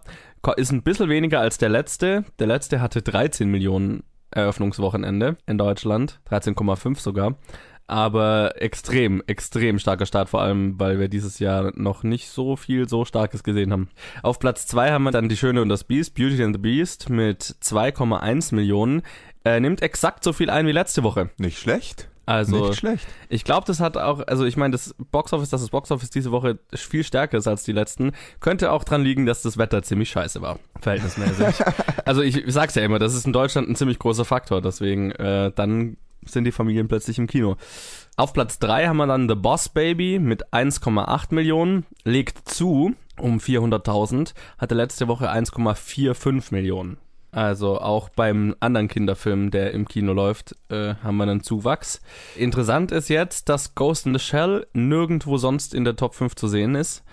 ist 0.55 0.71
ein 0.71 0.83
bisschen 0.83 1.09
weniger 1.09 1.41
als 1.41 1.57
der 1.57 1.69
letzte. 1.69 2.23
Der 2.39 2.47
letzte 2.47 2.79
hatte 2.79 3.01
13 3.01 3.49
Millionen 3.49 4.03
Eröffnungswochenende 4.31 5.37
in 5.45 5.57
Deutschland, 5.57 6.19
13,5 6.29 6.99
sogar. 6.99 7.35
Aber 7.89 8.61
extrem, 8.61 9.23
extrem 9.27 9.79
starker 9.79 10.05
Start, 10.05 10.27
vor 10.27 10.41
allem, 10.41 10.77
weil 10.77 10.99
wir 10.99 11.07
dieses 11.07 11.39
Jahr 11.39 11.71
noch 11.75 12.03
nicht 12.03 12.29
so 12.29 12.57
viel 12.57 12.89
so 12.89 13.05
Starkes 13.05 13.43
gesehen 13.43 13.71
haben. 13.71 13.89
Auf 14.23 14.39
Platz 14.39 14.67
zwei 14.67 14.91
haben 14.91 15.03
wir 15.03 15.11
dann 15.11 15.29
Die 15.29 15.37
Schöne 15.37 15.61
und 15.61 15.69
das 15.69 15.85
Biest, 15.85 16.13
Beauty 16.13 16.43
and 16.43 16.55
the 16.55 16.61
Beast 16.61 17.09
mit 17.09 17.43
2,1 17.43 18.53
Millionen. 18.53 19.03
Äh, 19.45 19.61
nimmt 19.61 19.81
exakt 19.81 20.25
so 20.25 20.33
viel 20.33 20.49
ein 20.49 20.67
wie 20.67 20.73
letzte 20.73 21.03
Woche. 21.03 21.29
Nicht 21.37 21.59
schlecht. 21.59 22.09
Also, 22.28 22.67
Nicht 22.67 22.80
schlecht. 22.80 23.07
ich 23.30 23.45
glaube, 23.45 23.65
das 23.65 23.80
hat 23.80 23.95
auch, 23.95 24.19
also 24.28 24.43
ich 24.43 24.57
meine, 24.57 24.73
das 24.73 24.93
Boxoffice, 25.11 25.49
dass 25.49 25.61
das 25.61 25.69
Boxoffice 25.69 26.09
diese 26.09 26.32
Woche 26.32 26.59
viel 26.73 27.05
stärker 27.05 27.38
ist 27.38 27.47
als 27.47 27.63
die 27.63 27.71
letzten, 27.71 28.11
könnte 28.41 28.73
auch 28.73 28.84
dran 28.84 29.01
liegen, 29.01 29.25
dass 29.25 29.41
das 29.43 29.57
Wetter 29.57 29.82
ziemlich 29.82 30.09
scheiße 30.09 30.41
war, 30.41 30.59
verhältnismäßig. 30.82 31.65
also 32.05 32.21
ich, 32.21 32.36
ich 32.36 32.53
sag's 32.53 32.75
ja 32.75 32.84
immer, 32.84 32.99
das 32.99 33.15
ist 33.15 33.25
in 33.25 33.32
Deutschland 33.32 33.69
ein 33.69 33.78
ziemlich 33.78 33.97
großer 33.97 34.25
Faktor, 34.25 34.61
deswegen 34.61 35.11
äh, 35.11 35.53
dann 35.55 35.95
sind 36.25 36.43
die 36.43 36.51
Familien 36.51 36.89
plötzlich 36.89 37.17
im 37.17 37.28
Kino. 37.28 37.55
Auf 38.17 38.34
Platz 38.34 38.59
3 38.59 38.88
haben 38.88 38.97
wir 38.97 39.07
dann 39.07 39.30
The 39.30 39.36
Boss 39.36 39.69
Baby 39.69 40.19
mit 40.19 40.53
1,8 40.53 41.34
Millionen, 41.34 41.86
legt 42.03 42.49
zu 42.49 42.93
um 43.17 43.38
400.000, 43.38 44.34
hatte 44.57 44.75
letzte 44.75 45.07
Woche 45.07 45.32
1,45 45.32 46.53
Millionen. 46.53 46.97
Also 47.38 47.79
auch 47.79 48.09
beim 48.09 48.55
anderen 48.61 48.88
Kinderfilm, 48.88 49.51
der 49.51 49.71
im 49.71 49.88
Kino 49.88 50.11
läuft, 50.11 50.55
äh, 50.69 50.95
haben 51.03 51.17
wir 51.17 51.23
einen 51.25 51.43
Zuwachs. 51.43 52.01
Interessant 52.35 52.91
ist 52.91 53.09
jetzt, 53.09 53.47
dass 53.47 53.75
Ghost 53.75 54.07
in 54.07 54.13
the 54.15 54.19
Shell 54.19 54.65
nirgendwo 54.73 55.38
sonst 55.38 55.75
in 55.75 55.83
der 55.83 55.95
Top 55.95 56.15
5 56.15 56.33
zu 56.33 56.47
sehen 56.47 56.73
ist. 56.73 57.03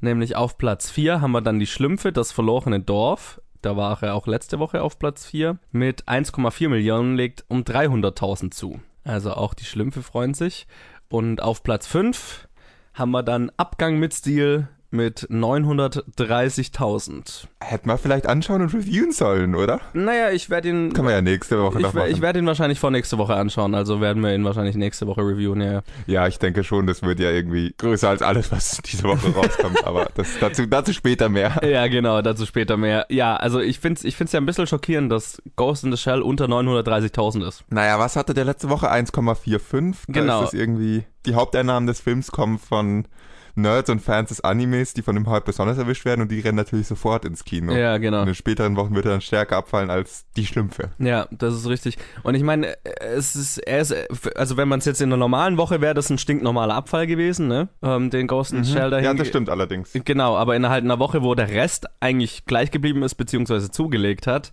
Nämlich 0.00 0.36
auf 0.36 0.56
Platz 0.56 0.88
4 0.88 1.20
haben 1.20 1.32
wir 1.32 1.40
dann 1.40 1.58
die 1.58 1.66
Schlümpfe, 1.66 2.12
das 2.12 2.30
verlorene 2.30 2.78
Dorf. 2.78 3.40
Da 3.60 3.76
war 3.76 4.00
er 4.04 4.14
auch 4.14 4.28
letzte 4.28 4.60
Woche 4.60 4.82
auf 4.82 5.00
Platz 5.00 5.26
4. 5.26 5.58
Mit 5.72 6.04
1,4 6.04 6.68
Millionen 6.68 7.16
legt 7.16 7.44
um 7.48 7.62
300.000 7.64 8.52
zu. 8.52 8.80
Also 9.02 9.32
auch 9.32 9.52
die 9.52 9.64
Schlümpfe 9.64 10.04
freuen 10.04 10.34
sich. 10.34 10.68
Und 11.08 11.42
auf 11.42 11.64
Platz 11.64 11.88
5 11.88 12.46
haben 12.94 13.10
wir 13.10 13.24
dann 13.24 13.50
Abgang 13.56 13.98
mit 13.98 14.14
Stil 14.14 14.68
mit 14.92 15.28
930.000. 15.30 17.44
Hätten 17.60 17.88
wir 17.88 17.98
vielleicht 17.98 18.26
anschauen 18.26 18.62
und 18.62 18.74
reviewen 18.74 19.12
sollen, 19.12 19.54
oder? 19.54 19.80
Naja, 19.92 20.30
ich 20.30 20.50
werde 20.50 20.68
ihn. 20.68 20.92
Kann 20.92 21.04
man 21.04 21.14
ja 21.14 21.22
nächste 21.22 21.62
Woche 21.62 21.78
Ich, 21.78 21.82
noch 21.84 21.94
machen. 21.94 22.10
ich 22.10 22.20
werde 22.20 22.38
ihn 22.40 22.46
wahrscheinlich 22.46 22.80
vor 22.80 22.90
nächste 22.90 23.18
Woche 23.18 23.34
anschauen, 23.34 23.74
also 23.74 24.00
werden 24.00 24.22
wir 24.22 24.34
ihn 24.34 24.44
wahrscheinlich 24.44 24.76
nächste 24.76 25.06
Woche 25.06 25.22
reviewen, 25.22 25.60
ja. 25.60 25.82
ja, 26.06 26.26
ich 26.26 26.38
denke 26.38 26.64
schon, 26.64 26.86
das 26.86 27.02
wird 27.02 27.20
ja 27.20 27.30
irgendwie 27.30 27.74
größer 27.78 28.08
als 28.08 28.22
alles, 28.22 28.50
was 28.52 28.78
diese 28.84 29.04
Woche 29.04 29.32
rauskommt. 29.34 29.82
aber 29.86 30.08
das, 30.14 30.28
dazu, 30.40 30.66
dazu 30.66 30.92
später 30.92 31.28
mehr. 31.28 31.60
Ja, 31.64 31.86
genau, 31.86 32.20
dazu 32.22 32.46
später 32.46 32.76
mehr. 32.76 33.06
Ja, 33.08 33.36
also 33.36 33.60
ich 33.60 33.78
find's, 33.78 34.04
ich 34.04 34.16
find's 34.16 34.32
ja 34.32 34.40
ein 34.40 34.46
bisschen 34.46 34.66
schockierend, 34.66 35.10
dass 35.10 35.40
Ghost 35.56 35.84
in 35.84 35.92
the 35.92 35.98
Shell 35.98 36.22
unter 36.22 36.46
930.000 36.46 37.46
ist. 37.46 37.64
Naja, 37.70 37.98
was 37.98 38.16
hatte 38.16 38.34
der 38.34 38.44
letzte 38.44 38.68
Woche? 38.68 38.90
1,45. 38.92 39.94
Da 40.08 40.12
Genau. 40.12 40.42
Ist 40.42 40.52
es 40.52 40.60
irgendwie, 40.60 41.04
die 41.26 41.34
Haupteinnahmen 41.34 41.86
des 41.86 42.00
Films 42.00 42.30
kommen 42.30 42.58
von 42.58 43.06
Nerds 43.54 43.90
und 43.90 44.00
Fans 44.00 44.28
des 44.28 44.40
Animes, 44.40 44.94
die 44.94 45.02
von 45.02 45.14
dem 45.14 45.28
Hype 45.28 45.44
besonders 45.44 45.78
erwischt 45.78 46.04
werden 46.04 46.22
und 46.22 46.30
die 46.30 46.40
rennen 46.40 46.56
natürlich 46.56 46.86
sofort 46.86 47.24
ins 47.24 47.44
Kino. 47.44 47.72
Ja, 47.74 47.98
genau. 47.98 48.20
In 48.20 48.26
den 48.26 48.34
späteren 48.34 48.76
Wochen 48.76 48.94
wird 48.94 49.04
er 49.04 49.12
dann 49.12 49.20
stärker 49.20 49.56
abfallen 49.56 49.90
als 49.90 50.24
die 50.36 50.46
Schlümpfe. 50.46 50.90
Ja, 50.98 51.26
das 51.30 51.54
ist 51.54 51.68
richtig. 51.68 51.98
Und 52.22 52.34
ich 52.34 52.42
meine, 52.42 52.76
es 52.84 53.36
ist, 53.36 53.58
er 53.58 53.80
ist, 53.80 53.94
also 54.36 54.56
wenn 54.56 54.68
man 54.68 54.78
es 54.78 54.84
jetzt 54.84 55.00
in 55.00 55.08
einer 55.08 55.16
normalen 55.16 55.56
Woche 55.56 55.80
wäre, 55.80 55.94
das 55.94 56.10
ein 56.10 56.18
stinknormaler 56.18 56.74
Abfall 56.74 57.06
gewesen, 57.06 57.48
ne? 57.48 57.68
Ähm, 57.82 58.10
den 58.10 58.26
Ghost 58.26 58.52
in 58.52 58.64
the 58.64 58.72
Shell 58.72 58.90
dahin. 58.90 59.04
Mhm. 59.04 59.12
Ja, 59.12 59.14
das 59.14 59.28
stimmt 59.28 59.50
allerdings. 59.50 59.90
Genau, 59.92 60.36
aber 60.36 60.56
in 60.56 60.68
halt 60.68 60.84
einer 60.84 60.98
Woche, 60.98 61.22
wo 61.22 61.34
der 61.34 61.48
Rest 61.50 61.86
eigentlich 62.00 62.46
gleich 62.46 62.70
geblieben 62.70 63.02
ist, 63.02 63.16
beziehungsweise 63.16 63.70
zugelegt 63.70 64.26
hat, 64.26 64.52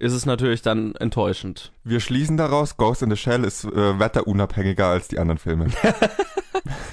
ist 0.00 0.14
es 0.14 0.24
natürlich 0.24 0.62
dann 0.62 0.94
enttäuschend. 0.94 1.72
Wir 1.82 2.00
schließen 2.00 2.36
daraus, 2.36 2.76
Ghost 2.76 3.02
in 3.02 3.10
the 3.10 3.16
Shell 3.16 3.44
ist 3.44 3.64
äh, 3.64 3.98
wetterunabhängiger 3.98 4.86
als 4.86 5.08
die 5.08 5.18
anderen 5.18 5.38
Filme. 5.38 5.66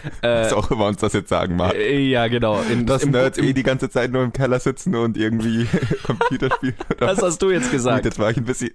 Was 0.22 0.54
auch 0.54 0.72
immer 0.72 0.86
uns 0.86 0.98
das 0.98 1.14
jetzt 1.14 1.30
sagen 1.30 1.56
mag. 1.56 1.74
Äh, 1.76 2.00
ja, 2.00 2.28
genau. 2.28 2.62
In, 2.62 2.86
Dass 2.86 3.04
im, 3.04 3.12
Nerds 3.12 3.38
eh 3.38 3.54
die 3.54 3.64
ganze 3.64 3.90
Zeit 3.90 4.12
nur 4.12 4.24
im 4.24 4.34
Keller 4.34 4.60
sitzen 4.60 4.96
und 4.96 5.18
irgendwie 5.18 5.68
Computer 6.04 6.50
spielen. 6.56 6.76
das 7.00 7.22
hast 7.22 7.42
du 7.42 7.50
jetzt 7.52 7.64
Gut, 7.64 7.72
gesagt. 7.72 8.06
jetzt 8.06 8.20
war 8.20 8.32
ich 8.32 8.38
ein 8.38 8.46
bisschen. 8.46 8.72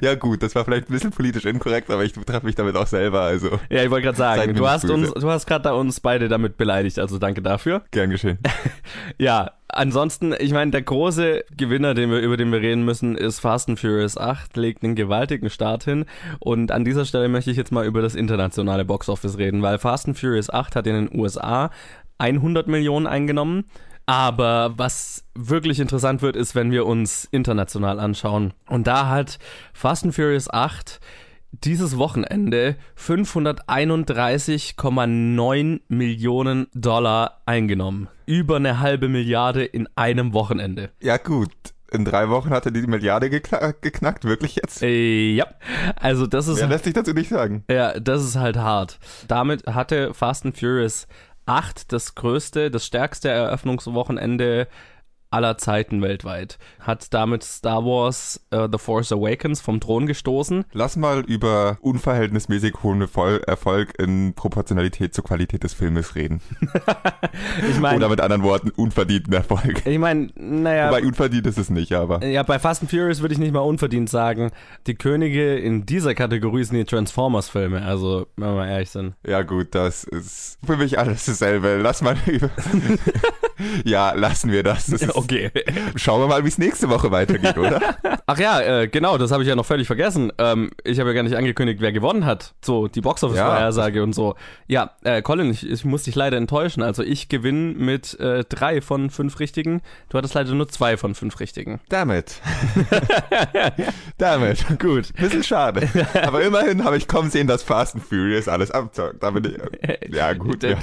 ja, 0.00 0.14
gut, 0.14 0.42
das 0.42 0.54
war 0.54 0.64
vielleicht 0.64 0.88
ein 0.88 0.92
bisschen 0.92 1.10
politisch 1.10 1.44
inkorrekt, 1.44 1.90
aber 1.90 2.04
ich 2.04 2.12
treffe 2.12 2.46
mich 2.46 2.54
damit 2.54 2.76
auch 2.76 2.86
selber, 2.86 3.22
also 3.22 3.58
Ja, 3.68 3.82
ich 3.82 3.90
wollte 3.90 4.04
gerade 4.06 4.18
sagen, 4.18 4.54
du 4.54 4.66
hast 4.68 4.82
böse. 4.82 4.94
uns, 4.94 5.12
du 5.12 5.30
hast 5.30 5.46
gerade 5.46 5.74
uns 5.74 6.00
beide 6.00 6.28
damit 6.28 6.56
beleidigt, 6.56 6.98
also 6.98 7.18
danke 7.18 7.42
dafür. 7.42 7.82
gern 7.90 8.10
geschehen. 8.10 8.38
Ja, 9.18 9.52
ansonsten, 9.68 10.34
ich 10.38 10.52
meine, 10.52 10.70
der 10.70 10.82
große 10.82 11.44
Gewinner, 11.56 11.94
den 11.94 12.10
wir, 12.10 12.18
über 12.18 12.36
den 12.36 12.52
wir 12.52 12.60
reden 12.60 12.84
müssen, 12.84 13.16
ist 13.16 13.40
Fast 13.40 13.68
and 13.68 13.78
Furious 13.78 14.16
8, 14.16 14.56
legt 14.56 14.82
einen 14.82 14.94
gewaltigen 15.10 15.50
Start 15.50 15.84
hin. 15.84 16.06
Und 16.38 16.70
an 16.70 16.84
dieser 16.84 17.04
Stelle 17.04 17.28
möchte 17.28 17.50
ich 17.50 17.56
jetzt 17.56 17.72
mal 17.72 17.84
über 17.84 18.00
das 18.00 18.14
internationale 18.14 18.84
Boxoffice 18.84 19.38
reden, 19.38 19.60
weil 19.62 19.78
Fast 19.78 20.06
and 20.06 20.16
Furious 20.16 20.50
8 20.50 20.76
hat 20.76 20.86
in 20.86 20.94
den 20.94 21.18
USA 21.18 21.70
100 22.18 22.68
Millionen 22.68 23.08
eingenommen. 23.08 23.64
Aber 24.06 24.74
was 24.76 25.24
wirklich 25.34 25.80
interessant 25.80 26.22
wird, 26.22 26.36
ist, 26.36 26.54
wenn 26.54 26.70
wir 26.70 26.86
uns 26.86 27.26
international 27.30 27.98
anschauen. 27.98 28.52
Und 28.68 28.86
da 28.86 29.08
hat 29.08 29.40
Fast 29.72 30.04
and 30.04 30.14
Furious 30.14 30.48
8 30.48 31.00
dieses 31.52 31.98
Wochenende 31.98 32.76
531,9 32.96 35.80
Millionen 35.88 36.68
Dollar 36.72 37.40
eingenommen. 37.46 38.06
Über 38.26 38.54
eine 38.56 38.78
halbe 38.78 39.08
Milliarde 39.08 39.64
in 39.64 39.88
einem 39.96 40.32
Wochenende. 40.32 40.90
Ja, 41.00 41.16
gut. 41.16 41.50
In 41.92 42.04
drei 42.04 42.28
Wochen 42.28 42.50
hat 42.50 42.66
er 42.66 42.72
die 42.72 42.82
Milliarde 42.86 43.26
gekla- 43.26 43.74
geknackt, 43.80 44.24
wirklich 44.24 44.54
jetzt? 44.56 44.82
Äh, 44.82 45.32
ja, 45.32 45.46
also 45.96 46.26
das 46.26 46.46
ist 46.48 46.60
Wer 46.60 46.68
lässt 46.68 46.84
sich 46.84 46.94
dazu 46.94 47.12
nicht 47.12 47.28
sagen? 47.30 47.64
Ja, 47.70 47.98
das 47.98 48.22
ist 48.24 48.36
halt 48.36 48.56
hart. 48.56 48.98
Damit 49.28 49.66
hatte 49.66 50.14
Fast 50.14 50.44
and 50.46 50.56
Furious 50.56 51.06
8 51.46 51.92
das 51.92 52.14
größte, 52.14 52.70
das 52.70 52.86
stärkste 52.86 53.28
Eröffnungswochenende 53.28 54.68
aller 55.30 55.58
Zeiten 55.58 56.02
weltweit. 56.02 56.58
Hat 56.80 57.12
damit 57.14 57.44
Star 57.44 57.84
Wars 57.84 58.40
uh, 58.54 58.68
The 58.70 58.78
Force 58.78 59.12
Awakens 59.12 59.60
vom 59.60 59.80
Thron 59.80 60.06
gestoßen. 60.06 60.64
Lass 60.72 60.96
mal 60.96 61.20
über 61.20 61.78
unverhältnismäßig 61.80 62.74
hohen 62.82 63.00
Erfolg 63.00 63.98
in 63.98 64.34
Proportionalität 64.34 65.14
zur 65.14 65.24
Qualität 65.24 65.62
des 65.62 65.74
Filmes 65.74 66.14
reden. 66.14 66.40
ich 67.70 67.78
mein, 67.78 67.96
Oder 67.96 68.08
mit 68.08 68.20
anderen 68.20 68.42
Worten, 68.42 68.70
unverdienten 68.70 69.32
Erfolg. 69.32 69.86
Ich 69.86 69.98
meine, 69.98 70.30
naja. 70.34 70.88
Wobei 70.88 71.04
unverdient 71.04 71.46
ist 71.46 71.58
es 71.58 71.70
nicht, 71.70 71.92
aber. 71.92 72.24
Ja, 72.24 72.42
bei 72.42 72.58
Fast 72.58 72.82
and 72.82 72.90
Furious 72.90 73.20
würde 73.20 73.34
ich 73.34 73.40
nicht 73.40 73.52
mal 73.52 73.60
unverdient 73.60 74.10
sagen. 74.10 74.50
Die 74.86 74.94
Könige 74.94 75.56
in 75.56 75.86
dieser 75.86 76.14
Kategorie 76.14 76.64
sind 76.64 76.76
die 76.76 76.84
Transformers-Filme, 76.84 77.82
also, 77.82 78.26
wenn 78.36 78.48
wir 78.48 78.54
mal 78.54 78.68
ehrlich 78.68 78.90
sind. 78.90 79.14
Ja, 79.26 79.42
gut, 79.42 79.74
das 79.74 80.04
ist 80.04 80.58
für 80.64 80.76
mich 80.76 80.98
alles 80.98 81.26
dasselbe. 81.26 81.78
Lass 81.80 82.02
mal 82.02 82.16
über. 82.26 82.50
ja, 83.84 84.12
lassen 84.12 84.50
wir 84.50 84.62
das. 84.62 84.86
das 84.86 85.02
Okay. 85.24 85.50
Schauen 85.96 86.20
wir 86.20 86.28
mal, 86.28 86.44
wie 86.44 86.48
es 86.48 86.58
nächste 86.58 86.88
Woche 86.88 87.10
weitergeht, 87.10 87.58
oder? 87.58 87.80
Ach 88.26 88.38
ja, 88.38 88.60
äh, 88.60 88.88
genau, 88.88 89.18
das 89.18 89.30
habe 89.30 89.42
ich 89.42 89.48
ja 89.48 89.56
noch 89.56 89.66
völlig 89.66 89.86
vergessen. 89.86 90.32
Ähm, 90.38 90.70
ich 90.84 90.98
habe 91.00 91.10
ja 91.10 91.14
gar 91.14 91.22
nicht 91.22 91.36
angekündigt, 91.36 91.80
wer 91.80 91.92
gewonnen 91.92 92.24
hat. 92.26 92.54
So, 92.62 92.88
die 92.88 93.00
Boxoffice-Vorhersage 93.00 93.98
ja. 93.98 94.02
und 94.02 94.14
so. 94.14 94.34
Ja, 94.66 94.92
äh, 95.02 95.22
Colin, 95.22 95.50
ich, 95.50 95.68
ich 95.68 95.84
muss 95.84 96.04
dich 96.04 96.14
leider 96.14 96.36
enttäuschen. 96.36 96.82
Also 96.82 97.02
ich 97.02 97.28
gewinne 97.28 97.74
mit 97.74 98.18
äh, 98.20 98.44
drei 98.48 98.80
von 98.80 99.10
fünf 99.10 99.40
Richtigen. 99.40 99.82
Du 100.08 100.18
hattest 100.18 100.34
leider 100.34 100.54
nur 100.54 100.68
zwei 100.68 100.96
von 100.96 101.14
fünf 101.14 101.40
Richtigen. 101.40 101.80
Damit. 101.88 102.40
Damit. 104.18 104.64
Gut. 104.78 105.12
Bisschen 105.14 105.42
schade. 105.42 105.88
Aber 106.22 106.42
immerhin 106.42 106.84
habe 106.84 106.96
ich 106.96 107.08
kommen 107.08 107.30
sehen, 107.30 107.46
dass 107.46 107.62
Fast 107.62 107.94
and 107.94 108.04
Furious 108.04 108.48
alles 108.48 108.70
abzockt. 108.70 109.22
Da 109.22 109.30
bin 109.30 109.44
ich, 109.44 110.14
ja, 110.14 110.32
gut. 110.32 110.62
Ja, 110.62 110.76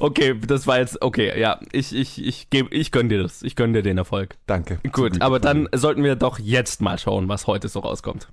okay, 0.00 0.34
das 0.46 0.66
war 0.66 0.78
jetzt, 0.78 1.00
okay, 1.02 1.38
ja. 1.38 1.60
Ich, 1.72 1.94
ich, 1.94 2.24
ich, 2.24 2.50
geb, 2.50 2.68
ich 2.72 2.92
gönne 2.92 3.08
dir 3.08 3.22
das. 3.22 3.27
Ich 3.42 3.56
gönne 3.56 3.74
dir 3.74 3.82
den 3.82 3.98
Erfolg. 3.98 4.36
Danke. 4.46 4.78
Gut, 4.92 5.20
aber 5.20 5.40
dann 5.40 5.68
sollten 5.72 6.04
wir 6.04 6.16
doch 6.16 6.38
jetzt 6.38 6.80
mal 6.80 6.98
schauen, 6.98 7.28
was 7.28 7.46
heute 7.46 7.68
so 7.68 7.80
rauskommt. 7.80 8.28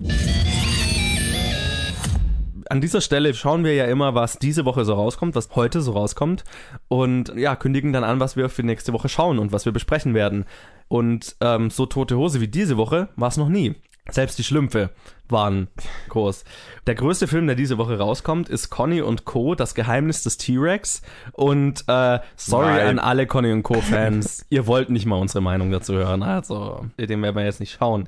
An 2.68 2.82
dieser 2.82 3.02
Stelle 3.02 3.34
schauen 3.34 3.64
wir 3.64 3.76
ja 3.76 3.86
immer, 3.86 4.16
was 4.16 4.40
diese 4.40 4.66
Woche 4.66 4.86
so 4.86 4.94
rauskommt, 4.94 5.36
was 5.36 5.56
heute 5.56 5.82
so 5.82 5.92
rauskommt 5.92 6.44
und 6.88 7.34
ja, 7.36 7.56
kündigen 7.56 7.94
dann 7.94 8.04
an, 8.04 8.20
was 8.20 8.36
wir 8.36 8.50
für 8.50 8.64
nächste 8.64 8.92
Woche 8.92 9.08
schauen 9.08 9.38
und 9.38 9.52
was 9.52 9.66
wir 9.66 9.72
besprechen 9.72 10.14
werden. 10.16 10.46
Und 10.88 11.36
ähm, 11.42 11.70
so 11.70 11.86
tote 11.86 12.18
Hose 12.18 12.42
wie 12.42 12.48
diese 12.48 12.78
Woche 12.78 13.10
war 13.16 13.28
es 13.28 13.38
noch 13.38 13.50
nie. 13.50 13.76
Selbst 14.10 14.38
die 14.38 14.44
Schlümpfe 14.44 14.92
waren 15.32 15.68
groß. 16.10 16.44
Der 16.88 16.96
größte 16.96 17.28
Film, 17.28 17.48
der 17.48 17.56
diese 17.56 17.78
Woche 17.78 17.98
rauskommt, 17.98 18.50
ist 18.50 18.70
Conny 18.70 19.02
und 19.02 19.26
Co., 19.26 19.56
das 19.56 19.76
Geheimnis 19.76 20.24
des 20.24 20.38
T-Rex. 20.38 21.02
Und 21.32 21.84
äh, 21.88 22.20
sorry 22.36 22.68
Nein. 22.68 22.88
an 22.88 23.00
alle 23.00 23.28
Conny 23.28 23.52
und 23.52 23.64
Co-Fans, 23.64 24.46
ihr 24.50 24.68
wollt 24.68 24.90
nicht 24.90 25.06
mal 25.06 25.18
unsere 25.18 25.42
Meinung 25.42 25.72
dazu 25.72 25.94
hören. 25.94 26.24
Also, 26.24 26.86
den 26.98 27.22
werden 27.22 27.36
wir 27.36 27.46
jetzt 27.46 27.60
nicht 27.60 27.74
schauen. 27.74 28.08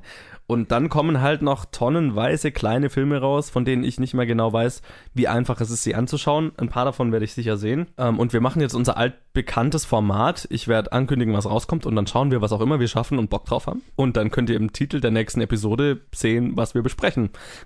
Und 0.50 0.72
dann 0.72 0.88
kommen 0.88 1.20
halt 1.20 1.42
noch 1.42 1.66
tonnenweise 1.66 2.50
kleine 2.50 2.88
Filme 2.88 3.20
raus, 3.20 3.50
von 3.50 3.66
denen 3.66 3.84
ich 3.84 4.00
nicht 4.00 4.14
mehr 4.14 4.24
genau 4.24 4.50
weiß, 4.50 4.80
wie 5.12 5.28
einfach 5.28 5.60
es 5.60 5.70
ist, 5.70 5.82
sie 5.82 5.94
anzuschauen. 5.94 6.52
Ein 6.56 6.70
paar 6.70 6.86
davon 6.86 7.12
werde 7.12 7.26
ich 7.26 7.34
sicher 7.34 7.58
sehen. 7.58 7.86
Ähm, 7.98 8.18
und 8.18 8.32
wir 8.32 8.40
machen 8.40 8.62
jetzt 8.62 8.72
unser 8.72 8.96
altbekanntes 8.96 9.84
Format. 9.84 10.48
Ich 10.50 10.66
werde 10.66 10.92
ankündigen, 10.92 11.34
was 11.34 11.44
rauskommt 11.44 11.84
und 11.84 11.94
dann 11.96 12.06
schauen 12.06 12.30
wir, 12.30 12.40
was 12.40 12.52
auch 12.52 12.62
immer 12.62 12.80
wir 12.80 12.88
schaffen 12.88 13.18
und 13.18 13.28
Bock 13.28 13.44
drauf 13.44 13.66
haben. 13.66 13.82
Und 13.94 14.16
dann 14.16 14.30
könnt 14.30 14.48
ihr 14.48 14.56
im 14.56 14.72
Titel 14.72 15.02
der 15.02 15.10
nächsten 15.10 15.42
Episode 15.42 16.00
sehen, 16.14 16.56
was 16.56 16.74
wir 16.74 16.82
besprechen. 16.82 17.07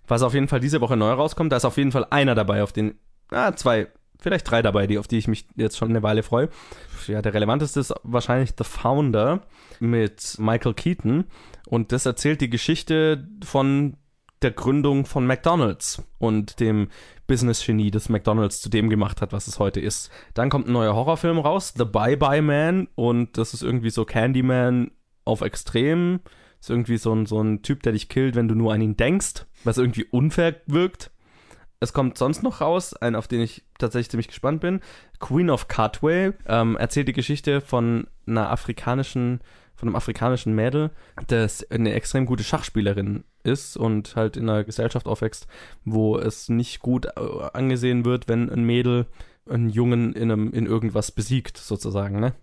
Was 0.07 0.23
auf 0.23 0.35
jeden 0.35 0.49
Fall 0.49 0.61
diese 0.61 0.81
Woche 0.81 0.97
neu 0.97 1.11
rauskommt, 1.13 1.53
da 1.53 1.57
ist 1.57 1.65
auf 1.65 1.77
jeden 1.77 1.93
Fall 1.93 2.07
einer 2.11 2.35
dabei, 2.35 2.63
auf 2.63 2.73
den, 2.73 2.95
ah, 3.31 3.53
zwei, 3.55 3.89
vielleicht 4.21 4.51
drei 4.51 4.63
dabei, 4.63 4.87
die, 4.87 4.99
auf 4.99 5.09
die 5.09 5.19
ich 5.19 5.29
mich 5.29 5.47
jetzt 5.57 5.77
schon 5.77 5.91
eine 5.91 6.03
Weile 6.03 6.23
freue. 6.23 6.49
Ja, 7.07 7.23
der 7.23 7.35
relevanteste 7.35 7.81
ist 7.81 7.95
wahrscheinlich 8.05 8.55
The 8.57 8.65
Founder 8.65 9.43
mit 9.81 10.37
Michael 10.39 10.75
Keaton. 10.75 11.25
Und 11.67 11.93
das 11.93 12.07
erzählt 12.07 12.41
die 12.41 12.51
Geschichte 12.51 13.29
von 13.45 13.97
der 14.43 14.51
Gründung 14.51 15.07
von 15.07 15.27
McDonald's 15.27 16.03
und 16.19 16.61
dem 16.61 16.89
Business-Genie, 17.27 17.91
das 17.91 18.09
McDonald's 18.09 18.61
zu 18.61 18.69
dem 18.69 18.91
gemacht 18.91 19.21
hat, 19.21 19.33
was 19.33 19.47
es 19.47 19.59
heute 19.59 19.81
ist. 19.81 20.11
Dann 20.35 20.51
kommt 20.51 20.69
ein 20.69 20.73
neuer 20.73 20.95
Horrorfilm 20.95 21.39
raus, 21.39 21.73
The 21.77 21.85
Bye-Bye 21.85 22.43
Man, 22.43 22.89
und 22.95 23.39
das 23.39 23.55
ist 23.55 23.63
irgendwie 23.63 23.91
so 23.91 24.05
Candyman 24.05 24.91
auf 25.25 25.41
Extrem. 25.41 26.21
Ist 26.63 26.71
irgendwie 26.71 26.97
so 26.97 27.13
ein, 27.13 27.27
so 27.27 27.43
ein 27.43 27.63
Typ, 27.63 27.83
der 27.83 27.91
dich 27.91 28.09
killt, 28.09 28.37
wenn 28.37 28.47
du 28.47 28.55
nur 28.55 28.73
an 28.73 28.81
ihn 28.81 28.97
denkst, 28.97 29.47
was 29.65 29.79
irgendwie 29.79 30.05
unfair 30.05 30.61
wirkt. 30.67 31.11
Es 31.81 31.93
kommt 31.93 32.17
sonst 32.17 32.45
noch 32.45 32.61
raus, 32.61 32.95
ein, 32.95 33.17
auf 33.17 33.27
den 33.27 33.41
ich 33.41 33.65
tatsächlich 33.79 34.11
ziemlich 34.11 34.29
gespannt 34.29 34.61
bin. 34.61 34.79
Queen 35.19 35.51
of 35.51 35.67
Cutway 35.67 36.35
ähm, 36.47 36.77
erzählt 36.77 37.09
die 37.09 37.13
Geschichte 37.13 37.61
von 37.61 38.07
einer 38.29 38.49
afrikanischen 38.49 39.41
von 39.75 39.89
einem 39.89 39.97
afrikanischen 39.97 40.55
Mädel, 40.55 40.93
das 41.27 41.69
eine 41.69 41.95
extrem 41.95 42.27
gute 42.27 42.45
Schachspielerin 42.45 43.25
ist 43.43 43.77
und 43.77 44.15
halt 44.15 44.37
in 44.37 44.49
einer 44.49 44.63
Gesellschaft 44.63 45.09
aufwächst, 45.09 45.49
wo 45.85 46.17
es 46.17 46.49
nicht 46.49 46.79
gut 46.79 47.07
äh, 47.07 47.11
angesehen 47.53 48.05
wird, 48.05 48.29
wenn 48.29 48.49
ein 48.49 48.63
Mädel 48.63 49.07
einen 49.51 49.71
Jungen 49.71 50.13
in, 50.13 50.31
einem, 50.31 50.53
in 50.53 50.67
irgendwas 50.67 51.11
besiegt, 51.11 51.59
sozusagen, 51.59 52.21
ne? 52.21 52.35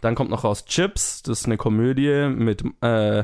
Dann 0.00 0.16
kommt 0.16 0.30
noch 0.30 0.42
raus 0.42 0.64
Chips, 0.64 1.22
das 1.22 1.40
ist 1.40 1.46
eine 1.46 1.56
Komödie 1.56 2.28
mit 2.28 2.64
äh, 2.80 3.22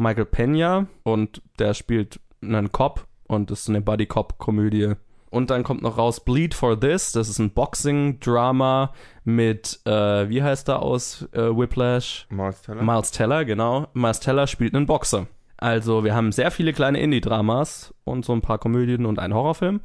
Michael 0.00 0.24
Pena 0.24 0.86
und 1.02 1.42
der 1.58 1.74
spielt 1.74 2.20
einen 2.42 2.72
Cop 2.72 3.06
und 3.26 3.50
das 3.50 3.60
ist 3.60 3.68
eine 3.68 3.82
Buddy-Cop-Komödie 3.82 4.94
und 5.28 5.50
dann 5.50 5.62
kommt 5.62 5.82
noch 5.82 5.98
raus 5.98 6.24
Bleed 6.24 6.54
for 6.54 6.78
This. 6.80 7.12
Das 7.12 7.28
ist 7.28 7.38
ein 7.38 7.50
Boxing-Drama 7.50 8.92
mit, 9.24 9.80
äh, 9.84 10.28
wie 10.28 10.42
heißt 10.42 10.68
er 10.68 10.82
aus 10.82 11.28
äh, 11.32 11.56
Whiplash? 11.56 12.26
Miles 12.30 12.62
Teller. 12.62 12.82
Miles 12.82 13.10
Teller, 13.12 13.44
genau. 13.44 13.86
Miles 13.92 14.20
Teller 14.20 14.46
spielt 14.46 14.74
einen 14.74 14.86
Boxer. 14.86 15.26
Also 15.58 16.02
wir 16.02 16.14
haben 16.14 16.32
sehr 16.32 16.50
viele 16.50 16.72
kleine 16.72 16.98
Indie-Dramas 16.98 17.94
und 18.04 18.24
so 18.24 18.32
ein 18.32 18.40
paar 18.40 18.58
Komödien 18.58 19.04
und 19.04 19.18
einen 19.18 19.34
Horrorfilm. 19.34 19.80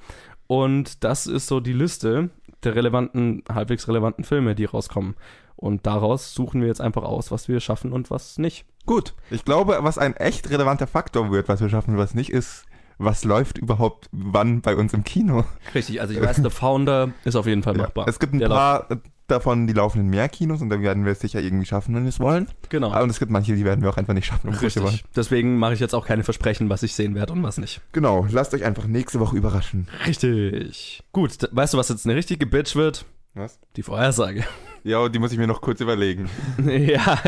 Und 0.47 1.03
das 1.03 1.28
ist 1.28 1.47
so 1.47 1.59
die 1.59 1.74
Liste 1.74 2.30
der 2.63 2.76
relevanten, 2.76 3.43
halbwegs 3.51 3.88
relevanten 3.88 4.24
Filme, 4.24 4.55
die 4.55 4.66
rauskommen. 4.66 5.16
Und 5.57 5.86
daraus 5.86 6.34
suchen 6.34 6.61
wir 6.61 6.68
jetzt 6.68 6.82
einfach 6.82 7.03
aus, 7.03 7.32
was 7.32 7.47
wir 7.47 7.59
schaffen 7.59 7.91
und 7.91 8.09
was 8.09 8.38
nicht. 8.38 8.66
Gut. 8.86 9.13
Ich 9.31 9.45
glaube, 9.45 9.77
was 9.81 9.97
ein 9.97 10.15
echt 10.15 10.49
relevanter 10.49 10.88
Faktor 10.88 11.31
wird, 11.31 11.47
was 11.47 11.61
wir 11.61 11.69
schaffen 11.69 11.91
und 11.91 11.97
was 11.97 12.13
nicht, 12.13 12.31
ist 12.31 12.65
was 12.97 13.23
läuft 13.25 13.57
überhaupt 13.57 14.07
wann 14.11 14.61
bei 14.61 14.75
uns 14.75 14.93
im 14.93 15.03
Kino. 15.03 15.43
Richtig, 15.73 15.99
also 16.01 16.13
ich 16.13 16.21
weiß, 16.21 16.38
The 16.38 16.49
Founder 16.49 17.09
ist 17.25 17.36
auf 17.36 17.45
jeden 17.45 17.63
Fall 17.63 17.73
machbar. 17.75 18.05
Ja, 18.05 18.09
es 18.09 18.19
gibt 18.19 18.33
ein 18.33 18.39
Der 18.39 18.47
paar 18.47 18.86
läuft. 18.89 19.01
davon, 19.27 19.67
die 19.67 19.73
laufen 19.73 19.99
in 19.99 20.07
mehr 20.07 20.29
Kinos 20.29 20.61
und 20.61 20.69
dann 20.69 20.81
werden 20.81 21.03
wir 21.03 21.11
es 21.11 21.19
sicher 21.19 21.41
irgendwie 21.41 21.65
schaffen, 21.65 21.93
wenn 21.95 22.03
wir 22.03 22.09
es 22.09 22.19
wollen. 22.19 22.47
Genau. 22.69 22.97
Und 23.01 23.09
es 23.09 23.19
gibt 23.19 23.31
manche, 23.31 23.53
die 23.55 23.65
werden 23.65 23.81
wir 23.81 23.89
auch 23.89 23.97
einfach 23.97 24.13
nicht 24.13 24.27
schaffen, 24.27 24.49
Richtig. 24.49 24.75
wir 24.75 24.83
wollen. 24.83 24.99
Deswegen 25.15 25.57
mache 25.57 25.73
ich 25.73 25.79
jetzt 25.81 25.93
auch 25.93 26.05
keine 26.05 26.23
Versprechen, 26.23 26.69
was 26.69 26.83
ich 26.83 26.93
sehen 26.93 27.15
werde 27.15 27.33
und 27.33 27.43
was 27.43 27.57
nicht. 27.57 27.81
Genau, 27.91 28.27
lasst 28.29 28.53
euch 28.53 28.63
einfach 28.63 28.88
nächste 28.88 29.19
Woche 29.19 29.36
überraschen. 29.36 29.88
Richtig. 30.05 31.03
Gut, 31.11 31.49
weißt 31.51 31.73
du, 31.73 31.77
was 31.77 31.89
jetzt 31.89 32.05
eine 32.05 32.15
richtige 32.15 32.45
Bitch 32.45 32.75
wird? 32.77 33.05
Was? 33.36 33.59
Die 33.75 33.83
Vorhersage. 33.83 34.45
Ja, 34.83 35.09
die 35.09 35.19
muss 35.19 35.33
ich 35.33 35.38
mir 35.38 35.47
noch 35.47 35.61
kurz 35.61 35.81
überlegen. 35.81 36.29
ja, 36.65 37.19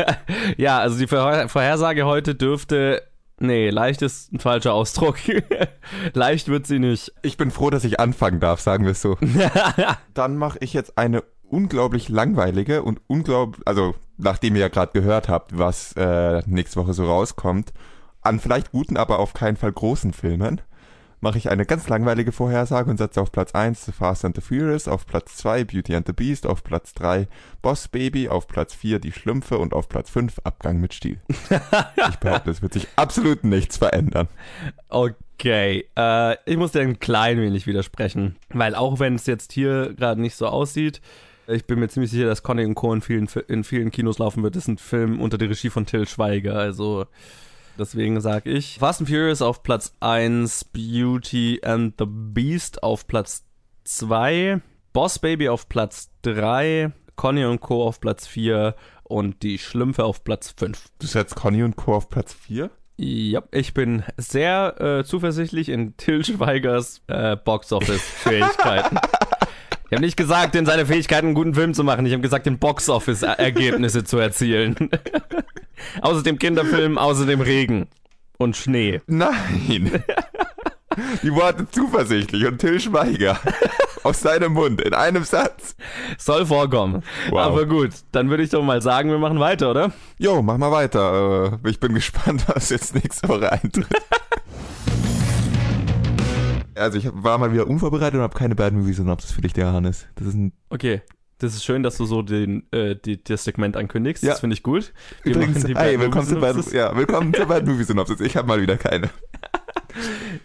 ja, 0.56 0.78
also 0.78 0.98
die 0.98 1.06
Vorhersage 1.06 2.06
heute 2.06 2.34
dürfte 2.34 3.02
Nee, 3.40 3.70
leicht 3.70 4.02
ist 4.02 4.32
ein 4.32 4.40
falscher 4.40 4.74
Ausdruck. 4.74 5.16
leicht 6.12 6.48
wird 6.48 6.66
sie 6.66 6.80
nicht. 6.80 7.12
Ich 7.22 7.36
bin 7.36 7.50
froh, 7.52 7.70
dass 7.70 7.84
ich 7.84 8.00
anfangen 8.00 8.40
darf, 8.40 8.60
sagen 8.60 8.84
wir 8.84 8.92
es 8.92 9.02
so. 9.02 9.16
Dann 10.14 10.36
mache 10.36 10.58
ich 10.60 10.72
jetzt 10.72 10.98
eine 10.98 11.22
unglaublich 11.44 12.08
langweilige 12.08 12.82
und 12.82 13.00
unglaublich, 13.06 13.62
also 13.64 13.94
nachdem 14.16 14.56
ihr 14.56 14.62
ja 14.62 14.68
gerade 14.68 14.92
gehört 14.92 15.28
habt, 15.28 15.56
was 15.56 15.92
äh, 15.92 16.42
nächste 16.46 16.80
Woche 16.80 16.94
so 16.94 17.06
rauskommt, 17.06 17.72
an 18.22 18.40
vielleicht 18.40 18.72
guten, 18.72 18.96
aber 18.96 19.20
auf 19.20 19.34
keinen 19.34 19.56
Fall 19.56 19.72
großen 19.72 20.12
Filmen, 20.12 20.60
mache 21.20 21.38
ich 21.38 21.50
eine 21.50 21.66
ganz 21.66 21.88
langweilige 21.88 22.32
Vorhersage 22.32 22.90
und 22.90 22.96
setze 22.96 23.20
auf 23.20 23.32
Platz 23.32 23.54
1 23.54 23.86
The 23.86 23.92
Fast 23.92 24.24
and 24.24 24.36
the 24.36 24.42
Furious, 24.42 24.88
auf 24.88 25.06
Platz 25.06 25.36
2 25.36 25.64
Beauty 25.64 25.94
and 25.94 26.06
the 26.06 26.12
Beast, 26.12 26.46
auf 26.46 26.62
Platz 26.62 26.94
3 26.94 27.28
Boss 27.62 27.88
Baby, 27.88 28.28
auf 28.28 28.46
Platz 28.46 28.74
4 28.74 28.98
Die 28.98 29.12
Schlümpfe 29.12 29.58
und 29.58 29.74
auf 29.74 29.88
Platz 29.88 30.10
5 30.10 30.40
Abgang 30.44 30.80
mit 30.80 30.94
Stil. 30.94 31.20
ich 31.28 32.16
behaupte, 32.16 32.50
es 32.50 32.62
wird 32.62 32.72
sich 32.72 32.86
absolut 32.96 33.44
nichts 33.44 33.78
verändern. 33.78 34.28
Okay, 34.88 35.86
äh, 35.96 36.36
ich 36.46 36.56
muss 36.56 36.72
dir 36.72 36.80
ein 36.80 36.98
klein 36.98 37.40
wenig 37.40 37.66
widersprechen, 37.66 38.36
weil 38.50 38.74
auch 38.74 39.00
wenn 39.00 39.14
es 39.14 39.26
jetzt 39.26 39.52
hier 39.52 39.94
gerade 39.94 40.20
nicht 40.20 40.36
so 40.36 40.46
aussieht, 40.46 41.00
ich 41.48 41.66
bin 41.66 41.78
mir 41.78 41.88
ziemlich 41.88 42.10
sicher, 42.10 42.26
dass 42.26 42.42
Conny 42.42 42.64
und 42.64 42.74
Co. 42.74 42.92
in 42.92 43.00
vielen, 43.00 43.26
in 43.48 43.64
vielen 43.64 43.90
Kinos 43.90 44.18
laufen 44.18 44.42
wird. 44.42 44.54
Das 44.54 44.64
ist 44.64 44.68
ein 44.68 44.78
Film 44.78 45.20
unter 45.20 45.38
der 45.38 45.48
Regie 45.48 45.70
von 45.70 45.86
Till 45.86 46.06
Schweiger, 46.06 46.54
also 46.54 47.06
Deswegen 47.78 48.20
sage 48.20 48.50
ich 48.50 48.78
Fast 48.80 49.00
and 49.00 49.08
Furious 49.08 49.40
auf 49.40 49.62
Platz 49.62 49.94
1, 50.00 50.64
Beauty 50.64 51.60
and 51.62 51.94
the 51.96 52.06
Beast 52.06 52.82
auf 52.82 53.06
Platz 53.06 53.44
2, 53.84 54.60
Boss 54.92 55.20
Baby 55.20 55.48
auf 55.48 55.68
Platz 55.68 56.10
3, 56.22 56.90
Conny 57.14 57.44
und 57.44 57.60
Co. 57.60 57.86
auf 57.86 58.00
Platz 58.00 58.26
4 58.26 58.74
und 59.04 59.44
die 59.44 59.58
Schlümpfe 59.58 60.04
auf 60.04 60.24
Platz 60.24 60.52
5. 60.56 60.88
Du 60.98 61.06
setzt 61.06 61.36
Conny 61.36 61.62
und 61.62 61.76
Co. 61.76 61.94
auf 61.94 62.08
Platz 62.08 62.34
4? 62.34 62.68
Ja, 62.96 63.44
ich 63.52 63.74
bin 63.74 64.02
sehr 64.16 64.80
äh, 64.80 65.04
zuversichtlich 65.04 65.68
in 65.68 65.96
Till 65.96 66.24
Schweigers 66.24 67.00
äh, 67.06 67.36
Box-Office-Fähigkeiten. 67.36 68.98
Ich 69.88 69.92
habe 69.92 70.04
nicht 70.04 70.16
gesagt, 70.18 70.54
in 70.54 70.66
seine 70.66 70.84
Fähigkeiten 70.84 71.28
einen 71.28 71.34
guten 71.34 71.54
Film 71.54 71.72
zu 71.72 71.82
machen. 71.82 72.04
Ich 72.04 72.12
habe 72.12 72.20
gesagt, 72.20 72.46
in 72.46 72.58
Box-Office-Ergebnisse 72.58 74.04
zu 74.04 74.18
erzielen. 74.18 74.76
außerdem 76.02 76.38
Kinderfilm, 76.38 76.98
außerdem 76.98 77.40
Regen 77.40 77.86
und 78.36 78.54
Schnee. 78.56 79.00
Nein. 79.06 80.02
Die 81.22 81.32
Worte 81.32 81.66
zuversichtlich 81.70 82.44
und 82.46 82.58
Till 82.58 82.78
Schweiger 82.80 83.38
aus 84.02 84.20
seinem 84.20 84.52
Mund 84.52 84.80
in 84.82 84.92
einem 84.94 85.24
Satz. 85.24 85.74
Soll 86.18 86.44
vorkommen. 86.44 87.02
Wow. 87.30 87.38
Aber 87.38 87.66
gut, 87.66 87.90
dann 88.12 88.28
würde 88.30 88.42
ich 88.42 88.50
doch 88.50 88.62
mal 88.62 88.82
sagen, 88.82 89.10
wir 89.10 89.18
machen 89.18 89.40
weiter, 89.40 89.70
oder? 89.70 89.92
Jo, 90.18 90.42
mach 90.42 90.58
mal 90.58 90.70
weiter. 90.72 91.58
Äh, 91.64 91.70
Ich 91.70 91.80
bin 91.80 91.94
gespannt, 91.94 92.44
was 92.54 92.68
jetzt 92.70 92.94
nächste 92.94 93.26
Woche 93.28 93.50
eintritt. 93.50 93.86
Also 96.78 96.98
ich 96.98 97.08
war 97.12 97.38
mal 97.38 97.52
wieder 97.52 97.66
unvorbereitet 97.66 98.14
und 98.14 98.22
habe 98.22 98.36
keine 98.36 98.54
Bad 98.54 98.72
Movie 98.72 98.92
Synopsis 98.92 99.32
für 99.32 99.40
dich, 99.40 99.52
der 99.52 99.72
Hannes. 99.72 100.06
Das 100.14 100.26
ist 100.26 100.34
ein 100.34 100.52
Okay. 100.70 101.02
Das 101.40 101.54
ist 101.54 101.64
schön, 101.64 101.84
dass 101.84 101.96
du 101.96 102.04
so 102.04 102.22
den, 102.22 102.66
äh, 102.72 102.96
die, 102.96 103.22
das 103.22 103.44
Segment 103.44 103.76
ankündigst. 103.76 104.24
Ja. 104.24 104.30
Das 104.30 104.40
finde 104.40 104.54
ich 104.54 104.64
gut. 104.64 104.92
Wir 105.22 105.36
übrigens, 105.36 105.64
hey, 105.68 106.00
willkommen, 106.00 106.26
zur 106.26 106.40
Bad, 106.40 106.72
ja, 106.72 106.96
willkommen 106.96 107.32
zur 107.32 107.46
Bad 107.46 107.64
Movie 107.64 107.84
Synopsis. 107.84 108.20
Ich 108.20 108.36
habe 108.36 108.48
mal 108.48 108.60
wieder 108.60 108.76
keine. 108.76 109.08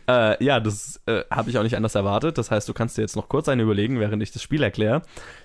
Äh, 0.05 0.43
ja, 0.43 0.59
das 0.59 0.99
äh, 1.05 1.23
habe 1.31 1.49
ich 1.49 1.57
auch 1.57 1.63
nicht 1.63 1.77
anders 1.77 1.95
erwartet. 1.95 2.38
Das 2.38 2.51
heißt, 2.51 2.67
du 2.67 2.73
kannst 2.73 2.97
dir 2.97 3.03
jetzt 3.03 3.15
noch 3.15 3.29
kurz 3.29 3.47
eine 3.47 3.63
überlegen, 3.63 4.01
während 4.01 4.21
ich 4.21 4.31
das 4.31 4.41
Spiel 4.41 4.61
erkläre. 4.61 5.01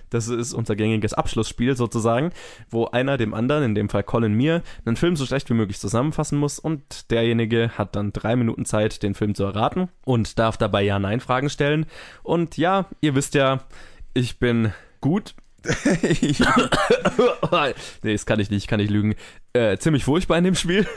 Das 0.09 0.27
ist 0.27 0.53
unser 0.53 0.75
gängiges 0.75 1.13
Abschlussspiel 1.13 1.77
sozusagen, 1.77 2.31
wo 2.69 2.85
einer 2.87 3.17
dem 3.17 3.33
anderen, 3.33 3.63
in 3.63 3.75
dem 3.75 3.87
Fall 3.89 4.03
Colin 4.03 4.33
mir, 4.33 4.61
einen 4.85 4.97
Film 4.97 5.15
so 5.15 5.25
schlecht 5.25 5.49
wie 5.49 5.53
möglich 5.53 5.79
zusammenfassen 5.79 6.37
muss 6.37 6.59
und 6.59 7.09
derjenige 7.11 7.71
hat 7.77 7.95
dann 7.95 8.11
drei 8.11 8.35
Minuten 8.35 8.65
Zeit, 8.65 9.01
den 9.03 9.13
Film 9.13 9.33
zu 9.35 9.43
erraten 9.43 9.87
und 10.03 10.39
darf 10.39 10.57
dabei 10.57 10.83
Ja-Nein-Fragen 10.83 11.49
stellen. 11.49 11.85
Und 12.23 12.57
ja, 12.57 12.87
ihr 13.01 13.15
wisst 13.15 13.35
ja, 13.35 13.59
ich 14.13 14.39
bin 14.39 14.73
gut. 14.99 15.35
nee, 18.03 18.13
das 18.13 18.25
kann 18.25 18.39
ich 18.39 18.49
nicht, 18.49 18.67
kann 18.67 18.79
ich 18.79 18.89
lügen. 18.89 19.15
Äh, 19.53 19.77
ziemlich 19.77 20.03
furchtbar 20.05 20.37
in 20.37 20.43
dem 20.43 20.55
Spiel. 20.55 20.87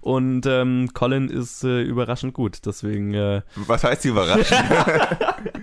Und 0.00 0.46
ähm, 0.46 0.90
Colin 0.92 1.28
ist 1.28 1.64
äh, 1.64 1.82
überraschend 1.82 2.34
gut, 2.34 2.66
deswegen 2.66 3.14
äh, 3.14 3.42
Was 3.54 3.84
heißt 3.84 4.04
die 4.04 4.08
Überraschung? 4.08 4.58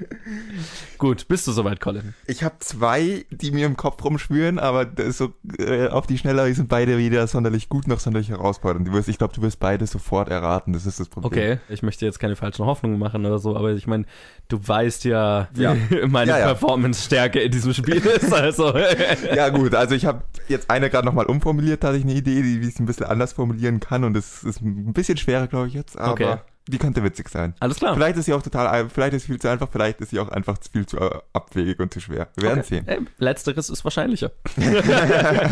gut. 0.98 1.28
Bist 1.28 1.48
du 1.48 1.52
soweit, 1.52 1.80
Colin? 1.80 2.14
Ich 2.28 2.44
habe 2.44 2.56
zwei, 2.60 3.26
die 3.32 3.52
mir 3.52 3.66
im 3.66 3.78
Kopf 3.78 4.04
rumschwören, 4.04 4.60
aber 4.60 4.88
so 5.12 5.34
äh, 5.58 5.88
auf 5.88 6.08
die 6.08 6.18
Schnelle 6.18 6.48
die 6.48 6.54
sind 6.54 6.70
beide 6.70 6.98
weder 6.98 7.26
sonderlich 7.28 7.70
gut 7.70 7.88
noch 7.88 8.00
sonderlich 8.00 8.30
herausfordernd. 8.30 8.88
Du 8.88 8.94
wirst, 8.94 9.08
ich 9.10 9.18
glaube, 9.18 9.34
du 9.34 9.42
wirst 9.42 9.60
beide 9.60 9.86
sofort 9.88 10.30
erraten. 10.30 10.74
Das 10.74 10.86
ist 10.86 11.00
das 11.00 11.10
Problem. 11.10 11.32
Okay, 11.32 11.60
ich 11.70 11.84
möchte 11.84 12.06
jetzt 12.06 12.20
keine 12.20 12.36
falschen 12.36 12.66
Hoffnungen 12.66 13.00
machen 13.00 13.26
oder 13.26 13.40
so, 13.40 13.56
aber 13.56 13.72
ich 13.72 13.88
meine, 13.88 14.06
du 14.48 14.60
weißt 14.66 15.04
ja, 15.06 15.48
Ja. 15.56 15.76
wie 15.90 16.06
meine 16.08 16.32
Ja, 16.32 16.40
ja. 16.40 16.46
Performance-Stärke 16.48 17.40
in 17.40 17.52
diesem 17.52 17.74
Spiel 17.74 17.96
ist. 18.06 18.32
Also 18.34 18.74
Ja 19.36 19.50
gut, 19.50 19.76
also 19.76 19.96
ich 19.96 20.06
habe 20.06 20.24
jetzt 20.48 20.70
eine 20.70 20.90
gerade 20.90 21.06
nochmal 21.06 21.26
umformuliert, 21.26 21.84
da 21.84 21.90
hatte 21.90 21.98
ich 21.98 22.04
eine 22.04 22.14
Idee, 22.14 22.42
die 22.42 22.62
wie 22.62 22.68
ich 22.68 22.74
es 22.76 22.80
ein 22.80 22.86
bisschen 22.86 23.06
anders 23.06 23.34
formulieren 23.34 23.80
kann 23.80 24.04
und 24.04 24.16
es 24.18 24.44
ist 24.44 24.62
ein 24.62 24.94
bisschen 24.94 25.18
schwerer, 25.18 25.48
glaube 25.48 25.68
ich 25.68 25.74
jetzt, 25.74 25.98
aber 25.98 26.12
Okay. 26.14 26.36
Die 26.68 26.78
könnte 26.78 27.04
witzig 27.04 27.30
sein. 27.30 27.54
alles 27.60 27.78
klar. 27.78 27.94
Vielleicht 27.94 28.18
ist 28.18 28.26
sie 28.26 28.34
auch 28.34 28.42
total, 28.42 28.90
vielleicht 28.90 29.14
ist 29.14 29.24
sie 29.24 29.34
viel 29.34 29.42
zu 29.42 29.50
einfach, 29.50 29.68
vielleicht 29.72 30.00
ist 30.02 30.12
sie 30.12 30.20
auch 30.20 30.30
einfach 30.30 30.58
viel 30.72 30.86
zu 30.86 30.98
äh, 30.98 31.10
abwegig 31.34 31.80
und 31.80 31.94
zu 31.94 32.00
schwer. 32.00 32.30
Wir 32.36 32.44
werden 32.50 32.60
Okay. 32.60 32.68
sehen. 32.86 32.88
Äh, 32.88 33.00
letzteres 33.18 33.70
ist 33.70 33.84
wahrscheinlicher. 33.84 34.32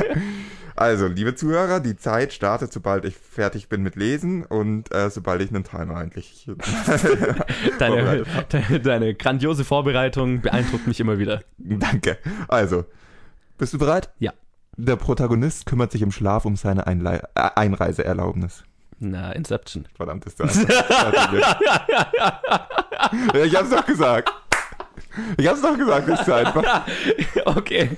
Also, 0.76 1.08
liebe 1.08 1.36
Zuhörer, 1.36 1.80
die 1.80 1.96
Zeit 1.98 2.34
startet, 2.34 2.72
sobald 2.74 3.06
ich 3.06 3.16
fertig 3.16 3.68
bin 3.70 3.84
mit 3.84 3.96
Lesen 3.98 4.46
und 4.46 4.92
äh, 4.92 5.10
sobald 5.12 5.42
ich 5.42 5.50
einen 5.50 5.64
Timer 5.66 5.98
eigentlich. 5.98 6.50
Deine, 7.78 8.24
deine, 8.50 8.80
deine 8.80 9.14
grandiose 9.14 9.64
Vorbereitung 9.66 10.42
beeindruckt 10.42 10.88
mich 10.88 11.00
immer 11.00 11.20
wieder. 11.20 11.42
Danke. 11.58 12.18
Also, 12.48 12.86
bist 13.58 13.74
du 13.74 13.78
bereit? 13.80 14.10
Ja. 14.20 14.34
Der 14.78 14.96
Protagonist 14.96 15.66
kümmert 15.66 15.92
sich 15.92 16.02
im 16.02 16.12
Schlaf 16.12 16.46
um 16.46 16.56
seine 16.56 16.88
Einlei 16.88 17.18
äh, 17.36 17.50
Einreiseerlaubnis. 17.56 18.64
Na, 19.04 19.32
Inception. 19.32 19.88
Verdammt, 19.96 20.26
ist 20.28 20.40
das. 20.40 20.56
ja, 23.34 23.44
ich 23.44 23.56
hab's 23.56 23.72
doch 23.72 23.84
gesagt. 23.84 24.32
Ich 25.38 25.48
hab's 25.48 25.64
doch 25.64 25.76
gesagt, 25.76 26.08
ist 26.08 26.30
einfach. 26.30 26.86
Okay. 27.46 27.98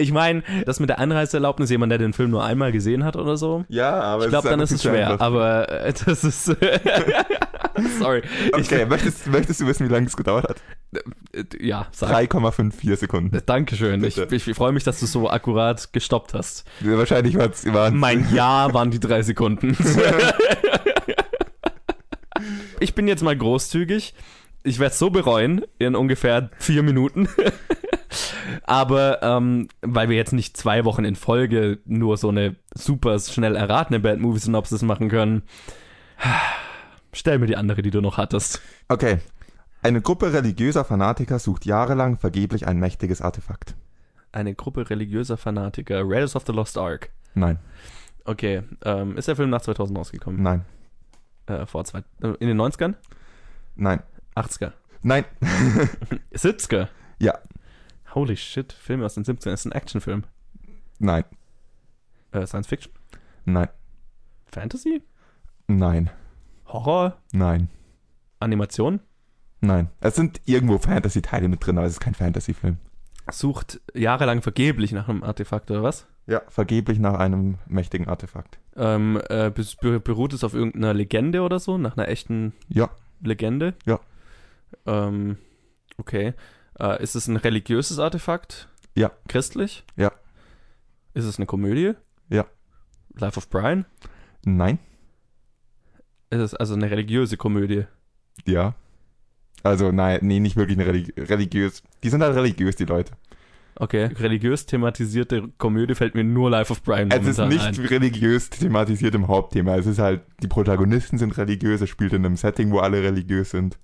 Ich 0.00 0.12
meine, 0.12 0.42
das 0.64 0.80
mit 0.80 0.88
der 0.88 0.98
Einreiseerlaubnis, 0.98 1.68
jemand, 1.68 1.92
der 1.92 1.98
den 1.98 2.14
Film 2.14 2.30
nur 2.30 2.42
einmal 2.42 2.72
gesehen 2.72 3.04
hat 3.04 3.16
oder 3.16 3.36
so, 3.36 3.66
Ja, 3.68 4.00
aber 4.00 4.24
ich 4.24 4.30
glaube, 4.30 4.48
dann 4.48 4.60
ist 4.60 4.72
es 4.72 4.82
schwer. 4.82 5.10
einfach. 5.10 5.26
Aber 5.26 5.68
äh, 5.68 5.92
das 5.92 6.24
ist. 6.24 6.44
Sorry. 7.98 8.22
Okay, 8.52 8.86
möchtest, 8.86 9.26
möchtest 9.26 9.60
du 9.60 9.66
wissen, 9.66 9.88
wie 9.88 9.92
lange 9.92 10.06
es 10.06 10.16
gedauert 10.16 10.48
hat? 10.48 10.56
Ich, 11.32 11.60
ja, 11.60 11.86
sag. 11.92 12.10
3,54 12.10 12.96
Sekunden. 12.96 13.42
Dankeschön. 13.44 14.02
Ich, 14.02 14.16
Bitte. 14.16 14.34
ich, 14.34 14.48
ich 14.48 14.56
freue 14.56 14.72
mich, 14.72 14.84
dass 14.84 15.00
du 15.00 15.06
so 15.06 15.28
akkurat 15.28 15.92
gestoppt 15.92 16.32
hast. 16.32 16.64
Wahrscheinlich 16.80 17.36
war's, 17.36 17.70
waren 17.72 17.98
Mein 17.98 18.26
Ja 18.34 18.72
waren 18.72 18.90
die 18.90 19.00
drei 19.00 19.22
Sekunden. 19.22 19.76
ich 22.80 22.94
bin 22.94 23.06
jetzt 23.06 23.22
mal 23.22 23.36
großzügig. 23.36 24.14
Ich 24.62 24.78
werde 24.78 24.92
es 24.92 24.98
so 24.98 25.10
bereuen 25.10 25.64
in 25.78 25.94
ungefähr 25.94 26.50
vier 26.58 26.82
Minuten. 26.82 27.28
Aber 28.64 29.22
ähm, 29.22 29.68
weil 29.82 30.08
wir 30.08 30.16
jetzt 30.16 30.32
nicht 30.32 30.56
zwei 30.56 30.84
Wochen 30.84 31.04
in 31.04 31.16
Folge 31.16 31.78
nur 31.84 32.16
so 32.16 32.28
eine 32.28 32.56
super 32.74 33.18
schnell 33.18 33.56
erratene 33.56 34.00
Bad 34.00 34.18
Movie 34.20 34.38
Synopsis 34.38 34.82
machen 34.82 35.08
können, 35.08 35.42
stell 37.12 37.38
mir 37.38 37.46
die 37.46 37.56
andere, 37.56 37.82
die 37.82 37.90
du 37.90 38.00
noch 38.00 38.16
hattest. 38.16 38.60
Okay. 38.88 39.18
Eine 39.82 40.02
Gruppe 40.02 40.32
religiöser 40.34 40.84
Fanatiker 40.84 41.38
sucht 41.38 41.64
jahrelang 41.64 42.18
vergeblich 42.18 42.66
ein 42.66 42.78
mächtiges 42.78 43.22
Artefakt. 43.22 43.74
Eine 44.30 44.54
Gruppe 44.54 44.90
religiöser 44.90 45.36
Fanatiker, 45.38 46.02
Raiders 46.04 46.36
of 46.36 46.44
the 46.46 46.52
Lost 46.52 46.76
Ark. 46.78 47.10
Nein, 47.34 47.58
Okay, 48.26 48.62
ähm, 48.84 49.16
ist 49.16 49.26
der 49.28 49.34
Film 49.36 49.48
nach 49.48 49.62
2000 49.62 49.98
rausgekommen? 49.98 50.42
nein, 50.42 50.64
Äh, 51.46 51.64
vor 51.64 51.84
zwei, 51.86 52.00
äh, 52.22 52.28
in 52.38 52.48
den 52.48 52.60
90ern? 52.60 52.94
nein, 53.74 54.02
80er? 54.36 54.72
nein. 55.02 55.24
70er? 56.34 56.88
Ja, 57.18 57.38
Holy 58.14 58.36
shit, 58.36 58.72
Filme 58.72 59.04
aus 59.04 59.14
den 59.14 59.24
70ern. 59.24 59.52
Ist 59.52 59.66
ein 59.66 59.72
Actionfilm. 59.72 60.24
nein, 60.98 61.24
Äh, 62.32 62.46
Science 62.46 62.66
Fiction? 62.66 62.92
nein, 63.44 63.68
Fantasy? 64.46 65.02
nein, 65.68 66.10
Horror? 66.66 67.18
nein, 67.32 67.68
Animation? 68.40 69.00
nein. 69.60 69.90
Es 70.00 70.14
sind 70.16 70.40
irgendwo 70.46 70.78
Fantasy-Teile 70.78 71.48
mit 71.48 71.64
drin, 71.64 71.78
aber 71.78 71.86
es 71.86 71.94
ist 71.94 72.00
kein 72.00 72.14
Fantasy-Film. 72.14 72.78
Sucht 73.30 73.80
jahrelang 73.94 74.42
vergeblich 74.42 74.92
nach 74.92 75.08
einem 75.08 75.22
Artefakt 75.22 75.70
oder 75.70 75.82
was? 75.82 76.06
Ja, 76.26 76.42
vergeblich 76.48 76.98
nach 76.98 77.14
einem 77.18 77.58
mächtigen 77.66 78.08
Artefakt. 78.08 78.58
Ähm, 78.76 79.20
äh, 79.28 79.50
beruht 79.50 80.32
es 80.32 80.42
auf 80.44 80.54
irgendeiner 80.54 80.94
Legende 80.94 81.42
oder 81.42 81.58
so? 81.58 81.78
Nach 81.78 81.96
einer 81.96 82.08
echten 82.08 82.52
Ja, 82.68 82.88
Legende? 83.20 83.74
Ja. 83.84 84.00
Ähm, 84.86 85.36
okay. 85.98 86.34
Äh, 86.80 87.02
ist 87.02 87.14
es 87.14 87.28
ein 87.28 87.36
religiöses 87.36 87.98
Artefakt? 87.98 88.68
Ja. 88.94 89.12
Christlich? 89.28 89.84
Ja. 89.96 90.12
Ist 91.14 91.24
es 91.24 91.36
eine 91.38 91.46
Komödie? 91.46 91.92
Ja. 92.28 92.46
Life 93.14 93.36
of 93.38 93.48
Brian? 93.50 93.84
nein, 94.44 94.78
Ist 96.30 96.40
es 96.40 96.54
also 96.54 96.74
eine 96.74 96.90
religiöse 96.90 97.36
Komödie? 97.36 97.84
ja. 98.46 98.74
Also 99.62 99.92
nein, 99.92 100.20
nee, 100.22 100.40
nicht 100.40 100.56
wirklich 100.56 100.78
eine 100.78 100.86
religi 100.86 101.12
religiös. 101.20 101.82
Die 102.02 102.08
sind 102.08 102.22
halt 102.22 102.34
religiös, 102.34 102.76
die 102.76 102.86
Leute. 102.86 103.12
Okay. 103.76 104.06
Religiös 104.06 104.64
thematisierte 104.64 105.48
Komödie 105.58 105.94
fällt 105.94 106.14
mir 106.14 106.24
nur 106.24 106.48
Life 106.48 106.72
of 106.72 106.82
Brian 106.82 107.10
Es 107.10 107.26
ist 107.26 107.38
nicht 107.40 107.62
ein. 107.62 107.74
religiös 107.74 108.48
thematisiert 108.48 109.14
im 109.14 109.28
Hauptthema. 109.28 109.76
Es 109.76 109.84
ist 109.84 109.98
halt, 109.98 110.22
die 110.42 110.48
Protagonisten 110.48 111.18
sind 111.18 111.36
religiös, 111.36 111.82
es 111.82 111.90
spielt 111.90 112.14
in 112.14 112.24
einem 112.24 112.36
Setting, 112.36 112.70
wo 112.70 112.78
alle 112.78 113.02
religiös 113.02 113.50
sind. 113.50 113.78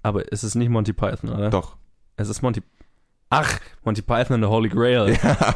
Aber 0.00 0.32
es 0.32 0.44
ist 0.44 0.54
nicht 0.54 0.68
Monty 0.68 0.92
Python, 0.92 1.28
oder? 1.30 1.50
Doch. 1.50 1.76
Es 2.18 2.28
ist 2.28 2.42
Monty. 2.42 2.62
Ach, 3.30 3.58
Monty 3.84 4.02
Python 4.02 4.34
and 4.34 4.44
the 4.44 4.48
Holy 4.48 4.68
Grail. 4.68 5.16
Ja. 5.22 5.54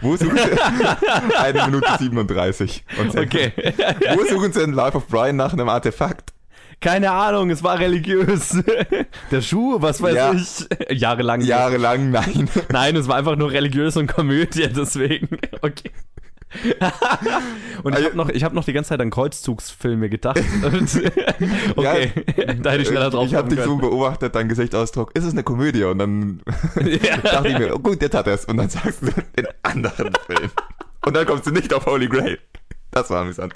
Wo 0.00 0.16
suchen 0.16 0.36
Sie? 0.36 1.36
Eine 1.38 1.66
Minute 1.66 1.86
37. 1.98 2.84
Und. 2.98 3.16
Okay. 3.16 3.52
Wo 4.16 4.24
suchen 4.24 4.52
Sie 4.52 4.62
in 4.62 4.72
Life 4.72 4.96
of 4.96 5.06
Brian 5.06 5.36
nach 5.36 5.52
einem 5.52 5.68
Artefakt? 5.68 6.32
Keine 6.80 7.10
Ahnung, 7.10 7.50
es 7.50 7.62
war 7.62 7.78
religiös. 7.78 8.58
Der 9.30 9.40
Schuh, 9.42 9.76
was 9.80 10.02
weiß 10.02 10.14
Ja. 10.14 10.32
ich. 10.32 10.66
Jahrelang. 11.00 11.40
Jahrelang 11.40 12.10
nein. 12.10 12.50
Nein, 12.70 12.96
es 12.96 13.06
war 13.08 13.16
einfach 13.16 13.36
nur 13.36 13.50
religiös 13.50 13.96
und 13.96 14.08
Komödie, 14.08 14.68
deswegen. 14.68 15.38
Okay. 15.62 15.90
und 17.82 17.92
ich 17.92 17.96
Also- 17.96 18.06
habe 18.06 18.16
noch, 18.16 18.28
ich 18.28 18.44
hab 18.44 18.52
noch 18.52 18.64
die 18.64 18.72
ganze 18.72 18.88
Zeit 18.90 19.00
an 19.00 19.10
Kreuzzugsfilme 19.10 20.08
gedacht. 20.08 20.40
Okay, 21.76 22.12
da 22.62 22.70
hätte 22.70 22.82
ich 22.82 22.88
schneller 22.88 23.10
drauf 23.10 23.26
Ich 23.26 23.34
habe 23.34 23.48
dich 23.48 23.60
so 23.62 23.76
beobachtet, 23.76 24.34
dein 24.34 24.48
Gesichtsausdruck. 24.48 25.14
Ist 25.14 25.24
es 25.24 25.32
eine 25.32 25.42
Komödie? 25.42 25.84
Und 25.84 25.98
dann 25.98 26.40
Ja. 26.84 27.16
dachte 27.18 27.48
ich 27.48 27.58
mir, 27.58 27.74
oh, 27.74 27.78
gut, 27.78 28.00
jetzt 28.00 28.14
hat 28.14 28.26
er 28.26 28.34
es. 28.34 28.44
Und 28.44 28.56
dann 28.58 28.68
sagst 28.70 29.02
du 29.02 29.06
den 29.36 29.46
anderen 29.62 30.12
Film. 30.26 30.50
Und 31.04 31.14
dann 31.16 31.26
kommst 31.26 31.46
du 31.46 31.50
nicht 31.50 31.72
auf 31.74 31.86
Holy 31.86 32.08
Grail. 32.08 32.38
Das 32.92 33.10
war 33.10 33.22
amüsant. 33.22 33.52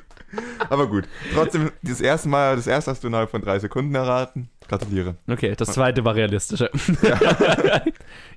Aber 0.68 0.86
gut. 0.86 1.04
Trotzdem, 1.34 1.70
das 1.82 2.00
erste 2.00 2.28
Mal, 2.28 2.56
das 2.56 2.66
erste 2.66 2.90
hast 2.90 3.02
du 3.02 3.08
innerhalb 3.08 3.30
von 3.30 3.40
drei 3.40 3.58
Sekunden 3.58 3.94
erraten. 3.94 4.50
Gratuliere. 4.68 5.16
Okay, 5.28 5.54
das 5.56 5.70
zweite 5.72 6.04
war 6.04 6.14
realistischer. 6.14 6.70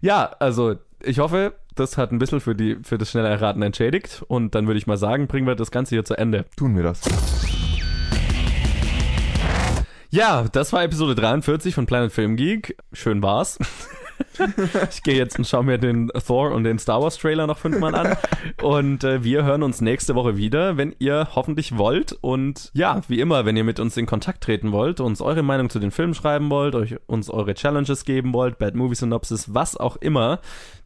Ja, 0.02 0.32
also 0.40 0.76
ich 1.04 1.20
hoffe, 1.20 1.54
das 1.76 1.98
hat 1.98 2.12
ein 2.12 2.20
bisschen 2.20 2.40
für, 2.40 2.56
die, 2.56 2.78
für 2.84 2.98
das 2.98 3.12
schnelle 3.12 3.30
Erraten 3.30 3.62
entschädigt. 3.62 4.24
Und 4.28 4.56
dann 4.56 4.68
würde 4.68 4.78
ich 4.78 4.88
mal 4.88 4.98
sagen, 4.98 5.28
bringen 5.28 5.48
wir 5.48 5.56
das 5.56 5.72
Ganze 5.72 5.96
hier 5.96 6.06
zu 6.06 6.18
Ende. 6.18 6.46
Tun 6.56 6.76
wir 6.76 6.84
das. 6.84 7.02
Ja, 10.10 10.46
das 10.52 10.72
war 10.74 10.84
Episode 10.84 11.16
43 11.16 11.74
von 11.74 11.86
Planet 11.86 12.12
Film 12.12 12.36
Geek. 12.36 12.78
Schön 12.94 13.24
war's. 13.24 13.58
ich 14.92 15.04
gehe 15.04 15.16
jetzt 15.16 15.38
und 15.38 15.48
schaue 15.48 15.64
mir 15.64 15.78
den 15.78 16.10
Thor 16.26 16.52
und 16.52 16.64
den 16.64 16.80
Star 16.80 17.02
Wars 17.02 17.18
Trailer 17.18 17.48
noch 17.48 17.58
fünfmal 17.58 17.96
an. 17.96 18.18
Und 18.62 19.04
äh, 19.04 19.24
wir 19.24 19.44
hören 19.44 19.64
uns 19.64 19.82
nächste 19.82 20.16
Woche 20.16 20.38
wieder, 20.38 20.78
wenn 20.78 20.96
ihr 21.00 21.30
hoffentlich 21.36 21.78
wollt. 21.78 22.14
Und 22.22 22.70
ja, 22.74 23.02
wie 23.08 23.20
immer, 23.20 23.46
wenn 23.46 23.58
ihr 23.58 23.64
mit 23.64 23.80
uns 23.80 23.98
in 23.98 24.06
Kontakt 24.06 24.44
treten 24.44 24.72
wollt, 24.72 25.00
uns 25.00 25.22
eure 25.22 25.44
Meinung 25.44 25.70
zu 25.70 25.80
den 25.80 25.92
Filmen 25.92 26.14
schreiben 26.14 26.50
wollt, 26.50 26.76
euch 26.76 26.96
uns 27.08 27.30
eure 27.30 27.54
Challenges 27.54 28.06
geben 28.06 28.34
wollt, 28.34 28.58
Bad 28.60 28.76
Movie 28.76 28.96
Synopsis, 28.96 29.54
was 29.54 29.78
auch 29.78 29.98
immer, 29.98 30.40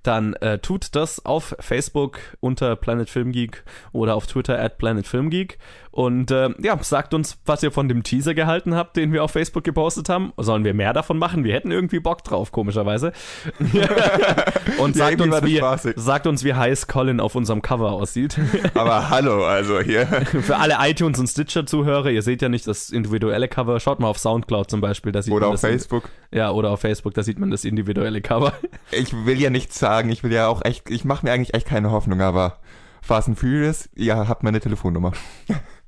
dann 0.07 0.33
äh, 0.35 0.59
tut 0.59 0.95
das 0.95 1.25
auf 1.25 1.55
Facebook 1.59 2.19
unter 2.39 2.75
Planet 2.75 3.09
Film 3.09 3.31
Geek 3.31 3.63
oder 3.91 4.15
auf 4.15 4.25
Twitter 4.25 4.59
at 4.59 4.77
Planet 4.77 5.05
Film 5.05 5.29
Geek. 5.29 5.57
Und 5.91 6.29
äh, 6.29 6.49
ja, 6.61 6.77
sagt 6.83 7.15
uns, 7.15 7.39
was 7.47 7.63
ihr 7.63 7.71
von 7.71 7.89
dem 7.89 8.03
Teaser 8.03 8.35
gehalten 8.35 8.75
habt, 8.75 8.97
den 8.97 9.11
wir 9.13 9.23
auf 9.23 9.31
Facebook 9.31 9.63
gepostet 9.63 10.09
haben. 10.09 10.31
Sollen 10.37 10.63
wir 10.63 10.75
mehr 10.75 10.93
davon 10.93 11.17
machen? 11.17 11.43
Wir 11.43 11.55
hätten 11.55 11.71
irgendwie 11.71 11.99
Bock 11.99 12.23
drauf, 12.23 12.51
komischerweise. 12.51 13.13
Und 14.77 14.95
Ja, 14.95 15.07
sagt, 15.07 15.19
war 15.19 15.73
uns, 15.73 15.85
wie, 15.85 15.93
sagt 15.95 16.27
uns, 16.27 16.43
wie 16.43 16.53
heiß 16.53 16.85
Colin 16.85 17.19
auf 17.19 17.33
unserem 17.33 17.63
Cover 17.63 17.93
aussieht. 17.93 18.37
Aber 18.75 19.09
hallo, 19.09 19.43
also 19.43 19.79
hier. 19.79 20.05
Für 20.41 20.57
alle 20.57 20.75
iTunes- 20.81 21.19
und 21.19 21.27
Stitcher-Zuhörer, 21.27 22.11
ihr 22.11 22.21
seht 22.21 22.43
ja 22.43 22.49
nicht 22.49 22.67
das 22.67 22.91
individuelle 22.91 23.47
Cover. 23.47 23.79
Schaut 23.79 23.99
mal 23.99 24.07
auf 24.07 24.19
Soundcloud 24.19 24.69
zum 24.69 24.81
Beispiel. 24.81 25.11
Da 25.11 25.23
sieht 25.23 25.33
Oder 25.33 25.47
auf 25.47 25.61
Facebook. 25.61 26.09
Ja, 26.31 26.51
oder 26.51 26.71
auf 26.71 26.81
Facebook, 26.81 27.13
da 27.13 27.23
sieht 27.23 27.39
man 27.39 27.51
das 27.51 27.63
individuelle 27.65 28.21
Cover. 28.21 28.53
Ich 28.91 29.13
will 29.25 29.39
ja 29.39 29.49
nichts 29.49 29.79
sagen. 29.79 30.09
Ich 30.09 30.23
will 30.23 30.31
ja 30.33 30.47
auch 30.47 30.63
echt, 30.63 30.89
ich 30.89 31.03
mache 31.05 31.25
mir 31.25 31.31
eigentlich 31.31 31.53
echt 31.53 31.67
keine 31.67 31.91
Hoffnung, 31.91 32.21
aber 32.21 32.59
Fast 33.01 33.27
and 33.29 33.39
Furious, 33.39 33.89
ihr 33.95 34.15
habt 34.27 34.43
meine 34.43 34.59
Telefonnummer. 34.59 35.13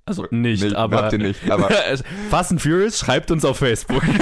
Also 0.05 0.25
nicht, 0.31 0.63
Nee, 0.63 0.73
aber. 0.75 1.03
habt 1.03 1.13
ihr 1.13 1.19
nicht, 1.19 1.49
aber- 1.51 1.69
Fast 2.29 2.51
and 2.51 2.61
Furious, 2.61 2.97
schreibt 2.99 3.31
uns 3.31 3.43
auf 3.45 3.57
Facebook. 3.57 4.03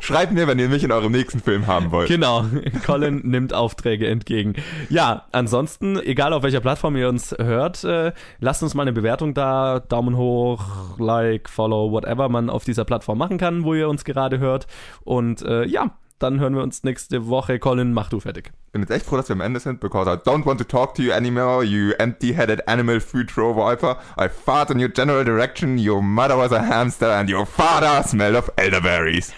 Schreibt 0.00 0.32
mir, 0.32 0.46
wenn 0.46 0.58
ihr 0.58 0.68
mich 0.68 0.84
in 0.84 0.92
eurem 0.92 1.12
nächsten 1.12 1.40
Film 1.40 1.66
haben 1.66 1.90
wollt. 1.90 2.08
Genau, 2.08 2.44
Colin 2.84 3.20
nimmt 3.24 3.54
Aufträge 3.54 4.06
entgegen. 4.06 4.54
Ja, 4.90 5.24
ansonsten, 5.32 5.98
egal 5.98 6.32
auf 6.32 6.42
welcher 6.42 6.60
Plattform 6.60 6.96
ihr 6.96 7.08
uns 7.08 7.34
hört, 7.38 7.84
äh, 7.84 8.12
lasst 8.40 8.62
uns 8.62 8.74
mal 8.74 8.82
eine 8.82 8.92
Bewertung 8.92 9.34
da, 9.34 9.80
Daumen 9.80 10.16
hoch, 10.16 10.98
Like, 10.98 11.48
Follow, 11.48 11.92
whatever 11.92 12.28
man 12.28 12.50
auf 12.50 12.64
dieser 12.64 12.84
Plattform 12.84 13.18
machen 13.18 13.38
kann, 13.38 13.64
wo 13.64 13.74
ihr 13.74 13.88
uns 13.88 14.04
gerade 14.04 14.38
hört. 14.38 14.66
Und 15.04 15.42
äh, 15.42 15.64
ja, 15.64 15.90
dann 16.24 16.40
hören 16.40 16.56
wir 16.56 16.62
uns 16.62 16.82
nächste 16.84 17.28
Woche. 17.28 17.58
Colin, 17.58 17.92
mach 17.92 18.08
du 18.08 18.18
fertig. 18.18 18.50
bin 18.72 18.82
jetzt 18.82 18.90
echt 18.90 19.06
froh, 19.06 19.16
dass 19.16 19.28
wir 19.28 19.34
am 19.34 19.40
Ende 19.40 19.60
sind, 19.60 19.78
because 19.78 20.10
I 20.10 20.14
don't 20.14 20.44
want 20.44 20.58
to 20.58 20.64
talk 20.64 20.94
to 20.96 21.02
you 21.02 21.12
anymore, 21.12 21.62
you 21.62 21.92
empty-headed 21.98 22.66
animal 22.66 22.98
food 22.98 23.30
throw 23.30 23.54
viper. 23.54 23.98
I 24.18 24.28
fart 24.28 24.70
in 24.70 24.80
your 24.80 24.88
general 24.88 25.24
direction, 25.24 25.78
your 25.78 26.02
mother 26.02 26.36
was 26.36 26.50
a 26.50 26.60
hamster 26.60 27.10
and 27.12 27.30
your 27.30 27.46
father 27.46 28.02
smelled 28.02 28.36
of 28.36 28.50
elderberries. 28.56 29.32